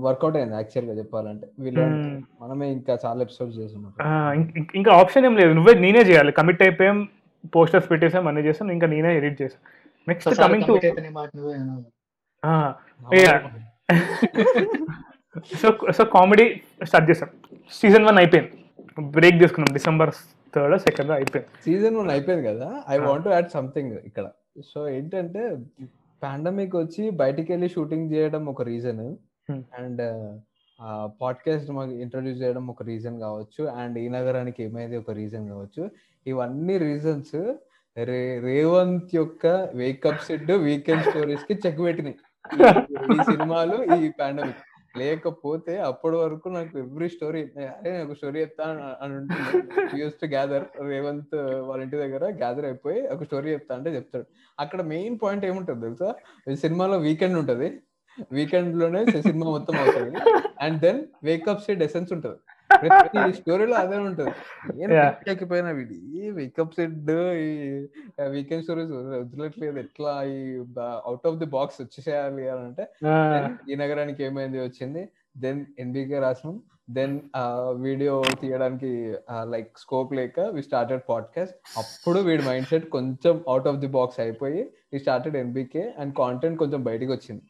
వర్కౌట్ 0.00 0.36
అయింది 0.36 0.54
యాక్చువల్గా 0.54 0.98
చెప్పాలంటే 0.98 1.46
Hmm. 1.62 2.22
మనమే 2.42 2.68
ఇంకా 2.68 2.98
చాలా 3.06 3.20
ఎపిసోడ్స్ 3.22 3.58
చేస్తున్నాం. 3.58 4.50
ఇంకా 4.74 4.92
ఆప్షన్ 4.92 5.26
ఏం 5.26 5.36
లేదు. 5.36 5.52
నువ్వే 5.52 5.74
నేనే 5.74 5.98
చేయాలి. 5.98 6.32
కమిట్ 6.32 6.62
అయిపోయాం. 6.62 7.08
పోస్టర్స్ 7.56 7.90
పెట్టేసాం 7.90 8.28
అన్నీ 8.28 8.42
చేసాం 8.42 8.70
ఇంకా 8.70 8.86
నేనే 8.86 9.16
ఎడిట్ 9.16 9.42
చేసాను 9.42 9.64
next 10.08 10.40
coming 10.40 10.64
to. 10.64 10.78
So 15.56 15.92
so 15.92 16.04
comedy 16.04 16.60
start 16.82 17.10
చేసాం. 17.10 17.28
సీజన్ 17.72 18.04
వన్ 18.04 18.18
అయిపోయింది. 18.18 18.50
బ్రేక్ 19.00 19.38
తీసుకున్నాం 19.38 19.74
డిసెంబర్ 19.74 20.10
థర్డ్ 20.54 20.78
సెకండ్ 20.78 21.10
అయిపోయింది. 21.10 21.48
సీజన్ 21.64 21.96
వన్ 21.96 22.10
అయిపోయింది 22.10 22.48
కదా? 22.48 22.82
ఐ 22.88 22.98
వాంట్ 22.98 23.28
యాడ్ 23.28 23.48
సంథింగ్ 23.50 23.92
ఇక్కడ. 23.92 24.30
సో 24.74 24.88
ఏంటంటే 24.88 25.56
పాండమిక్ 26.22 26.76
వచ్చి 26.76 27.10
బయటికి 27.10 27.52
వెళ్ళి 27.52 27.68
షూటింగ్ 27.68 28.12
చేయడం 28.12 28.46
ఒక 28.46 28.62
రీజన్ 28.62 29.16
Hmm. 29.50 29.62
అండ్ 29.78 30.00
పాడ్కాస్ట్ 31.06 31.70
మాకు 31.70 31.90
ఇంట్రడ్యూస్ 31.90 32.42
చేయడం 32.42 32.66
ఒక 32.66 32.82
రీజన్ 32.82 33.20
కావచ్చు 33.20 33.64
అండ్ 33.64 33.98
ఈ 33.98 34.08
నగరానికి 34.08 34.62
ఏమైంది 34.62 34.96
ఒక 34.96 35.10
రీజన్ 35.10 35.48
కావచ్చు. 35.48 35.90
ఇవన్నీ 36.26 36.78
రీజన్స్ 36.78 37.54
రే 37.98 38.40
రేవంత్ 38.40 39.14
యొక్క 39.14 39.46
వేకప్ 39.74 40.24
సెట్ 40.24 40.50
వీకెండ్ 40.50 41.02
స్టోరీస్కి 41.02 41.68
చెక్ 41.68 41.80
పెట్టినాయి. 41.80 42.14
ఈ- 42.86 43.22
సినిమాలు 43.22 43.94
ఈ 43.94 44.10
పాండమిక్ 44.20 44.56
లేకపోతే 44.98 45.78
అప్పటి 45.78 46.16
వరకు 46.16 46.48
నాకు 46.48 46.78
ఎవ్రీ 46.78 47.08
స్టోరీ 47.08 47.40
అరే 47.42 47.98
నాకు 47.98 48.10
ఒక 48.10 48.16
స్టోరీ 48.16 48.40
చెప్తా 48.40 48.96
అని 49.02 49.14
ఉంటుంది. 49.14 49.62
యూస్ 50.00 50.14
టు 50.14 50.26
గ్యాదర్ 50.26 50.64
రేవంత్ 50.80 51.34
వాళ్ళ 51.34 51.82
ఇంటి 51.82 51.96
దగ్గర 51.96 52.24
గ్యాదర్ 52.24 52.64
అయిపోయి 52.64 53.08
ఒక 53.08 53.24
స్టోరీ 53.24 53.52
చెప్తా 53.52 53.74
అంటే 53.74 53.94
చెప్తాడు. 53.94 54.24
అక్కడ 54.60 54.82
మెయిన్ 54.82 55.18
పాయింట్ 55.22 55.44
ఏముంటుంది 55.44 55.80
తెలుసా? 55.80 56.14
ఈ 56.52 56.56
సినిమాలో 56.56 56.98
వీకెండ్ 56.98 57.38
ఉంటది. 57.38 57.80
వీకెండ్లోనే 58.36 59.00
సినిమా 59.26 59.46
మొత్తం 59.56 59.76
అవుతుంది. 59.82 60.18
And 60.64 60.78
then 60.86 61.00
wake up 61.28 61.62
Sid 61.66 61.82
essence 61.88 62.10
ఉంటది. 62.16 62.38
ప్రతి 62.82 63.20
స్టోరీలో 63.38 63.76
అదే 63.82 63.96
ఉంటది. 64.08 64.32
పిచ్చెక్కిపోయిన 65.18 65.68
వీడి 65.78 65.96
ఈ 66.18 66.30
వేకప్ 66.38 66.74
సెట్ 66.78 67.10
ఈ 67.44 67.48
వీకెండ్ 68.34 68.64
స్టోరీస్ 68.64 68.92
వదలట్లేదు. 68.96 69.76
ఎట్లా 69.84 70.12
ఈ 70.34 70.38
అవుట్ 71.08 71.26
ఆఫ్ 71.30 71.38
ది 71.42 71.48
బాక్స్ 71.56 71.78
వచ్చేసేయాలి 71.82 72.44
అని 72.54 72.64
అంటే 72.68 72.84
ఈ 73.70 73.76
నగరానికి 73.84 74.22
ఏమైంది 74.28 74.60
వచ్చింది. 74.66 75.02
దెన్ 75.44 75.60
ఎన్బికే 75.84 76.20
రాసినాం. 76.26 76.56
దెన్ 76.96 77.16
వీడియో 77.86 78.14
తీయడానికి 78.40 78.90
లైక్ 79.52 79.70
స్కోప్ 79.84 80.10
లేక 80.18 80.40
వి 80.54 80.62
స్టార్టెడ్ 80.68 81.02
పాడ్కాస్ట్ 81.10 81.56
అప్పుడు 81.82 82.18
వీడి 82.28 82.42
మైండ్ 82.48 82.68
సెట్ 82.72 82.86
కొంచెం 82.96 83.34
అవుట్ 83.52 83.68
ఆఫ్ 83.70 83.80
ది 83.84 83.90
బాక్స్ 83.98 84.20
అయిపోయి 84.24 84.62
we 84.92 85.00
started 85.04 85.36
NBK 85.44 85.84
and 86.00 86.14
content 86.22 86.58
కొంచెం 86.62 86.82
బయటికి 86.90 87.12
వచ్చింది. 87.16 87.42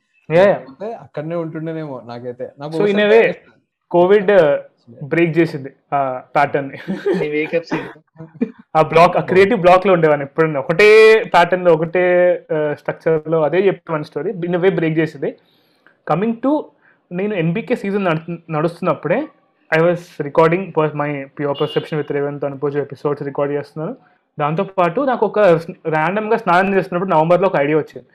అక్కడనే 1.04 1.36
ఉంటుండేనేమో 1.44 1.96
నాకైతే. 2.10 2.46
నాకు 2.58 2.72
So, 2.78 2.86
in 2.92 3.00
a 3.04 3.08
way, 3.12 3.24
covid 3.90 4.32
break 5.10 5.32
చేసింది 5.38 5.70
ఆ 5.96 5.98
ప్యాటర్న్ 6.36 6.70
ఆ 8.78 8.82
బ్లాక్ 8.92 9.16
ఆ 9.20 9.22
క్రియేటివ్ 9.30 9.60
బ్లాక్లో 9.64 9.92
ఉండేవాడిని 9.96 10.24
ఎప్పుడన్నా. 10.28 10.60
ఒకటే 10.64 10.88
ప్యాటర్న్లో 11.34 11.72
ఒకటే 11.76 12.04
స్ట్రక్చర్లో 12.80 13.38
అదే 13.48 13.60
చెప్పేవాని 13.66 14.08
స్టోరీ 14.10 14.30
ఇన్ 14.48 14.58
వే 14.64 14.70
బ్రేక్ 14.78 14.96
చేసింది. 15.00 15.30
కమింగ్ 16.10 16.40
టు 16.44 16.52
నేను 17.10 17.34
NBK 17.42 17.76
season 17.82 18.08
నడుస్తున్నప్పుడే 18.56 19.18
I 19.70 19.80
was 19.86 20.06
recording 20.28 20.66
my 21.02 21.10
pure 21.38 21.60
perception 21.60 21.98
with 22.00 22.12
Revanth 22.16 22.44
అనుకోవచ్చు 22.48 22.80
ఎపిసోడ్స్ 22.86 23.22
రికార్డ్ 23.30 23.52
చేస్తున్నాను. 23.58 23.94
దాంతోపాటు 24.38 25.00
నాకు 25.10 25.24
ఒక 25.30 25.40
random 25.96 26.26
గా 26.32 26.36
స్నానం 26.42 26.74
చేస్తున్నప్పుడు 26.76 27.12
నవంబర్లో 27.14 27.48
ఒక 27.50 27.56
ఐడియా 27.64 27.78
వచ్చింది. 27.78 28.06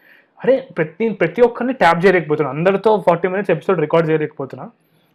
అరే 0.44 0.68
ప్రతి 0.78 1.10
ప్రతి 1.10 1.42
ఒక్కరిని 1.42 1.74
ట్యాప్ 1.74 2.06
చేయలేకపోతున్నా. 2.06 2.50
అందరితో 2.50 3.04
forty 3.08 3.28
minutes 3.28 3.52
episode 3.52 3.80
record 3.80 4.10
చేయలేకపోతున్నా. 4.10 4.70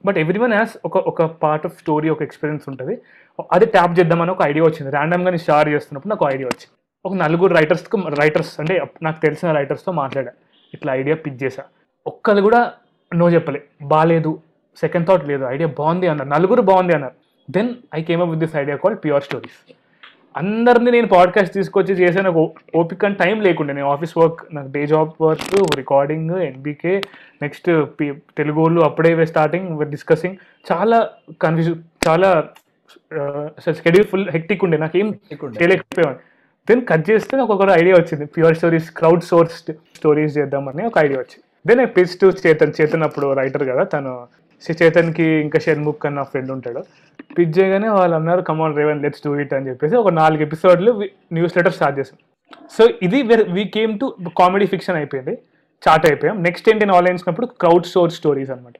but 0.05 0.19
every 0.19 0.39
one 0.39 0.53
has 0.53 0.77
ఒక 0.85 0.97
ఒక 0.97 1.23
పార్ట్ 1.23 1.67
ఆఫ్ 1.67 1.79
స్టోరీ 1.79 2.09
ఒక 2.09 2.23
ఎక్స్పీరియన్స్ 2.23 2.69
ఉంటుంది. 2.69 2.99
అది 3.53 3.67
ట్యాప్ 3.67 3.99
చేద్దామని 3.99 4.31
ఒక 4.31 4.43
ఐడియా 4.43 4.65
వచ్చింది. 4.65 4.91
ర్యాండమ్గా 4.91 5.25
నేను 5.25 5.37
షేర్ 5.37 5.69
చేస్తున్నప్పుడు 5.69 6.11
నాకు 6.11 6.35
ఐడియా 6.35 6.47
వచ్చింది. 6.47 6.71
ఒక 7.05 7.15
నలుగురు 7.15 7.55
రైటర్స్కి 7.55 7.97
రైటర్స్ 8.21 8.61
అంటే 8.61 8.87
నాకు 9.03 9.23
తెలిసిన 9.23 9.53
రైటర్స్తో 9.53 9.93
మాట్లాడా. 9.93 10.33
ఇట్లా 10.75 10.95
ఐడియా 10.95 11.17
పిక్ 11.17 11.43
చేశా. 11.43 11.63
ఒక్కరు 12.07 12.41
కూడా 12.41 12.73
నో 13.15 13.31
చెప్పలే. 13.31 13.63
బాగాలేదు 13.83 14.41
సెకండ్ 14.81 15.07
థాట్ 15.09 15.29
లేదు. 15.29 15.45
ఐడియా 15.45 15.69
బాగుంది 15.79 16.09
అన్నారు. 16.09 16.29
నలుగురు 16.29 16.63
బాగుంది 16.63 16.95
అన్నారు. 16.95 17.15
Then 17.51 17.75
I 17.95 18.03
came 18.03 18.23
up 18.23 18.31
with 18.31 18.41
this 18.41 18.57
idea 18.57 18.77
call 18.77 18.97
pure 18.97 19.23
stories 19.23 19.73
అందరినీ 20.37 20.91
నేను 20.91 21.07
పాడ్కాస్ట్ 21.07 21.55
తీసుకొచ్చి 21.55 21.95
చేసే 21.95 22.23
నాకు 22.23 22.55
ఓపిక 22.75 23.07
టైం 23.07 23.41
లేకుండే. 23.41 23.73
నేను 23.73 23.89
ఆఫీస్ 23.89 24.19
వర్క్ 24.19 24.55
నాకు 24.55 24.69
day 24.73 24.87
job 24.87 25.11
work 25.21 25.77
recording 25.77 26.31
NBK 26.31 27.01
next 27.43 27.85
Telugu 28.39 28.61
వాళ్ళు 28.61 28.81
అప్పుడే 28.81 29.27
స్టార్టింగ్ 29.27 29.87
డిస్కసింగ్ 29.87 30.37
చాలా 30.73 31.11
కన్ఫ్యూజ్ 31.43 31.81
చాలా 32.09 32.45
షెడ్యూల్ 33.71 34.07
ఫుల్ 34.07 34.29
హెక్టిక్ 34.31 34.65
ఉండే. 34.65 34.79
నాకేం 34.79 35.09
చేయలేకపోయాను 35.45 36.17
దెన్ 36.69 36.87
కట్ 36.87 37.11
చేస్తే 37.11 37.37
నాకు 37.37 37.53
ఒక 37.53 37.71
ఐడియా 37.71 37.95
వచ్చింది. 37.95 38.27
Pure 38.27 38.57
stories 38.57 38.91
crowd 38.91 39.23
source 39.23 39.55
stories 39.97 40.39
చేద్దామని 40.39 40.87
ఒక 40.87 40.99
ఐడియా 40.99 41.21
వచ్చింది. 41.21 41.45
Then 41.67 41.81
I 41.81 41.85
pitch 41.85 42.19
to 42.21 42.33
Chetan 42.47 42.73
Chetan 42.81 43.03
అప్పుడు 43.03 43.33
రైటర్ 43.33 43.69
కదా 43.69 43.85
తను 43.85 44.27
చేతన్కి 44.81 45.27
ఇంకా 45.45 45.59
షణ్ముఖ్ 45.65 46.05
అని 46.07 46.17
నా 46.19 46.25
ఫ్రెండ్ 46.33 46.51
ఉంటాడు. 46.57 46.81
పిచ్ 47.37 47.55
చేయగానే 47.57 47.89
వాళ్ళు 47.97 48.15
అన్నారు 48.19 48.43
come on 48.49 48.77
Revanth 48.81 49.01
let's 49.05 49.23
do 49.27 49.33
it 49.43 49.55
అని 49.57 49.69
చెప్పేసి 49.71 49.95
ఒక 50.03 50.11
నాలుగు 50.21 50.43
ఎపిసోడ్లు 50.47 50.93
న్యూస్ 51.37 51.57
లెటర్ 51.59 51.75
స్టార్ట్ 51.79 51.97
చేసాం 52.01 52.19
సో 52.77 52.85
ఇది 53.07 53.19
we 53.57 53.65
came 53.77 53.93
to 54.01 54.07
comedy 54.41 54.67
fiction 54.73 54.99
అయిపోయింది. 55.01 55.35
చాట్ 55.83 56.05
అయిపోయాం. 56.09 56.37
నెక్స్ట్ 56.47 56.67
ఏంటి 56.71 56.83
నేను 56.85 56.97
ఆలోచించినప్పుడు 56.99 57.47
క్రౌడ్ 57.63 57.87
సోర్స్ 57.93 58.17
స్టోరీస్ 58.21 58.51
అనమాట 58.55 58.77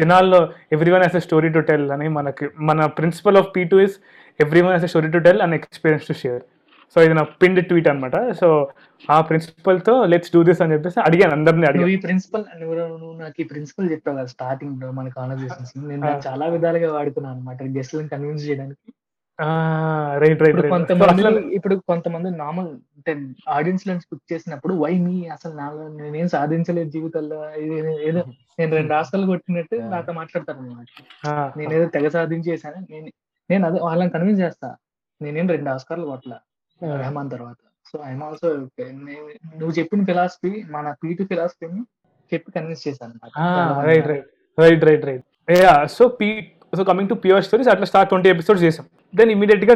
జనాల్లో 0.00 0.40
every 0.74 0.90
one 0.94 1.02
has 1.04 1.16
a 1.20 1.22
story 1.28 1.48
to 1.54 1.60
tell 1.70 1.86
అని 1.94 2.08
మనకి 2.16 2.46
మన 2.68 2.86
principle 2.98 3.38
of 3.40 3.48
P 3.56 3.62
two 3.72 3.78
is 3.86 3.96
every 4.40 4.60
one 4.66 4.72
has 4.74 4.86
a 4.88 4.90
story 4.92 5.08
to 5.14 5.20
tell 5.26 5.40
and 5.44 5.54
experience 5.58 6.06
to 6.10 6.14
share 6.22 6.42
so 6.92 6.98
ఇది 7.06 7.14
నా 7.18 7.24
పిండ్ 7.42 7.60
ట్వీట్ 7.68 7.88
అనమాట 7.92 8.16
సో 8.40 8.48
ఆ 9.14 9.16
ప్రిన్సిపల్తో 9.28 9.94
లెట్స్ 10.12 10.32
డూ 10.34 10.40
దిస్ 10.48 10.60
అని 10.64 10.74
చెప్పేసి 10.74 10.98
అడిగాను 11.06 11.34
అందరిని 11.38 11.66
అడిగాను. 11.70 11.92
ఈ 11.94 12.00
ప్రిన్సిపల్ 12.06 12.44
నువ్వు 12.62 13.12
నాకు 13.22 13.38
ఈ 13.44 13.46
ప్రిన్సిపల్ 13.52 13.88
చెప్పావు 13.94 14.16
కదా 14.18 14.32
స్టార్టింగ్లో 14.34 14.90
మన 14.98 15.08
కాన్వర్సేషన్స్ 15.18 15.72
నేను 15.92 16.12
చాలా 16.26 16.46
విధాలుగా 16.56 16.90
వాడుకున్నాను 16.98 17.34
అనమాట 17.36 17.62
గెస్ట్లను 17.78 18.12
కన్విన్స్ 18.14 18.46
చేయడానికి. 18.48 18.88
రైట్ 20.22 20.42
రైట్ 20.42 20.50
ఇప్పుడు 20.52 20.68
కొంతమంది 20.74 21.22
ఇప్పుడు 21.56 21.74
కొంతమంది 21.90 22.28
నార్మల్ 22.42 22.68
అంటే 22.96 23.12
ఆడియన్స్లో 23.56 23.94
పిక్ 24.10 24.28
చేసినప్పుడు 24.32 24.74
వై 24.82 24.92
మీ 25.06 25.16
అసలు 25.36 25.54
నా 25.60 25.66
నేనేం 26.02 26.28
సాధించలేదు 26.34 26.90
జీవితంలో. 26.96 27.38
ఏదో 28.08 28.22
నేను 28.58 28.70
రెండు 28.78 28.90
రాష్ట్రాలు 28.96 29.26
కొట్టినట్టు. 29.32 29.76
నాతో 29.94 30.12
మాట్లాడతాను 30.20 30.60
అనమాట 30.64 31.58
నేనేదో 31.60 31.86
తెగ 31.96 32.08
సాధించేసాను 32.16 32.80
నేను 32.92 33.10
నేను 33.50 33.64
అదే 33.68 33.80
వాళ్ళని 33.88 34.12
కన్విన్స్ 34.16 34.42
చేస్తా. 34.44 34.68
నేనేం 35.20 35.48
రెండు 35.54 35.68
ఆస్కార్లు 35.76 36.06
కొట్టలా. 36.12 36.38
రెహమాన్ 36.82 37.30
తర్వాత. 37.34 37.56
సో 37.90 37.96
ఐఎమ్ 38.08 38.22
ఆల్సో 38.28 38.48
నువ్వు 39.60 39.72
చెప్పిన 39.78 40.04
ఫిలాసఫీ 40.10 40.52
మన 40.74 40.94
పీటు 41.02 41.22
ఫిలాసఫీని 41.32 41.82
చెప్పి 42.32 42.48
కన్విన్స్ 42.56 42.82
చేశాను 42.88 43.14
right 43.88 44.06
right 44.12 44.28
right 44.58 44.84
right 44.88 45.04
right 45.10 45.24
so 45.96 46.04
P 46.20 46.28
so 46.78 46.84
coming 46.90 47.10
to 47.12 47.16
pure 47.24 47.42
stories 47.48 47.68
అట్లా 47.72 47.86
స్టార్ట్ 47.90 48.08
ట్వంటీ 48.12 48.28
ఎపిసోడ్స్ 48.34 48.62
చేసాం. 48.66 48.86
దెన్ 49.18 49.30
ఇమీడియట్గా 49.34 49.74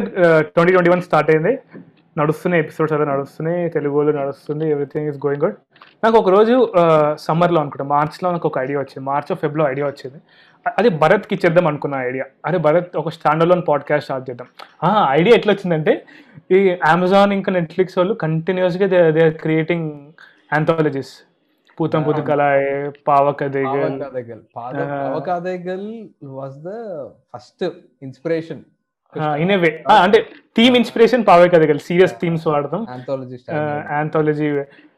ట్వంటీ 0.55 0.71
ట్వంటీ 0.75 0.89
వన్ 0.93 1.03
స్టార్ట్ 1.07 1.29
అయింది. 1.33 1.53
నడుస్తున్నాయి 2.17 2.63
ఎపిసోడ్స్ 2.63 2.93
అలా 2.93 3.05
నడుస్తున్నాయి 3.05 3.69
తెలుగులో 3.69 4.11
నడుస్తుంది 4.11 4.71
ఎవ్రీథింగ్ 4.71 5.09
ఇస్ 5.09 5.17
గోయింగ్ 5.25 5.43
గుడ్ 5.43 5.55
నాకు 6.03 6.17
ఒక 6.17 6.29
రోజు 6.29 6.71
సమ్మర్లో 7.19 7.61
అనుకుంటా 7.61 7.83
మార్చ్లో 7.85 8.31
నాకు 8.31 8.47
ఒక 8.47 8.59
ఐడియా 8.59 8.79
వచ్చింది 8.79 9.05
మార్చ్ 9.05 9.33
ఫెబ్లో 9.35 9.69
ఐడియా 9.69 9.87
వచ్చింది. 9.87 10.19
అది 10.77 10.89
భరత్కి 10.89 11.35
ఇచ్చేద్దాం 11.35 11.67
అనుకున్న 11.67 11.95
ఐడియా 11.95 12.25
అరే 12.45 12.57
భరత్ 12.57 12.97
ఒక 12.97 13.09
స్టాండర్లోన్ 13.09 13.63
పాడ్కాస్ట్ 13.69 14.03
స్టార్ట్ 14.03 14.29
చేద్దాం. 14.29 14.47
ఐడియా 15.09 15.35
ఎట్లా 15.35 15.53
వచ్చిందంటే 15.53 16.05
ఈ 16.51 16.77
అమెజాన్ 16.91 17.33
ఇంకా 17.33 17.51
నెట్ఫ్లిక్స్ 17.51 17.97
వాళ్ళు 17.97 18.13
కంటిన్యూస్గా 18.13 18.87
they 18.87 19.11
they 19.11 19.25
are 19.25 19.33
creating 19.33 19.89
anthologies 20.53 21.13
Putham 21.79 22.03
పూత 22.03 22.15
పావకదేగల్ 23.07 24.41
Ah. 24.55 24.55
పావకాదేగల్ 24.57 25.87
was 26.23 26.57
the 26.59 26.71
first 27.33 27.63
inspiration 28.01 28.61
in 29.43 29.51
way 29.61 29.69
అంటే 30.05 30.19
థీమ్ 30.57 30.75
ఇన్స్పిరేషన్ 30.79 31.23
పావకదేగల్ 31.29 31.79
సీరియస్ 31.87 32.13
థీమ్స్ 32.21 32.45
వాడతాం. 32.47 32.81
ఆంథాలజీ 33.99 34.47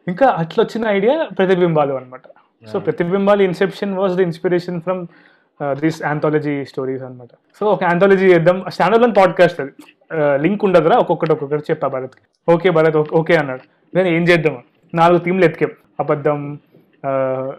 ఇంకా 0.07 0.27
అట్లా 0.41 0.59
వచ్చిన 0.63 0.83
ఐడియా 0.97 1.15
ప్రతిబింబాలు 1.37 1.93
అనమాట 1.99 2.25
so 2.71 2.79
ప్రతిబింబాలు 2.85 3.41
inception 3.49 3.93
was 3.99 4.15
the 4.17 4.21
inspiration 4.29 4.79
from 4.85 5.01
this 5.81 5.99
anthology 6.11 6.55
stories 6.71 7.03
అనమాట 7.07 7.31
సో 7.59 7.65
ఒక 7.73 7.83
ఆంథాలజీ 7.91 8.25
చేద్దాం. 8.33 8.57
స్టాండర్డ్ 8.75 9.15
పాడ్కాస్ట్ 9.19 9.59
అది. 9.63 9.73
లింక్ 10.43 10.63
ఉండదురా 10.67 10.95
ఒక్కొక్కటి 11.03 11.31
ఒక్కొక్కటి 11.35 11.63
చెప్పా 11.71 11.87
భరత్. 11.87 12.17
ఓకే 12.47 12.69
భరత్ 12.77 12.97
ఓకే 13.21 13.35
అన్నాడు. 13.41 13.63
నేను 13.93 14.07
ఏం 14.17 14.23
చేద్దాం? 14.29 14.55
నాలుగు 14.93 15.19
థీమ్లు 15.25 15.45
ఎతికాం. 15.45 15.71
అబద్ధం 15.99 16.39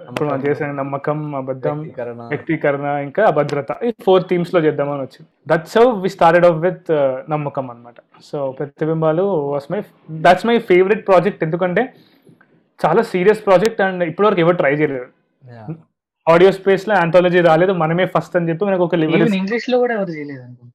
ఇప్పుడు 0.05 0.27
మనం 0.29 0.43
చేసిన 0.47 0.67
నమ్మకం 0.73 1.35
అబద్ధం 1.35 1.79
వ్యక్తీకరణ. 2.33 2.87
ఇంకా 3.03 3.23
అభద్రత. 3.25 3.71
ఈ 3.85 3.91
ఫోర్ 4.05 4.23
థీమ్స్లో 4.23 4.61
చేద్దామని 4.61 5.03
వచ్చింది. 5.03 5.29
That's 5.47 5.79
how 5.79 5.87
we 6.01 6.09
started 6.09 6.47
off 6.47 6.59
with 6.59 6.91
Nammakam 7.31 7.71
అనమాట 7.71 7.99
so 8.23 8.51
Pratibimbalu 8.51 9.25
was 9.53 9.73
my 9.73 9.81
that's 10.21 10.47
my 10.47 10.59
favourite 10.69 11.09
project 11.09 11.43
ఎందుకంటే 11.45 11.85
చాలా 12.81 13.03
సీరియస్ 13.11 13.47
ప్రాజెక్ట్ 13.47 13.81
అండ్ 13.81 14.05
ఇప్పటివరకు 14.05 14.41
ఎవరు 14.41 14.57
ట్రై 14.57 14.75
చేయలేదు. 14.75 15.09
ఆడియో 16.27 16.53
స్పేస్లో 16.53 16.95
ఆంథాలజీ 16.95 17.41
రాలేదు. 17.41 17.73
మనమే 17.73 18.07
ఫస్ట్ 18.07 18.37
అని 18.37 18.49
చెప్పి 18.49 18.65
మనకు 18.65 18.85
ఒక 18.85 18.95
లెవెల్ 18.95 19.35
ఇంగ్లీష్లో 19.37 19.79
కూడా 19.79 19.95
ఎవరు 19.95 20.11
చేయలేదు 20.11 20.43
అనుకుంటా 20.43 20.71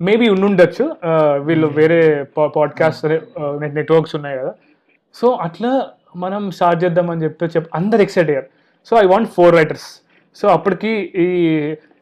మేబీ 0.00 0.28
ఉండుండొచ్చు 0.28 0.84
ఆ, 1.04 1.12
వీళ్ళు 1.46 1.66
వేరే 1.78 2.00
పాడ్కాస్ట్ 2.56 3.06
నెట్వర్క్స్ 3.74 4.14
ఉన్నాయి 4.16 4.38
కదా. 4.38 4.52
సో 5.14 5.26
అట్లా 5.42 5.70
మనం 6.14 6.42
స్టార్ట్ 6.58 6.80
చేద్దామని 6.84 7.24
చెప్పి 7.24 7.46
చెప్ 7.56 7.68
అందరు 7.78 8.02
ఎక్సైట్ 8.06 8.30
అయ్యారు. 8.32 8.48
So 8.88 8.92
I 9.02 9.06
want 9.12 9.30
four 9.36 9.54
writers 9.58 9.88
so 10.36 10.46
అప్పటికి 10.56 10.90
ఈ 11.24 11.26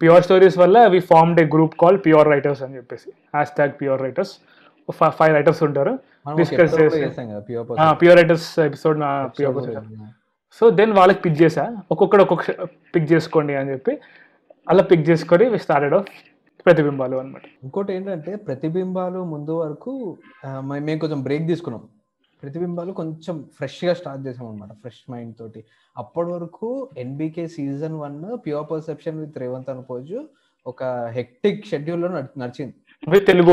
ప్యూర్ 0.03 0.23
స్టోరీస్ 0.27 0.57
వల్ల 0.63 0.79
we 0.95 0.99
formed 1.11 1.41
a 1.43 1.47
group 1.55 1.75
call 1.83 1.99
pure 2.07 2.29
writers 2.35 2.63
అని 2.67 2.77
చెప్పేసి. 2.79 3.09
Hash 3.35 3.53
tag 3.59 3.75
pure 3.81 4.03
writers 4.07 4.35
five 5.19 5.33
writers 5.37 5.61
ఉంటారు. 5.69 5.93
డిస్కస్ 6.39 6.75
చేసి 6.81 7.01
ప్యూర్ 8.01 8.17
రైటర్స్ 8.21 8.49
ఎపిసోడ్ 8.69 8.99
నా 9.05 9.11
ప్యూర్ 9.39 9.59
సో 10.61 10.65
దెన్ 10.79 10.93
వాళ్ళకి 10.99 11.21
పిక్ 11.25 11.39
చేసా. 11.43 11.65
ఒక్కొక్కడు 11.93 12.23
ఒక్కొక్క 12.27 12.67
పిక్ 12.95 13.09
చేసుకోండి 13.13 13.55
అని 13.61 13.71
చెప్పి 13.73 13.93
అలా 14.73 14.83
పిక్ 14.91 15.05
చేసుకొని 15.11 15.47
స్టార్టెడ్ 15.65 15.95
ఆఫ్ 15.99 16.09
ప్రతిబింబాలు 16.67 17.17
అనమాట 17.21 17.45
ఇంకోటి 17.65 17.91
ఏంటంటే 17.97 18.33
ప్రతిబింబాలు 18.47 19.21
ముందు 19.33 19.53
వరకు 19.61 19.93
మేము 20.71 20.99
కొంచెం 21.03 21.21
బ్రేక్ 21.27 21.47
తీసుకున్నాం. 21.51 21.83
ప్రతిబింబాలు 22.43 22.93
కొంచెం 22.93 23.51
ఫ్రెష్గా 23.55 23.95
స్టార్ట్ 23.95 24.27
చేసాం 24.27 24.47
అనమాట 24.47 24.73
ఫ్రెష్ 24.73 25.11
మైండ్ 25.11 25.37
తోటి. 25.39 25.65
అప్పటి 25.97 26.29
వరకు 26.29 26.89
NBK 26.99 27.49
season 27.49 27.95
one 27.95 28.25
pure 28.47 28.71
perception 28.71 29.21
with 29.21 29.39
Revanth 29.39 29.71
అనుకోవచ్చు 29.71 30.29
ఒక 30.67 30.85
హెక్టిక్ 31.11 31.67
షెడ్యూల్లో 31.67 32.09
నడి- 32.09 32.41
నడిచింది. 32.41 32.75
With 33.09 33.27
Telugu 33.27 33.51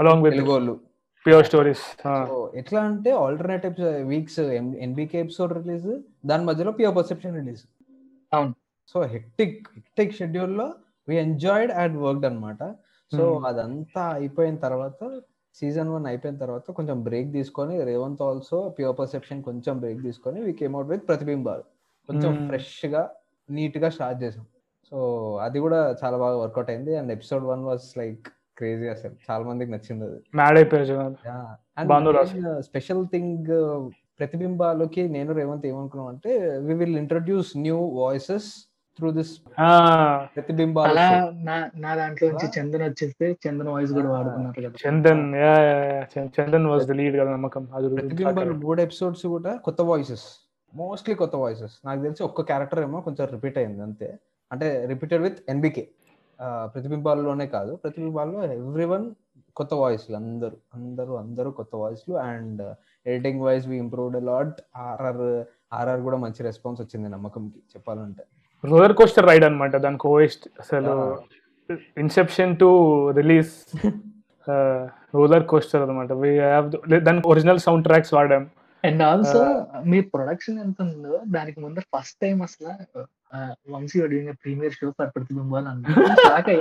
along 0.00 0.24
with 0.24 0.76
pure 1.26 1.46
stories 1.46 2.08
ఎట్లా 2.54 2.82
అంటే 2.82 3.10
alternate 3.10 3.80
weeks 3.80 4.40
NBK 4.40 5.18
episode 5.18 5.52
release 5.52 6.00
దాని 6.26 6.44
మధ్యలో 6.44 6.72
ప్యూర్ 6.72 6.96
పర్సెప్షన్ 6.96 7.34
రిలీజ్ 7.34 7.62
అవును. 8.34 8.54
సో 8.88 9.02
హెక్టిక్ 9.02 9.66
హెక్టిక్ 9.74 10.16
షెడ్యూల్లో 10.16 10.72
వి 11.08 11.16
ఎంజాయిడ్ 11.16 11.72
అండ్ 11.72 11.98
వర్క్డ్ 11.98 12.26
అన్నమాట. 12.26 12.58
So 13.16 13.34
Hmm. 13.34 13.46
అదంతా 13.46 14.02
అయిపోయిన 14.02 14.56
తర్వాత 14.56 15.20
సీజన్ 15.54 15.88
వన్ 15.88 16.06
అయిపోయిన 16.06 16.36
తర్వాత 16.36 16.70
కొంచెం 16.70 17.04
బ్రేక్ 17.04 17.32
తీసుకొని 17.32 17.84
రేవంత్ 17.84 18.22
ఆల్సో 18.22 18.68
ప్యూర్ 18.68 18.98
పర్సెప్షన్ 18.98 19.42
కొంచెం 19.42 19.80
బ్రేక్ 19.80 20.02
తీసుకొని 20.02 20.42
we 20.42 20.52
came 20.52 20.74
out 20.74 20.88
with 20.88 21.08
Pratibimbalu. 21.08 21.62
కొంచెం 22.06 22.34
Hmm. 22.34 22.46
ఫ్రెష్గా 22.46 23.10
నీట్గా 23.50 23.88
స్టార్ట్ 23.88 24.22
చేసాం. 24.22 24.46
సో 24.90 25.36
అది 25.36 25.58
కూడా 25.58 25.96
చాలా 26.04 26.16
బాగా 26.16 26.36
వర్కౌట్ 26.36 26.70
అయింది. 26.70 26.96
And 26.96 27.12
episode 27.12 27.44
one 27.44 27.64
was 27.64 27.98
like 27.98 28.28
crazy 28.58 28.88
అసలు. 28.88 29.14
చాలా 29.30 29.44
మందికి 29.44 29.70
నచ్చింది 29.70 30.04
అది. 30.04 30.22
మ్యాడ్ 30.34 30.58
అయిపోయారు. 30.58 32.60
స్పెషల్ 32.60 33.06
థింగ్ 33.06 33.90
ప్రతిబింబాలకి 34.18 35.08
నేను 35.08 35.34
రేవంత్ 35.34 35.66
ఏమనుకున్నాం 35.66 36.08
అంటే 36.08 36.58
we 36.58 36.74
will 36.74 36.98
introduce 36.98 37.56
new 37.56 37.76
voices 37.76 38.73
through 38.98 39.08
this 39.16 39.32
ప్రతిబింబాల 40.34 40.88
అలా. 40.92 41.06
నా 41.48 41.56
నా 41.84 41.90
దాంట్లో 42.00 42.26
నుంచి 42.32 42.48
చందన్ 42.56 42.84
వచ్చేస్తే 42.88 43.26
చందన్ 43.44 43.70
వాయిస్ 43.74 43.92
కూడా 43.98 44.10
వాడుకున్నారు 44.14 44.54
కదా. 44.58 44.76
Chandan 44.84 45.24
Chandan 46.36 46.68
was 46.72 46.86
the 46.90 46.96
lead 47.00 47.16
కదా 47.20 47.30
నమ్మకం. 47.36 47.64
అది 47.78 47.88
ప్రతిబింబాలు 47.96 48.54
మూడు 48.64 48.82
ఎపిసోడ్స్ 48.86 49.26
కూడా 49.34 49.52
కొత్త 49.66 49.82
వాయిసెస్ 49.90 50.26
మోస్ట్లీ 50.72 51.14
కొత్త 51.22 51.34
వాయిసెస్ 51.42 51.74
నాకు 51.86 52.00
తెలిసి 52.04 52.22
ఒక్క 52.28 52.42
క్యారెక్టర్ 52.50 52.80
ఏమో 52.86 53.00
కొంచెం 53.08 53.24
రిపీట్ 53.34 53.58
అయింది 53.62 53.82
అంతే. 53.88 54.08
అంటే 54.50 54.68
రిపీటెడ్ 54.92 55.22
విత్ 55.26 55.38
ఎన్బికే 55.52 55.84
ప్రతిబింబాల్లోనే 56.72 57.46
కాదు. 57.56 57.72
ప్రతిబింబాల్లో 57.82 58.40
ఎవ్రీ 58.58 58.86
వన్ 58.92 59.06
కొత్త 59.56 59.72
వాయిస్లు 59.82 60.16
అందరూ 60.20 60.56
అందరూ 60.76 61.12
అందరూ 61.14 61.50
కొత్త 61.58 61.72
వాయిస్లు 61.82 62.14
and 62.28 62.62
editing 63.06 63.42
wise 63.46 63.66
we 63.70 63.76
improved 63.84 64.18
lot 64.30 64.58
RR 64.86 65.22
RR 65.78 66.02
కూడా 66.06 66.18
మంచి 66.24 66.40
రెస్పాన్స్ 66.48 66.80
వచ్చింది 66.82 67.08
నమ్మకంకి 67.14 67.60
చెప్పాలంటే. 67.74 68.24
రోలర్ 68.64 68.94
కోస్టర్ 68.98 69.26
రైడ్ 69.30 69.44
అనమాట 69.48 69.76
దానికి 69.84 70.06
ఓఎస్ట్ 70.12 70.44
అసలు 70.62 70.92
inception 72.04 72.52
to 72.62 72.68
release 73.20 73.54
roller 75.16 75.44
coaster 75.50 75.82
అనమాట 75.84 76.12
దానికి 77.06 77.26
ఒరిజినల్ 77.32 77.60
సౌండ్ 77.64 77.84
ట్రాక్స్ 77.86 78.12
వాడాం. 78.16 78.42
అండ్ 78.84 79.02
ఆల్సో 79.08 79.42
మీ 79.90 79.98
ప్రొడక్షన్ 80.14 80.56
ఎంత 80.64 80.78
ఉందో 80.86 81.18
దానికి 81.36 81.58
ముందు 81.64 81.80
ఫస్ట్ 81.92 82.16
టైం 82.22 82.38
అసలు 82.46 82.72
Vamshi 83.74 83.98
doing 84.12 84.32
premiere 84.42 84.74
show 84.78 84.88
for 84.98 85.10
Pratibimbalu 85.14 85.68
అన్నా 85.70 86.56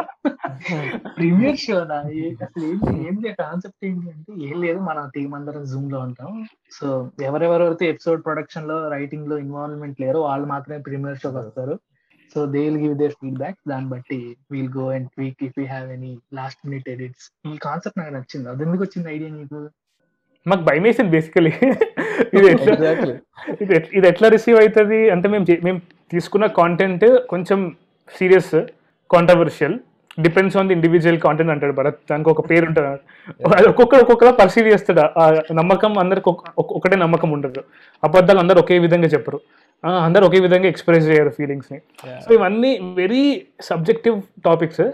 ప్రీమియర్ 1.17 1.59
షో 1.63 1.75
అసలు 1.81 2.63
ఏంటి 2.69 2.93
ఏంటి 3.07 3.33
కాన్సెప్ట్ 3.43 3.85
ఏంటి 3.89 4.07
అంటే 4.13 4.31
ఏం 4.49 4.55
లేదు 4.65 4.79
మన 4.89 5.03
టీం 5.15 5.31
అందరం 5.39 5.65
జూమ్లో 5.73 5.99
ఉంటాం. 6.07 6.31
సో 6.77 6.87
ఎవరెవరైతే 7.29 7.87
ఎపిసోడ్ 7.93 8.23
ప్రొడక్షన్లో 8.27 8.77
రైటింగ్లో 8.95 9.37
ఇన్వాల్వ్మెంట్ 9.45 9.99
లేరో 10.05 10.21
వాళ్ళు 10.29 10.47
మాత్రమే 10.53 10.79
ప్రీమియర్ 10.87 11.21
షోకి 11.23 11.39
వస్తారు. 11.43 11.75
So 12.33 12.45
they 12.45 12.59
will 12.59 12.77
give 12.77 12.95
their 12.95 13.11
feedback 13.11 13.57
దాన్ని 13.69 13.89
బట్టి 13.89 14.35
we'll 14.51 14.69
go 14.77 14.89
and 14.89 15.07
tweak 15.07 15.37
if 15.41 15.59
you 15.59 15.65
have 15.65 15.91
any 15.91 16.17
last 16.33 16.67
minute 16.67 16.89
edits 16.89 17.53
ఈ 17.53 17.57
కాన్సెప్ట్ 17.57 17.99
నాకు 17.99 18.13
నచ్చింది. 18.13 18.49
అది 18.49 18.63
ఎందుకు 18.63 18.83
వచ్చింది 18.83 19.15
ఐడియా 19.15 19.29
నీకు? 19.29 19.69
మాకు 20.47 20.61
భయం 20.61 20.83
వేసింది 20.83 21.09
బేసికలీ 21.09 21.53
ఇది 22.33 22.47
ఎట్లా 22.47 22.73
ఇది 23.61 23.75
ఎట్- 23.75 23.89
ఇది 23.93 24.07
ఎట్లా 24.07 24.29
రిసీవ్ 24.29 24.59
అవుతుంది? 24.59 25.09
అంటే 25.09 25.29
మేము 25.29 25.45
మేము 25.63 25.81
తీసుకున్న 26.11 26.45
కాంటెంట్ 26.45 27.27
కొంచెం 27.29 27.75
serious 28.19 28.65
controversial 29.11 29.79
depends 30.19 30.57
on 30.57 30.67
the 30.67 30.73
individual 30.73 31.19
content 31.19 31.51
అంటాడు 31.51 31.71
భరత్. 31.71 31.99
దానికి 32.11 32.29
ఒక 32.29 32.49
పేరు 32.49 32.65
ఉంటుంది. 32.65 32.87
అది 33.55 33.67
ఒక్కొక్కరు 33.67 33.99
ఒక్కొక్కలా 33.99 34.31
పర్సీవ్ 34.31 34.67
చేస్తాడు. 34.67 35.19
ఆ 35.19 35.41
నమ్మకం 35.53 35.97
అందరికి 35.97 36.29
ఒక- 36.29 36.51
ఒక- 36.57 36.75
ఒకటే 36.75 36.95
నమ్మకం 36.95 37.31
ఉండదు. 37.31 37.63
అబద్ధాలు 38.03 38.39
అందరు 38.39 38.59
ఒకే 38.59 38.79
విధంగా 38.79 39.07
చెప్పరు. 39.07 39.39
అందరు 40.01 40.25
ఒకే 40.25 40.39
విధంగా 40.39 40.67
ఎక్స్ప్రెస్ 40.67 41.07
చేయరు 41.07 41.31
ఫీలింగ్స్ని. 41.31 41.79
సో 42.23 42.29
ఇవన్నీ 42.33 42.69
వెరీ 42.95 43.23
సబ్జెక్టివ్ 43.61 44.17
టాపిక్స్ 44.45 44.85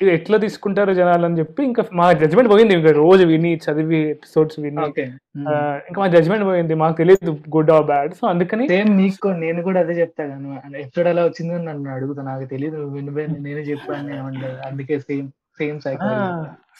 ఇది 0.00 0.10
ఎట్లా 0.12 0.36
తీసుకుంటారు 0.36 0.92
జనాలు 0.94 1.24
అని 1.26 1.38
చెప్పి 1.38 1.60
ఇంకా 1.64 1.82
మా 1.92 2.06
జడ్జ్మెంట్ 2.12 2.50
పోయింది. 2.52 2.74
ఇంకా 2.74 2.90
రోజు 2.96 3.24
విని 3.24 3.52
చదివి 3.64 3.98
ఎపిసోడ్స్ 4.10 4.56
విని. 4.60 4.80
ఓకే 4.86 5.04
ఆ, 5.42 5.52
ఇంకా 5.88 5.98
మా 6.00 6.08
జడ్జ్మెంట్ 6.14 6.44
పోయింది. 6.44 6.74
మాకు 6.74 6.96
తెలియదు 6.96 7.32
గుడ్ 7.56 7.70
ఆర్ 7.70 7.84
బ్యాడ్ 7.84 8.12
సో 8.14 8.24
అందుకని 8.26 8.64
సేమ్ 8.72 8.90
నీకు 8.98 9.28
నేను 9.42 9.62
కూడా 9.62 9.80
అదే 9.80 9.94
చెప్తా 10.00 10.24
కానీ 10.30 10.50
ఎపిసోడ్ 10.82 11.08
ఎలా 11.08 11.24
వచ్చిందో 11.24 11.58
నన్ను 11.68 11.88
అడుగుతా. 11.90 12.22
నాకు 12.22 12.46
తెలియదు 12.46 12.80
వినిపోయి 12.96 13.26
నేనే 13.40 13.64
చెప్పాను 13.70 14.10
ఏమంటారు 14.18 14.58
అందుకే 14.68 14.98
సేమ్ 15.06 15.28
సేమ్ 15.58 15.78
సైకిల్ 15.80 16.12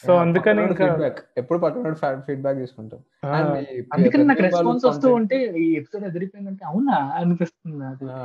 సో 0.01 0.11
అందుకని 0.21 0.61
ఇంకా 0.63 0.77
ఫీడ్బ్యాక్ 0.81 1.19
ఎప్పుడు 1.37 1.59
పట్టుకున్నాడు 1.59 1.97
ఫీడ్బ్యాక్ 2.25 2.57
తీసుకుంటాం. 2.57 2.99
ఆ, 3.25 3.37
ఈ 3.67 3.77
అందుకని 3.95 4.23
నాకు 4.25 4.41
రెస్పాన్స్ 4.41 4.85
వస్తూ 4.85 5.07
ఉంటే 5.13 5.37
ఈ 5.59 5.67
ఎపిసోడ్ 5.73 6.03
ఎదిరిపోయిందంటే 6.03 6.63
అవునా? 6.65 6.97
అనిపిస్తుంది 7.19 7.77
నాకు. 7.79 8.05
ఆ, 8.09 8.19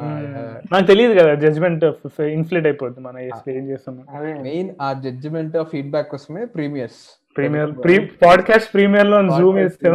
నాకు 0.73 0.87
తెలియదు 0.87 1.15
కదా 1.21 1.35
జడ్జ్మెంట్ 1.43 1.85
ఇన్ఫ్లేట్ 2.33 2.67
అయిపోద్ది 2.67 3.01
మన 3.01 3.17
ఏం 3.55 3.65
చేస్తున్నాం 3.71 4.05
అదే. 4.17 4.33
మెయిన్ 4.43 4.71
ఆ 4.81 4.91
జడ్జిమెంట్ 5.01 5.57
ఫీడ్బ్యాక్ 5.71 6.11
కోసమే 6.11 6.45
ప్రీమియర్స్ 6.55 7.03
ప్రీమియర్ 7.37 7.71
ప్రీ 7.83 7.95
పాడ్కాస్ట్ 8.23 8.71
ప్రీమియర్లో 8.73 9.19
జూమ్ 9.37 9.59
వేస్తాం 9.59 9.95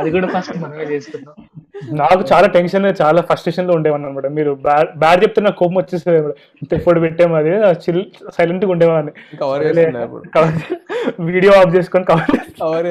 అది 0.00 0.10
కూడా 0.14 0.28
ఫస్ట్ 0.34 0.54
మనమే 0.62 0.84
చేసుకున్నాం. 0.92 1.34
నాకు 2.00 2.22
చాలా 2.30 2.46
టెన్షన్ 2.54 2.86
చాలా 3.00 3.20
ఫ్రస్ట్రేషన్లో 3.28 3.72
ఉండేవాడిని 3.78 4.06
అనమాట 4.08 4.28
మీరు 4.36 4.50
బ్యాడ్ 4.96 5.22
చెప్తే 5.24 5.40
నాకు 5.40 5.58
కోపం 5.58 5.76
వచ్చేస్తుంది 5.78 6.18
ఇంత 6.62 6.72
ఎఫర్ట్ 6.74 7.00
పెట్టాము 7.02 7.36
అది 7.36 7.52
చిల్ 7.84 8.00
సైలెంట్గా 8.36 8.70
ఉండేవాడిని 8.74 9.12
కవర్ 9.40 9.64
చేస్తున్నా 9.68 10.02
ఇప్పుడు? 10.02 10.22
వీడియో 11.28 11.54
ఆఫ్ 11.60 11.74
చేసుకొని 11.76 12.06
cover 12.10 12.32
cover 12.60 12.88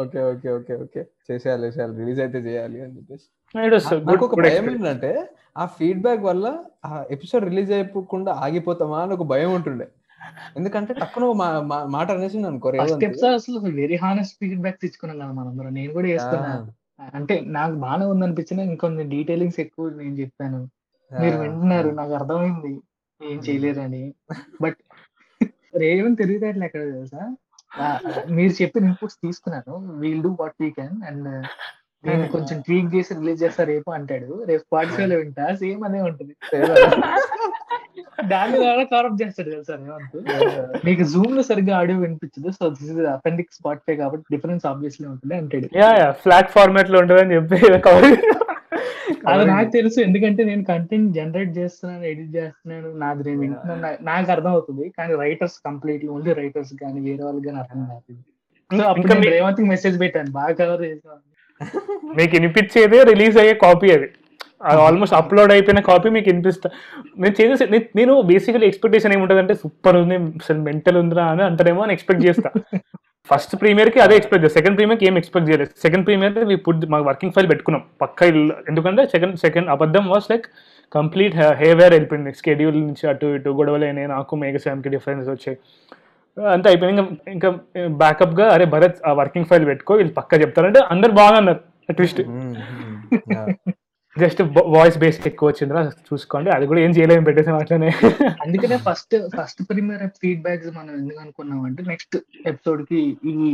okay 0.00 0.18
okay 0.24 0.48
okay 0.56 0.74
okay. 0.82 1.00
చేసేయాలి 1.28 1.62
చేసేయాలి. 1.66 1.94
రిలీజ్ 2.00 2.20
అయితే 2.20 2.38
చేయాలి 2.46 2.78
అని 2.80 2.92
చెప్పేసి. 2.98 3.26
నాకు 4.08 4.24
ఒక 4.26 4.34
భయం 4.40 4.66
ఏంటంటే 4.72 5.10
ఆ 5.56 5.64
ఫీడ్బ్యాక్ 5.76 6.22
వల్ల 6.22 6.44
ఆ 6.86 7.04
ఎపిసోడ్ 7.10 7.44
రిలీజ్ 7.44 7.72
అయిపోకుండా 7.72 8.32
ఆగిపోతామా 8.44 8.98
అని 9.04 9.14
ఒక 9.14 9.24
భయం 9.32 9.50
ఉంటుండే. 9.54 9.86
ఎందుకంటే 10.56 10.94
మా- 11.32 11.84
మాట 11.84 12.10
అనేసి 12.10 12.46
అనుకో 12.46 12.72
అసలు 13.34 13.58
వెరీ 13.58 13.96
హానెస్ట్ 13.96 14.36
ఫీడ్బ్యాక్ 14.40 14.80
తెచ్చుకున్నాం 14.80 15.18
కదా 15.18 15.32
మనందరం. 15.32 15.74
నేను 15.74 15.92
కూడా 15.92 16.06
ఆ, 16.06 16.10
చేసుకున్నా 16.10 16.70
అంటే 17.14 17.40
నాకు 17.40 17.74
బాగానే 17.74 18.06
ఉందనిపించిన 18.06 18.60
ఇంకొన్ని 18.60 19.04
డీటెయిలింగ్స్ 19.04 19.60
ఎక్కువ 19.60 19.90
నేను 19.90 20.14
చెప్పాను. 20.14 20.70
మీరు 21.20 21.36
వింటున్నారు. 21.36 21.90
నాకు 21.90 22.12
అర్థమైంది. 22.12 22.80
ఏం 23.32 23.38
చేయలేరని 23.38 24.14
బట్ 24.62 24.76
రేవన్ 25.76 26.16
తెలివితేటలు 26.16 26.64
ఎక్కడ 26.64 26.80
తెలుసా? 26.80 27.36
మీరు 28.30 28.62
చెప్పిన 28.62 28.84
ఇన్పుట్స్ 28.84 29.16
తీసుకున్నాను. 29.16 29.76
We'll 29.98 30.22
do 30.22 30.36
what 30.40 30.54
we 30.60 30.70
can 30.70 31.02
and 31.02 31.46
నేను 32.04 32.24
కొంచెం 32.34 32.56
ట్వీక్ 32.66 32.92
చేసి 32.94 33.10
రిలీజ్ 33.18 33.42
చేస్తా 33.44 33.62
రేపు 33.70 33.88
అంటాడు. 33.96 34.28
రేపు 34.48 34.62
స్పాటిఫై 34.66 35.06
లో 35.06 35.16
వింటా 35.20 35.46
సేమ్ 35.62 35.82
అదే 35.88 36.00
ఉంటుంది. 36.08 36.34
దాన్ని 38.30 38.56
ద్వారా 38.62 38.82
కవరప్ 38.90 39.18
చేస్తాడు 39.20 39.50
తెలుసా 39.52 39.74
రేవంత్ 39.76 40.16
మీకు 40.86 41.02
జూమ్లో 41.12 41.42
సరిగ్గా 41.48 41.74
ఆడియో 41.78 41.98
వినిపించదు 42.02 42.50
సో 42.56 42.64
దిస్ 42.74 42.90
ఇస్ 42.94 43.00
అపెండిక్ 43.12 43.52
స్పాటిఫై 43.58 43.94
కాబట్టి 43.96 44.24
డిఫరెన్స్ 44.34 44.64
ఆబ్వియస్లీ 44.70 45.06
ఉంటుంది 45.12 45.34
అంటాడు. 45.38 45.68
ఫ్లాట్ 46.22 46.50
ఫార్మాట్లో 46.56 46.98
ఉంటుందని 47.02 47.36
చెప్పి 47.38 47.58
అది 49.30 49.44
నాకు 49.50 49.70
తెలుసు 49.70 49.98
ఎందుకంటే 50.00 50.42
నేను 50.44 50.62
కంటెంట్ 50.64 51.08
జనరేట్ 51.16 51.52
చేస్తున్నాను 51.58 52.04
ఎడిట్ 52.10 52.32
చేస్తున్నాను 52.36 52.90
నాది 53.02 53.24
నేను 53.24 53.40
వింటున్నాను 53.42 54.04
నాకు 54.10 54.30
అర్థం 54.36 54.52
అవుతుంది 54.56 54.84
కానీ 54.98 55.14
రైటర్స్ 55.24 55.56
కంప్లీట్లీ 55.68 56.10
ఓన్లీ 56.16 56.34
రైటర్స్ 56.42 56.72
కానీ 56.82 57.00
వేరే 57.08 57.22
వాళ్ళకి 57.26 57.46
కానీ 57.48 57.58
అర్థం 57.64 57.82
కాదు. 57.90 58.14
సో 58.70 58.82
అప్పుడు 58.90 59.30
రేవంత్ 59.34 59.60
మెసేజ్ 59.72 59.98
పెట్టాను 60.04 60.32
బాగా 60.38 60.54
కవర్ 60.60 60.84
చేసాను 60.86 61.22
మీకు 62.18 62.32
వినిపించేదే 62.36 62.98
రిలీజ్ 63.12 63.36
అయ్యే 63.42 63.54
కాపీ 63.64 63.88
అది. 63.96 64.08
ఆల్మోస్ట్ 64.86 65.14
అప్లోడ్ 65.18 65.52
అయిపోయిన 65.54 65.80
కాపీ 65.90 66.08
మీకు 66.16 66.28
వినిపిస్తా 66.30 66.68
నేను 67.22 67.34
చేసే 67.40 67.66
నేను 67.98 68.14
బేసికలీ 68.30 68.66
ఎక్స్పెక్టేషన్ 68.70 69.12
ఏముంటుంది 69.16 69.40
అంటే 69.42 69.54
సూపర్ 69.62 69.96
ఉంది 70.00 70.16
అసలు 70.40 70.60
మెంటల్ 70.68 70.98
ఉందిరా 71.02 71.24
అని 71.34 71.42
అంటారేమో 71.48 71.82
అని 71.84 71.94
ఎక్స్పెక్ట్ 71.96 72.24
చేస్తా. 72.26 72.50
ఫస్ట్ 73.30 73.54
ప్రీమియర్కి 73.60 73.98
అదే 74.04 74.14
ఎక్స్పెక్ట్ 74.20 74.44
చేస్తాను 74.44 74.58
సెకండ్ 74.58 74.76
ప్రీమియర్కి 74.78 75.06
ఏం 75.08 75.16
ఎక్స్పెక్ట్ 75.20 75.48
చేయలేదు. 75.50 75.70
సెకండ్ 75.84 76.04
ప్రీమియర్ 76.06 76.46
మీ 76.50 76.56
పుట్ 76.66 76.84
మా 76.92 76.98
వర్కింగ్ 77.08 77.34
ఫైల్ 77.36 77.48
పెట్టుకున్నాం. 77.52 77.82
పక్క 78.02 78.28
ఇల్లు 78.30 78.54
ఎందుకంటే 78.70 79.02
సెకండ్ 79.14 79.36
సెకండ్ 79.44 79.68
అబద్ధం 79.74 80.04
వాస్ 80.12 80.28
లైక్ 80.32 80.46
కంప్లీట్ 80.96 81.34
హేవేర్ 81.60 81.92
వెళ్ళిపోయింది. 81.96 82.32
స్కెడ్యూల్ 82.40 82.78
నుంచి 82.86 83.04
అటు 83.12 83.26
ఇటు 83.38 83.50
గొడవలు 83.60 83.84
అయినాయి. 83.88 84.08
నాకు 84.16 84.36
మేఘశాంకి 84.42 84.90
డిఫరెన్స్ 84.96 85.28
వచ్చాయి. 85.34 85.58
అంతా 86.36 86.68
అయిపోయింది 86.70 87.02
ఇంకా 87.02 87.12
ఇంకా 87.30 87.48
బ్యాకప్గా 88.00 88.46
అరే 88.52 88.64
భరత్ 88.72 88.98
ఆ 89.06 89.12
వర్కింగ్ 89.12 89.48
ఫైల్ 89.48 89.66
పెట్టుకో 89.66 89.94
వీళ్ళు 89.94 90.14
పక్క 90.14 90.40
చెప్తారంటే 90.42 90.80
అందరు 90.90 91.12
బాగున్నారు 91.18 91.58
ట్విస్ట్. 91.92 92.20
జస్ట్ 94.16 94.40
వాయిస్ 94.74 94.96
బేస్ 94.98 95.18
ఎక్కువ 95.26 95.48
వచ్చిందిరా 95.48 95.80
చూసుకోండి 96.08 96.48
అది 96.50 96.64
కూడా 96.66 96.80
ఏం 96.80 96.92
చేయలేము 96.96 97.26
పెట్టేసాం 97.26 97.56
అట్లనే 97.56 97.90
అందుకనే 98.44 98.76
ఫస్ట్ 98.86 99.14
ఫస్ట్ 99.36 99.60
ప్రీమియర్ 99.68 100.02
ఫీడ్బ్యాక్స్ 100.22 100.70
మనం 100.78 100.92
ఎందుకు 100.94 101.20
అనుకున్నాం 101.20 101.60
అంటే 101.68 101.82
నెక్స్ట్ 101.90 102.16
ఎపిసోడ్కి. 102.46 103.00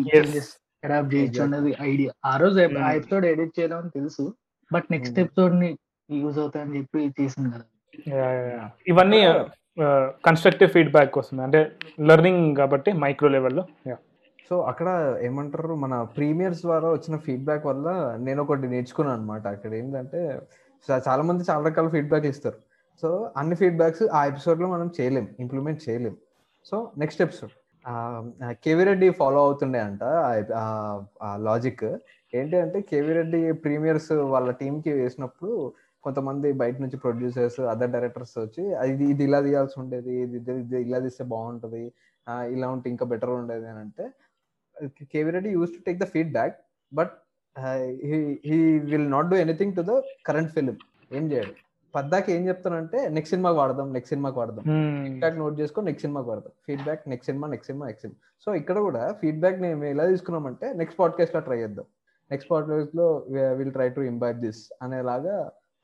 చేంజెస్ 0.09 0.51
అడాప్ట్ 0.83 1.13
చేయొచ్చు 1.15 1.41
అన్నది 1.45 1.73
ఐడియా 1.85 2.11
ఆ 2.25 2.35
రోజు 2.37 2.59
ఆ. 2.81 2.91
ఎపిసోడ్ 2.93 3.27
ఎడిట్ 3.27 3.55
చేయడం 3.59 3.79
అని 3.79 3.91
తెలుసు 3.91 4.25
బట్ 4.71 4.87
నెక్స్ట్. 4.91 5.19
ఎపిసోడ్ని 5.19 5.71
యూజ్ 6.09 6.39
అవుతాయని 6.39 6.77
చెప్పి 6.79 7.01
చేసింది 7.19 7.51
కదా 7.55 7.67
Yeah, 8.07 8.31
yeah, 8.31 8.49
yeah. 8.51 8.65
ఇవన్నీ 8.87 9.19
కన్స్ట్రక్టివ్ 10.27 10.71
ఫీడ్బ్యాక్ 10.75 11.19
వస్తుంది. 11.19 11.43
అంటే 11.47 11.61
లెర్నింగ్ 12.09 12.45
కాబట్టి 12.61 12.91
మైక్రో 13.03 13.29
లెవెల్లో 13.37 13.65
సో 14.49 14.57
అక్కడ 14.71 14.89
ఏమంటారు 15.23 15.75
మన 15.85 15.95
ప్రీమియర్స్ 16.17 16.61
ద్వారా 16.67 16.89
వచ్చిన 16.91 17.15
ఫీడ్బ్యాక్ 17.27 17.65
వల్ల 17.67 17.89
నేను 18.27 18.41
ఒకటి 18.43 18.69
నేర్చుకున్నాను 18.75 19.19
అనమాట 19.19 19.47
అక్కడ 19.55 19.73
ఏంటంటే 19.81 20.21
చాలా 21.09 21.23
మంది 21.29 21.45
చాలా 21.51 21.63
రకాల 21.69 21.89
ఫీడ్బ్యాక్ 21.95 22.27
ఇస్తారు. 22.33 22.59
సో 23.03 23.09
అన్ని 23.37 23.57
ఫీడ్బ్యాక్స్ 23.57 24.05
ఆ 24.19 24.21
ఎపిసోడ్లో 24.31 24.67
మనం 24.75 24.89
చేయలేం 25.01 25.27
ఇంప్లిమెంట్ 25.41 25.81
చేయలేం. 25.89 26.15
So 26.71 26.77
next 26.99 27.23
episode 27.23 27.55
KV 28.65 28.85
Reddy 28.85 29.09
follow 29.19 29.41
అవుతుండే 29.47 29.81
అంట 29.89 30.03
లాజిక్ 31.49 31.85
ఏంటి 32.35 32.57
అంటే 32.61 32.79
కేవీ 32.91 33.13
రెడ్డి 33.19 33.41
ప్రీమియర్స్ 33.65 34.13
వాళ్ళ 34.13 34.49
టీంకి 34.61 34.93
వేసినప్పుడు 34.93 35.53
కొంతమంది 36.07 36.49
బయట 36.63 36.77
నుంచి 36.85 36.99
ప్రొడ్యూసర్స్ 37.05 37.61
అదర్ 37.73 37.93
డైరెక్టర్స్ 37.97 38.35
వచ్చి 38.45 38.63
ఇది 38.93 39.05
ఇది 39.13 39.25
ఇలా 39.29 39.41
తీయాల్సి 39.47 39.77
ఉండేది 39.83 40.15
ఇది 40.25 40.81
ఇలా 40.87 40.99
తీస్తే 41.07 41.25
బాగుంటది 41.35 41.85
ఇలా 42.55 42.69
ఉంటే 42.75 42.87
ఇంకా 42.95 43.05
బెటర్ 43.13 43.35
ఉండేది 43.41 43.67
అని 43.73 43.81
అంటే 43.85 44.05
KV 45.13 45.31
Reddy 45.37 45.51
use 45.57 45.71
to 45.77 45.81
take 45.87 45.99
the 46.03 46.09
feedback 46.15 46.57
but 46.93 47.15
he 48.49 48.59
will 48.91 49.09
not 49.17 49.29
do 49.33 49.37
anything 49.45 49.75
to 49.79 49.83
the 49.91 49.95
current 50.29 50.53
film 50.57 50.77
ఏం 51.19 51.25
చేయడు. 51.33 51.53
పద్దాకి 51.95 52.31
ఏం 52.37 52.43
చెప్తానంటే 52.49 52.99
నెక్స్ట్ 53.17 53.33
సినిమాకి 53.35 53.57
వాడదాం 53.61 53.87
నెక్స్ట్ 53.97 54.13
సినిమాకి 54.13 54.37
వాడదాం. 54.41 54.65
ఫీడ్బ్యాక్ 55.05 55.37
నోట్ 55.43 55.55
చేసుకో 55.61 55.83
నెక్స్ట్ 55.89 56.05
సినిమాకి 56.07 56.29
వాడదాం. 56.31 56.53
Feedback 56.67 57.05
next 57.13 57.29
cinema 57.31 57.47
next 57.53 57.69
cinema 57.71 57.85
next 57.91 58.05
cinema. 58.07 58.19
So 58.45 58.49
ఇక్కడ 58.61 58.79
కూడా 58.87 59.03
ఫీడ్బ్యాక్ 59.21 59.59
మేము 59.65 59.85
ఎలా 59.93 60.05
తీసుకున్నామంటే 60.13 60.67
నెక్స్ట్ 60.81 60.99
పాడ్కాస్ట్లో 61.01 61.41
ట్రై 61.49 61.59
చేద్దాం. 61.63 61.87
నెక్స్ట్ 62.31 62.51
పాడ్కాస్ట్లో 62.53 63.07
will 63.61 63.73
try 63.77 63.89
to 63.97 64.03
imbibe 64.13 64.41
this 64.47 64.63
అనేలాగా 64.87 65.37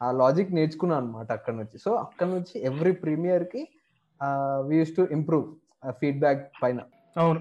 ఆ 0.03 0.09
లాజిక్ 0.21 0.55
నేర్చుకున్నాను 0.59 1.05
అనమాట 1.05 1.29
అక్కడ 1.39 1.55
నుంచి. 1.61 1.77
సో 1.85 1.91
అక్కడ 2.05 2.29
నుంచి 2.37 2.55
every 2.71 2.93
ప్రీమియర్కి 3.05 3.63
we 4.69 4.77
use 4.81 4.97
to 4.99 5.05
improve 5.17 5.47
feedback 6.01 6.43
పైన. 6.63 6.81
అవును. 7.17 7.41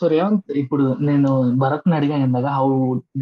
సో 0.00 0.06
రేవంత్ 0.12 0.50
ఇప్పుడు 0.62 0.84
నేను 1.08 1.30
భరత్ని 1.62 1.94
అడిగాను 1.96 2.24
ఇందాక 2.28 2.48
how 2.56 2.66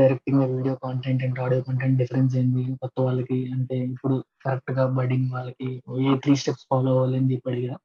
directing 0.00 0.42
video 0.56 0.74
content 0.82 1.22
and 1.26 1.38
audio 1.44 1.60
content 1.68 1.96
difference 2.02 2.32
ఏంది? 2.40 2.64
కొత్త 2.82 2.96
వాళ్ళకి 3.00 3.38
అంటే 3.54 3.76
ఇప్పుడు 3.92 4.16
కరెక్ట్గా 4.44 4.84
బడింగ్ 4.98 5.28
వాళ్ళకి 5.32 5.68
ఏ 6.06 6.16
త్రీ 6.24 6.34
స్టెప్స్ 6.42 6.66
ఫాలో 6.70 6.90
అవ్వాలి 6.94 7.16
అని 7.20 7.30
చెప్పి 7.32 7.50
అడిగా. 7.52 7.76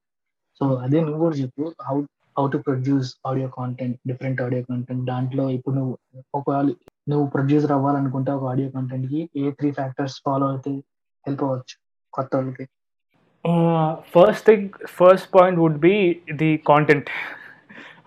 సో 0.60 0.66
అదే 0.86 0.99
నువ్వు 1.06 1.20
కూడా 1.26 1.36
చెప్పు 1.36 1.64
how 1.88 1.95
how 2.38 2.45
to 2.48 2.58
produce 2.58 3.12
audio 3.28 3.48
content 3.58 3.98
different 4.08 4.41
audio 4.41 4.64
content 4.70 5.06
దాంట్లో 5.06 5.45
ఇప్పుడు 5.58 5.76
నువ్వు 5.76 5.95
ఒకవేళ 6.36 6.70
నువ్వు 7.07 7.26
ప్రొడ్యూసర్ 7.28 7.72
అవ్వాలనుకుంటే 7.72 8.32
ఒక 8.32 8.45
ఆడియో 8.52 8.69
కాంటెంట్కి 8.69 9.22
ఏ 9.38 9.52
త్రీ 9.52 9.72
ఫ్యాక్టర్స్ 9.72 10.18
ఫాలో 10.26 10.48
అయితే 10.48 10.72
హెల్ప్ 11.26 11.44
అవ్వచ్చు 11.44 11.76
కొత్త 12.14 12.36
వాళ్ళకి? 12.36 12.65
First 14.14 14.45
thing 14.45 14.65
first 14.98 15.30
point 15.36 15.60
would 15.60 15.80
be 15.80 15.94
the 16.36 16.49
content 16.68 17.10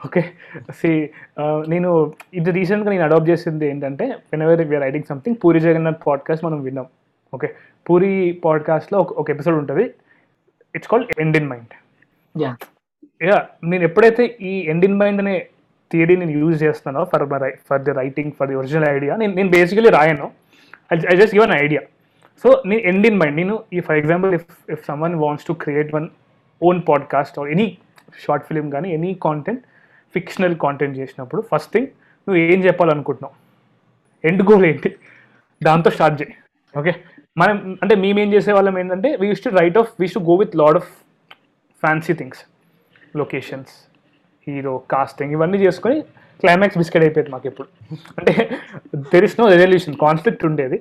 okay 0.05 0.23
see 0.71 0.91
నేను 1.69 1.91
ఇది 2.35 2.51
రీసెంట్గా 2.51 2.91
నేను 2.91 3.05
అడాప్ట్ 3.05 3.31
చేసింది 3.31 3.65
ఏంటంటే 3.69 4.07
whenever 4.43 4.63
we are 4.63 4.83
writing 4.83 5.05
something 5.05 5.37
Puri 5.45 5.61
Jagannath 5.61 6.01
podcast 6.07 6.45
మనం 6.45 6.59
విన్నాం. 6.63 6.87
ఓకే 7.33 7.49
పూరి 7.87 8.11
పాడ్కాస్ట్లో 8.45 8.99
ఒక 8.99 9.13
ఒక 9.13 9.31
ఎపిసోడ్ 9.31 9.57
ఉంటుంది. 9.57 9.85
It's 10.75 10.89
called 10.89 11.11
end 11.25 11.39
in 11.41 11.49
mind 11.53 11.73
Yeah. 12.35 12.55
Yeah 13.21 13.37
నేను 13.65 13.85
ఎప్పుడైతే 13.85 14.23
ఈ 14.43 14.53
ఎండ్ 14.71 14.85
ఇన్ 14.85 14.97
మైండ్ 14.99 15.21
అనే 15.21 15.35
థియరీ 15.95 16.15
నేను 16.23 16.35
యూజ్ 16.43 16.57
చేస్తాను 16.65 17.03
for 17.13 17.25
my 17.33 17.51
for 17.69 17.83
the 17.89 17.95
writing 18.03 18.33
for 18.39 18.49
the 18.51 18.57
original 18.61 18.87
idea 18.97 19.13
నేను 19.23 19.33
నేను 19.39 19.51
basically 19.57 19.91
రాయను. 19.99 20.27
I 21.13 21.17
just 21.21 21.35
give 21.37 21.45
an 21.49 21.57
idea 21.65 21.83
so 22.45 22.49
నేను 22.71 22.83
ఎండ్ 22.91 23.07
ఇన్ 23.11 23.19
మైండ్ 23.21 23.37
నేను 23.43 23.57
ఈ 23.77 23.81
for 23.87 23.99
example 24.01 24.33
if 24.39 24.49
if 24.75 24.83
someone 24.91 25.17
wants 25.25 25.47
to 25.49 25.55
create 25.65 25.91
one 25.97 26.07
own 26.61 26.81
podcast 26.91 27.37
or 27.41 27.49
any 27.55 27.69
short 28.25 28.45
film 28.49 28.67
కానీ 28.75 28.89
any 28.97 29.13
content 29.27 29.63
fictional 30.15 30.57
content 30.65 30.95
చేసినప్పుడు 31.01 31.41
first 31.51 31.71
thing 31.75 31.89
నువ్వు 32.27 32.39
ఏం 32.53 32.61
చెప్పాలనుకుంటున్నావు? 32.67 33.35
End 34.25 34.43
goal 34.51 34.65
ఏంటి? 34.71 34.91
దాంతో 35.61 35.91
start 35.97 36.17
చేయి. 36.21 36.35
ఓకే 36.75 36.93
మనం 37.41 37.57
అంటే 37.83 37.95
మేము 38.03 38.19
ఏం 38.25 38.31
చేసే 38.35 38.53
వాళ్ళం 38.57 38.75
ఏంటంటే 38.83 39.11
we 39.21 39.27
use 39.31 39.43
to 39.47 39.51
write 39.61 39.79
off 39.83 39.91
we 40.01 40.07
should 40.15 40.21
go 40.31 40.35
with 40.43 40.55
lot 40.63 40.77
of 40.81 40.91
fancy 41.83 42.15
things 42.21 42.43
locations 43.23 43.73
hero 44.47 44.75
casting 44.93 45.33
ఇవన్నీ 45.37 45.59
చేసుకొని 45.59 45.99
క్లైమాక్స్ 46.43 46.79
బిస్కెట్ 46.79 47.05
అయిపోయింది 47.07 47.31
మాకు 47.31 47.47
ఎప్పుడు 47.51 47.69
అంటే 48.19 48.33
there 49.13 49.27
is 49.29 49.37
no 49.41 49.47
resolution 49.55 49.97
conflict 50.05 50.45
ఉండేది. 50.51 50.79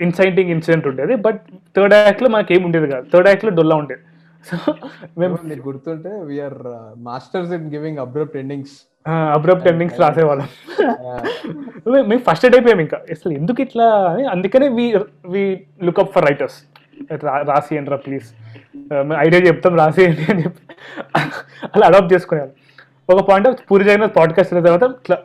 ఇన్సైటింగ్ 0.00 0.50
ఇన్సిడెంట్ 0.50 0.86
ఉండేది. 0.90 1.14
బట్ 1.26 1.40
థర్డ్ 1.76 1.94
యాక్ట్లో 1.94 2.28
మనకి 2.28 2.54
ఏం 2.56 2.62
ఉండేది 2.64 2.88
కాదు. 2.94 3.06
థర్డ్ 3.12 3.28
యాక్ట్లో 3.30 3.52
డొల్లా 3.58 3.76
ఉండేది. 3.82 4.02
సో 4.44 4.56
మేము 5.20 5.36
మీకు 5.50 5.62
గుర్తుంటే 5.68 6.10
we are 6.28 6.58
masters 7.08 7.52
in 7.56 7.66
giving 7.74 7.98
abrupt 8.04 8.36
endings 8.42 8.76
abrupt 9.36 9.66
endings 9.70 9.98
రాసేవాళ్ళం. 10.00 10.48
మేము 12.10 12.22
ఫస్ట్ 12.28 12.46
అయిపోయాం 12.46 12.80
ఇంకా. 12.84 12.98
అసలు 13.14 13.32
ఎందుకు 13.32 13.60
ఇట్లా 13.66 13.86
అని 14.12 14.24
అందుకనే 14.34 14.68
we 14.78 14.86
we 15.34 15.42
look up 15.82 16.12
for 16.14 16.26
writers 16.28 16.58
రాసి 17.50 17.78
రా 17.92 17.98
ప్లీజ్ 18.06 18.28
ఐడియా 19.24 19.40
చెప్తాం 19.48 19.74
రాసేయండి 19.82 20.24
అని 20.32 20.42
చెప్పి. 20.42 20.65
అలా 21.74 21.84
అడాప్ట్ 21.86 22.12
చేసుకునేవాళ్ళు. 22.14 22.54
ఒక 23.12 23.20
పాయింట్ 23.28 23.60
పూరి 23.70 23.84
జగన్నాథ్ 23.84 24.14
పాడ్కాస్ట్ 24.16 24.52
అయిన 24.54 24.64
తర్వాత 24.66 24.84
ఇట్లా 25.02 25.16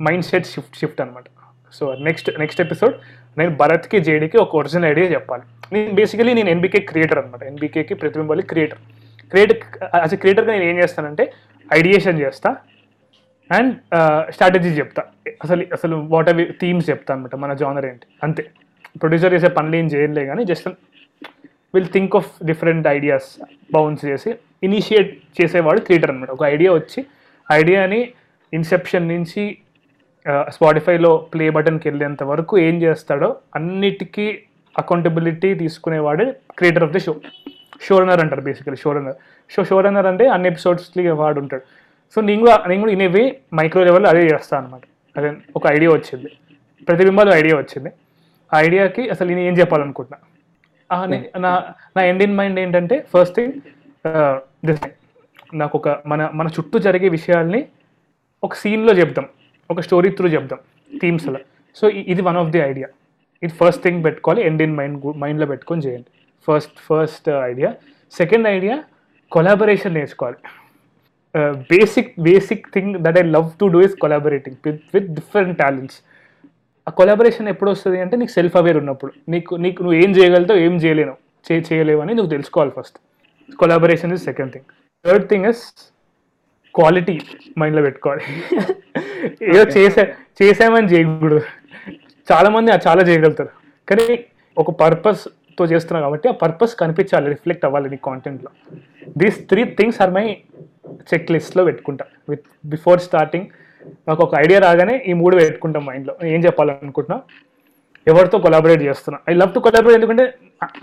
మైండ్ 0.00 0.24
సెట్ 0.24 0.46
షిఫ్ట్ 0.46 0.76
షిఫ్ట్ 0.80 1.00
అనమాట 1.00 1.24
సో 1.72 1.84
నెక్స్ట్ 2.08 2.28
నెక్స్ట్ 2.38 2.60
ఎపిసోడ్ 2.60 2.94
నేను 3.38 3.52
భరత్కి 3.56 3.98
జేడీకి 4.00 4.36
ఒక 4.38 4.56
ఒరిజినల్ 4.56 4.86
ఐడియా 4.90 5.06
చెప్పాలి. 5.10 5.44
నేను 5.72 5.94
బేసికలీ 5.94 6.32
నేను 6.34 6.50
ఎన్బీకే 6.54 6.80
క్రియేటర్ 6.80 7.18
అనమాట 7.18 7.42
ఎన్బికేకి 7.42 7.94
ప్రతిబింబాలి 7.94 8.42
క్రియేటర్ 8.42 8.80
క్రియేట్ 9.30 9.52
యాజ్ 10.02 10.14
ఎ 10.14 10.16
క్రియేటర్గా 10.16 10.52
నేను 10.52 10.64
ఏం 10.64 10.76
చేస్తానంటే 10.78 11.24
ఐడియేషన్ 11.72 12.20
చేస్తా 12.20 12.50
అండ్ 13.50 13.72
స్ట్రాటజీ 14.32 14.70
uh, 14.70 14.76
చెప్తా. 14.78 15.02
అసలు 15.44 15.62
అసలు 15.72 15.96
వాట్ 15.96 16.28
ఆర్ 16.28 16.40
థీమ్స్ 16.60 16.86
చెప్తా 16.90 17.14
అనమాట 17.14 17.34
మన 17.34 17.52
జానర్ 17.52 17.86
ఏంటి. 17.86 18.06
అంతే. 18.22 18.42
ప్రొడ్యూసర్ 19.00 19.34
చేసే 19.34 19.48
పనులు 19.48 19.76
ఏం 19.76 19.86
చేయలే 19.86 20.24
కానీ 20.26 20.42
just 20.44 20.68
will 21.74 21.88
think 21.92 22.16
of 22.16 22.30
different 22.44 22.86
ideas 22.86 23.28
bounce 23.74 24.02
చేసి 24.04 24.30
ఇనిషియేట్ 24.62 25.10
చేసేవాడు 25.38 25.80
క్రియేటర్ 25.86 26.10
అనమాట 26.12 26.30
ఒక 26.30 26.44
ఐడియా 26.54 26.70
వచ్చి 26.78 27.00
ఐడియాని 27.48 28.00
ఇన్సెప్షన్ 28.52 29.06
నుంచి 29.12 29.42
స్పాటిఫైలో 30.54 31.10
ప్లే 31.32 31.46
బటన్కి 31.56 31.86
వెళ్ళేంత 31.88 32.22
వరకు 32.32 32.54
ఏం 32.66 32.76
చేస్తాడో 32.82 33.28
అన్నిటికీ 33.58 34.26
accountability 34.76 35.48
తీసుకునేవాడే 35.62 36.26
creator 36.58 36.84
of 36.86 36.92
the 36.96 37.00
show. 37.06 37.12
Show 37.86 37.94
runner 38.00 38.20
అంటారు 38.24 38.42
basically 38.48 38.78
show 38.82 38.90
runner 38.96 39.18
show 39.50 39.60
show 39.70 39.78
runner 39.84 40.08
అంటే 40.10 40.24
అన్ని 40.34 40.48
ఎపిసోడ్స్కి 40.52 41.12
వాడు 41.22 41.38
ఉంటాడు. 41.42 41.64
సో 42.16 42.18
నేను 42.28 42.40
కూడా 42.44 42.54
నేను 42.70 42.80
కూడా 42.82 42.92
ఇన్ 42.96 43.04
వే 43.16 43.24
మైక్రో 43.58 43.82
లెవెల్ 43.88 44.06
అదే 44.12 44.22
చేస్తాను 44.32 44.60
అనమాట 44.62 44.84
అదే 45.16 45.30
ఒక 45.58 45.64
ఐడియా 45.76 45.90
వచ్చింది. 45.96 46.30
ప్రతిబింబాలు 46.88 47.32
ఐడియా 47.40 47.56
వచ్చింది. 47.62 47.90
ఆ 48.52 48.58
ఐడియాకి 48.66 49.02
అసలు 49.12 49.28
నేను 49.30 49.42
ఏం 49.50 49.54
చెప్పాలనుకుంటున్నా? 49.60 50.18
నా 51.44 51.50
నా 51.96 52.00
ఎండ్ 52.10 52.22
ఇన్ 52.26 52.34
మైండ్ 52.40 52.58
ఏంటంటే 52.64 52.96
ఫస్ట్ 53.12 53.36
థింగ్ 53.38 53.54
దిస్ 54.68 54.82
నాకు 55.60 55.74
ఒక 55.78 55.88
మన 56.10 56.30
మన 56.38 56.48
చుట్టూ 56.56 56.76
జరిగే 56.86 57.08
విషయాల్ని 57.16 57.60
ఒక 58.46 58.54
సీన్లో 58.60 58.92
చెప్దాం. 59.00 59.26
ఒక 59.70 59.80
స్టోరీ 59.86 60.08
త్రూ 60.18 60.28
చెప్దాం. 60.34 60.60
థీమ్స్లో 61.00 61.40
సో 61.78 61.84
ఇది 62.12 62.22
వన్ 62.28 62.38
ఆఫ్ 62.42 62.50
ది 62.54 62.60
ఐడియా 62.70 62.88
ఇది 63.42 63.52
ఫస్ట్ 63.60 63.82
థింగ్ 63.84 64.00
పెట్టుకోవాలి. 64.06 64.40
ఎండ్ 64.48 64.62
ఇన్ 64.66 64.74
మైండ్ 64.78 65.06
మైండ్లో 65.22 65.46
పెట్టుకొని 65.52 65.82
చేయండి. 65.86 66.08
First 66.48 66.78
first 66.88 67.28
idea 67.50 67.70
second 68.20 68.46
idea 68.56 68.76
collaboration 69.32 69.94
నేర్చుకోవాలి. 69.98 70.38
Basic 71.74 72.10
basic 72.28 72.64
thing 72.74 72.94
that 73.04 73.18
I 73.20 73.24
love 73.36 73.48
to 73.60 73.66
do 73.74 73.80
is 73.88 73.94
collaborating 74.04 74.56
with 74.66 74.82
with 74.94 75.08
different 75.18 75.54
talents 75.62 75.98
ఆ 76.86 76.90
కొలాబరేషన్ 77.00 77.48
ఎప్పుడు 77.54 77.70
వస్తుంది 77.74 77.98
అంటే 78.04 78.14
నీకు 78.20 78.32
సెల్ఫ్ 78.38 78.56
అవేర్ 78.60 78.78
ఉన్నప్పుడు. 78.82 79.12
నీకు 79.32 79.54
నీకు 79.64 79.80
నువ్వు 79.84 79.98
ఏం 80.04 80.10
చేయగలుగుతావు 80.16 80.60
ఏం 80.66 80.76
చేయలేను 80.84 81.14
చే 81.46 81.56
చేయలేవు 81.68 82.00
అని 82.04 82.12
నువ్వు 82.18 82.30
తెలుసుకోవాలి 82.36 82.72
first 82.78 82.98
collaboration 83.60 84.12
is 84.16 84.24
second 84.28 84.52
thing 84.54 84.68
third 85.04 85.26
thing 85.30 85.46
is 85.50 85.62
quality 86.78 87.14
మైండ్లో 87.60 87.82
పెట్టుకోవాలి. 87.86 88.24
ఏదో 89.50 89.64
చేసా 89.76 90.02
చేసామని 90.40 90.90
చేయకూడదు. 90.92 91.42
చాలామంది 92.30 92.72
అది 92.74 92.84
చాలా 92.88 93.02
చేయగలుగుతారు. 93.08 93.52
కానీ 93.88 94.06
ఒక 94.56 94.70
పర్పస్తో 94.82 95.64
చేస్తున్నారు 95.72 96.04
కాబట్టి 96.06 96.28
ఆ 96.32 96.34
పర్పస్ 96.42 96.74
కనిపించాలి 96.82 97.26
రిఫ్లెక్ట్ 97.34 97.64
అవ్వాలి 97.68 97.90
నీ 97.94 97.98
కాంటెంట్లో 98.08 98.50
these 99.22 99.38
three 99.50 99.64
things 99.78 100.00
are 100.04 100.12
my 100.18 100.24
check 101.10 101.32
లిస్ట్లో 101.34 101.62
పెట్టుకుంటా. 101.68 102.04
విత్ 102.30 102.46
బిఫోర్ 102.74 103.00
స్టార్టింగ్ 103.08 103.46
నాకు 104.08 104.20
ఒక 104.26 104.34
ఐడియా 104.44 104.58
రాగానే 104.66 104.96
ఈ 105.10 105.12
మూడు 105.20 105.34
పెట్టుకుంటాం 105.42 105.84
మైండ్లో 105.90 106.14
ఏం 106.34 106.40
చెప్పాలనుకుంటున్నా? 106.46 107.18
ఎవరితో 108.10 108.38
కొలాబరేట్ 108.44 108.82
చేస్తున్నా? 108.88 109.18
ఐ 109.30 109.32
లవ్ 109.40 109.54
టు 109.54 109.60
కొలాబరేట్ 109.66 109.98
ఎందుకంటే 109.98 110.24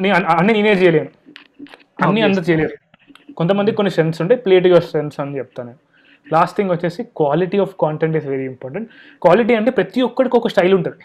నేను 0.03 0.15
అన్ని 0.37 0.53
నేనే 0.57 0.73
చేయలేను. 0.81 1.11
అన్ని 2.05 2.21
అందరు 2.27 2.45
చేయలేరు. 2.49 2.75
కొంతమంది 3.39 3.75
కొన్ని 3.77 3.91
స్ట్రెంత్స్ 3.93 4.19
ఉంటాయి 4.23 4.39
ప్లేట్ 4.45 4.67
యువర్ 4.71 4.85
స్ట్రెంత్స్ 4.89 5.19
అని 5.23 5.37
చెప్తాను. 5.39 5.73
లాస్ట్ 6.27 6.55
థింగ్ 6.57 6.71
వచ్చేసి 6.75 7.01
quality 7.19 7.57
of 7.65 7.73
content 7.83 8.15
is 8.19 8.27
very 8.33 8.45
important 8.53 8.87
quality 9.25 9.53
అంటే 9.59 9.71
ప్రతి 9.79 9.99
ఒక్కడికి 10.07 10.35
ఒక 10.39 10.49
స్టైల్ 10.53 10.73
ఉంటుంది. 10.79 11.03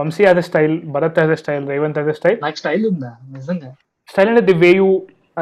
Vamshi 0.00 0.22
has 0.26 0.40
a 0.42 0.44
style 0.50 0.74
Bharat 0.96 1.18
has 1.22 1.32
a 1.36 1.38
style 1.42 1.64
Revanth 1.72 1.98
has 2.00 2.10
a 2.14 2.16
style 2.20 2.38
నాకు 2.46 2.58
స్టైల్ 2.62 2.84
ఉందా? 2.90 3.10
నిజంగా? 3.38 3.70
స్టైల్ 4.12 4.30
అంటే 4.32 4.44
ది 4.50 4.56
వే 4.64 4.70
యూ 4.80 4.88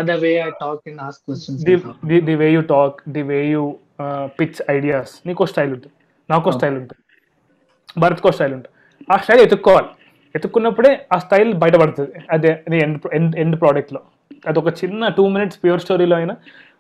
అదే 0.01 0.15
way 0.25 0.33
I 0.47 0.51
talk 0.63 0.83
in 0.91 0.99
ask 1.09 1.23
questions 1.29 1.63
the 1.69 1.77
the 2.11 2.19
the 2.29 2.35
way 2.43 2.49
you 2.57 2.63
talk 2.75 2.99
the 3.17 3.23
way 3.31 3.41
you 3.55 3.65
pitch 4.41 4.59
ideas 4.77 5.13
నీకో 5.29 5.47
style 5.53 5.73
ఉంటుంది. 5.77 5.95
నాకో 6.29 6.51
style 6.59 6.77
ఉంటుంది. 6.81 7.03
భరత్కో 8.03 8.31
style 8.37 8.55
ఉంటుంది. 8.59 8.75
ఆ 9.13 9.17
స్టైల్ 9.25 9.41
ఎత్తుక్కోవాలి. 9.47 9.91
ఎత్తుక్కున్నప్పుడే 10.35 10.93
ఆ 11.15 11.19
స్టైల్ 11.25 11.51
బయటపడుతుంది. 11.63 12.13
అదే 12.35 12.51
అది 12.67 12.79
ఎండ్ 12.87 13.07
ఎండ్ 13.19 13.37
ఎండ్ 13.45 13.57
ప్రోడక్ట్లో 13.63 14.01
అది 14.47 14.59
ఒక 14.63 14.71
చిన్న 14.81 15.09
టూ 15.17 15.25
మినిట్స్ 15.35 15.59
ప్యూర్ 15.63 15.81
స్టోరీలో 15.85 16.17
అయినా 16.17 16.35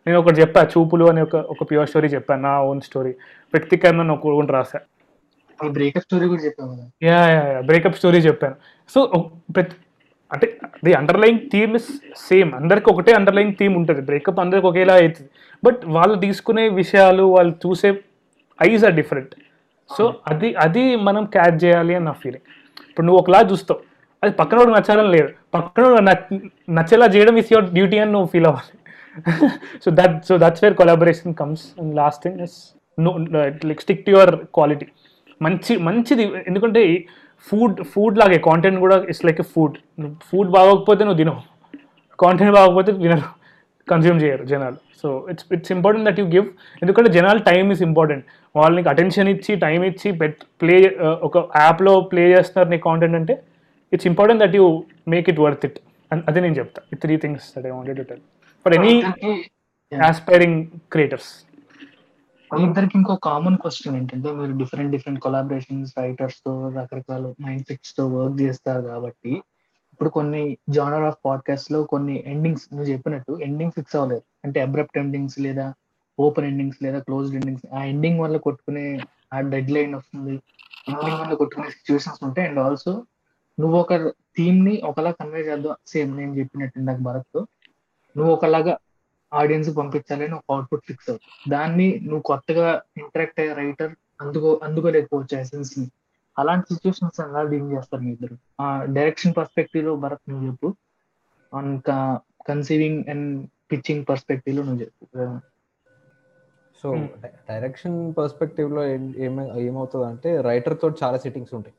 నేను 0.06 0.18
ఒకటి 0.20 0.40
చెప్పా 0.40 0.60
చూపులు 0.72 1.05
అని 1.10 1.20
ఒక 1.26 1.36
ఒక 1.52 1.62
ప్యూర్ 1.70 1.89
స్టోరీ 1.90 2.09
చెప్పాను 2.09 2.43
నా 2.43 2.52
ఓన్ 2.68 2.80
స్టోరీ 2.89 3.12
వ్యక్తీకరణ 3.55 4.10
ఒక 4.16 4.26
ఒకటి 4.36 4.52
రాశా. 4.56 4.78
బ్రేకప్ 5.59 6.05
స్టోరీ 6.06 6.26
కూడా 6.28 6.43
చెప్పావు 6.47 6.68
కదా. 6.72 6.85
యా 7.09 7.20
యా 7.35 7.60
బ్రేకప్ 7.68 7.97
స్టోరీ 8.01 8.18
చెప్పాను. 8.28 8.56
సో 8.90 9.01
ప్రతి 9.55 9.76
అంటే 10.30 10.47
the 10.85 10.93
underline 11.01 11.39
theme 11.52 11.74
is 11.78 11.89
same 12.28 12.51
అందరికి 12.59 12.89
ఒకటే 12.93 13.12
అండర్లైన్ 13.18 13.52
థీమ్ 13.60 13.76
ఉంటుంది. 13.80 14.02
బ్రేకప్ 14.10 14.40
అందరికి 14.44 14.66
ఒకేలా 14.70 14.94
అవుతుంది. 15.02 15.30
బట్ 15.62 15.80
వాళ్ళు 15.97 16.16
తీసుకునే 16.24 16.68
విషయాలు 16.68 17.22
వాళ్ళు 17.36 17.55
చూసే 17.66 17.90
ఐజ్ 18.59 18.85
ఆర్ 18.85 18.97
డిఫరెంట్ 19.01 19.35
సో 19.90 20.05
అది 20.30 20.55
అది 20.64 20.97
మనం 20.97 21.24
క్యాచ్ 21.24 21.59
చేయాలి 21.64 21.94
అని 21.98 22.05
నా 22.05 22.12
ఫీలింగ్ 22.12 22.47
ఇప్పుడు 22.89 23.06
నువ్వు 23.06 23.20
ఒకలా 23.22 23.40
చూస్తావు. 23.51 23.80
అది 24.23 24.32
పక్కనోడు 24.40 24.70
నచ్చాలని 24.77 25.11
లేదు 25.16 25.28
పక్కనోడు 25.57 26.01
నచ్చేలా 26.78 27.07
చేయడం 27.15 27.36
ఇస్ 27.43 27.51
యువర్ 27.55 27.69
డ్యూటీ 27.77 27.97
అని 28.03 28.12
నువ్వు 28.16 28.28
ఫీల్ 28.32 28.49
అవ్వాలి. 28.51 28.74
So 29.85 29.89
that 29.99 30.16
so 30.28 30.35
that's 30.43 30.62
where 30.65 30.77
collaboration 30.81 31.35
comes 31.40 31.65
and 31.81 31.93
last 32.01 32.20
thing 32.24 32.40
is 32.47 32.57
no 32.99 33.12
like 33.70 33.81
stick 33.86 34.03
to 34.07 34.12
your 34.16 34.32
quality 34.59 34.86
మంచి 35.40 35.73
మంచిది. 35.89 36.24
ఎందుకంటే 36.51 36.82
ఫుడ్ 37.49 37.78
ఫుడ్ 37.93 38.16
లాగే 38.20 38.39
కాంటెంట్ 38.49 38.78
కూడా 38.85 38.97
it's 39.11 39.24
like 39.28 39.40
a 39.45 39.49
food 39.55 39.77
food 40.31 40.51
బాగోకపోతే 40.57 41.03
నువ్వు 41.07 41.20
తినవు. 41.23 41.43
కాంటెంట్ 42.19 42.55
బాగోకపోతే 42.59 42.93
తినరు. 43.05 43.28
కన్జ్యూమ్ 43.89 44.19
చేయరు 44.23 44.45
జనాలు. 44.53 44.78
So 45.01 45.09
it's 45.32 45.47
it's 45.57 45.73
important 45.74 46.07
that 46.09 46.19
you 46.20 46.27
give 46.35 46.47
ఎందుకంటే 46.82 47.11
జనాలు 47.16 47.40
టైం 47.51 47.66
ఇస్ 47.74 47.82
ఇంపార్టెంట్ 47.89 48.24
వాళ్ళకి 48.55 48.89
అటెన్షన్ 48.93 49.28
ఇచ్చి 49.35 49.53
టైం 49.65 49.81
ఇచ్చి 49.90 50.09
పెట్ 50.23 50.40
ప్లే 50.61 50.77
uh, 51.05 51.16
ఒక 51.27 51.36
యాప్లో 51.65 51.93
ప్లే 52.11 52.24
చేస్తున్నారు 52.35 52.70
నీ 52.74 52.78
కాంటెంట్ 52.89 53.16
అంటే 53.20 53.35
it's 53.93 54.09
important 54.12 54.40
that 54.44 54.56
you 54.59 54.66
make 55.15 55.28
it 55.32 55.40
worth 55.47 55.66
it 55.69 55.78
అదే 56.10 56.39
నేను 56.44 56.56
చెప్తా. 56.60 56.81
ఈ 56.93 56.97
three 57.02 57.15
things 57.24 57.47
that 57.55 57.66
I 57.70 57.73
wanted 57.77 57.98
to 58.01 58.06
tell 58.10 58.23
for 58.66 58.74
any 58.78 58.94
aspiring 59.93 60.59
creators 60.94 61.31
ఇద్దరికి 62.51 62.94
ఇంకో 62.98 63.15
కామన్ 63.28 63.56
క్వశ్చన్ 63.62 63.97
ఏంటంటే 63.97 64.28
మీరు 64.36 64.52
డిఫరెంట్ 64.60 64.93
డిఫరెంట్ 64.94 65.20
కొలాబరేషన్స్ 65.24 65.90
రైటర్స్తో 65.98 66.52
రకరకాల 66.77 67.32
మైండ్ 67.44 67.65
సెట్స్తో 67.70 68.05
వర్క్ 68.15 68.39
చేస్తారు 68.44 68.82
కాబట్టి 68.90 69.32
ఇప్పుడు 69.93 70.10
కొన్ని 70.16 70.43
జానర్ 70.77 71.06
ఆఫ్ 71.10 71.19
పాడ్కాస్ట్లో 71.27 71.78
కొన్ని 71.93 72.16
ఎండింగ్స్ 72.32 72.65
నువ్వు 72.73 72.89
చెప్పినట్టు 72.93 73.32
ఎండింగ్ 73.47 73.74
ఫిక్స్ 73.77 73.97
అవ్వలేదు. 73.97 74.24
అంటే 74.44 74.59
అబ్రప్ట్ 74.66 74.98
ఎండింగ్స్ 75.02 75.39
లేదా 75.47 75.66
ఓపెన్ 76.19 76.47
ఎండింగ్స్ 76.51 76.81
లేదా 76.85 76.98
క్లోజ్డ్ 76.98 77.36
ఎండింగ్స్ 77.40 77.66
ఆ 77.74 77.81
ఎండింగ్ 77.93 78.20
వల్ల 78.24 78.36
కొట్టుకునే 78.47 78.86
ఆ 79.35 79.40
డెడ్ 79.55 79.70
లైన్ 79.77 79.94
వస్తుంది 79.94 80.35
ఎండింగ్ 80.93 81.19
వల్ల 81.23 81.35
కొట్టుకునే 81.35 81.69
సిచ్యువేషన్స్ 81.77 82.23
ఉంటాయి. 82.28 82.47
అండ్ 82.48 82.60
ఆల్సో 82.66 82.93
నువ్వు 83.60 83.78
ఒక 83.78 83.94
థీమ్ని 84.36 84.80
ఒకలా 84.85 85.10
కన్వే 85.10 85.40
చేద్దాం. 85.40 85.76
సేమ్ 85.86 86.16
నేను 86.16 86.35
చెప్పినట్టు 86.35 86.78
ఇందాక 86.78 86.97
భరత్ 86.97 87.39
నువ్వు 88.16 88.32
ఒకలాగా 88.32 88.76
ఆడియన్స్ 89.32 89.76
పంపించాలని 89.76 90.35
ఒక 90.35 90.44
అవుట్పుట్ 90.51 90.85
ఫిక్స్ 90.86 91.10
అవుతుంది. 91.10 91.51
దాన్ని 91.51 92.01
నువ్వు 92.02 92.22
కొత్తగా 92.22 92.82
ఇంటరాక్ట్ 92.97 93.40
అయ్యే 93.40 93.55
రైటర్ 93.55 93.93
అందుకో 94.20 94.60
అందుకోలేకపోవచ్చు 94.62 95.39
ఎసెన్స్ని 95.39 95.90
అలాంటి 96.39 96.66
సిచ్యువేషన్స్ 96.66 97.20
ఎలా 97.20 97.43
డీల్ 97.43 97.70
చేస్తారు 97.72 98.02
మీ 98.02 98.10
ఇద్దరు? 98.10 98.36
ఆ 98.60 98.85
డైరెక్షన్ 98.85 99.35
పర్స్పెక్టివ్లో 99.36 99.97
భరత్ 99.97 100.30
నువ్వు 100.30 100.47
చెప్పు. 100.47 100.74
ఆన్ 101.55 101.80
కన్సీవింగ్ 102.48 103.05
అండ్ 103.09 103.48
పిచ్చింగ్ 103.72 104.05
పర్స్పెక్టివ్లో 104.09 104.62
నువ్వు 104.62 104.80
చెప్పు. 104.80 105.05
So 106.82 106.94
Hmm. 106.94 107.06
డైరెక్షన్ 107.48 108.14
పర్స్పెక్టివ్లో 108.18 108.85
ఏమవుతుంది 109.59 110.06
అంటే 110.06 110.40
రైటర్ 110.40 110.80
తోటి 110.80 110.97
చాలా 111.05 111.18
సిట్టింగ్స్ 111.18 111.55
ఉంటాయి. 111.55 111.74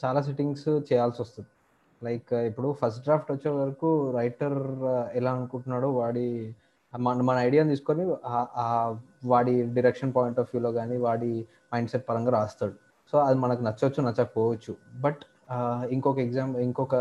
చాలా 0.00 0.20
సిట్టింగ్స్ 0.26 0.68
చేయాల్సి 0.88 1.20
వస్తుంది. 1.24 1.50
లైక్ 2.02 2.30
ఇప్పుడు 2.48 2.68
ఫస్ట్ 2.80 3.02
డ్రాఫ్ట్ 3.06 3.30
వచ్చే 3.34 3.50
వరకు 3.60 3.90
రైటర్ 4.18 4.58
ఎలా 5.20 5.30
అనుకుంటున్నాడో 5.38 5.88
వాడి 6.00 6.26
మన 6.92 7.22
మన 7.28 7.36
ఐడియాని 7.48 7.70
తీసుకొని 7.74 8.04
వాడి 9.32 9.54
డిరెక్షన్ 9.76 10.12
పాయింట్ 10.16 10.38
ఆఫ్ 10.42 10.50
వ్యూలో 10.52 10.70
కానీ 10.78 10.96
వాడి 11.06 11.30
మైండ్ 11.72 11.90
సెట్ 11.92 12.04
పరంగా 12.10 12.32
రాస్తాడు. 12.38 12.76
సో 13.12 13.16
అది 13.26 13.38
మనకు 13.44 13.62
నచ్చవచ్చు 13.68 14.00
నచ్చకపోవచ్చు. 14.08 14.72
బట్ 15.04 15.22
ఇంకొక 15.94 16.18
ఎగ్జామ్ 16.26 16.52
ఇంకొక 16.66 16.94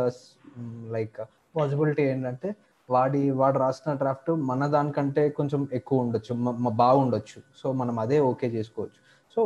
లైక్ 0.96 1.20
పాసిబిలిటీ 1.58 2.04
ఏంటంటే 2.14 2.50
వాడి 2.90 3.22
వాడు 3.40 3.58
రాసిన 3.64 3.92
డ్రాఫ్ట్ 4.02 4.30
మన 4.50 4.66
దానికంటే 4.74 5.24
కొంచెం 5.38 5.62
ఎక్కువ 5.80 6.06
ఉండొచ్చు 6.06 6.34
బాగుండొచ్చు. 6.84 7.40
సో 7.62 7.68
మనం 7.82 7.96
అదే 8.04 8.18
ఓకే 8.32 8.48
చేసుకోవచ్చు. 8.56 9.00
సో 9.36 9.42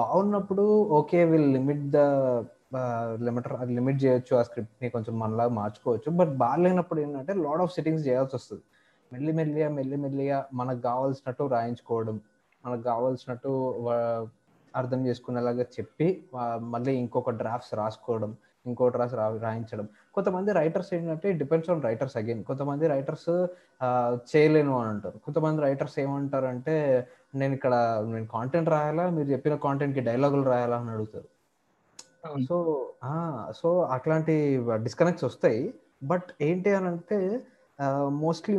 బాగున్నప్పుడు 0.00 0.64
okay 0.98 1.20
will 1.30 1.48
limit 1.56 1.86
the 1.96 2.00
limiter 3.24 3.52
అది 3.52 3.74
లిమిట్ 3.74 4.04
చేయొచ్చు 4.04 4.36
ఆ 4.36 4.42
స్క్రిప్ట్ని 4.42 4.90
కొంచెం 4.90 5.18
మనలాగా 5.18 5.50
మార్చుకోవచ్చు. 5.50 6.10
బట్ 6.10 6.28
బాగాలేనప్పుడు 6.28 7.00
ఏంటంటే 7.00 7.32
లాడ్ 7.34 7.60
ఆఫ్ 7.60 7.74
సెట్టింగ్స్ 7.74 8.06
చేయాల్సి 8.08 8.36
వస్తుంది. 8.36 8.62
మెల్లి 9.12 9.32
మెల్లిమెల్లిగా 9.32 9.70
మెల్లిమెల్లిగా 9.70 10.46
మనకు 10.54 10.80
కావాల్సినట్టు 10.80 11.44
రాయించుకోవడం 11.44 12.20
మనకు 12.66 12.82
కావాల్సినట్టు 12.82 13.50
అర్థం 14.76 15.06
చేసుకునేలాగా 15.06 15.62
చెప్పి 15.62 16.24
మళ్ళీ 16.58 16.92
ఇంకొక 16.96 17.30
డ్రాఫ్ట్స్ 17.30 17.74
రాసుకోవడం 17.74 18.36
ఇంకో 18.66 18.88
డ్రాఫ్ట్స్ 18.88 19.18
రా 19.18 19.36
రాయించడం. 19.36 19.88
కొంతమంది 20.14 20.52
రైటర్స్ 20.52 20.94
ఏంటంటే 20.94 21.32
డిపెండ్స్ 21.32 21.70
ఆన్ 21.70 21.82
రైటర్స్ 21.82 22.16
అగైన్ 22.16 22.44
కొంతమంది 22.44 22.88
రైటర్స్ 22.88 23.46
చేయలేను 24.36 24.78
అని 24.80 24.88
అంటారు. 24.88 25.18
కొంతమంది 25.18 25.62
రైటర్స్ 25.62 25.98
ఏమంటారు 25.98 26.46
అంటే 26.46 27.06
నేను 27.34 27.54
ఇక్కడ 27.54 27.74
నేను 28.06 28.26
కాంటెంట్ 28.26 28.68
రాయాలా? 28.70 29.10
మీరు 29.10 29.28
చెప్పిన 29.28 29.54
కాంటెంట్కి 29.54 30.04
డైలాగులు 30.04 30.42
రాయాలా? 30.42 30.76
అని 30.78 30.90
అడుగుతారు. 30.90 31.35
సో 32.48 32.56
సో 33.52 33.68
అట్లాంటి 33.82 34.34
డిస్కనెక్ట్స్ 34.82 35.24
వస్తాయి. 35.24 35.60
బట్ 36.02 36.28
ఏంటి 36.40 36.70
అని 36.70 36.86
అంటే 36.86 37.18
mostly 38.18 38.56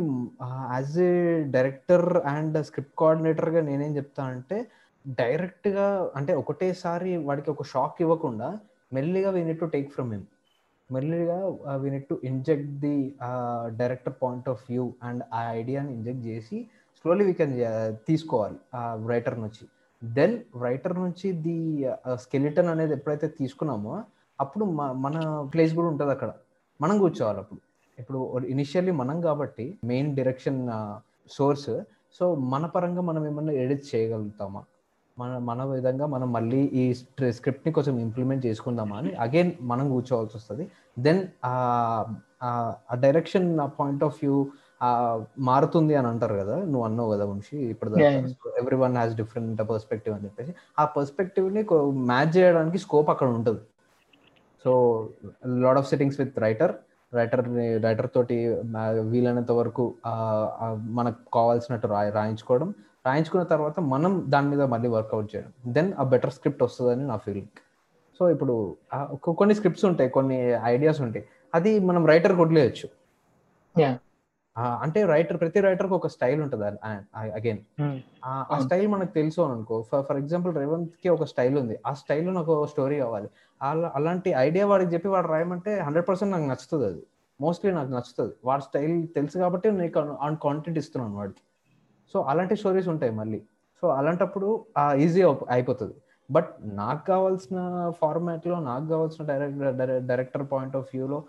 as 0.72 0.96
a 1.00 1.44
director 1.50 2.16
and 2.26 2.64
script 2.64 2.94
కోఆర్డినేటర్గా 2.94 3.60
నేనేం 3.60 3.96
చెప్తానంటే 3.96 4.58
డైరెక్ట్గా 5.04 5.86
అంటే 6.16 6.32
ఒకటేసారి 6.34 7.16
వాడికి 7.16 7.50
ఒక 7.50 7.62
షాక్ 7.62 8.02
ఇవ్వకుండా 8.02 8.48
మెల్లిగా 8.92 9.30
we 9.30 9.44
need 9.44 9.60
to 9.60 9.64
take 9.64 9.88
from 9.92 10.12
him 10.12 10.26
మెల్లిగా 10.90 11.38
we 11.76 11.90
need 11.90 12.08
to 12.08 12.20
inject 12.24 12.70
the 12.80 12.94
director 13.76 14.14
point 14.22 14.48
of 14.48 14.62
view 14.70 14.92
and 15.02 15.22
ఆ 15.32 15.42
ఐడియాని 15.52 15.92
ఇంజెక్ట్ 15.92 16.26
చేసి 16.26 16.58
స్లోలీ 17.00 17.24
వీ 17.24 17.32
కెన్ 17.32 17.54
తీసుకోవాలి 18.06 18.58
ఆ 18.74 18.82
రైటర్ 19.06 19.38
నుంచి 19.40 19.64
దెన్ 20.02 20.34
రైటర్ 20.62 20.94
నుంచి 20.98 21.32
ది 21.32 21.56
స్కెలిటన్ 22.14 22.66
uh, 22.66 22.72
అనేది 22.72 22.92
ఎప్పుడైతే 22.92 23.28
తీసుకున్నామో 23.28 23.94
అప్పుడు 24.40 24.64
మన 25.04 25.16
ప్లేస్ 25.54 25.72
కూడా 25.74 25.88
ఉంటుంది 25.88 26.12
అక్కడ. 26.12 26.30
మనం 26.80 26.96
కూర్చోవాలి 26.98 27.38
అప్పుడు. 27.38 27.60
ఇప్పుడు 27.98 28.18
ఇనిషియల్లీ 28.46 28.92
మనం 28.92 29.16
కాబట్టి 29.20 29.78
మెయిన్ 29.84 30.10
డైరెక్షన్ 30.16 30.60
సోర్స్ 31.30 31.70
సో 32.18 32.34
మన 32.34 32.66
పరంగా 32.66 33.02
మనం 33.02 33.22
ఏమన్నా 33.26 33.52
ఎడిట్ 33.52 33.84
చేయగలుగుతామా? 33.94 34.62
మన 35.18 35.38
మన 35.38 35.64
విధంగా 35.64 36.06
మనం 36.06 36.28
మళ్ళీ 36.32 36.60
ఈ 36.80 36.82
స్క్రిప్ట్ని 37.38 37.72
కొంచెం 37.72 37.96
ఇంప్లిమెంట్ 37.98 38.46
చేసుకుందామా 38.46 38.96
అని 38.96 39.10
అగైన్ 39.14 39.52
మనం 39.60 39.86
కూర్చోవాల్సి 39.88 40.36
వస్తుంది. 40.36 40.64
దెన్ 40.98 41.22
ఆ 41.42 42.94
డైరెక్షన్ 43.04 43.48
పాయింట్ 43.80 44.04
ఆఫ్ 44.04 44.16
వ్యూ 44.22 44.36
మారుతుంది 45.38 45.94
అని 45.94 46.06
అంటారు 46.06 46.34
కదా 46.34 46.56
నువ్వు 46.56 46.84
అన్నావు 46.84 47.12
కదా 47.12 47.24
వంశీ 47.24 47.56
ఇప్పుడు 47.56 47.90
every 48.58 48.76
one 48.76 48.96
has 48.96 49.14
different 49.14 49.62
perspective 49.70 50.14
అని 50.14 50.24
చెప్పేసి. 50.24 50.54
ఆ 50.78 50.84
పర్స్పెక్టివ్ని 50.84 51.66
మ్యాచ్ 51.82 52.36
చేయడానికి 52.36 52.78
స్కోప్ 52.78 53.10
అక్కడ 53.10 53.28
ఉంటుంది. 53.28 53.60
So 54.64 55.08
lot 55.46 55.78
of 55.78 55.88
settings 55.88 56.20
with 56.20 56.38
writer 56.38 56.74
writer 57.14 57.44
writer 57.84 58.10
తోటి 58.14 58.62
వీలైనంత 59.00 59.52
వరకు 59.52 59.94
మనకు 60.76 61.30
కావాల్సినట్టు 61.34 61.86
రాయి 61.86 62.10
రాయించుకోవడం. 62.10 62.74
రాయించుకున్న 63.06 63.44
తర్వాత 63.44 63.80
మనం 63.80 64.24
దాని 64.28 64.48
మీద 64.48 64.62
మళ్ళీ 64.62 64.88
వర్కౌట్ 64.88 65.36
చేయడం. 65.36 65.72
దెన్ 65.72 65.92
ఆ 65.98 66.02
బెటర్ 66.02 66.32
స్క్రిప్ట్ 66.32 66.62
వస్తుందని 66.62 67.06
నా 67.06 67.16
ఫీలింగ్ 67.16 67.46
సో 68.18 68.30
ఇప్పుడు 68.30 68.76
కొన్ని 69.28 69.54
స్క్రిప్ట్స్ 69.54 69.84
ఉంటాయి 69.84 70.10
కొన్ని 70.10 70.52
ఐడియాస్ 70.64 71.00
ఉంటాయి. 71.00 71.24
అది 71.54 71.78
మనం 71.80 72.06
రైటర్. 72.06 72.32
ఆ, 73.92 73.98
అంటే 74.60 75.04
రైటర్ 75.04 75.40
ప్రతి 75.40 75.60
రైటర్కి 75.60 75.94
ఒక 75.94 76.06
స్టైల్ 76.06 76.42
ఉంటుంది. 76.42 76.64
Again 77.18 77.58
Hmm. 77.82 77.98
ఆ. 78.24 78.58
స్టైల్ 78.62 78.88
మనకు 78.88 79.12
తెలుసు 79.12 79.40
అని 79.40 79.52
అనుకో. 79.52 79.82
ఫర్ 79.92 80.06
ఫర్ 80.06 80.16
ఎగ్జాంపుల్ 80.16 80.56
రేవంత్కి 80.56 81.08
ఒక 81.08 81.24
స్టైల్ 81.24 81.58
ఉంది. 81.58 81.78
ఆ 81.86 81.92
స్టైల్లో 81.92 82.32
నాకు 82.32 82.66
స్టోరీ 82.66 82.98
కావాలి. 82.98 83.28
అలా 83.62 83.92
అలాంటి 83.94 84.30
ఐడియా 84.30 84.66
వాడికి 84.66 84.94
చెప్పి 84.94 85.08
వాడు 85.08 85.28
రాయమంటే 85.28 85.78
హండ్రెడ్ 85.80 86.08
పర్సెంట్ 86.08 86.32
నాకు 86.32 86.44
నచ్చుతుంది 86.44 86.86
అది. 86.86 87.02
మోస్ట్లీ 87.40 87.72
నాకు 87.72 87.90
నచ్చుతుంది. 87.90 88.32
వాడి 88.44 88.62
స్టైల్ 88.62 89.06
తెలుసు 89.14 89.38
కాబట్టి 89.38 89.70
నీకు 89.70 90.00
ఆన్ 90.20 90.36
కాంటెంట్ 90.36 90.78
ఇస్తున్నాను 90.78 91.16
వాడికి. 91.16 91.40
సో 92.12 92.20
అలాంటి 92.20 92.56
స్టోరీస్ 92.56 92.88
ఉంటాయి 92.88 93.12
మళ్ళీ. 93.12 93.42
సో 93.82 93.88
అలాంటప్పుడు 93.88 94.64
ఈజీ 94.96 95.22
అయిపోతుంది. 95.50 95.94
బట్ 96.30 96.48
నాకు 96.62 97.06
కావాల్సిన 97.06 97.92
ఫార్మాట్లో 98.00 98.60
నాకు 98.60 98.86
కావాల్సిన 98.86 99.26
డైరెక్టర్ 99.26 100.06
డైరెక్టర్ 100.06 100.46
పాయింట్ 100.52 100.76
ఆఫ్ 100.76 100.88
వ్యూలో 100.94 101.24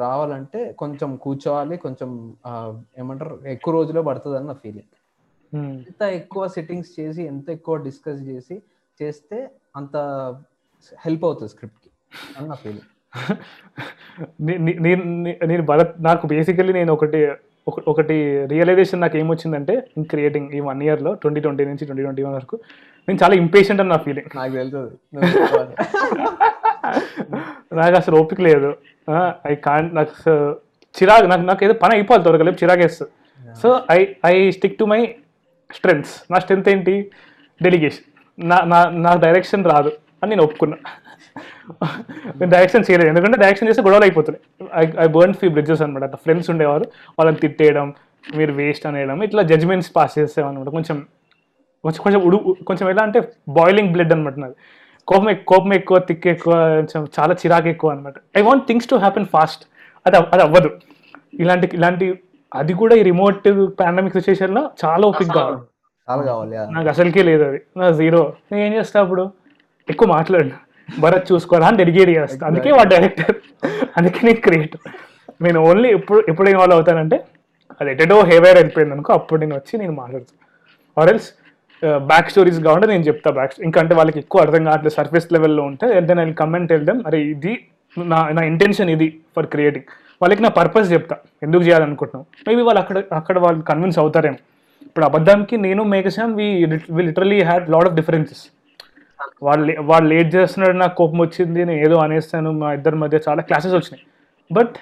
రావాలంటే 0.00 0.60
కొంచెం 0.72 1.10
కూర్చోవాలి 1.16 1.76
కొంచెం 1.76 2.10
ఏమంటారు 2.98 3.34
ఎక్కువ 3.46 3.72
రోజులే 3.74 4.02
పడుతుంది 4.02 4.36
అని 4.36 4.46
నా 4.46 4.56
ఫీలింగ్. 4.62 4.90
ఎంత 5.82 6.02
ఎక్కువ 6.18 6.42
సెట్టింగ్స్ 6.46 6.92
చేసి 7.00 7.22
ఎంత 7.24 7.48
ఎక్కువ 7.50 7.76
డిస్కస్ 7.82 8.22
చేసి 8.22 8.56
చేస్తే 9.00 9.38
అంత 9.76 9.96
హెల్ప్ 10.98 11.24
అవుతుంది 11.24 11.50
స్క్రిప్ట్కి. 11.50 11.90
అని 12.36 12.48
నా 12.48 12.58
ఫీలింగ్ 12.64 12.88
నేను 14.86 15.02
నేను 15.46 15.62
భరత్ 15.62 15.94
నాకు 16.00 16.24
బేసికలీ 16.26 16.72
నేను 16.72 16.92
ఒకటి 16.92 17.20
ఒక- 17.66 17.82
ఒకటి 17.86 18.16
రియలైజేషన్ 18.46 19.00
నాకు 19.00 19.16
ఏమొచ్చిందంటే 19.18 19.74
ఇన్ 19.96 20.06
క్రియేటింగ్ 20.06 20.50
ఈ 20.54 20.60
వన్ 20.60 20.82
ఇయర్లో 20.82 21.10
ట్వంటీ 21.14 21.40
ట్వంటీ 21.40 21.64
నుంచి 21.64 21.84
ట్వంటీ 21.84 22.02
ట్వంటీ 22.02 22.22
వన్ 22.22 22.34
వరకు 22.34 22.56
నేను 23.08 23.18
చాలా 23.22 23.34
ఇంపేషెంట్ 23.34 23.80
అని 23.80 23.90
నా 23.90 23.98
ఫీలింగ్ 23.98 24.30
నాకు 25.14 25.32
చెప్పాలి. 25.36 25.74
నాకు 27.80 27.96
అసలు 28.00 28.14
ఓపిక 28.20 28.40
లేదు. 28.48 28.70
ఐ 29.50 29.54
కాన్ 29.66 29.88
నాకు 29.98 30.14
చిరాకు 30.94 31.26
నాకు 31.32 31.44
నాకు 31.50 31.62
ఏదో 31.66 31.74
పని 31.82 31.94
అయిపోవాలి 31.96 32.24
త్వరగా 32.26 32.44
లేపు 32.48 32.60
చిరాకేస్తుంది. 32.62 33.12
So 33.62 33.68
I 33.96 34.00
I 34.32 34.36
stick 34.56 34.78
to 34.80 34.86
my 34.92 35.00
strengths 35.78 36.14
నా 36.32 36.38
స్ట్రెంత్ 36.44 36.68
ఏంటి? 36.72 36.94
డెలిగేషన్ 37.60 38.06
నా 38.38 38.58
నా 38.72 38.80
నా 39.06 39.12
డైరెక్షన్ 39.24 39.64
రాదు 39.72 39.90
అని 40.22 40.30
నేను 40.32 40.44
ఒప్పుకున్నా. 40.48 40.76
నేను 42.38 42.50
డైరెక్షన్ 42.54 42.84
చేయలేదు. 42.88 43.08
ఎందుకంటే 43.12 43.38
డైరెక్షన్ 43.42 43.68
చేస్తే 43.70 43.82
గొడవలు 43.86 44.04
అయిపోతున్నాయి. 44.06 44.42
I 44.82 44.84
I 45.04 45.06
burn 45.16 45.34
few 45.40 45.48
bridges 45.56 45.82
అనమాట 45.84 46.04
అట్లా 46.08 46.20
ఫ్రెండ్స్ 46.24 46.48
ఉండేవారు. 46.54 46.86
వాళ్ళని 47.18 47.40
తిట్టేయడం 47.44 47.88
మీరు 48.38 48.52
వేస్ట్ 48.60 48.84
అనేయడం 48.90 49.18
ఇట్లా 49.26 49.42
జడ్జ్మెంట్స్ 49.50 49.90
పాస్ 49.96 50.14
చేసేవన్నమాట 50.18 50.70
కొంచెం 50.76 50.96
కొంచెం 51.84 52.00
కొంచెం 52.06 52.20
ఉడు 52.28 52.38
కొంచెం 52.68 52.86
ఎలా 52.92 53.02
అంటే 53.08 53.20
బాయిలింగ్ 53.58 53.90
బ్లడ్ 53.94 54.12
అనమాట 54.16 54.36
నాది. 54.42 54.56
కోపం 55.08 55.28
కోపం 55.50 55.70
ఎక్కువ 55.78 55.96
తిక్కు 56.08 56.28
ఎక్కువ 56.34 56.54
కొంచెం 56.78 57.02
చాలా 57.16 57.34
చిరాకు 57.40 57.68
ఎక్కువ 57.72 57.90
అనమాట 57.94 58.16
I 58.38 58.42
want 58.48 58.64
things 58.68 58.88
to 58.90 58.96
happen 59.04 59.26
fast 59.34 59.62
అది 60.06 60.16
అది 60.34 60.42
అవ్వదు. 60.46 60.70
ఇలాంటి 61.42 61.66
ఇలాంటి 61.78 62.06
అది 62.52 62.72
కూడా 62.80 62.94
ఈ 63.00 63.02
రిమోట్ 63.10 63.48
పాండమిక్ 63.80 64.14
సిచ్యువేషన్లో 64.18 64.62
చాలా 64.82 65.04
ఓపిక 65.10 65.30
కావాలి. 65.38 65.58
నాకు 66.76 66.88
అసలుకే 66.94 67.22
లేదు 67.30 67.42
అది. 67.48 67.58
నా 67.80 67.86
జీరో 68.00 68.22
నేను 68.50 68.62
ఏం 68.66 68.72
చేస్తా 68.78 68.98
అప్పుడు? 69.04 69.24
ఎక్కువ 69.88 70.08
మాట్లాడు 70.16 70.50
భరత్ 70.88 71.26
చూసుకోరా 71.30 71.66
అని 71.70 71.78
డెడికేట్ 71.82 72.10
చేస్తా. 72.18 72.42
అందుకే 72.48 72.70
వాడు 72.76 72.90
డైరెక్టర్ 72.94 73.34
అందుకే 73.98 74.20
నేను 74.28 74.40
క్రియేటర్ 74.46 74.82
నేను 75.46 75.58
ఓన్లీ 75.68 75.90
ఎప్పుడు 75.98 76.20
ఎప్పుడు 76.30 76.48
ఇన్వాల్వ్ 76.52 76.76
అవుతానంటే 76.76 77.18
అది 77.80 77.90
ఎటెటో 77.94 78.16
హేవేర్ 78.30 78.56
వెళ్ళిపోయింది 78.60 78.94
అనుకో 78.96 79.10
అప్పుడు 79.18 79.38
నేను 79.42 79.54
వచ్చి 79.58 79.74
నేను 79.82 79.94
మాట్లాడుతాను 80.00 80.40
ఆర్ 80.96 81.10
ఎల్స్ 81.12 81.28
బ్యాక్ 82.10 82.30
స్టోరీస్ 82.32 82.58
కావాలంటే 82.66 82.88
నేను 82.92 83.04
చెప్తా 83.08 83.30
బ్యాక్ 83.38 83.52
ఇంకా 83.66 83.78
అంటే 83.82 83.94
వాళ్ళకి 83.98 84.18
ఎక్కువ 84.22 84.40
అర్థం 84.44 84.62
కావట్లేదు. 84.68 84.94
సర్ఫేస్ 84.98 85.28
లెవెల్లో 85.34 85.62
ఉంటే 85.70 85.86
దెన్ 86.08 86.20
ఐ 86.24 86.26
కమెంట్ 86.42 86.70
వెళ్దాం 86.76 86.98
అరే 87.08 87.18
ఇది 87.32 87.52
నా 87.96 88.18
నా 88.36 88.42
ఇంటెన్షన్ 88.50 88.90
ఇది 88.94 89.08
ఫర్ 89.36 89.48
క్రియేటింగ్ 89.54 89.88
వాళ్ళకి 90.22 90.42
నా 90.46 90.50
పర్పస్ 90.60 90.88
చెప్తా. 90.94 91.16
ఎందుకు 91.44 91.62
చేయాలనుకుంటున్నాం 91.66 92.24
మేబీ 92.48 92.62
వాళ్ళు 92.68 92.80
అక్కడ 92.84 92.98
అక్కడ 93.18 93.36
వాళ్ళు 93.44 93.62
కన్విన్స్ 93.70 93.98
అవుతారేమో. 94.02 94.38
ఇప్పుడు 94.88 95.04
అబద్ధానికి 95.08 95.56
నేను 95.66 95.82
Meghashyam 95.94 96.32
we 96.40 96.48
we 96.96 97.02
literally 97.08 97.38
had 97.48 97.66
lot 97.74 97.88
of 97.90 97.96
differences 98.00 98.44
వాళ్ళు 99.46 99.72
వాళ్ళు 99.90 100.06
లేట్ 100.12 100.30
చేస్తున్నాడు 100.36 100.76
నాకు 100.82 100.94
కోపం 101.00 101.18
వచ్చింది 101.24 101.60
నేను 101.70 101.80
ఏదో 101.86 101.96
అనేస్తాను 102.04 102.50
మా 102.60 102.68
ఇద్దరి 102.78 102.96
మధ్య 103.02 103.18
చాలా 103.26 103.42
క్లాసెస్ 103.48 103.74
వచ్చినాయి. 103.78 104.04
బట్ 104.50 104.76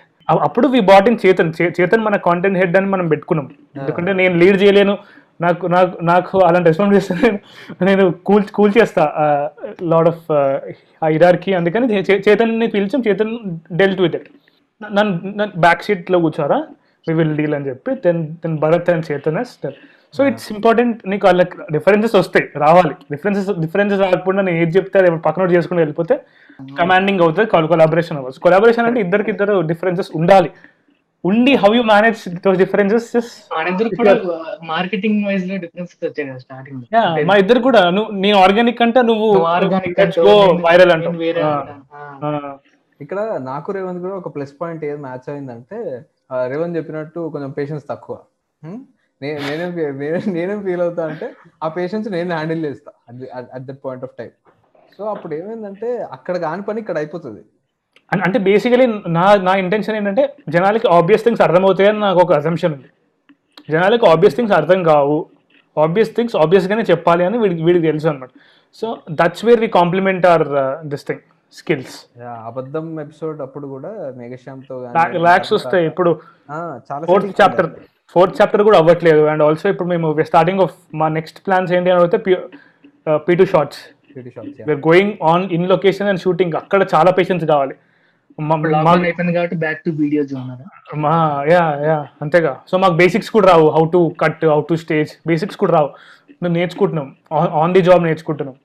అప్పుడు 0.46 0.66
we 0.74 0.80
bought 0.90 1.06
in 1.10 1.18
Chetan 1.24 1.52
Chetan 1.78 2.02
మన 2.06 2.16
కాంటెంట్ 2.26 2.58
హెడ్ 2.60 2.76
అని 2.80 2.88
మనం 2.94 3.06
పెట్టుకున్నాం. 3.12 3.46
ఎందుకంటే 3.80 4.12
నేను 4.20 4.34
లీడ్ 4.42 4.58
చేయలేను. 4.62 4.94
నాకు 5.40 5.66
నాకు 5.66 5.93
నాకు 6.05 6.39
అలాంటి 6.47 6.69
రెస్పాన్స్ 6.70 6.94
చేస్తే 6.97 7.15
నేను 7.23 7.39
నేను 7.89 8.05
కూల్ 8.28 8.44
కూల్ 8.59 8.73
చేస్తా 8.78 9.05
లాడ్ 9.93 10.09
ఆఫ్ 10.12 10.24
ఆ 11.05 11.09
ఇరార్కి 11.16 11.52
అందుకని 11.55 12.02
చేతన్ని 12.28 12.69
పిలిచాం 12.77 13.02
చేతన్ 13.09 13.35
డెల్ట్ 13.82 14.02
విత్ 14.06 14.16
ఇట్ 14.20 14.28
నన్ను 14.81 15.12
నన్ను 15.39 15.60
బ్యాక్ 15.66 15.85
సీట్లో 15.86 16.19
కూర్చోరా 16.24 16.59
వి 17.06 17.15
విల్ 17.20 17.36
డీల్ 17.36 17.55
అని 17.59 17.69
చెప్పి 17.70 17.93
then 18.06 18.20
then 18.43 18.56
Bharat 18.65 18.90
and 18.94 19.06
Chetan 19.10 19.39
so 20.16 20.20
it's 20.28 20.47
important 20.52 20.98
నీకు 21.10 21.24
వాళ్ళకి 21.27 21.56
డిఫరెన్సెస్ 21.74 22.15
వస్తాయి 22.19 22.47
రావాలి. 22.65 22.94
డిఫరెన్సెస్ 23.12 23.48
డిఫరెన్సెస్ 23.65 24.01
రాకపోతే 24.05 24.36
నేను 24.39 24.59
ఏది 24.62 24.73
చెప్తే 24.77 24.98
అది 25.02 25.10
పక్కన 25.27 25.48
చేసుకుని 25.56 25.81
వెళ్ళిపోతే 25.82 26.15
కమాండింగ్ 26.78 27.23
అవుతుంది 27.24 27.48
కొలాబరేషన్ 27.73 28.19
అవ్వచ్చు. 28.20 28.40
కొలాబరేషన్ 28.47 28.86
అంటే 28.89 29.01
ఇద్దరికి 29.06 29.31
ఇద్దరు 29.35 29.55
డిఫరెన్సెస్ 29.73 30.10
ఉండాలి. 30.20 30.51
ఉండి 31.24 31.52
how 31.56 31.70
you 31.74 31.82
manage 31.84 32.20
those 32.36 32.58
differences 32.58 33.08
marketing 34.68 35.20
వైజ్లో 35.26 35.56
difference 35.56 35.92
వచ్చాయి 36.00 36.38
స్టార్టింగ్ 36.40 36.82
మా 37.24 37.36
ఇద్దరు 37.36 37.60
కూడా 37.60 37.90
నువ్వు 37.90 38.10
నేను 38.18 38.38
ఆర్గానిక్ 38.38 38.82
అంటే 38.82 39.02
నువ్వు 39.02 39.28
ఆర్గానిక్ 39.54 39.98
గో 40.20 40.34
వైరల్ 40.66 40.92
అంటావు. 40.92 41.16
ఆ, 41.46 41.52
అంటా. 41.54 42.28
ఆ. 42.28 42.52
ఇక్కడ 43.00 43.18
నాకు 43.42 43.72
రేవంత్ 43.72 44.00
కూడా 44.00 44.14
ఒక 44.14 44.34
ప్లస్ 44.34 44.54
పాయింట్ 44.60 44.84
ఏది 44.84 45.00
మ్యాచ్ 45.00 45.28
అయిందంటే 45.30 45.78
ఆ, 46.30 46.46
రేవంత్ 46.46 46.76
చెప్పినట్టు 46.76 47.20
కొంచెం 47.32 47.50
పేషెన్స్ 47.50 47.84
తక్కువ. 47.88 48.16
నేనేం 49.20 49.70
నేనే- 49.98 50.28
నేనేం 50.32 50.62
ఫీల్ 50.62 50.80
అవుతా 50.80 51.06
అంటే 51.06 51.26
ఆ 51.62 51.68
పేషెన్స్ 51.68 52.08
నేను 52.08 52.34
హ్యాండిల్ 52.34 52.64
చేస్తా 52.64 52.90
at 53.52 53.64
that 53.64 53.80
point 53.84 54.04
of 54.04 54.14
time 54.18 54.30
so 54.96 55.04
అప్పుడు 55.04 55.34
ఏమైందంటే 55.34 55.88
అక్కడ 56.12 56.36
కాని 56.38 56.62
పని 56.62 56.80
ఇక్కడ 56.80 56.96
అయిపోతుంది. 56.96 57.42
అంటే 58.12 58.39
బేసికలీ 58.47 58.86
నా 59.16 59.24
నా 59.48 59.52
ఇంటెన్షన్ 59.62 59.97
ఏంటంటే 59.98 60.22
జనాలకి 60.55 60.86
ఆబ్వియస్ 60.98 61.24
థింగ్స్ 61.24 61.43
అర్థమవుతాయని 61.47 62.01
నాకు 62.06 62.20
ఒక 62.24 62.32
అజంప్షన్ 62.40 62.72
ఉంది. 62.76 62.89
జనాలకు 63.74 64.05
ఆబ్వియస్ 64.12 64.36
థింగ్స్ 64.36 64.55
అర్థం 64.59 64.80
కావు. 64.90 65.18
ఆబ్వియస్ 65.85 66.12
థింగ్స్ 66.16 66.36
ఆబ్వియస్గానే 66.43 66.85
చెప్పాలి 66.93 67.22
అని 67.28 67.36
వీడికి 67.43 67.62
వీడికి 67.66 67.85
తెలుసు 67.90 68.09
అనమాట 68.12 68.30
so 68.78 68.86
that's 69.18 69.44
where 69.48 69.60
we 69.64 69.68
complement 69.80 70.24
or 70.32 70.44
this 70.93 71.05
thing 71.09 71.22
skills 71.59 71.97
అబద్ధం 72.48 72.86
ఎపిసోడ్ 73.05 73.39
అప్పుడు 73.47 73.66
కూడా 73.74 73.90
మేఘశ్యామ్తో 74.20 74.76
ల్యాక్స్ 75.26 75.52
వస్తాయి. 75.56 75.85
ఇప్పుడు 75.90 76.10
చాలా 76.89 77.05
ఫోర్త్ 77.10 77.35
చాప్టర్. 77.40 77.68
ఫోర్త్ 78.14 78.36
చాప్టర్ 78.40 78.62
కూడా 78.68 78.78
అవ్వట్లేదు. 78.82 79.22
అండ్ 79.32 79.43
ఆల్సో 79.47 79.66
ఇప్పుడు 79.74 79.89
మేము 79.94 80.09
స్టార్టింగ్ 80.30 80.62
ఆఫ్ 80.64 80.74
మా 81.01 81.09
నెక్స్ట్ 81.18 81.39
ప్లాన్స్ 81.47 81.70
ఏంటి 81.78 81.93
అని 81.94 82.02
అయితే 82.06 82.18
P 83.26 83.35
two 83.40 83.47
shorts. 83.55 83.80
We are 84.16 84.82
going 84.89 85.12
on 85.32 85.44
in 85.59 85.66
location 85.74 86.10
and 86.12 86.22
shooting 86.26 86.56
అక్కడ 86.62 86.80
చాలా 86.94 87.12
పేషెన్స్ 87.20 87.47
కావాలి. 87.52 87.76
అయిపోయింది 88.40 89.32
కాబట్టి 89.36 89.56
బ్యాక్ 89.65 89.81
టు 89.86 89.90
వీడియో 90.01 90.23
జోనరా 90.31 90.97
మా 91.05 91.15
యా 91.52 91.62
యా 91.89 91.97
అంతేగా. 92.24 92.52
సో 92.70 92.74
మాకు 92.82 92.94
బేసిక్స్ 93.02 93.31
కూడా 93.36 93.47
రావు. 93.52 93.66
How 93.77 93.82
to 93.94 94.01
cut 94.23 94.44
how 94.52 94.60
to 94.69 94.74
stage 94.82 95.10
basics 95.31 95.59
కూడా 95.62 95.73
రావు. 95.78 95.89
మేము 96.43 96.52
నేర్చుకుంటున్నాం 96.59 97.09
ఆన్ 97.62 97.74
ది 97.77 97.82
జాబ్ 97.89 98.05
నేర్చుకుంటున్నాం 98.09 98.56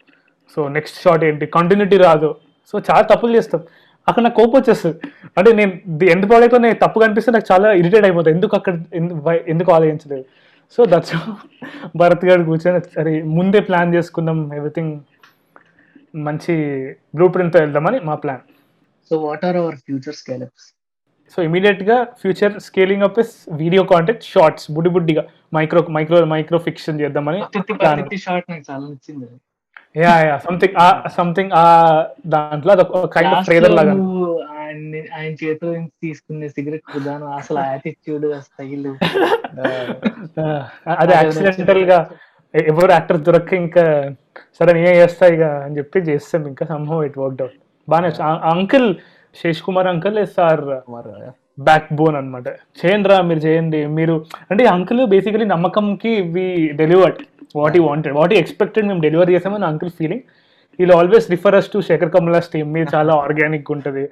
సో 0.53 0.67
నెక్స్ట్ 0.75 0.97
షార్ట్ 1.03 1.23
ఏంటి? 1.29 1.45
కంటిన్యూటీ 1.57 1.97
రాదు. 2.07 2.29
సో 2.71 2.75
చాలా 2.89 3.03
తప్పులు 3.11 3.35
చేస్తాం 3.37 3.61
అక్కడ 4.07 4.21
నాకు 4.25 4.37
కోపం 4.41 4.55
వచ్చేస్తుంది. 4.59 4.95
అంటే 5.37 5.49
నేను 5.59 5.71
ది 5.99 6.05
ఎండ్ 6.13 6.25
ప్రోడక్ట్లో 6.29 6.59
నేను 6.67 6.77
తప్పు 6.83 7.03
కనిపిస్తే 7.03 7.31
నాకు 7.35 7.47
చాలా 7.51 7.67
ఇరిటేట్ 7.81 8.05
అయిపోతుంది 8.07 8.35
ఎందుకు 8.37 8.55
అక్కడ 8.59 8.73
ఎందుకు 9.53 9.69
ఆలోచించలేదు? 9.77 10.25
సో 10.75 10.81
దట్స్ 10.91 11.13
భరత్ 11.99 12.25
గారు 12.29 12.43
కూర్చొని 12.49 12.79
సరే 12.97 13.13
ముందే 13.37 13.59
ప్లాన్ 13.69 13.93
చేసుకుందాం. 13.95 14.39
ఎవ్రీథింగ్ 14.59 14.93
మంచి 16.27 16.53
బ్లూ 17.17 17.27
ప్రింట్తో 17.35 17.59
వెళ్దామని 17.63 17.99
మా 18.09 18.15
plan 18.23 18.43
so 19.11 19.15
what 19.23 19.43
are 19.45 19.57
our 19.57 19.77
future 19.85 20.17
scaleups 20.17 20.67
so 21.37 21.41
ఇమీడియట్గా 21.45 21.97
future 22.21 22.53
scaling 22.65 23.05
up 23.05 23.17
is 23.19 23.33
video 23.61 23.83
content 23.91 24.23
shorts 24.31 24.67
బుడ్డి 24.71 24.89
బుడ్డిగా 24.89 25.23
మైక్రో 25.53 25.81
మైక్రో 25.95 26.19
మైక్రో 26.33 26.59
ఫిక్షన్ 26.67 26.99
చేద్దామని 27.01 27.39
షార్ట్ 28.25 28.47
నాకు 28.49 28.63
చాలా 28.69 28.83
నచ్చింది. 28.85 29.27
యా 29.95 30.13
యా 30.21 30.35
సంథింగ్ 30.45 30.75
సంథింగ్ 31.15 31.51
ఆ 31.55 31.65
దాంట్లో 32.33 32.71
అదొక 32.75 33.01
కైండ్ 33.15 33.33
ఆఫ్ 33.33 33.45
ట్రైలర్ 33.47 33.75
లాగా. 33.79 33.93
ఆయన 35.13 35.31
చేతిలో 35.41 35.71
నుంచి 35.73 35.93
తీసుకునే 36.03 36.47
సిగరెట్ 36.55 36.87
విధానం 36.95 37.27
అసలు 37.39 37.59
యాటిట్యూడ్ 37.67 38.25
స్టైల్ 38.41 38.87
ఆ, 38.87 38.93
అది 41.01 41.11
యాక్సిడెంటల్గా 41.17 41.99
ఎవరు 42.53 42.91
యాక్టర్ 42.91 43.19
దొరక్క 43.27 43.53
ఇంకా 43.61 43.83
సరే 44.59 44.71
నేనే 44.77 44.93
చేస్తా 44.99 45.27
ఇక 45.35 45.43
అని 45.63 45.77
చెప్పి 45.79 45.99
చేస్తాం 46.09 46.43
ఇంకా 46.51 46.65
సంహో 46.71 46.97
ఇట్ 47.07 47.17
వర్క్ 47.21 47.41
అవుట్ 47.43 47.57
బాగానే 47.87 48.09
uncle 48.53 48.89
Shesh 49.41 49.61
Kumar 49.67 49.87
uncle 49.93 50.19
sir. 50.37 50.63
Backbone 51.97 52.15
అనమాట 52.19 52.47
చేయండి 52.79 53.09
రా 53.09 53.17
మీరు 53.29 53.41
చేయండి. 53.47 53.79
మీరు 53.97 54.13
అంటే 54.51 54.63
uncle 54.75 55.01
basically 55.15 55.45
నమ్మకంకి 55.55 56.13
we 56.35 56.45
delivered 56.81 57.19
what 57.59 57.75
he 57.79 57.81
wanted 57.89 58.15
what 58.19 58.33
he 58.35 58.39
expected 58.43 58.87
మేము 58.89 59.01
డెలివర్ 59.07 59.31
చేసామని 59.35 59.67
అంకుల్ 59.71 59.93
ఫీలింగ్ 59.99 60.23
వీళ్ళు 60.79 60.93
always 60.99 61.27
refer 61.33 61.55
us 61.57 61.67
to 61.73 61.79
Shekhar 61.87 62.11
Kamala's 62.13 62.47
team 62.53 62.69
మీరు 62.75 62.87
చాలా 62.93 63.11
ఆర్గానిక్ 63.23 63.67
ఉంటుంది. 63.73 64.03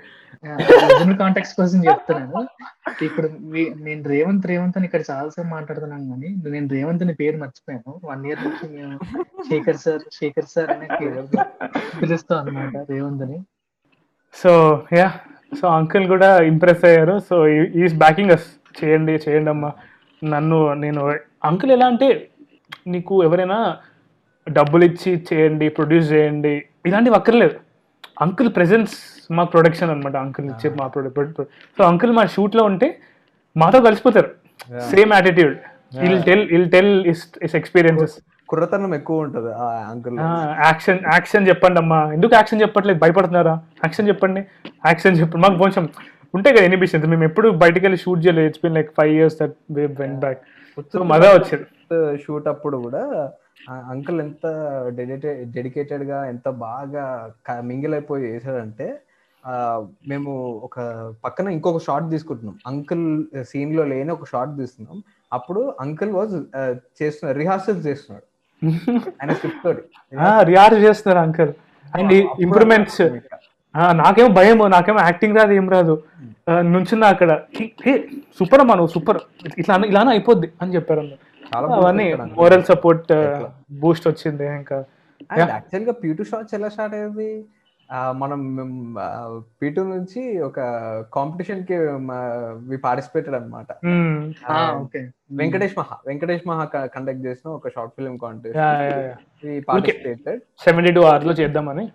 కాంటాక్ట్స్ 1.21 1.55
కోసం 1.59 1.79
చెప్తున్నాను. 1.87 2.41
ఇప్పుడు 3.07 3.27
నేను 3.87 4.03
రేవంత్ 4.13 4.45
రేవంత్ 4.51 4.77
అని 4.79 4.87
ఇక్కడ 4.89 5.03
చాలా 5.09 5.29
సేపు 5.35 5.49
మాట్లాడుతున్నాను 5.55 6.05
కానీ 6.11 6.29
నేను 6.55 6.69
రేవంత్ 6.75 7.03
అని 7.05 7.15
పేరు 7.21 7.39
మర్చిపోయాను. 7.43 7.93
వన్ 8.09 8.25
ఇయర్ 8.27 8.43
నుంచి 8.47 8.67
మేము 8.75 8.97
శేఖర్ 9.49 9.79
సార్ 9.85 10.03
శేఖర్ 10.19 10.49
సార్ 10.53 10.69
అనే 10.75 10.89
పేరు 11.01 11.23
పిలుస్తాం 12.01 12.37
అనమాట 12.43 12.75
రేవంత్ 12.93 13.23
అని 13.27 13.39
సో 14.39 14.51
యా 14.99 15.07
సో 15.59 15.65
అంకుల్ 15.77 16.05
కూడా 16.13 16.29
ఇంప్రెస్ 16.51 16.83
అయ్యారు. 16.89 17.15
సో 17.29 17.35
ఈస్ 17.83 17.95
బ్యాకింగ్ 18.03 18.33
అస్ 18.35 18.47
చేయండి 18.79 19.13
చేయండి 19.25 19.49
అమ్మా. 19.53 19.71
నన్ను 20.21 20.57
నేను 20.83 21.01
అంకుల్ 21.49 21.73
ఎలా 21.75 21.87
అంటే 21.91 22.07
నీకు 22.93 23.13
ఎవరైనా 23.27 23.57
డబ్బులు 24.47 24.83
ఇచ్చి 24.89 25.11
చేయండి 25.29 25.67
ప్రొడ్యూస్ 25.77 26.07
చేయండి 26.13 26.53
ఇలాంటివి 26.89 27.17
అక్కర్లేదు. 27.19 27.55
అంకుల్ 28.25 28.51
ప్రెజెన్స్ 28.57 28.93
మా 29.37 29.43
ప్రొడక్షన్ 29.53 29.91
అనమాట 29.93 30.15
అంకుల్ 30.25 30.47
ఇచ్చే 30.53 30.69
మా 30.79 30.87
ప్రొడక్ట్ 30.95 31.41
సో 31.77 31.81
అంకుల్ 31.91 32.13
మా 32.19 32.23
షూట్లో 32.35 32.63
ఉంటే 32.71 32.87
మాతో 33.55 33.79
కలిసిపోతారు. 33.87 34.29
Same 34.91 35.13
attitude 35.17 35.55
I'll 36.05 36.19
tell 36.27 36.45
I'll 36.55 36.67
tell 36.75 36.93
is 37.11 37.23
is 37.45 37.55
experiences 37.59 38.15
కుర్రతనం 38.51 38.93
ఎక్కువ 38.97 39.25
ఉంటది 39.25 39.51
ఆ 39.59 39.65
అంకుల్ 39.91 40.17
యాక్షన్ 40.63 40.99
యాక్షన్ 41.11 41.45
చెప్పండి 41.49 41.79
అమ్మా. 41.81 41.99
ఎందుకు 42.15 42.33
యాక్షన్ 42.35 42.61
చెప్పట్లేదు? 42.61 42.99
భయపడుతున్నారా? 42.99 43.53
యాక్షన్ 43.83 44.09
చెప్పండి. 44.09 44.41
యాక్షన్ 44.85 45.19
చెప్పండి 45.19 45.43
మాకు 45.45 45.59
కొంచెం 45.59 45.85
ఉంటాయి 46.33 46.55
కదా 46.55 46.65
ఎనిబిషన్స్ 46.65 47.07
మేము 47.07 47.25
ఎప్పుడు 47.29 47.47
బయటికి 47.63 47.83
వెళ్ళి 47.85 47.99
షూట్ 48.03 48.23
చేయలేదు. 48.25 48.49
It's 48.49 48.63
been 48.63 48.75
like 48.77 48.91
five 48.97 49.13
years 49.15 49.37
that 49.39 49.55
way 49.77 49.85
went 49.99 50.17
back 50.21 50.41
so 50.93 51.03
మజా 51.09 51.29
వచ్చింది 51.33 51.65
షూట్ 52.23 52.45
అప్పుడు 52.51 52.77
కూడా 52.83 53.03
అంకుల్ 53.89 54.19
ఎంత 54.21 54.45
డెడికేటెడ్ 54.97 55.41
డెడికేటెడ్గా 55.55 56.19
ఎంత 56.29 56.47
బాగా 56.61 57.03
మింగిల్ 57.63 57.93
అయిపోయి 57.93 58.23
చేశాడంటే 58.27 58.87
ఆ, 59.43 59.53
మేము 60.07 60.31
ఒక 60.65 60.79
పక్కన 61.23 61.47
ఇంకొక 61.55 61.79
షార్ట్ 61.85 62.07
తీసుకుంటున్నాం. 62.11 62.55
అంకుల్ 62.67 63.05
సీన్లో 63.49 63.83
లేని 63.85 64.11
ఒక 64.11 64.25
షార్ట్ 64.31 64.53
తీస్తున్నాం 64.59 64.97
అప్పుడు 65.31 65.61
అంకుల్ 65.79 66.11
వాజ్ 66.11 66.35
చేస్తున్నారు 66.99 67.37
రిహార్సల్స్ 67.39 67.85
చేస్తున్నాడు. 67.87 68.25
ఆయన 68.63 69.31
స్క్రిప్ట్ 69.37 69.63
తోటి. 69.65 69.81
రియాజ్ 70.51 70.77
చేస్తున్నారు 70.85 71.21
అంకల్ 71.25 71.51
అండ్ 71.93 72.13
ఇంప్రూవ్మెంట్స్ 72.45 73.01
నాకేమో 74.01 74.29
భయం 74.39 74.59
నాకేమో 74.75 74.99
యాక్టింగ్ 75.07 75.37
రాదు 75.39 75.53
ఏం 75.59 75.67
రాదు. 75.75 75.93
నుంచున్నా 76.73 77.07
అక్కడ. 77.13 77.31
సూపర్ 78.39 78.61
అమ్మా 78.63 78.75
నువ్వు 78.79 78.93
సూపర్ 78.95 79.19
ఇట్లా 79.61 79.75
ఇలానే 79.91 80.11
అయిపోద్ది 80.15 80.47
అని 80.61 80.75
చెప్పారు 80.75 81.01
అవన్నీ. 81.77 82.07
మోరల్ 82.39 82.63
సపోర్ట్ 82.71 83.11
బూస్ట్ 83.83 84.05
వచ్చింది 84.11 84.45
ఇంకా. 84.59 84.77
యాక్చువల్గా 85.39 85.93
పీటూ 86.03 86.23
షార్ట్స్ 86.29 86.55
ఎలా 86.57 86.69
స్టార్ట్ 86.75 86.95
అయ్యేది? 86.97 87.29
మనం 88.13 88.41
పీటూ 89.61 89.83
నుంచి 89.83 90.39
ఒక 90.39 90.59
కాంపిటీషన్కి 91.13 91.77
పార్టిసిపేటెడ్ 92.83 93.35
అనమాట 93.35 93.71
వెంకటేష్ 95.37 95.75
మహా 95.77 95.97
వెంకటేష్ 96.07 96.47
మహా 96.47 96.65
కండక్ట్ 96.87 97.25
చేసిన 97.25 97.49
ఒక 97.49 97.69
short 97.69 97.93
film. 97.95 98.17
Contest 98.19 98.59
participated 99.67 100.41
seventy 100.59 100.91
two 100.91 101.03
చేద్దామని. 101.41 101.85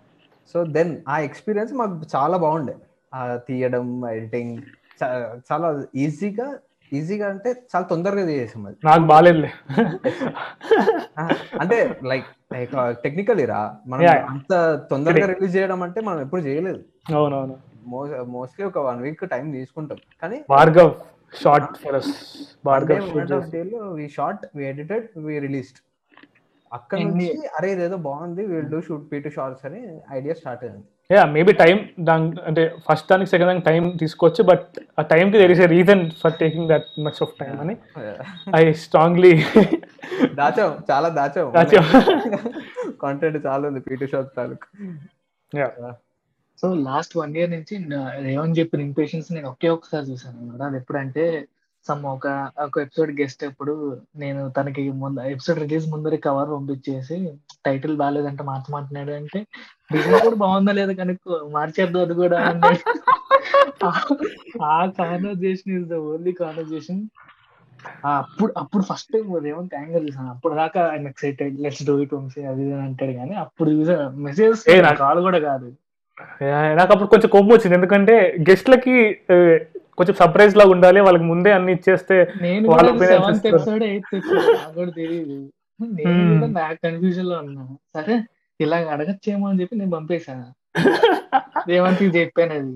సో 0.55 0.63
దెన్ 0.67 0.93
ఆ 1.07 1.19
ఎక్స్పీరియన్స్ 1.19 1.73
మాకు 1.73 1.95
చాలా 2.15 2.37
బాగుండే. 2.37 2.75
తీయడం 3.47 3.85
ఎడిటింగ్ 4.09 4.55
చాలా 5.51 5.67
ఈజీగా 5.95 6.47
ఈజీగా 6.91 7.27
అంటే 7.27 7.49
చాలా 7.71 7.85
తొందరగా 7.85 8.29
చేసాం 8.29 8.65
అది. 8.65 8.77
నాకు 8.85 9.03
బాగాలేదులే 9.03 9.49
ఆ, 11.17 11.23
అంటే 11.59 11.77
లైక్ 12.03 12.27
టెక్నికల్ 12.51 13.47
రా. 13.47 13.77
మనం. 13.87 14.05
అంత 14.29 14.53
తొందరగా 14.91 15.25
రిలీజ్ 15.25 15.55
చేయడం 15.55 15.83
అంటే 15.83 16.01
మనం 16.01 16.21
ఎప్పుడు 16.21 16.41
చేయలేదు. 16.41 16.81
అవునవును. 17.15 17.57
మోస్ట్లీ 18.23 18.65
ఒక 18.65 18.77
వన్ 18.77 19.01
వీక్ 19.01 19.29
టైం 19.29 19.51
తీసుకుంటాం. 19.51 19.97
కానీ 20.21 20.45
Bhargav 20.49 20.91
short 21.43 21.77
for 21.77 21.99
Bhargav 22.65 24.09
short 24.09 24.45
we 24.55 24.67
edited 24.67 25.07
we 25.17 25.39
released 25.39 25.79
అక్కడ 26.73 26.99
నుంచి 26.99 27.47
అరే 27.57 27.71
ఇదేదో 27.71 27.97
బాగుంది 27.97 28.45
we'll 28.45 28.67
do 28.67 28.81
shoot 28.81 29.11
P 29.11 29.19
two 29.19 29.29
shorts 29.29 29.65
అని 29.65 29.99
ఐడియా 30.11 30.33
స్టార్ట్ 30.33 30.63
అయింది. 30.63 30.83
యా 31.09 31.21
మేబీ 31.33 31.53
టైం 31.59 31.77
దాని 32.01 32.25
అంటే 32.47 32.63
ఫస్ట్ 32.85 33.05
దానికి 33.09 33.29
సెకండ్ 33.31 33.49
దానికి 33.49 33.65
టైం 33.67 33.83
తీసుకోవచ్చు 33.99 34.41
బట్ 34.49 34.65
ఆ 34.97 35.05
టైంకి 35.11 35.37
there 35.37 35.53
is 35.53 35.61
a 35.61 35.69
reason 35.73 36.01
for 36.21 36.33
taking 36.39 36.67
that 36.69 36.87
much 37.05 37.19
of 37.21 37.31
time 37.39 37.53
అని. 37.63 37.75
ఐ 38.55 38.63
స్ట్రాంగ్లీ 38.81 39.31
దాచాం 40.39 40.71
చాలా 40.89 41.07
దాచాం. 41.17 41.47
దాచాం. 41.55 41.85
కాంటెంట్ 43.01 43.37
చాలా 43.45 43.63
ఉంది 43.69 43.81
పీ 43.85 43.95
టు 43.95 44.07
షార్ట్స్ 44.11 44.35
తాలూకు 44.35 44.67
yeah 45.51 45.69
so 46.59 46.67
last 46.85 47.13
one 47.17 47.33
year 47.37 47.51
నుంచి 47.51 47.75
నా- 47.89 48.11
రేవంత్ 48.21 48.59
చెప్పిన 48.59 48.81
ఇంపేషన్స్ 48.87 49.29
నేను 49.33 49.47
ఒకే 49.49 49.69
ఒకసారి 49.69 50.05
చూసాను 50.09 50.37
అనమాట. 50.39 50.61
అది 50.69 50.77
ఎప్పుడంటే 50.77 51.25
సమ్ 51.85 52.03
ఒక 52.11 52.27
ఒక 52.63 52.77
ఎపిసోడ్ 52.81 53.11
గెస్ట్ 53.19 53.43
అప్పుడు 53.45 53.73
నేను 54.17 54.41
తనకి 54.55 54.83
ముందు 55.01 55.27
ఎపిసోడ్ 55.33 55.59
రిలీజ్ 55.59 55.85
ముందర 55.87 56.15
కవర్ 56.25 56.49
పంపించేసి 56.53 57.17
టైటిల్ 57.65 57.95
బాగాలేదంటే 57.97 58.43
మార్చమంటున్నాడు 58.43 59.13
అంటే 59.19 59.39
డిజైన్ 59.91 60.25
కూడా 60.27 60.37
బాగుందా 60.43 60.71
లేదా 60.79 60.93
కనుక్కో 61.01 61.37
మార్చేద్దాం 61.55 62.01
అది 62.05 62.15
కూడా 62.23 62.37
ఆ 64.73 64.77
conversation 64.99 65.73
is 65.79 65.87
the 65.93 65.97
only 66.11 66.33
conversation 66.43 67.01
అప్పుడు 68.19 68.51
అప్పుడు 68.61 68.83
ఫస్ట్ 68.87 69.11
టైం 69.13 69.25
రేవంత్ 69.47 69.75
యాంగర్ 69.79 70.05
చూసాను 70.07 70.29
అప్పుడు 70.35 70.53
దాకా 70.61 70.81
ఆయన 70.93 71.11
excited 71.11 71.57
let's 71.65 71.83
do 71.89 71.93
it 72.03 72.13
Vamshi 72.15 72.41
అది 72.51 72.61
ఇది 72.63 72.71
అని 72.77 72.83
అంటాడు 72.87 73.13
కానీ 73.19 73.35
అప్పుడు 73.43 73.69
చూసా 73.77 73.95
మెసేజ్ 74.27 74.63
కాల్ 75.03 75.19
కూడా 75.27 75.39
కాదు. 75.49 75.67
నాకు 76.79 76.91
అప్పుడు 76.93 77.09
కొంచెం 77.13 77.29
కోపం 77.35 77.51
వచ్చింది. 77.53 77.75
ఎందుకంటే 77.79 78.15
గెస్ట్లకి 78.49 78.95
కొంచెం 79.99 80.15
సర్ప్రైజ్ 80.21 80.57
లాగా 80.59 80.71
ఉండాలి. 80.75 80.99
వాళ్ళకి 81.07 81.25
ముందే 81.31 81.51
అన్ని 81.57 81.71
ఇచ్చేస్తే 81.77 82.17
వాళ్ళ 82.71 82.89
తెలియదు 84.99 85.37
నేను 85.99 86.47
నాకు 86.59 86.77
కన్ఫ్యూజన్లో 86.85 87.37
ఉన్నా. 87.43 87.63
సరే 87.95 88.15
ఇలా 88.59 88.77
అడగచ్చేమో 88.93 89.45
అని 89.49 89.59
చెప్పి 89.61 89.75
నేను 89.75 89.91
పంపేశాను 89.91 90.47
రేవంత్ 91.69 92.01
చెప్పాను 92.15 92.53
అది. 92.55 92.73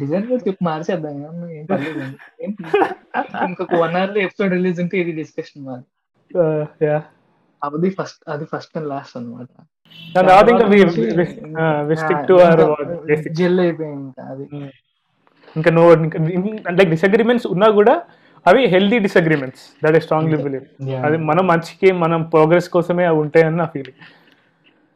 డిజైన్ 0.00 0.26
కూడా 0.28 0.42
చెప్పి 0.46 0.62
మార్చేద్దాం 0.64 1.16
ఏం 1.56 1.64
పర్లేదు 1.66 2.02
ఇంకొక 3.48 3.72
వన్ 3.82 3.96
అవర్లో 3.96 4.20
ఎపిసోడ్ 4.26 4.52
రిలీజ్ 4.52 4.78
ఉంటే 4.80 4.96
ఇది 5.02 5.12
డిస్కషన్ 5.12 5.64
మాది. 5.64 5.84
అది 7.62 7.88
ఫస్ట్ 7.96 8.22
అది 8.28 8.44
ఫస్ట్ 8.52 8.76
అండ్ 8.78 8.88
లాస్ట్ 8.88 9.16
అనమాట 9.16 9.48
జెల్ 13.32 13.60
అయిపోయింది 13.60 14.02
ఇంకా 14.02 14.24
అది. 14.32 14.46
ఇంకా 15.56 15.70
నో 15.70 15.84
లైక్ 16.72 16.90
డిసగ్రిమెంట్స్ 16.90 17.46
ఉన్నా 17.46 17.68
కూడా 17.78 17.94
అవి 18.46 18.62
healthy 18.66 18.98
disagreements 19.06 19.64
that 19.82 19.96
I 19.96 20.02
strongly 20.06 20.38
believe. 20.44 20.66
అది 21.06 21.18
మనం 21.30 21.44
మంచికి 21.46 21.90
మనం 22.04 22.22
ప్రోగ్రెస్ 22.34 22.68
కోసమే 22.76 23.04
అవి 23.04 23.20
ఉంటాయని 23.24 23.56
నా 23.56 23.68
ఫీలింగ్ 23.74 24.00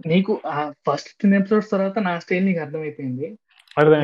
నీకు 0.06 0.40
ఫస్ట్ 0.90 1.08
టెన్ 1.22 1.34
ఎపిసోడ్స్ 1.34 1.70
తర్వాత 1.70 1.98
నా 1.98 2.18
స్టైల్ 2.18 2.46
నీకు 2.46 2.60
అర్థమైపోయింది. 2.60 3.38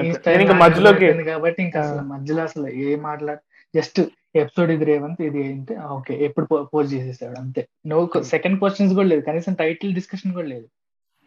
నీ 0.03 0.43
ఇంకా 0.43 0.55
మధ్యలోకి 0.55 1.25
కాబట్టి 1.25 1.63
ఇంకా 1.63 1.81
అసలు 1.81 2.07
మధ్యలో 2.07 2.43
అసలు 2.43 2.69
ఏ 2.69 2.97
మాట్లాడ 2.97 3.39
జస్ట్ 3.77 4.01
ఎపిసోడ్ 4.37 4.71
ఇది 4.71 4.85
రేవంత్ 4.85 5.23
ఇది 5.23 5.47
ఏంటి? 5.47 5.77
ఓకే 5.77 6.25
ఎప్పుడు 6.25 6.65
పోస్ట్ 6.75 6.95
చేసేసాడు 6.95 7.41
అంతే. 7.41 7.69
నువ్వు 7.87 8.23
సెకండ్ 8.23 8.59
క్వశ్చన్స్ 8.59 8.95
కూడా 8.95 9.09
లేదు 9.09 9.21
కనీసం 9.21 9.53
టైటిల్ 9.53 9.95
డిస్కషన్ 9.95 10.33
కూడా 10.33 10.49
లేదు. 10.49 10.69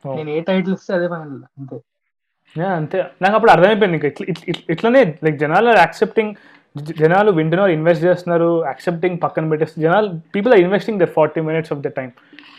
Oh. 0.07 0.15
నేను 0.15 0.29
ఏ 0.29 0.41
టైటిల్ 0.41 0.73
ఇస్తే 0.73 0.93
అదే 0.93 1.07
ఫైనల్ 1.07 1.41
అంతే. 1.59 2.63
అంతే. 2.63 3.05
నాకు 3.21 3.35
అప్పుడు 3.35 3.51
అర్థమైపోయింది 3.51 3.95
ఇంకా 3.95 4.07
ఇట్ల- 4.07 4.29
ఇట్ల- 4.29 4.45
ఇట్ల- 4.49 4.73
ఇట్లనే 4.73 5.19
లైక్ 5.23 5.37
జనాలు 5.37 5.69
యాక్సెప్టింగ్ 5.77 6.35
జనాలు 6.99 7.31
వింటున్నారు 7.39 7.71
ఇన్వెస్ట్ 7.77 8.03
చేస్తున్నారు 8.07 8.47
యాక్సెప్టింగ్ 8.69 9.17
పక్కన 9.23 9.49
పెట్టేస్తారు 9.51 9.83
జనాలు 9.85 10.07
people 10.35 10.53
are 10.55 10.61
investing 10.65 10.99
their 11.01 11.11
forty 11.17 11.41
minutes 11.49 11.71
of 11.73 11.81
the 11.85 11.89
time 11.97 12.09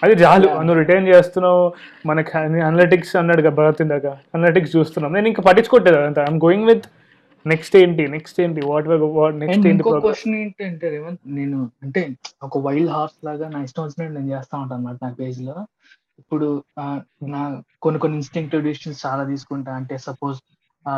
అది 0.04 0.14
చాలు. 0.22 0.46
నువ్వు 0.66 0.78
రిటైన్ 0.82 1.06
చేస్తున్నావు 1.12 1.62
మనకి 2.10 2.30
అనలిటిక్స్ 2.68 3.14
అన్నాడు 3.20 3.42
కదా 3.46 3.54
భరత్ 3.60 3.80
ఇందాక. 3.84 4.06
అనలిటిక్స్ 4.36 4.74
చూస్తున్నాం. 4.76 5.10
నేను 5.16 5.28
ఇంకా 5.32 5.42
పట్టించుకోవట్లేదు 5.48 5.98
అంత 6.10 6.20
ఐఎమ్ 6.26 6.40
గోయింగ్ 6.46 6.66
విత్ 6.70 6.86
నెక్స్ట్ 7.46 7.74
ఏంటి 7.80 8.04
నెక్స్ట్ 8.16 8.38
ఏంటి 8.44 8.60
వాట్ 8.70 8.86
వాట్ 9.18 9.36
నెక్స్ట్ 9.42 9.66
ఏంటి? 9.70 9.82
క్వశ్చన్ 10.06 10.36
ఏంటంటే 10.42 10.86
రేవంత్ 10.94 11.22
నేను 11.38 11.58
అంటే 11.84 12.02
ఒక 12.48 12.58
వైల్డ్ 12.66 12.92
హార్స్ 12.96 13.18
లాగా 13.28 13.48
నా 13.54 13.60
ఇష్టం 13.68 13.82
వచ్చినట్టు 13.86 14.14
నేను 14.18 14.30
చేస్తా 14.34 14.54
ఉంటాను 14.62 14.80
అనమాట 14.80 14.96
నా 15.04 15.10
పేజ్లో. 15.20 15.56
ఇప్పుడు 16.20 16.48
నా 17.34 17.42
కొన్ని 17.84 17.98
కొన్ని 18.02 18.16
ఇన్స్టింక్టివ్ 18.20 18.62
డిసిషన్స్ 18.68 19.00
చాలా 19.06 19.22
తీసుకుంటా. 19.32 19.72
అంటే 19.80 19.94
సపోజ్ 20.08 20.38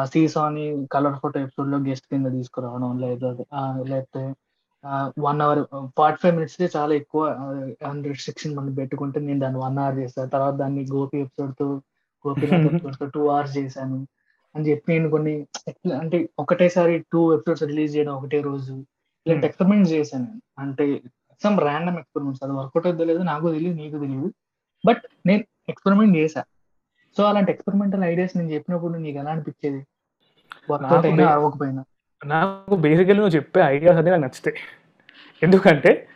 సీసాని 0.05 0.87
కలర్ 0.93 1.19
ఫోటో 1.19 1.41
ఎపిసోడ్లో 1.41 1.79
గెస్ట్ 1.79 2.07
కింద 2.07 2.27
తీసుకురావడం 2.27 2.99
లేదా 2.99 3.37
లేకపోతే 3.85 4.35
one 5.21 5.41
hour 5.41 5.89
forty 5.99 6.19
five 6.23 6.35
minutes 6.35 6.77
చాలా 6.77 6.95
ఎక్కువ 6.95 7.29
రిస్ట్రిక్షన్ 8.03 8.57
మనం 8.57 8.75
పెట్టుకుంటే 8.75 9.21
నేను 9.21 9.41
దాన్ని 9.41 9.59
వన్ 9.59 9.79
అవర్ 9.79 9.99
చేస్తాను 9.99 10.31
తర్వాత 10.31 10.55
దాన్ని 10.55 10.87
గోపి 10.93 11.19
ఎపిసోడ్తో 11.19 11.83
తో 13.01 13.07
టూ 13.07 13.27
అవర్స్ 13.27 13.59
చేశాను. 13.59 14.07
అని 14.57 14.71
చెప్పి 14.71 14.93
నేను 14.93 15.11
కొన్ని 15.11 15.47
అంటే 15.99 16.29
ఒకటేసారి 16.39 17.05
టూ 17.13 17.33
ఎపిసోడ్స్ 17.35 17.63
రిలీజ్ 17.63 17.97
చేయడం 17.97 18.13
ఒకటే 18.13 18.41
రోజు. 18.41 18.73
ఇలాంటి 18.73 19.35
Hmm. 19.35 19.45
ఎక్స్పెరిమెంట్స్ 19.45 19.93
చేశాను. 19.93 20.25
నేను 20.25 20.41
అంటే 20.59 21.03
సమ్ 21.45 21.61
ర్యాండమ్ 21.61 21.99
ఎక్స్పెరిమెంట్స్ 21.99 22.43
అది 22.43 22.53
వర్కౌట్ 22.53 22.87
అవుతుందో 22.87 23.05
లేదో 23.05 23.23
నాకు 23.23 23.53
తెలియదు 23.53 23.77
నీకు 23.77 23.99
తెలియదు 23.99 24.33
బట్ 24.87 25.03
నేను 25.27 25.45
ఎక్స్పెరిమెంట్ 25.69 26.17
చేశా. 26.17 26.45
సో 27.17 27.25
అలాంటి 27.25 27.53
ఎక్స్పెరిమెంటల్ 27.53 28.05
ఐడియాస్ 28.05 28.37
నేను 28.37 28.51
చెప్పినప్పుడు 28.51 28.99
నీకు 28.99 29.19
ఎలా 29.19 29.31
అనిపించేది? 29.31 29.87
వర్కౌట్ 30.71 30.93
నాకు 30.93 31.07
అయినా 31.07 31.25
బే- 31.25 31.35
అవ్వకపోయినా? 31.35 31.85
నాకు 32.27 32.77
బేసికల్లీ 32.77 33.21
నువ్వు 33.21 33.37
చెప్పే 33.37 33.61
ఐడియాస్ 33.61 33.97
అన్ని 33.97 34.11
నాకు 34.11 34.23
నచ్చుతాయి. 34.23 34.57
ఎందుకంటే 35.43 36.09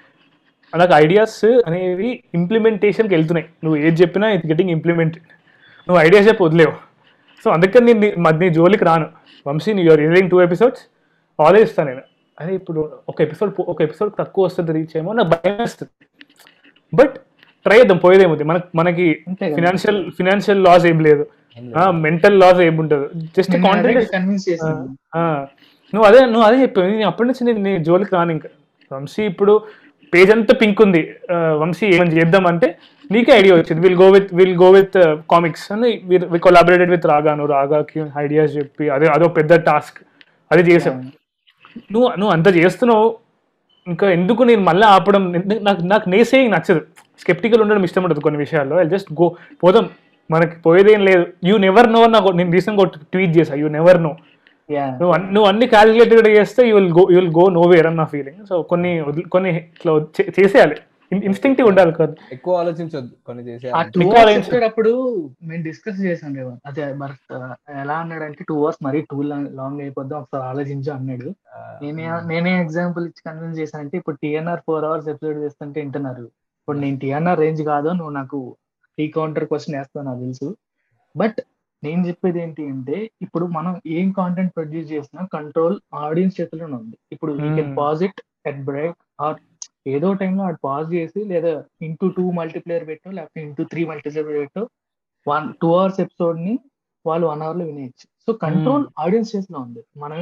నాకు 0.76 0.92
ఐడియాస్ 0.94 1.44
అనేవి 1.44 2.24
ఇంప్లిమెంటేషన్కి 2.34 3.14
వెళ్తున్నాయి. 3.14 3.48
నువ్వు 3.64 3.80
ఏది 3.80 4.02
చెప్పినా 4.02 4.28
ఇది 4.28 4.48
గెటింగ్ 4.48 4.70
ఇంప్లిమెంటెడ్ 4.70 5.24
నువ్వు 5.88 6.04
ఐడియాస్ 6.04 6.28
చెప్పి 6.28 6.44
వదిలేవు. 6.44 6.72
సో 7.44 7.50
అందుకని 7.50 7.94
నేను 7.94 8.18
మధ్య 8.18 8.50
జోలికి 8.50 8.84
రాను. 8.84 9.06
వంశీ 9.46 9.72
నీ 9.72 9.82
you're 9.82 10.00
releasing 10.00 10.30
two 10.30 10.42
episodes 10.42 10.80
already 11.42 11.64
ఇస్తాను 11.64 11.88
నేను. 11.88 12.02
అదే 12.40 12.54
ఇప్పుడు 12.54 12.98
ఒక 13.08 13.20
ఎపిసోడ్ 13.20 13.54
ఒక 13.60 13.82
ఎపిసోడ్ 13.82 14.12
తక్కువ 14.18 14.44
వస్తుంది 14.44 14.72
రీచ్ 14.72 14.96
ఏమో 14.96 15.12
నాకు 15.12 15.28
భయం 15.28 15.56
వేస్తుంది. 15.56 16.06
బట్ 16.94 17.16
ట్రై 17.66 17.76
చేద్దాం 17.78 17.98
పోయేదేముంది 17.98 18.44
మనకి 18.50 18.66
మనకి. 18.74 19.06
ఫినాన్షియల్ 19.56 19.98
ఫినాన్షియల్ 20.18 20.64
లాస్ 20.64 20.86
ఏం 20.86 21.00
లేదు. 21.08 21.24
మెంటల్ 22.04 22.40
లాస్ 22.40 22.60
ఏమి 22.60 22.78
ఉండదు. 22.80 23.06
జస్ట్ 23.36 23.50
ఆ, 25.18 25.22
నువ్వు 25.92 26.06
అదే 26.08 26.20
నువ్వు 26.24 26.44
అదే 26.48 26.56
చెప్పావు. 26.62 26.86
నేను 26.92 27.06
అప్పటి 27.06 27.28
నుంచి 27.28 27.44
నేను 27.66 27.82
జోలికి 27.84 28.14
రాను 28.14 28.32
ఇంకా. 28.32 28.48
వంశీ 28.90 29.22
ఇప్పుడు 29.22 29.52
పేజ్ 30.12 30.30
అంతా 30.30 30.54
పింక్ 30.54 30.80
ఉంది. 30.82 31.02
వంశీ 31.58 31.86
ఏమని 31.86 32.16
చేద్దాం 32.18 32.46
అంటే 32.46 32.68
నీకే 33.10 33.32
ఐడియా 33.32 33.54
వచ్చింది. 33.54 33.80
We'll 33.86 33.98
go 34.02 34.08
with 34.10 34.34
we'll 34.34 34.56
go 34.56 34.70
with 34.70 34.96
comics 35.30 35.66
అని 35.72 35.90
వి 36.32 36.38
కొలాబరేటెడ్ 36.38 36.90
విత్ 36.90 37.06
రాగా 37.06 37.34
నువ్వు 37.34 37.52
రాగాకి 37.52 38.00
ఐడియాస్ 38.18 38.56
చెప్పి 38.56 38.90
అదే 38.90 39.06
అదో 39.06 39.28
పెద్ద 39.38 39.52
టాస్క్ 39.60 39.98
అది 40.50 40.62
చేసాం. 40.70 40.96
నువ్వు 41.92 42.08
నువ్వు 42.18 42.32
అంత 42.36 42.48
చేస్తున్నావు. 42.56 43.08
ఇంకా 43.86 44.06
ఎందుకు 44.10 44.42
నేను 44.42 44.62
మళ్ళీ 44.62 44.86
ఆపడం? 44.86 45.22
నాకు 45.62 45.82
నాకు 45.86 46.08
నేసేయింగ్ 46.08 46.52
నచ్చదు. 46.52 46.82
స్కెప్టికల్ 47.20 47.62
ఉండడం 47.62 47.84
ఇష్టం 47.84 48.02
ఉండదు 48.02 48.20
కొన్ని 48.20 48.38
విషయాల్లో. 48.38 48.80
ఐ 48.80 48.84
జస్ట్ 48.84 49.12
గో 49.12 49.26
పోదాం. 49.62 49.86
మనకి 50.30 50.62
పోయేదేం 50.62 51.00
లేదు. 51.00 51.24
యూ 51.44 51.56
నెవర్ 51.58 51.92
నో 51.92 52.06
నాకు 52.06 52.28
నేను 52.30 52.52
రీసెంట్గా 52.52 52.86
ఒక 52.86 52.98
ట్వీట్ 53.12 53.38
చేసా 53.38 53.54
యూ 53.54 53.68
నెవర్ 53.68 54.02
నో 54.02 54.12
యా 54.68 54.84
నువ్వు 54.90 55.12
అన్ని- 55.12 55.32
నువ్వు 55.32 55.48
అన్ని 55.48 55.66
క్యాలిక్యులేటెడ్ 55.66 56.28
చేస్తే 56.28 56.68
you 56.68 56.74
will 56.76 56.92
go 56.92 57.06
you 57.10 57.16
will 57.20 57.32
go 57.32 57.48
nowhere 57.68 57.86
అని 57.86 57.96
నా 57.96 58.04
ఫీలింగ్ 58.04 58.46
సో 58.46 58.62
కొన్ని 58.62 58.90
కొన్ని 59.28 59.50
ఇట్లా 59.56 59.92
చేసేయాలి. 60.40 60.76
ఇన్స్టింక్టివ్ 61.12 61.68
ఉండాలి 61.68 61.92
కదా. 61.92 62.14
ఎక్కువ 62.32 62.56
ఆలోచించొద్దు. 62.56 63.12
కొన్ని 63.26 63.42
చేసే 63.42 63.68
ఆ 63.70 63.82
టూ 63.84 64.00
Because 64.00 64.18
అవర్స్ 64.18 64.36
it's- 64.36 64.44
చెప్పేటప్పుడు 64.44 64.90
మేము 65.42 65.62
డిస్కస్ 65.62 66.00
చేసాం 66.00 66.34
రేవా 66.34 66.52
అదే 66.66 66.92
భరత్ 66.92 67.32
ఆ, 67.34 67.54
ఎలా 67.80 67.94
అన్నాడంటే 67.94 68.44
టూ 68.48 68.62
అవర్స్ 68.62 68.78
మరీ 68.84 69.00
టూ 69.10 69.22
లాంగ్ 69.22 69.80
అయిపోద్దాం. 69.80 70.20
ఒకసారి 70.20 70.44
ఆలోచించు 70.44 70.92
అన్నాడు. 70.92 71.28
నేనే 71.82 72.04
నేనే 72.26 72.60
ఎగ్జాంపుల్ 72.60 73.04
ఇచ్చి 73.04 73.22
కన్విన్స్ 73.26 73.60
చేశానంటే 73.60 73.96
ఇప్పుడు 73.96 74.16
టీఎన్ఆర్ 74.22 74.60
ఫోర్ 74.66 74.84
అవర్స్ 74.84 75.08
ఎపిసోడ్ 75.08 75.38
చేస్తుంటే 75.38 75.80
వింటున్నారు. 75.80 76.26
ఇప్పుడు 76.70 76.82
నేను 76.84 76.98
టీఎన్ఆర్ 77.02 77.40
రేంజ్ 77.42 77.60
కాదు 77.70 77.88
నువ్వు 77.98 78.12
నాకు 78.16 78.38
టీ 78.98 79.04
కౌంటర్ 79.14 79.46
క్వశ్చన్ 79.50 79.74
వేస్తావు 79.76 80.04
నాకు 80.08 80.20
తెలుసు. 80.24 80.48
బట్ 81.14 81.38
నేను 81.82 82.02
చెప్పేది 82.08 82.38
ఏంటి 82.42 82.62
అంటే 82.72 82.96
ఇప్పుడు 83.24 83.44
మనం 83.56 83.72
ఏం 83.96 84.08
కాంటెంట్ 84.18 84.52
ప్రొడ్యూస్ 84.56 84.86
చేసినా 84.92 85.22
కంట్రోల్ 85.32 85.74
ఆడియన్స్ 86.02 86.36
చేతిలోనే 86.38 86.76
ఉంది. 86.82 86.96
ఇప్పుడు 87.14 87.32
you 87.40 87.48
can 87.58 87.70
Hmm. 87.70 87.78
Pause 87.80 88.02
it 88.08 88.20
at 88.50 88.60
break 88.70 88.96
or 89.26 89.38
ఏదో 89.94 90.08
టైంలో 90.22 90.44
అటు 90.48 90.60
పాజ్ 90.68 90.88
చేసి 90.94 91.20
లేదా 91.32 91.52
ఇంటూ 91.88 92.08
టూ 92.18 92.26
మల్టీప్లేయర్ 92.38 92.86
పెట్టో 92.92 93.10
లేకపోతే 93.18 93.40
ఇంటూ 93.48 93.64
త్రీ 93.72 93.82
మల్టీప్లేయర్ 93.90 94.40
పెట్టో 94.44 94.64
వన్ 95.26 95.46
టూ 95.62 95.70
అవర్స్ 95.80 96.00
ఎపిసోడ్ని 96.06 96.54
వాళ్ళు 97.04 97.26
వన్ 97.32 97.44
అవర్లో 97.46 97.66
వినేయచ్చు. 97.72 98.06
సో 98.24 98.32
కంట్రోల్ 98.46 98.86
ఆడియన్స్ 99.04 99.32
చేతిలో 99.34 99.60
ఉంది. 99.66 99.82
మనం. 100.04 100.18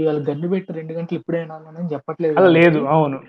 ఇవాళ 0.00 0.18
గడ్డి 0.30 0.48
పెట్టి 0.54 0.72
రెండు 0.80 0.92
గంటలు 0.98 1.18
ఇప్పుడే 1.20 1.40
వినాలని 1.44 1.88
చెప్పట్లేదు 1.96 2.48
లేదు 2.58 2.82
అవును. 2.96 3.20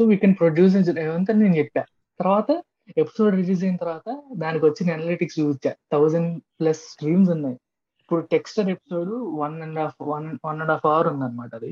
సో 0.00 0.04
వీ 0.04 0.16
కెన్ 0.16 0.34
ప్రొడ్యూస్ 0.38 0.76
ఏమంతా 0.98 1.32
నేను 1.34 1.56
చెప్పా. 1.56 1.82
తర్వాత 2.20 2.50
ఎపిసోడ్ 2.96 3.34
రిలీజ్ 3.34 3.64
అయిన 3.64 3.76
తర్వాత 3.76 4.08
దానికి 4.34 4.64
వచ్చిన 4.64 4.92
అనలిటిక్స్ 4.92 5.40
చూపించా 5.40 5.72
థౌజండ్ 5.92 6.30
ప్లస్ 6.60 6.92
స్ట్రీమ్స్ 6.92 7.30
ఉన్నాయి. 7.30 7.56
ఇప్పుడు 8.00 8.20
texture 8.30 8.68
episode 8.68 9.10
one 9.40 9.62
and 9.62 9.78
half 9.78 9.94
one 10.02 10.38
one 10.46 10.60
and 10.60 10.70
half 10.70 10.86
hour 10.86 11.06
ఉంది 11.06 11.24
అనమాట 11.24 11.54
అది. 11.54 11.70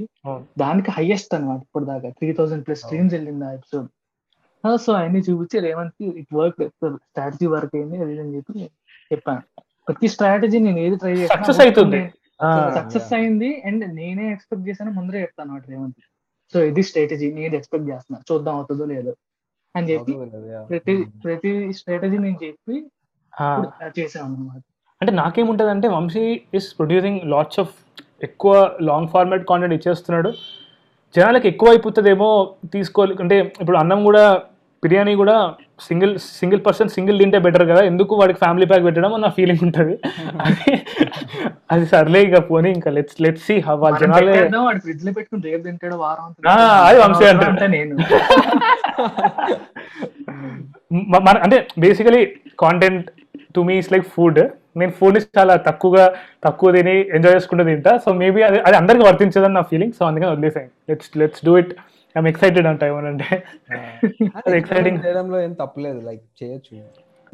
దానికి 0.59 0.91
హైయెస్ట్ 0.91 1.35
అనమాట 1.35 1.61
ఇప్పుడు 1.63 1.85
దాకా 1.85 2.09
త్రీ 2.11 2.33
థౌసండ్ 2.33 2.67
ప్లస్ 2.67 2.83
స్ట్రీమ్స్ 2.83 3.15
వెళ్ళింది 3.15 3.45
ఆ 3.45 3.53
ఎపిసోడ్ 3.53 3.89
సో 4.81 4.93
అన్ని 4.99 5.21
చూపించి 5.21 5.59
Revanth 5.61 5.95
it 6.21 6.35
work 6.35 6.63
strategy 7.05 7.47
work 7.47 7.77
అయింది 7.77 7.97
అది 7.97 8.21
అని 8.21 8.37
చెప్పి 8.37 8.61
చెప్పాను 9.11 9.43
ప్రతి 9.87 10.09
స్ట్రాటజీ 10.09 10.59
నేను 10.59 10.79
ఏది 10.79 10.97
ట్రై. 10.97 11.13
ఆ, 12.41 12.49
సక్సెస్ 12.75 13.13
అయింది. 13.13 13.63
అండ్ 13.65 13.95
నేనే 13.95 14.33
ఎక్స్పెక్ట్ 14.33 14.69
చేశాను 14.69 14.91
ముందరే 14.91 15.21
చెప్తాను 15.21 15.51
అనమాట 15.51 15.71
రేవంత్. 15.71 16.01
సో 16.53 16.59
ఇది 16.62 16.83
స్ట్రాటజీ 16.83 17.27
నేను 17.33 17.55
ఎక్స్పెక్ట్ 17.55 17.89
చేస్తున్నా. 17.91 18.19
చూద్దాం 18.31 18.55
అవుతుందో 18.57 18.85
లేదో. 18.85 19.12
అని 19.75 19.89
చెప్పి 19.91 20.12
ప్రతి 20.70 20.95
ప్రతి 21.25 21.51
స్ట్రాటజీ 21.73 22.19
నేను 22.19 22.39
చెప్పి 22.45 22.77
చేసాను 23.99 24.25
అనమాట 24.25 24.62
అంటే 25.01 25.12
నాకేముంటుంది 25.12 25.70
అంటే 25.70 25.89
Vamshi 25.89 26.25
is 26.55 26.69
producing 26.79 27.20
lots 27.25 27.61
of 27.61 27.75
ఎక్కువ 28.23 28.53
లాంగ్ 28.81 29.09
ఫార్మాట్ 29.09 29.45
కాంటెంట్ 29.45 29.75
ఇచ్చేస్తున్నాడు. 29.75 30.31
జనాలకు 31.15 31.47
ఎక్కువ 31.47 31.69
అయిపోతుందేమో 31.69 32.29
తీసుకోవాలి. 32.73 33.15
అంటే 33.23 33.37
ఇప్పుడు 33.61 33.77
అన్నం 33.77 34.01
కూడా 34.05 34.25
బిర్యానీ 34.83 35.15
కూడా 35.21 35.37
సింగిల్ 35.87 36.13
సింగిల్ 36.41 36.61
పర్సన్ 36.67 36.91
సింగిల్ 36.97 37.17
తింటే 37.21 37.39
బెటర్ 37.47 37.65
కదా. 37.71 37.83
ఎందుకు 37.91 38.13
వాడికి 38.21 38.39
ఫ్యామిలీ 38.43 38.67
ప్యాక్ 38.71 38.85
పెట్టడం 38.87 39.13
అని 39.17 39.25
నా 39.27 39.31
ఫీలింగ్ 39.39 39.63
ఉంటుంది. 39.67 39.95
అది 40.47 40.73
అది 41.75 41.87
సర్లే 41.93 42.21
ఇక 42.29 42.39
పోనీ 42.51 42.71
ఇంకా 42.77 42.91
లెట్స్ 42.97 43.19
లెట్స్ 43.25 43.47
సి 43.49 43.57
వాళ్ళ 43.83 43.95
జనాలే. 44.03 44.37
అది 46.89 46.99
వంశీ. 47.05 47.25
అంటే 47.51 47.69
నేను. 47.77 47.97
మన 51.27 51.37
అంటే 51.47 51.59
basically 51.87 52.23
content 52.65 53.09
to 53.57 53.61
me 53.69 53.75
is 53.83 53.93
like 53.95 54.07
food 54.17 54.41
నేను 54.81 54.93
ఫుడ్ 54.99 55.17
చాలా 55.39 55.55
తక్కువగా 55.69 56.05
తక్కువ 56.47 56.69
తిని 56.77 56.97
ఎంజాయ్ 57.17 57.35
చేసుకుంటూ 57.37 57.65
తింటా. 57.69 57.93
సో 58.05 58.09
మేబీ 58.23 58.41
అది 58.49 58.59
అది 58.69 58.77
అందరికి 58.81 59.05
వర్తించదని 59.09 59.57
నా 59.59 59.63
ఫీలింగ్ 59.71 59.95
సో 59.99 60.05
అందుకని 60.09 60.31
వదిలేసాను. 60.35 60.71
Let's 60.91 61.11
let's 61.23 61.43
do 61.47 61.53
it 61.63 61.73
I'm 62.16 62.28
excited 62.28 62.66
అంట. 62.66 62.85
ఏమనంటే 62.85 63.43
అది 64.36 64.60
exciting. 64.60 65.06
చేయడంలో 65.06 65.43
ఏం 65.43 65.52
తప్పలేదు 65.52 66.01
లైక్ 66.01 66.44
చేయొచ్చు. 66.44 66.80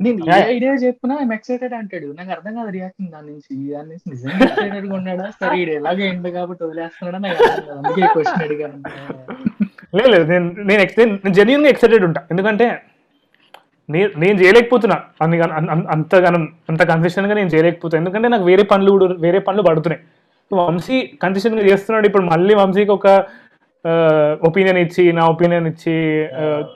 నేను 0.01 0.37
ఏ. 0.37 0.57
ఐడియా 0.57 0.73
చెప్పినా 0.73 1.19
ఐమ్ 1.23 1.33
ఎక్సైటెడ్ 1.33 1.75
అంటాడు. 1.75 2.07
నాకు 2.19 2.31
అర్థం 2.31 2.55
కాదు 2.55 2.71
రియాక్షన్ 2.71 3.13
దాని 3.13 3.27
నుంచి. 3.27 3.73
దాని 3.73 3.89
నుంచి 3.89 4.11
నిజంగా 4.11 4.45
ఎక్సైటెడ్గా 4.45 4.95
ఉన్నాడా? 4.95 5.31
సరే 5.41 5.59
ఈడు 5.59 5.71
ఎలాగే 5.71 6.09
ఎండు 6.09 6.29
కాబట్టి 6.29 6.65
వదిలేస్తున్నాడా? 6.65 7.19
నాకు 7.19 7.45
అర్థం 7.45 7.67
కాదు. 7.67 7.79
అందుకే 7.79 8.07
క్వశ్చన్ 8.13 8.45
అడిగాను. 8.45 8.83
లేదు 9.97 10.09
లేదు. 10.09 10.33
నేను 10.33 10.55
నేను 10.61 11.19
జెన్యున్గా 11.31 11.69
ఎక్సైటెడ్ 11.69 12.05
ఉంటా. 12.05 12.23
ఎందుకంటే 12.31 12.83
నేను 13.91 14.11
నేను 14.19 14.43
చేయలేకపోతున్నా. 14.43 15.03
అన్ని 15.23 15.37
గన- 15.37 15.53
అన్- 15.53 15.71
అన్- 15.71 15.87
అంతగానం 15.87 16.49
అంత 16.69 16.83
కన్సిస్టెంట్గా 16.83 17.35
నేను 17.35 17.49
చేయలేకపోతున్నా. 17.49 18.07
ఎందుకంటే 18.07 18.29
నాకు 18.29 18.45
వేరే 18.45 18.63
పనులు 18.63 18.91
కూడా 18.91 19.15
వేరే 19.19 19.39
పనులు 19.39 19.63
పడుతున్నాయి. 19.63 20.05
వంశీ 20.53 21.11
కన్సిస్టెంట్గా 21.23 21.67
చేస్తున్నాడు. 21.67 22.07
ఇప్పుడు 22.07 22.23
మళ్ళీ 22.23 22.55
వంశీకి 22.55 22.91
ఒక 22.91 23.07
ఒపీనియన్ 24.43 24.79
ఇచ్చి 24.79 25.05
నా 25.13 25.23
ఒపీనియన్ 25.25 25.67
ఇచ్చి 25.67 25.95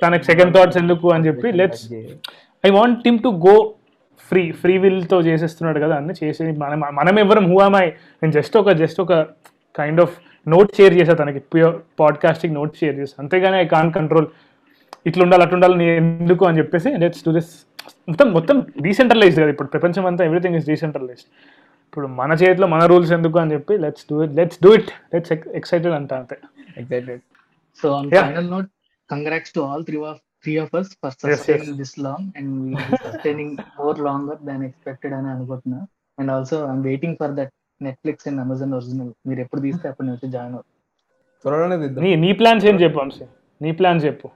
తనకి 0.03 0.25
సెకండ్ 0.25 0.55
థాట్స్ 0.57 0.79
ఎందుకు 0.79 1.09
అని 1.13 1.27
చెప్పి 1.27 1.51
let's 1.53 1.85
I 2.65 2.71
want 2.71 2.99
team 3.05 3.19
to 3.19 3.29
go 3.47 3.55
free 4.31 4.43
free 4.53 4.75
విల్తో 4.79 5.19
చేసేస్తున్నాడు 5.21 5.79
కదా 5.79 5.95
అన్ని 5.97 6.15
చేసి 6.23 6.45
మనం 6.59 6.81
మనం 6.95 7.19
ఎవరం 7.19 7.45
హూ 7.53 7.59
ఐ 7.77 7.87
నేను 8.23 8.33
జస్ట్ 8.33 8.57
ఒక 8.57 8.73
జస్ట్ 8.73 9.01
ఒక 9.01 9.15
కైండ్ 9.75 10.01
ఆఫ్ 10.01 10.15
నోట్ 10.47 10.71
షేర్ 10.77 10.95
చేసా 10.95 11.15
తనకి 11.15 11.41
ప్యూర్ 11.55 11.75
పాడ్కాస్టింగ్ 12.01 12.55
నోట్ 12.55 12.77
షేర్ 12.77 12.97
చేసా. 12.99 13.15
అంతేగాని 13.19 13.57
ఐ 13.57 13.65
కాన్ 13.67 13.91
కంట్రోల్ 13.93 14.29
ఇట్లా 15.07 15.23
ఉండాలి 15.25 15.43
అట్లా 15.43 15.57
ఉండాలి 15.57 15.77
నేను 15.77 15.95
ఎందుకు 16.23 16.45
అని 16.45 16.59
చెప్పేసి 16.59 16.91
లెట్స్ 16.99 17.25
డూ 17.25 17.33
దిస్ 17.33 17.53
మొత్తం 18.09 18.29
మొత్తం 18.33 18.57
డీసెంట్రలైజ్డ్ 18.83 19.41
కదా 19.41 19.51
ఇప్పుడు 19.51 19.69
ప్రపంచం 19.69 20.07
అంతా 20.07 20.23
ఎవ్రీథింగ్ 20.25 20.57
ఇస్ 20.57 20.67
డీసెంట్రలైజ్డ్ 20.67 21.29
ఇప్పుడు 21.89 22.07
మన 22.19 22.33
చేతిలో 22.41 22.67
మన 22.67 22.83
రూల్స్ 22.87 23.13
ఎందుకు 23.17 23.37
అని 23.43 23.53
చెప్పి 23.55 23.75
let's 23.85 24.07
do 24.11 24.17
it 24.25 24.33
let's 24.39 24.59
do 24.65 24.71
it 24.79 24.91
let's 25.15 25.31
excited 25.61 25.95
అంట 25.99 26.13
అంతే. 26.21 26.37
Excited 26.81 27.23
so 27.83 27.89
on. 27.99 28.09
Final 28.17 28.51
note 28.55 28.69
congrats 29.11 29.53
to 29.57 29.61
all 29.69 29.85
three 29.85 29.99
of 30.11 30.21
three 30.45 30.55
of 30.65 30.75
us 30.81 30.91
for 31.03 31.13
yes. 31.31 31.39
Sustaining 31.39 31.77
this 31.79 31.95
long 31.99 32.27
and 32.39 32.77
sustaining 33.07 33.55
more 33.81 34.01
longer 34.09 34.41
than 34.49 34.65
expected 34.69 35.15
అని 35.15 35.29
అనుకుంటున్నా. 35.29 35.81
And 36.19 36.31
also 36.31 36.57
I'm 36.67 36.85
waiting 36.85 37.17
for 37.21 37.35
that 37.35 37.53
Netflix 37.81 38.29
and 38.29 38.41
Amazon 38.45 38.75
original 38.75 39.13
మీరు 39.29 39.41
ఎప్పుడు 39.41 39.61
తీస్తే 39.61 39.87
అప్పుడు 39.91 40.07
నేను 40.07 40.17
వచ్చి 40.19 40.31
join 40.37 40.55
అవుతాను 40.55 40.77
నీ 42.05 42.11
నీ 42.25 42.31
ప్లాన్స్ 42.41 42.65
ఏం 42.67 42.77
చెప్పు 42.83 42.99
వంశీ? 42.99 43.25
నీ 43.61 43.73
ప్లాన్స్ 43.73 44.05
చెప్పు. 44.05 44.29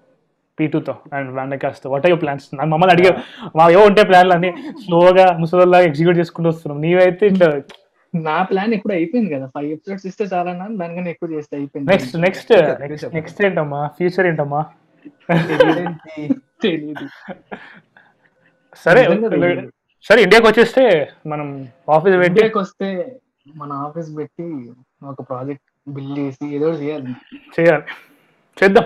పీటూతో 0.61 0.97
అండ్ 1.13 1.31
వ్యాండకాస్తో 1.31 1.91
వాట్ 1.91 2.11
ఆర్ 2.11 2.21
ప్లాన్స్ 2.21 2.49
నాకు 2.55 2.69
మమ్మల్ని 2.69 2.93
అడిగా 2.95 3.23
మా 3.57 3.71
ఏవో 3.71 3.85
ఉంటే 3.85 4.03
ప్లాన్లు 4.05 4.33
అన్ని 4.33 4.53
స్లోగా 4.87 5.37
ముసలిలా 5.37 5.81
ఎగ్జిక్యూట్ 5.81 6.19
చేసుకుంటూ 6.19 6.51
వస్తున్నాం. 6.51 6.81
నీవైతే 6.81 7.27
ఇట్లా 7.27 7.63
నా 8.15 8.43
ప్లాన్ 8.43 8.75
ఇప్పుడు 8.75 8.95
అయిపోయింది 8.95 9.35
కదా. 9.35 9.47
ఫైవ్ 9.47 9.67
ఎపిసోడ్స్ 9.67 10.07
ఇస్తే 10.07 10.25
చాలా 10.25 10.53
దానికన్నా 10.53 11.11
ఎక్కువ 11.11 11.33
చేస్తే 11.33 11.57
అయిపోయింది. 11.57 11.91
నెక్స్ట్ 11.91 12.17
నెక్స్ట్ 12.17 13.15
నెక్స్ట్ 13.15 13.43
ఏంటమ్మా? 13.43 13.87
ఫ్యూచర్ 13.87 14.27
ఏంటమ్మా? 14.27 14.65
తెలియదు. 16.63 17.09
సరే. 18.77 19.05
సరే 20.09 20.23
ఇండియాకి 20.23 20.47
వచ్చేస్తే 20.47 21.09
మనం 21.27 21.69
ఆఫీస్ 21.91 22.17
పెట్టి 22.17 22.27
ఇండియాకి 22.27 22.59
వస్తే 22.59 23.17
మన 23.57 23.73
ఆఫీస్ 23.73 24.17
పెట్టి 24.19 24.71
ఒక 25.03 25.21
ప్రాజెక్ట్ 25.21 25.91
బిల్డ్ 25.91 26.19
చేసి 26.19 26.57
ఏదో 26.57 26.71
చేయాలి. 26.71 27.17
చేయాలి. 27.61 27.83
చేద్దాం. 28.63 28.85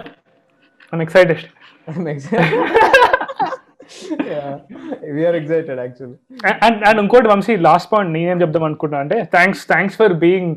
I'm 0.97 1.05
excited 1.05 1.43
we're 5.17 5.37
excited 5.37 5.79
actually 5.79 6.17
and 6.67 6.81
and 6.89 7.01
ఇంకోటి 7.01 7.29
వంశీ 7.29 7.57
లాస్ట్ 7.69 7.91
పాయింట్ 7.93 8.13
నేనేం 8.13 8.41
చెప్దాం 8.43 8.65
అనుకుంటున్నా 8.65 9.03
అంటే 9.05 9.19
thanks 9.33 9.63
thanks 9.69 9.97
for 9.97 10.15
being 10.25 10.53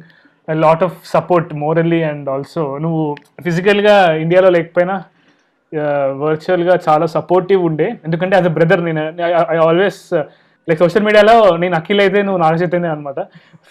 lot 0.48 0.84
of 0.84 0.98
support 1.06 1.50
morally 1.54 2.02
and 2.04 2.30
also 2.30 2.64
నువ్వు 2.78 3.04
ఫిజికల్గా 3.44 3.96
ఇండియాలో 4.16 4.50
లేకపోయినా 4.50 4.96
వర్చువల్గా 6.22 6.76
చాలా 6.88 7.06
సపోర్టివ్ 7.06 7.62
ఉండే. 7.66 7.88
ఎందుకంటే 8.06 8.36
యాజ్ 8.36 8.48
అ 8.48 8.54
బ్రదర్ 8.54 8.82
నేను 8.82 9.02
ఐ 9.50 9.58
ఆల్వేస్ 9.66 10.00
లైక్ 10.68 10.80
సోషల్ 10.80 11.06
మీడియాలో 11.06 11.36
నేను 11.56 11.76
అఖిల్ 11.76 12.02
అయితే 12.02 12.20
నువ్వు 12.22 12.40
నాగ 12.42 12.56
చైతన్య 12.56 12.90
అనమాట 12.90 13.20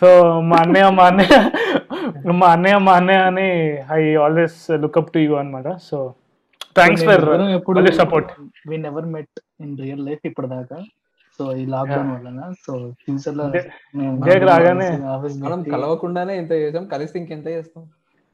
సో 0.02 0.08
మా 0.40 0.56
అన్నయ్య 0.56 0.90
మా 0.90 1.04
అన్నయ్య 1.06 1.36
మా 2.40 2.46
అన్నయ్య 2.52 2.78
మా 2.78 2.92
అన్నయ్య 2.92 3.20
అని 3.22 3.48
I 3.92 4.14
always 4.24 4.70
look up 4.84 5.12
to 5.12 5.18
you 5.18 5.34
అనమాట 5.34 5.68
సో 5.88 5.98
థ్యాంక్స్ 6.78 7.04
ఫర్ 7.08 7.26
ఎప్పుడు 7.58 7.92
support 8.00 8.30
we 8.70 8.78
never 8.86 9.06
met 9.16 9.36
in 9.64 9.76
real 9.84 10.02
life 10.08 10.24
ఇప్పటిదాకా. 10.30 10.78
సో 11.38 11.44
ఈ 11.60 11.64
లాక్డౌన్ 11.74 12.10
వలన 12.14 12.40
సో 12.64 12.72
ఫ్యూచర్లో 13.02 13.44
రాగానే 14.50 14.88
ఆఫీస్ 15.14 15.36
మనం 15.44 15.60
కలవకుండానే 15.74 16.34
ఇంత 16.42 16.52
చేసాం 16.62 16.86
కలిసి 16.94 17.14
ఇంకెంత 17.20 17.48
చేస్తాం? 17.56 17.84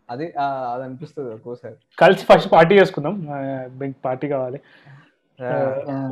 అది 0.09 0.27
అది 0.73 0.83
అనిపిస్తుంది 0.87 1.29
ఒక్కోసారి. 1.37 1.77
కలిసి 2.03 2.25
ఫస్ట్ 2.31 2.49
పార్టీ 2.55 2.75
చేసుకుందాం. 2.81 3.15
బిగ్ 3.81 3.99
పార్టీ 4.07 4.27
కావాలి. 4.35 4.59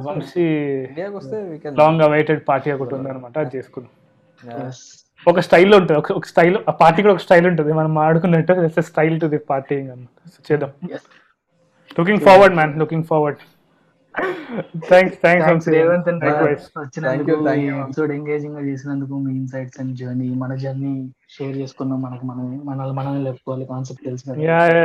వంశీ 0.07 0.45
లాంగ్ 1.81 2.05
అవైటెడ్ 2.09 2.43
పార్టీ 2.51 2.69
ఒకటి 2.77 2.95
ఉంది 2.97 3.11
అనమాట 3.13 3.37
అది 3.45 3.57
చేసుకుందాం. 3.57 3.93
ఒక 5.27 5.41
స్టైల్ 5.47 5.73
ఉంటుంది 5.79 5.99
ఒక 6.03 6.13
ఒక 6.19 6.27
స్టైల్ 6.33 6.57
ఆ 6.71 6.73
పార్టీ 6.83 7.01
కూడా 7.05 7.15
ఒక 7.17 7.23
స్టైల్ 7.27 7.47
ఉంటుంది. 7.51 7.73
మనం 7.81 7.93
ఆడుకున్నట్టు 8.05 8.83
స్టైల్ 8.91 9.17
టు 9.25 9.27
ది 9.35 9.41
పార్టీ 9.51 9.77
అనమాట 9.95 10.31
చేద్దాం. 10.51 10.73
Looking 11.97 12.23
forward 12.27 12.55
man 12.57 12.73
looking 12.81 13.07
forward 13.09 13.41
thanks 14.89 15.15
thanks 15.23 15.67
Revanth 15.75 16.09
and. 16.11 16.25
వచ్చినందుకు 16.77 17.37
ఎంగేజింగ్గా 18.17 18.63
చేసినందుకు 18.67 19.15
మీ 19.23 19.31
ఇన్సైట్స్ 19.39 19.79
అండ్ 19.81 19.93
జర్నీ 20.01 20.27
మన 20.43 20.53
జర్నీ 20.63 20.93
షేర్ 21.35 21.55
చేసుకున్నాం 21.61 22.01
మనకు 22.05 22.25
మనమే 22.31 22.57
మనల్ని 22.69 22.95
మనల్ని 22.99 23.23
లేపుకోవాలి 23.27 23.67
కాన్సెప్ట్ 23.71 24.03
తెలుసు 24.09 24.25
కదా 24.27 24.43
యా 24.45 24.59
యా 24.71 24.83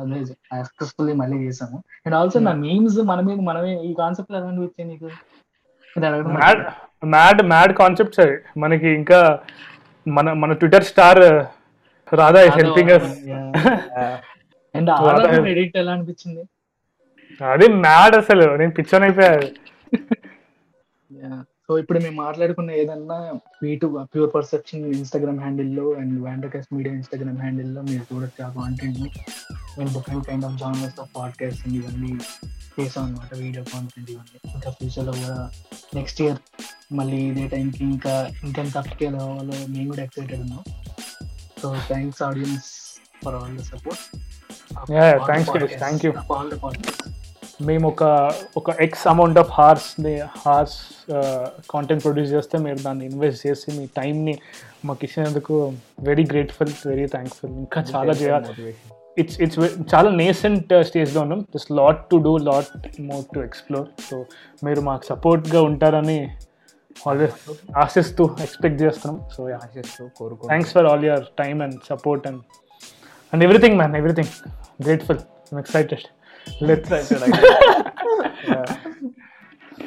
అదే 0.00 0.20
సక్సెస్ఫుల్లీ 0.60 1.14
మళ్ళీ 1.20 1.38
చేసాము 1.44 1.78
అండ్ 2.06 2.16
ఆల్సో 2.20 2.40
నా 2.46 2.54
మీమ్స్ 2.62 2.98
మన 3.10 3.20
మీద 3.28 3.38
మనమే 3.50 3.74
ఈ 3.82 3.92
కాన్సెప్ట్ 4.00 4.32
ఎలా 4.32 4.42
అనిపించాయి 4.46 4.88
నీకు? 4.90 5.10
మ్యాడ్ 6.36 6.62
మ్యాడ్ 7.12 7.40
మ్యాడ్ 7.50 7.74
కాన్సెప్ట్స్ 7.78 8.24
మనకి 8.58 8.88
ఇంకా 9.00 9.20
మన 10.06 10.32
మన 10.40 10.52
Twitter 10.60 10.86
star 10.88 11.22
Radha 12.12 12.40
is 12.42 12.56
helping 12.58 12.92
us 12.92 13.10
and 14.74 14.90
Aadhaar 14.96 15.48
edit 15.54 15.76
ఎలా 15.82 15.92
అనిపించింది? 15.96 16.42
అది 17.40 17.66
మ్యాడ్ 17.84 18.14
అసలు. 18.22 18.46
నేను 18.60 18.72
పిచ్చర్ 18.78 19.04
అయిపోయా 19.08 19.34
సో 21.66 21.72
ఇప్పుడు 21.82 21.98
మేము 22.04 22.16
మాట్లాడుకున్న 22.24 22.70
ఏదన్నా 22.80 23.16
టూ 23.82 23.88
ప్యూర్ 24.14 24.30
పర్సెప్షన్ 24.34 24.82
ఇన్స్టాగ్రామ్ 24.98 25.38
హ్యాండిల్లో 25.44 25.84
అండ్ 26.00 26.16
వ్యాండకాస్ట్ 26.24 26.70
మీడియా 26.76 26.92
ఇన్స్టాగ్రామ్ 26.98 27.38
హ్యాండిల్లో 27.44 27.82
మీరు 27.90 28.02
చూడొచ్చు 28.10 28.42
ఆ 28.46 28.48
కాంటెంట్ 28.58 28.98
మేము 29.76 29.88
different 29.94 30.26
kind 30.28 30.46
of 30.48 30.56
genres 30.62 30.98
of 31.04 31.10
podcast 31.18 31.62
ఇవన్నీ 31.78 32.12
చేసాం 32.76 33.02
అనమాట 33.06 33.30
వీడియో 33.44 33.62
కాంటెంట్ 33.72 34.10
ఇవన్నీ. 34.14 34.38
ఇంకా 34.56 34.70
ఫ్యూచర్లో 34.78 35.14
కూడా 35.22 35.38
నెక్స్ట్ 35.98 36.20
ఇయర్ 36.24 36.38
మళ్ళీ 36.98 37.20
ఇదే 37.30 37.46
టైంకి 37.54 37.82
ఇంకా 37.94 38.14
ఇంకెంత 38.46 38.76
అప్స్కేల్ 38.82 39.16
అవ్వాలో 39.22 39.56
మేము 39.74 39.88
కూడా 39.92 40.02
ఎక్సైటెడ్ 40.06 40.42
ఉన్నాం. 40.46 40.62
So 41.62 41.68
thanks 41.90 42.22
audience 42.28 42.70
for 43.22 43.36
all 43.40 43.56
the 43.60 43.64
support 43.72 44.04
You. 44.74 46.12
All 46.36 46.50
the 46.50 46.58
podcast 46.62 47.10
మేము 47.68 47.88
ఒక 47.88 48.02
ఒక 48.56 48.70
ఎక్స్ 48.80 49.08
అమౌంట్ 49.08 49.38
ఆఫ్ 49.38 49.50
హార్స్ని 49.50 50.14
హార్స్ 50.42 50.78
కాంటెంట్ 51.70 52.02
ప్రొడ్యూస్ 52.04 52.30
చేస్తే 52.32 52.58
మీరు 52.58 52.78
దాన్ని 52.78 53.04
ఇన్వెస్ట్ 53.06 53.46
చేసి 53.46 53.68
మీ 53.78 53.84
టైంని 53.98 54.34
మాకు 54.84 55.04
ఇచ్చినందుకు 55.04 55.54
వెరీ 56.00 56.24
గ్రేట్ఫుల్ 56.32 56.72
వెరీ 56.86 57.06
థ్యాంక్ఫుల్ 57.06 57.50
ఇంకా 57.50 57.84
చాలా 57.94 58.12
చేయాలి. 58.12 58.74
ఇట్స్ 59.18 59.40
ఇట్స్ 59.40 59.58
చాలా 59.94 60.10
నేసెంట్ 60.10 60.72
స్టేజ్లో 60.88 61.20
ఉన్నాం. 61.20 61.40
Just 61.54 61.72
lot 61.72 62.10
to 62.10 62.16
do 62.16 62.36
lot 62.50 63.00
more 63.00 63.24
to 63.34 63.40
explore 63.40 63.86
so 64.08 64.18
మీరు 64.64 64.80
మాకు 64.80 65.06
సపోర్ట్గా 65.12 65.62
ఉంటారని 65.62 66.18
ఆల్వేస్ 67.08 67.38
ఆశిస్తూ 67.76 68.24
ఎక్స్పెక్ట్ 68.40 68.82
చేస్తున్నాం. 68.82 69.16
సో 69.36 69.48
యా 69.50 69.56
ఆశిస్తూ 69.56 70.04
కోరుకుంటూ 70.18 70.50
thanks 70.52 70.72
for 70.72 70.86
all 70.86 71.04
your 71.04 71.24
time 71.42 71.62
and 71.62 71.78
support 71.92 72.26
and 72.26 72.42
and 73.32 73.44
everything 73.44 73.76
man 73.76 73.96
everything 73.96 74.32
grateful 74.80 75.20
I'm 75.52 75.60
excited 75.60 76.04
let's 76.70 76.92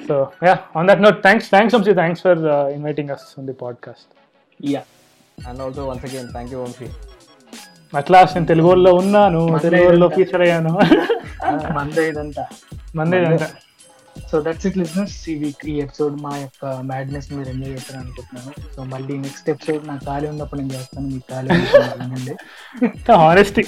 so 0.10 0.18
yeah 0.48 0.56
on 0.76 0.88
that 0.90 1.02
note 1.08 1.20
thanks 1.22 1.50
thanks 1.50 1.76
Vamshi 1.78 1.94
thanks 1.94 2.24
for 2.24 2.42
inviting 2.78 3.12
us 3.12 3.28
on 3.40 3.48
the 3.48 3.58
podcast 3.64 4.10
yeah 4.60 4.84
and 5.38 5.62
also 5.62 5.86
once 5.86 6.06
again 6.06 6.32
thank 6.32 6.54
you 6.54 6.60
Vamshi 6.64 6.90
అట్లా 7.94 8.20
నేను 8.34 8.48
తెలుగు 8.48 8.68
వాళ్ళలో 8.68 8.92
ఉన్నాను 8.94 9.42
తెలుగు 9.60 9.84
వాళ్ళలో 9.86 10.08
feature 10.10 10.42
అయ్యాను. 10.46 10.74
మందే 11.78 12.04
ఇదంతా. 12.10 12.44
మందే 12.96 13.18
so 14.30 14.36
that's 14.42 14.66
it 14.68 14.78
listeners 14.78 15.18
ఈ 15.30 15.36
వీక్ 15.42 15.64
ఈ 15.70 15.76
ఎపిసోడ్ 15.84 16.16
మా 16.22 16.32
యొక్క 16.38 16.66
మ్యాడ్నెస్ 16.90 17.28
మీరు 17.34 17.50
ఎంజాయ్ 17.50 17.74
చేస్తారు 17.76 18.00
అనుకుంటున్నాను. 18.00 18.52
సో 18.76 18.84
మళ్ళీ 18.94 19.14
నెక్స్ట్ 19.18 19.50
ఎపిసోడ్ 19.54 19.84
నాకు 19.88 20.04
ఖాళీ 20.06 20.28
ఉన్నప్పుడు 20.28 20.60
నేను 20.62 20.74
చేస్తాను. 20.78 21.08
మీకు 21.08 21.28
ఖాళీ 21.32 21.50
honesty 23.24 23.64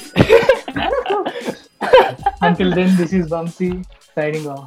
until 2.42 2.74
then 2.74 2.94
this 2.98 3.16
is 3.16 3.28
Vamshi 3.34 3.70
signing 4.18 4.48
off 4.48 4.66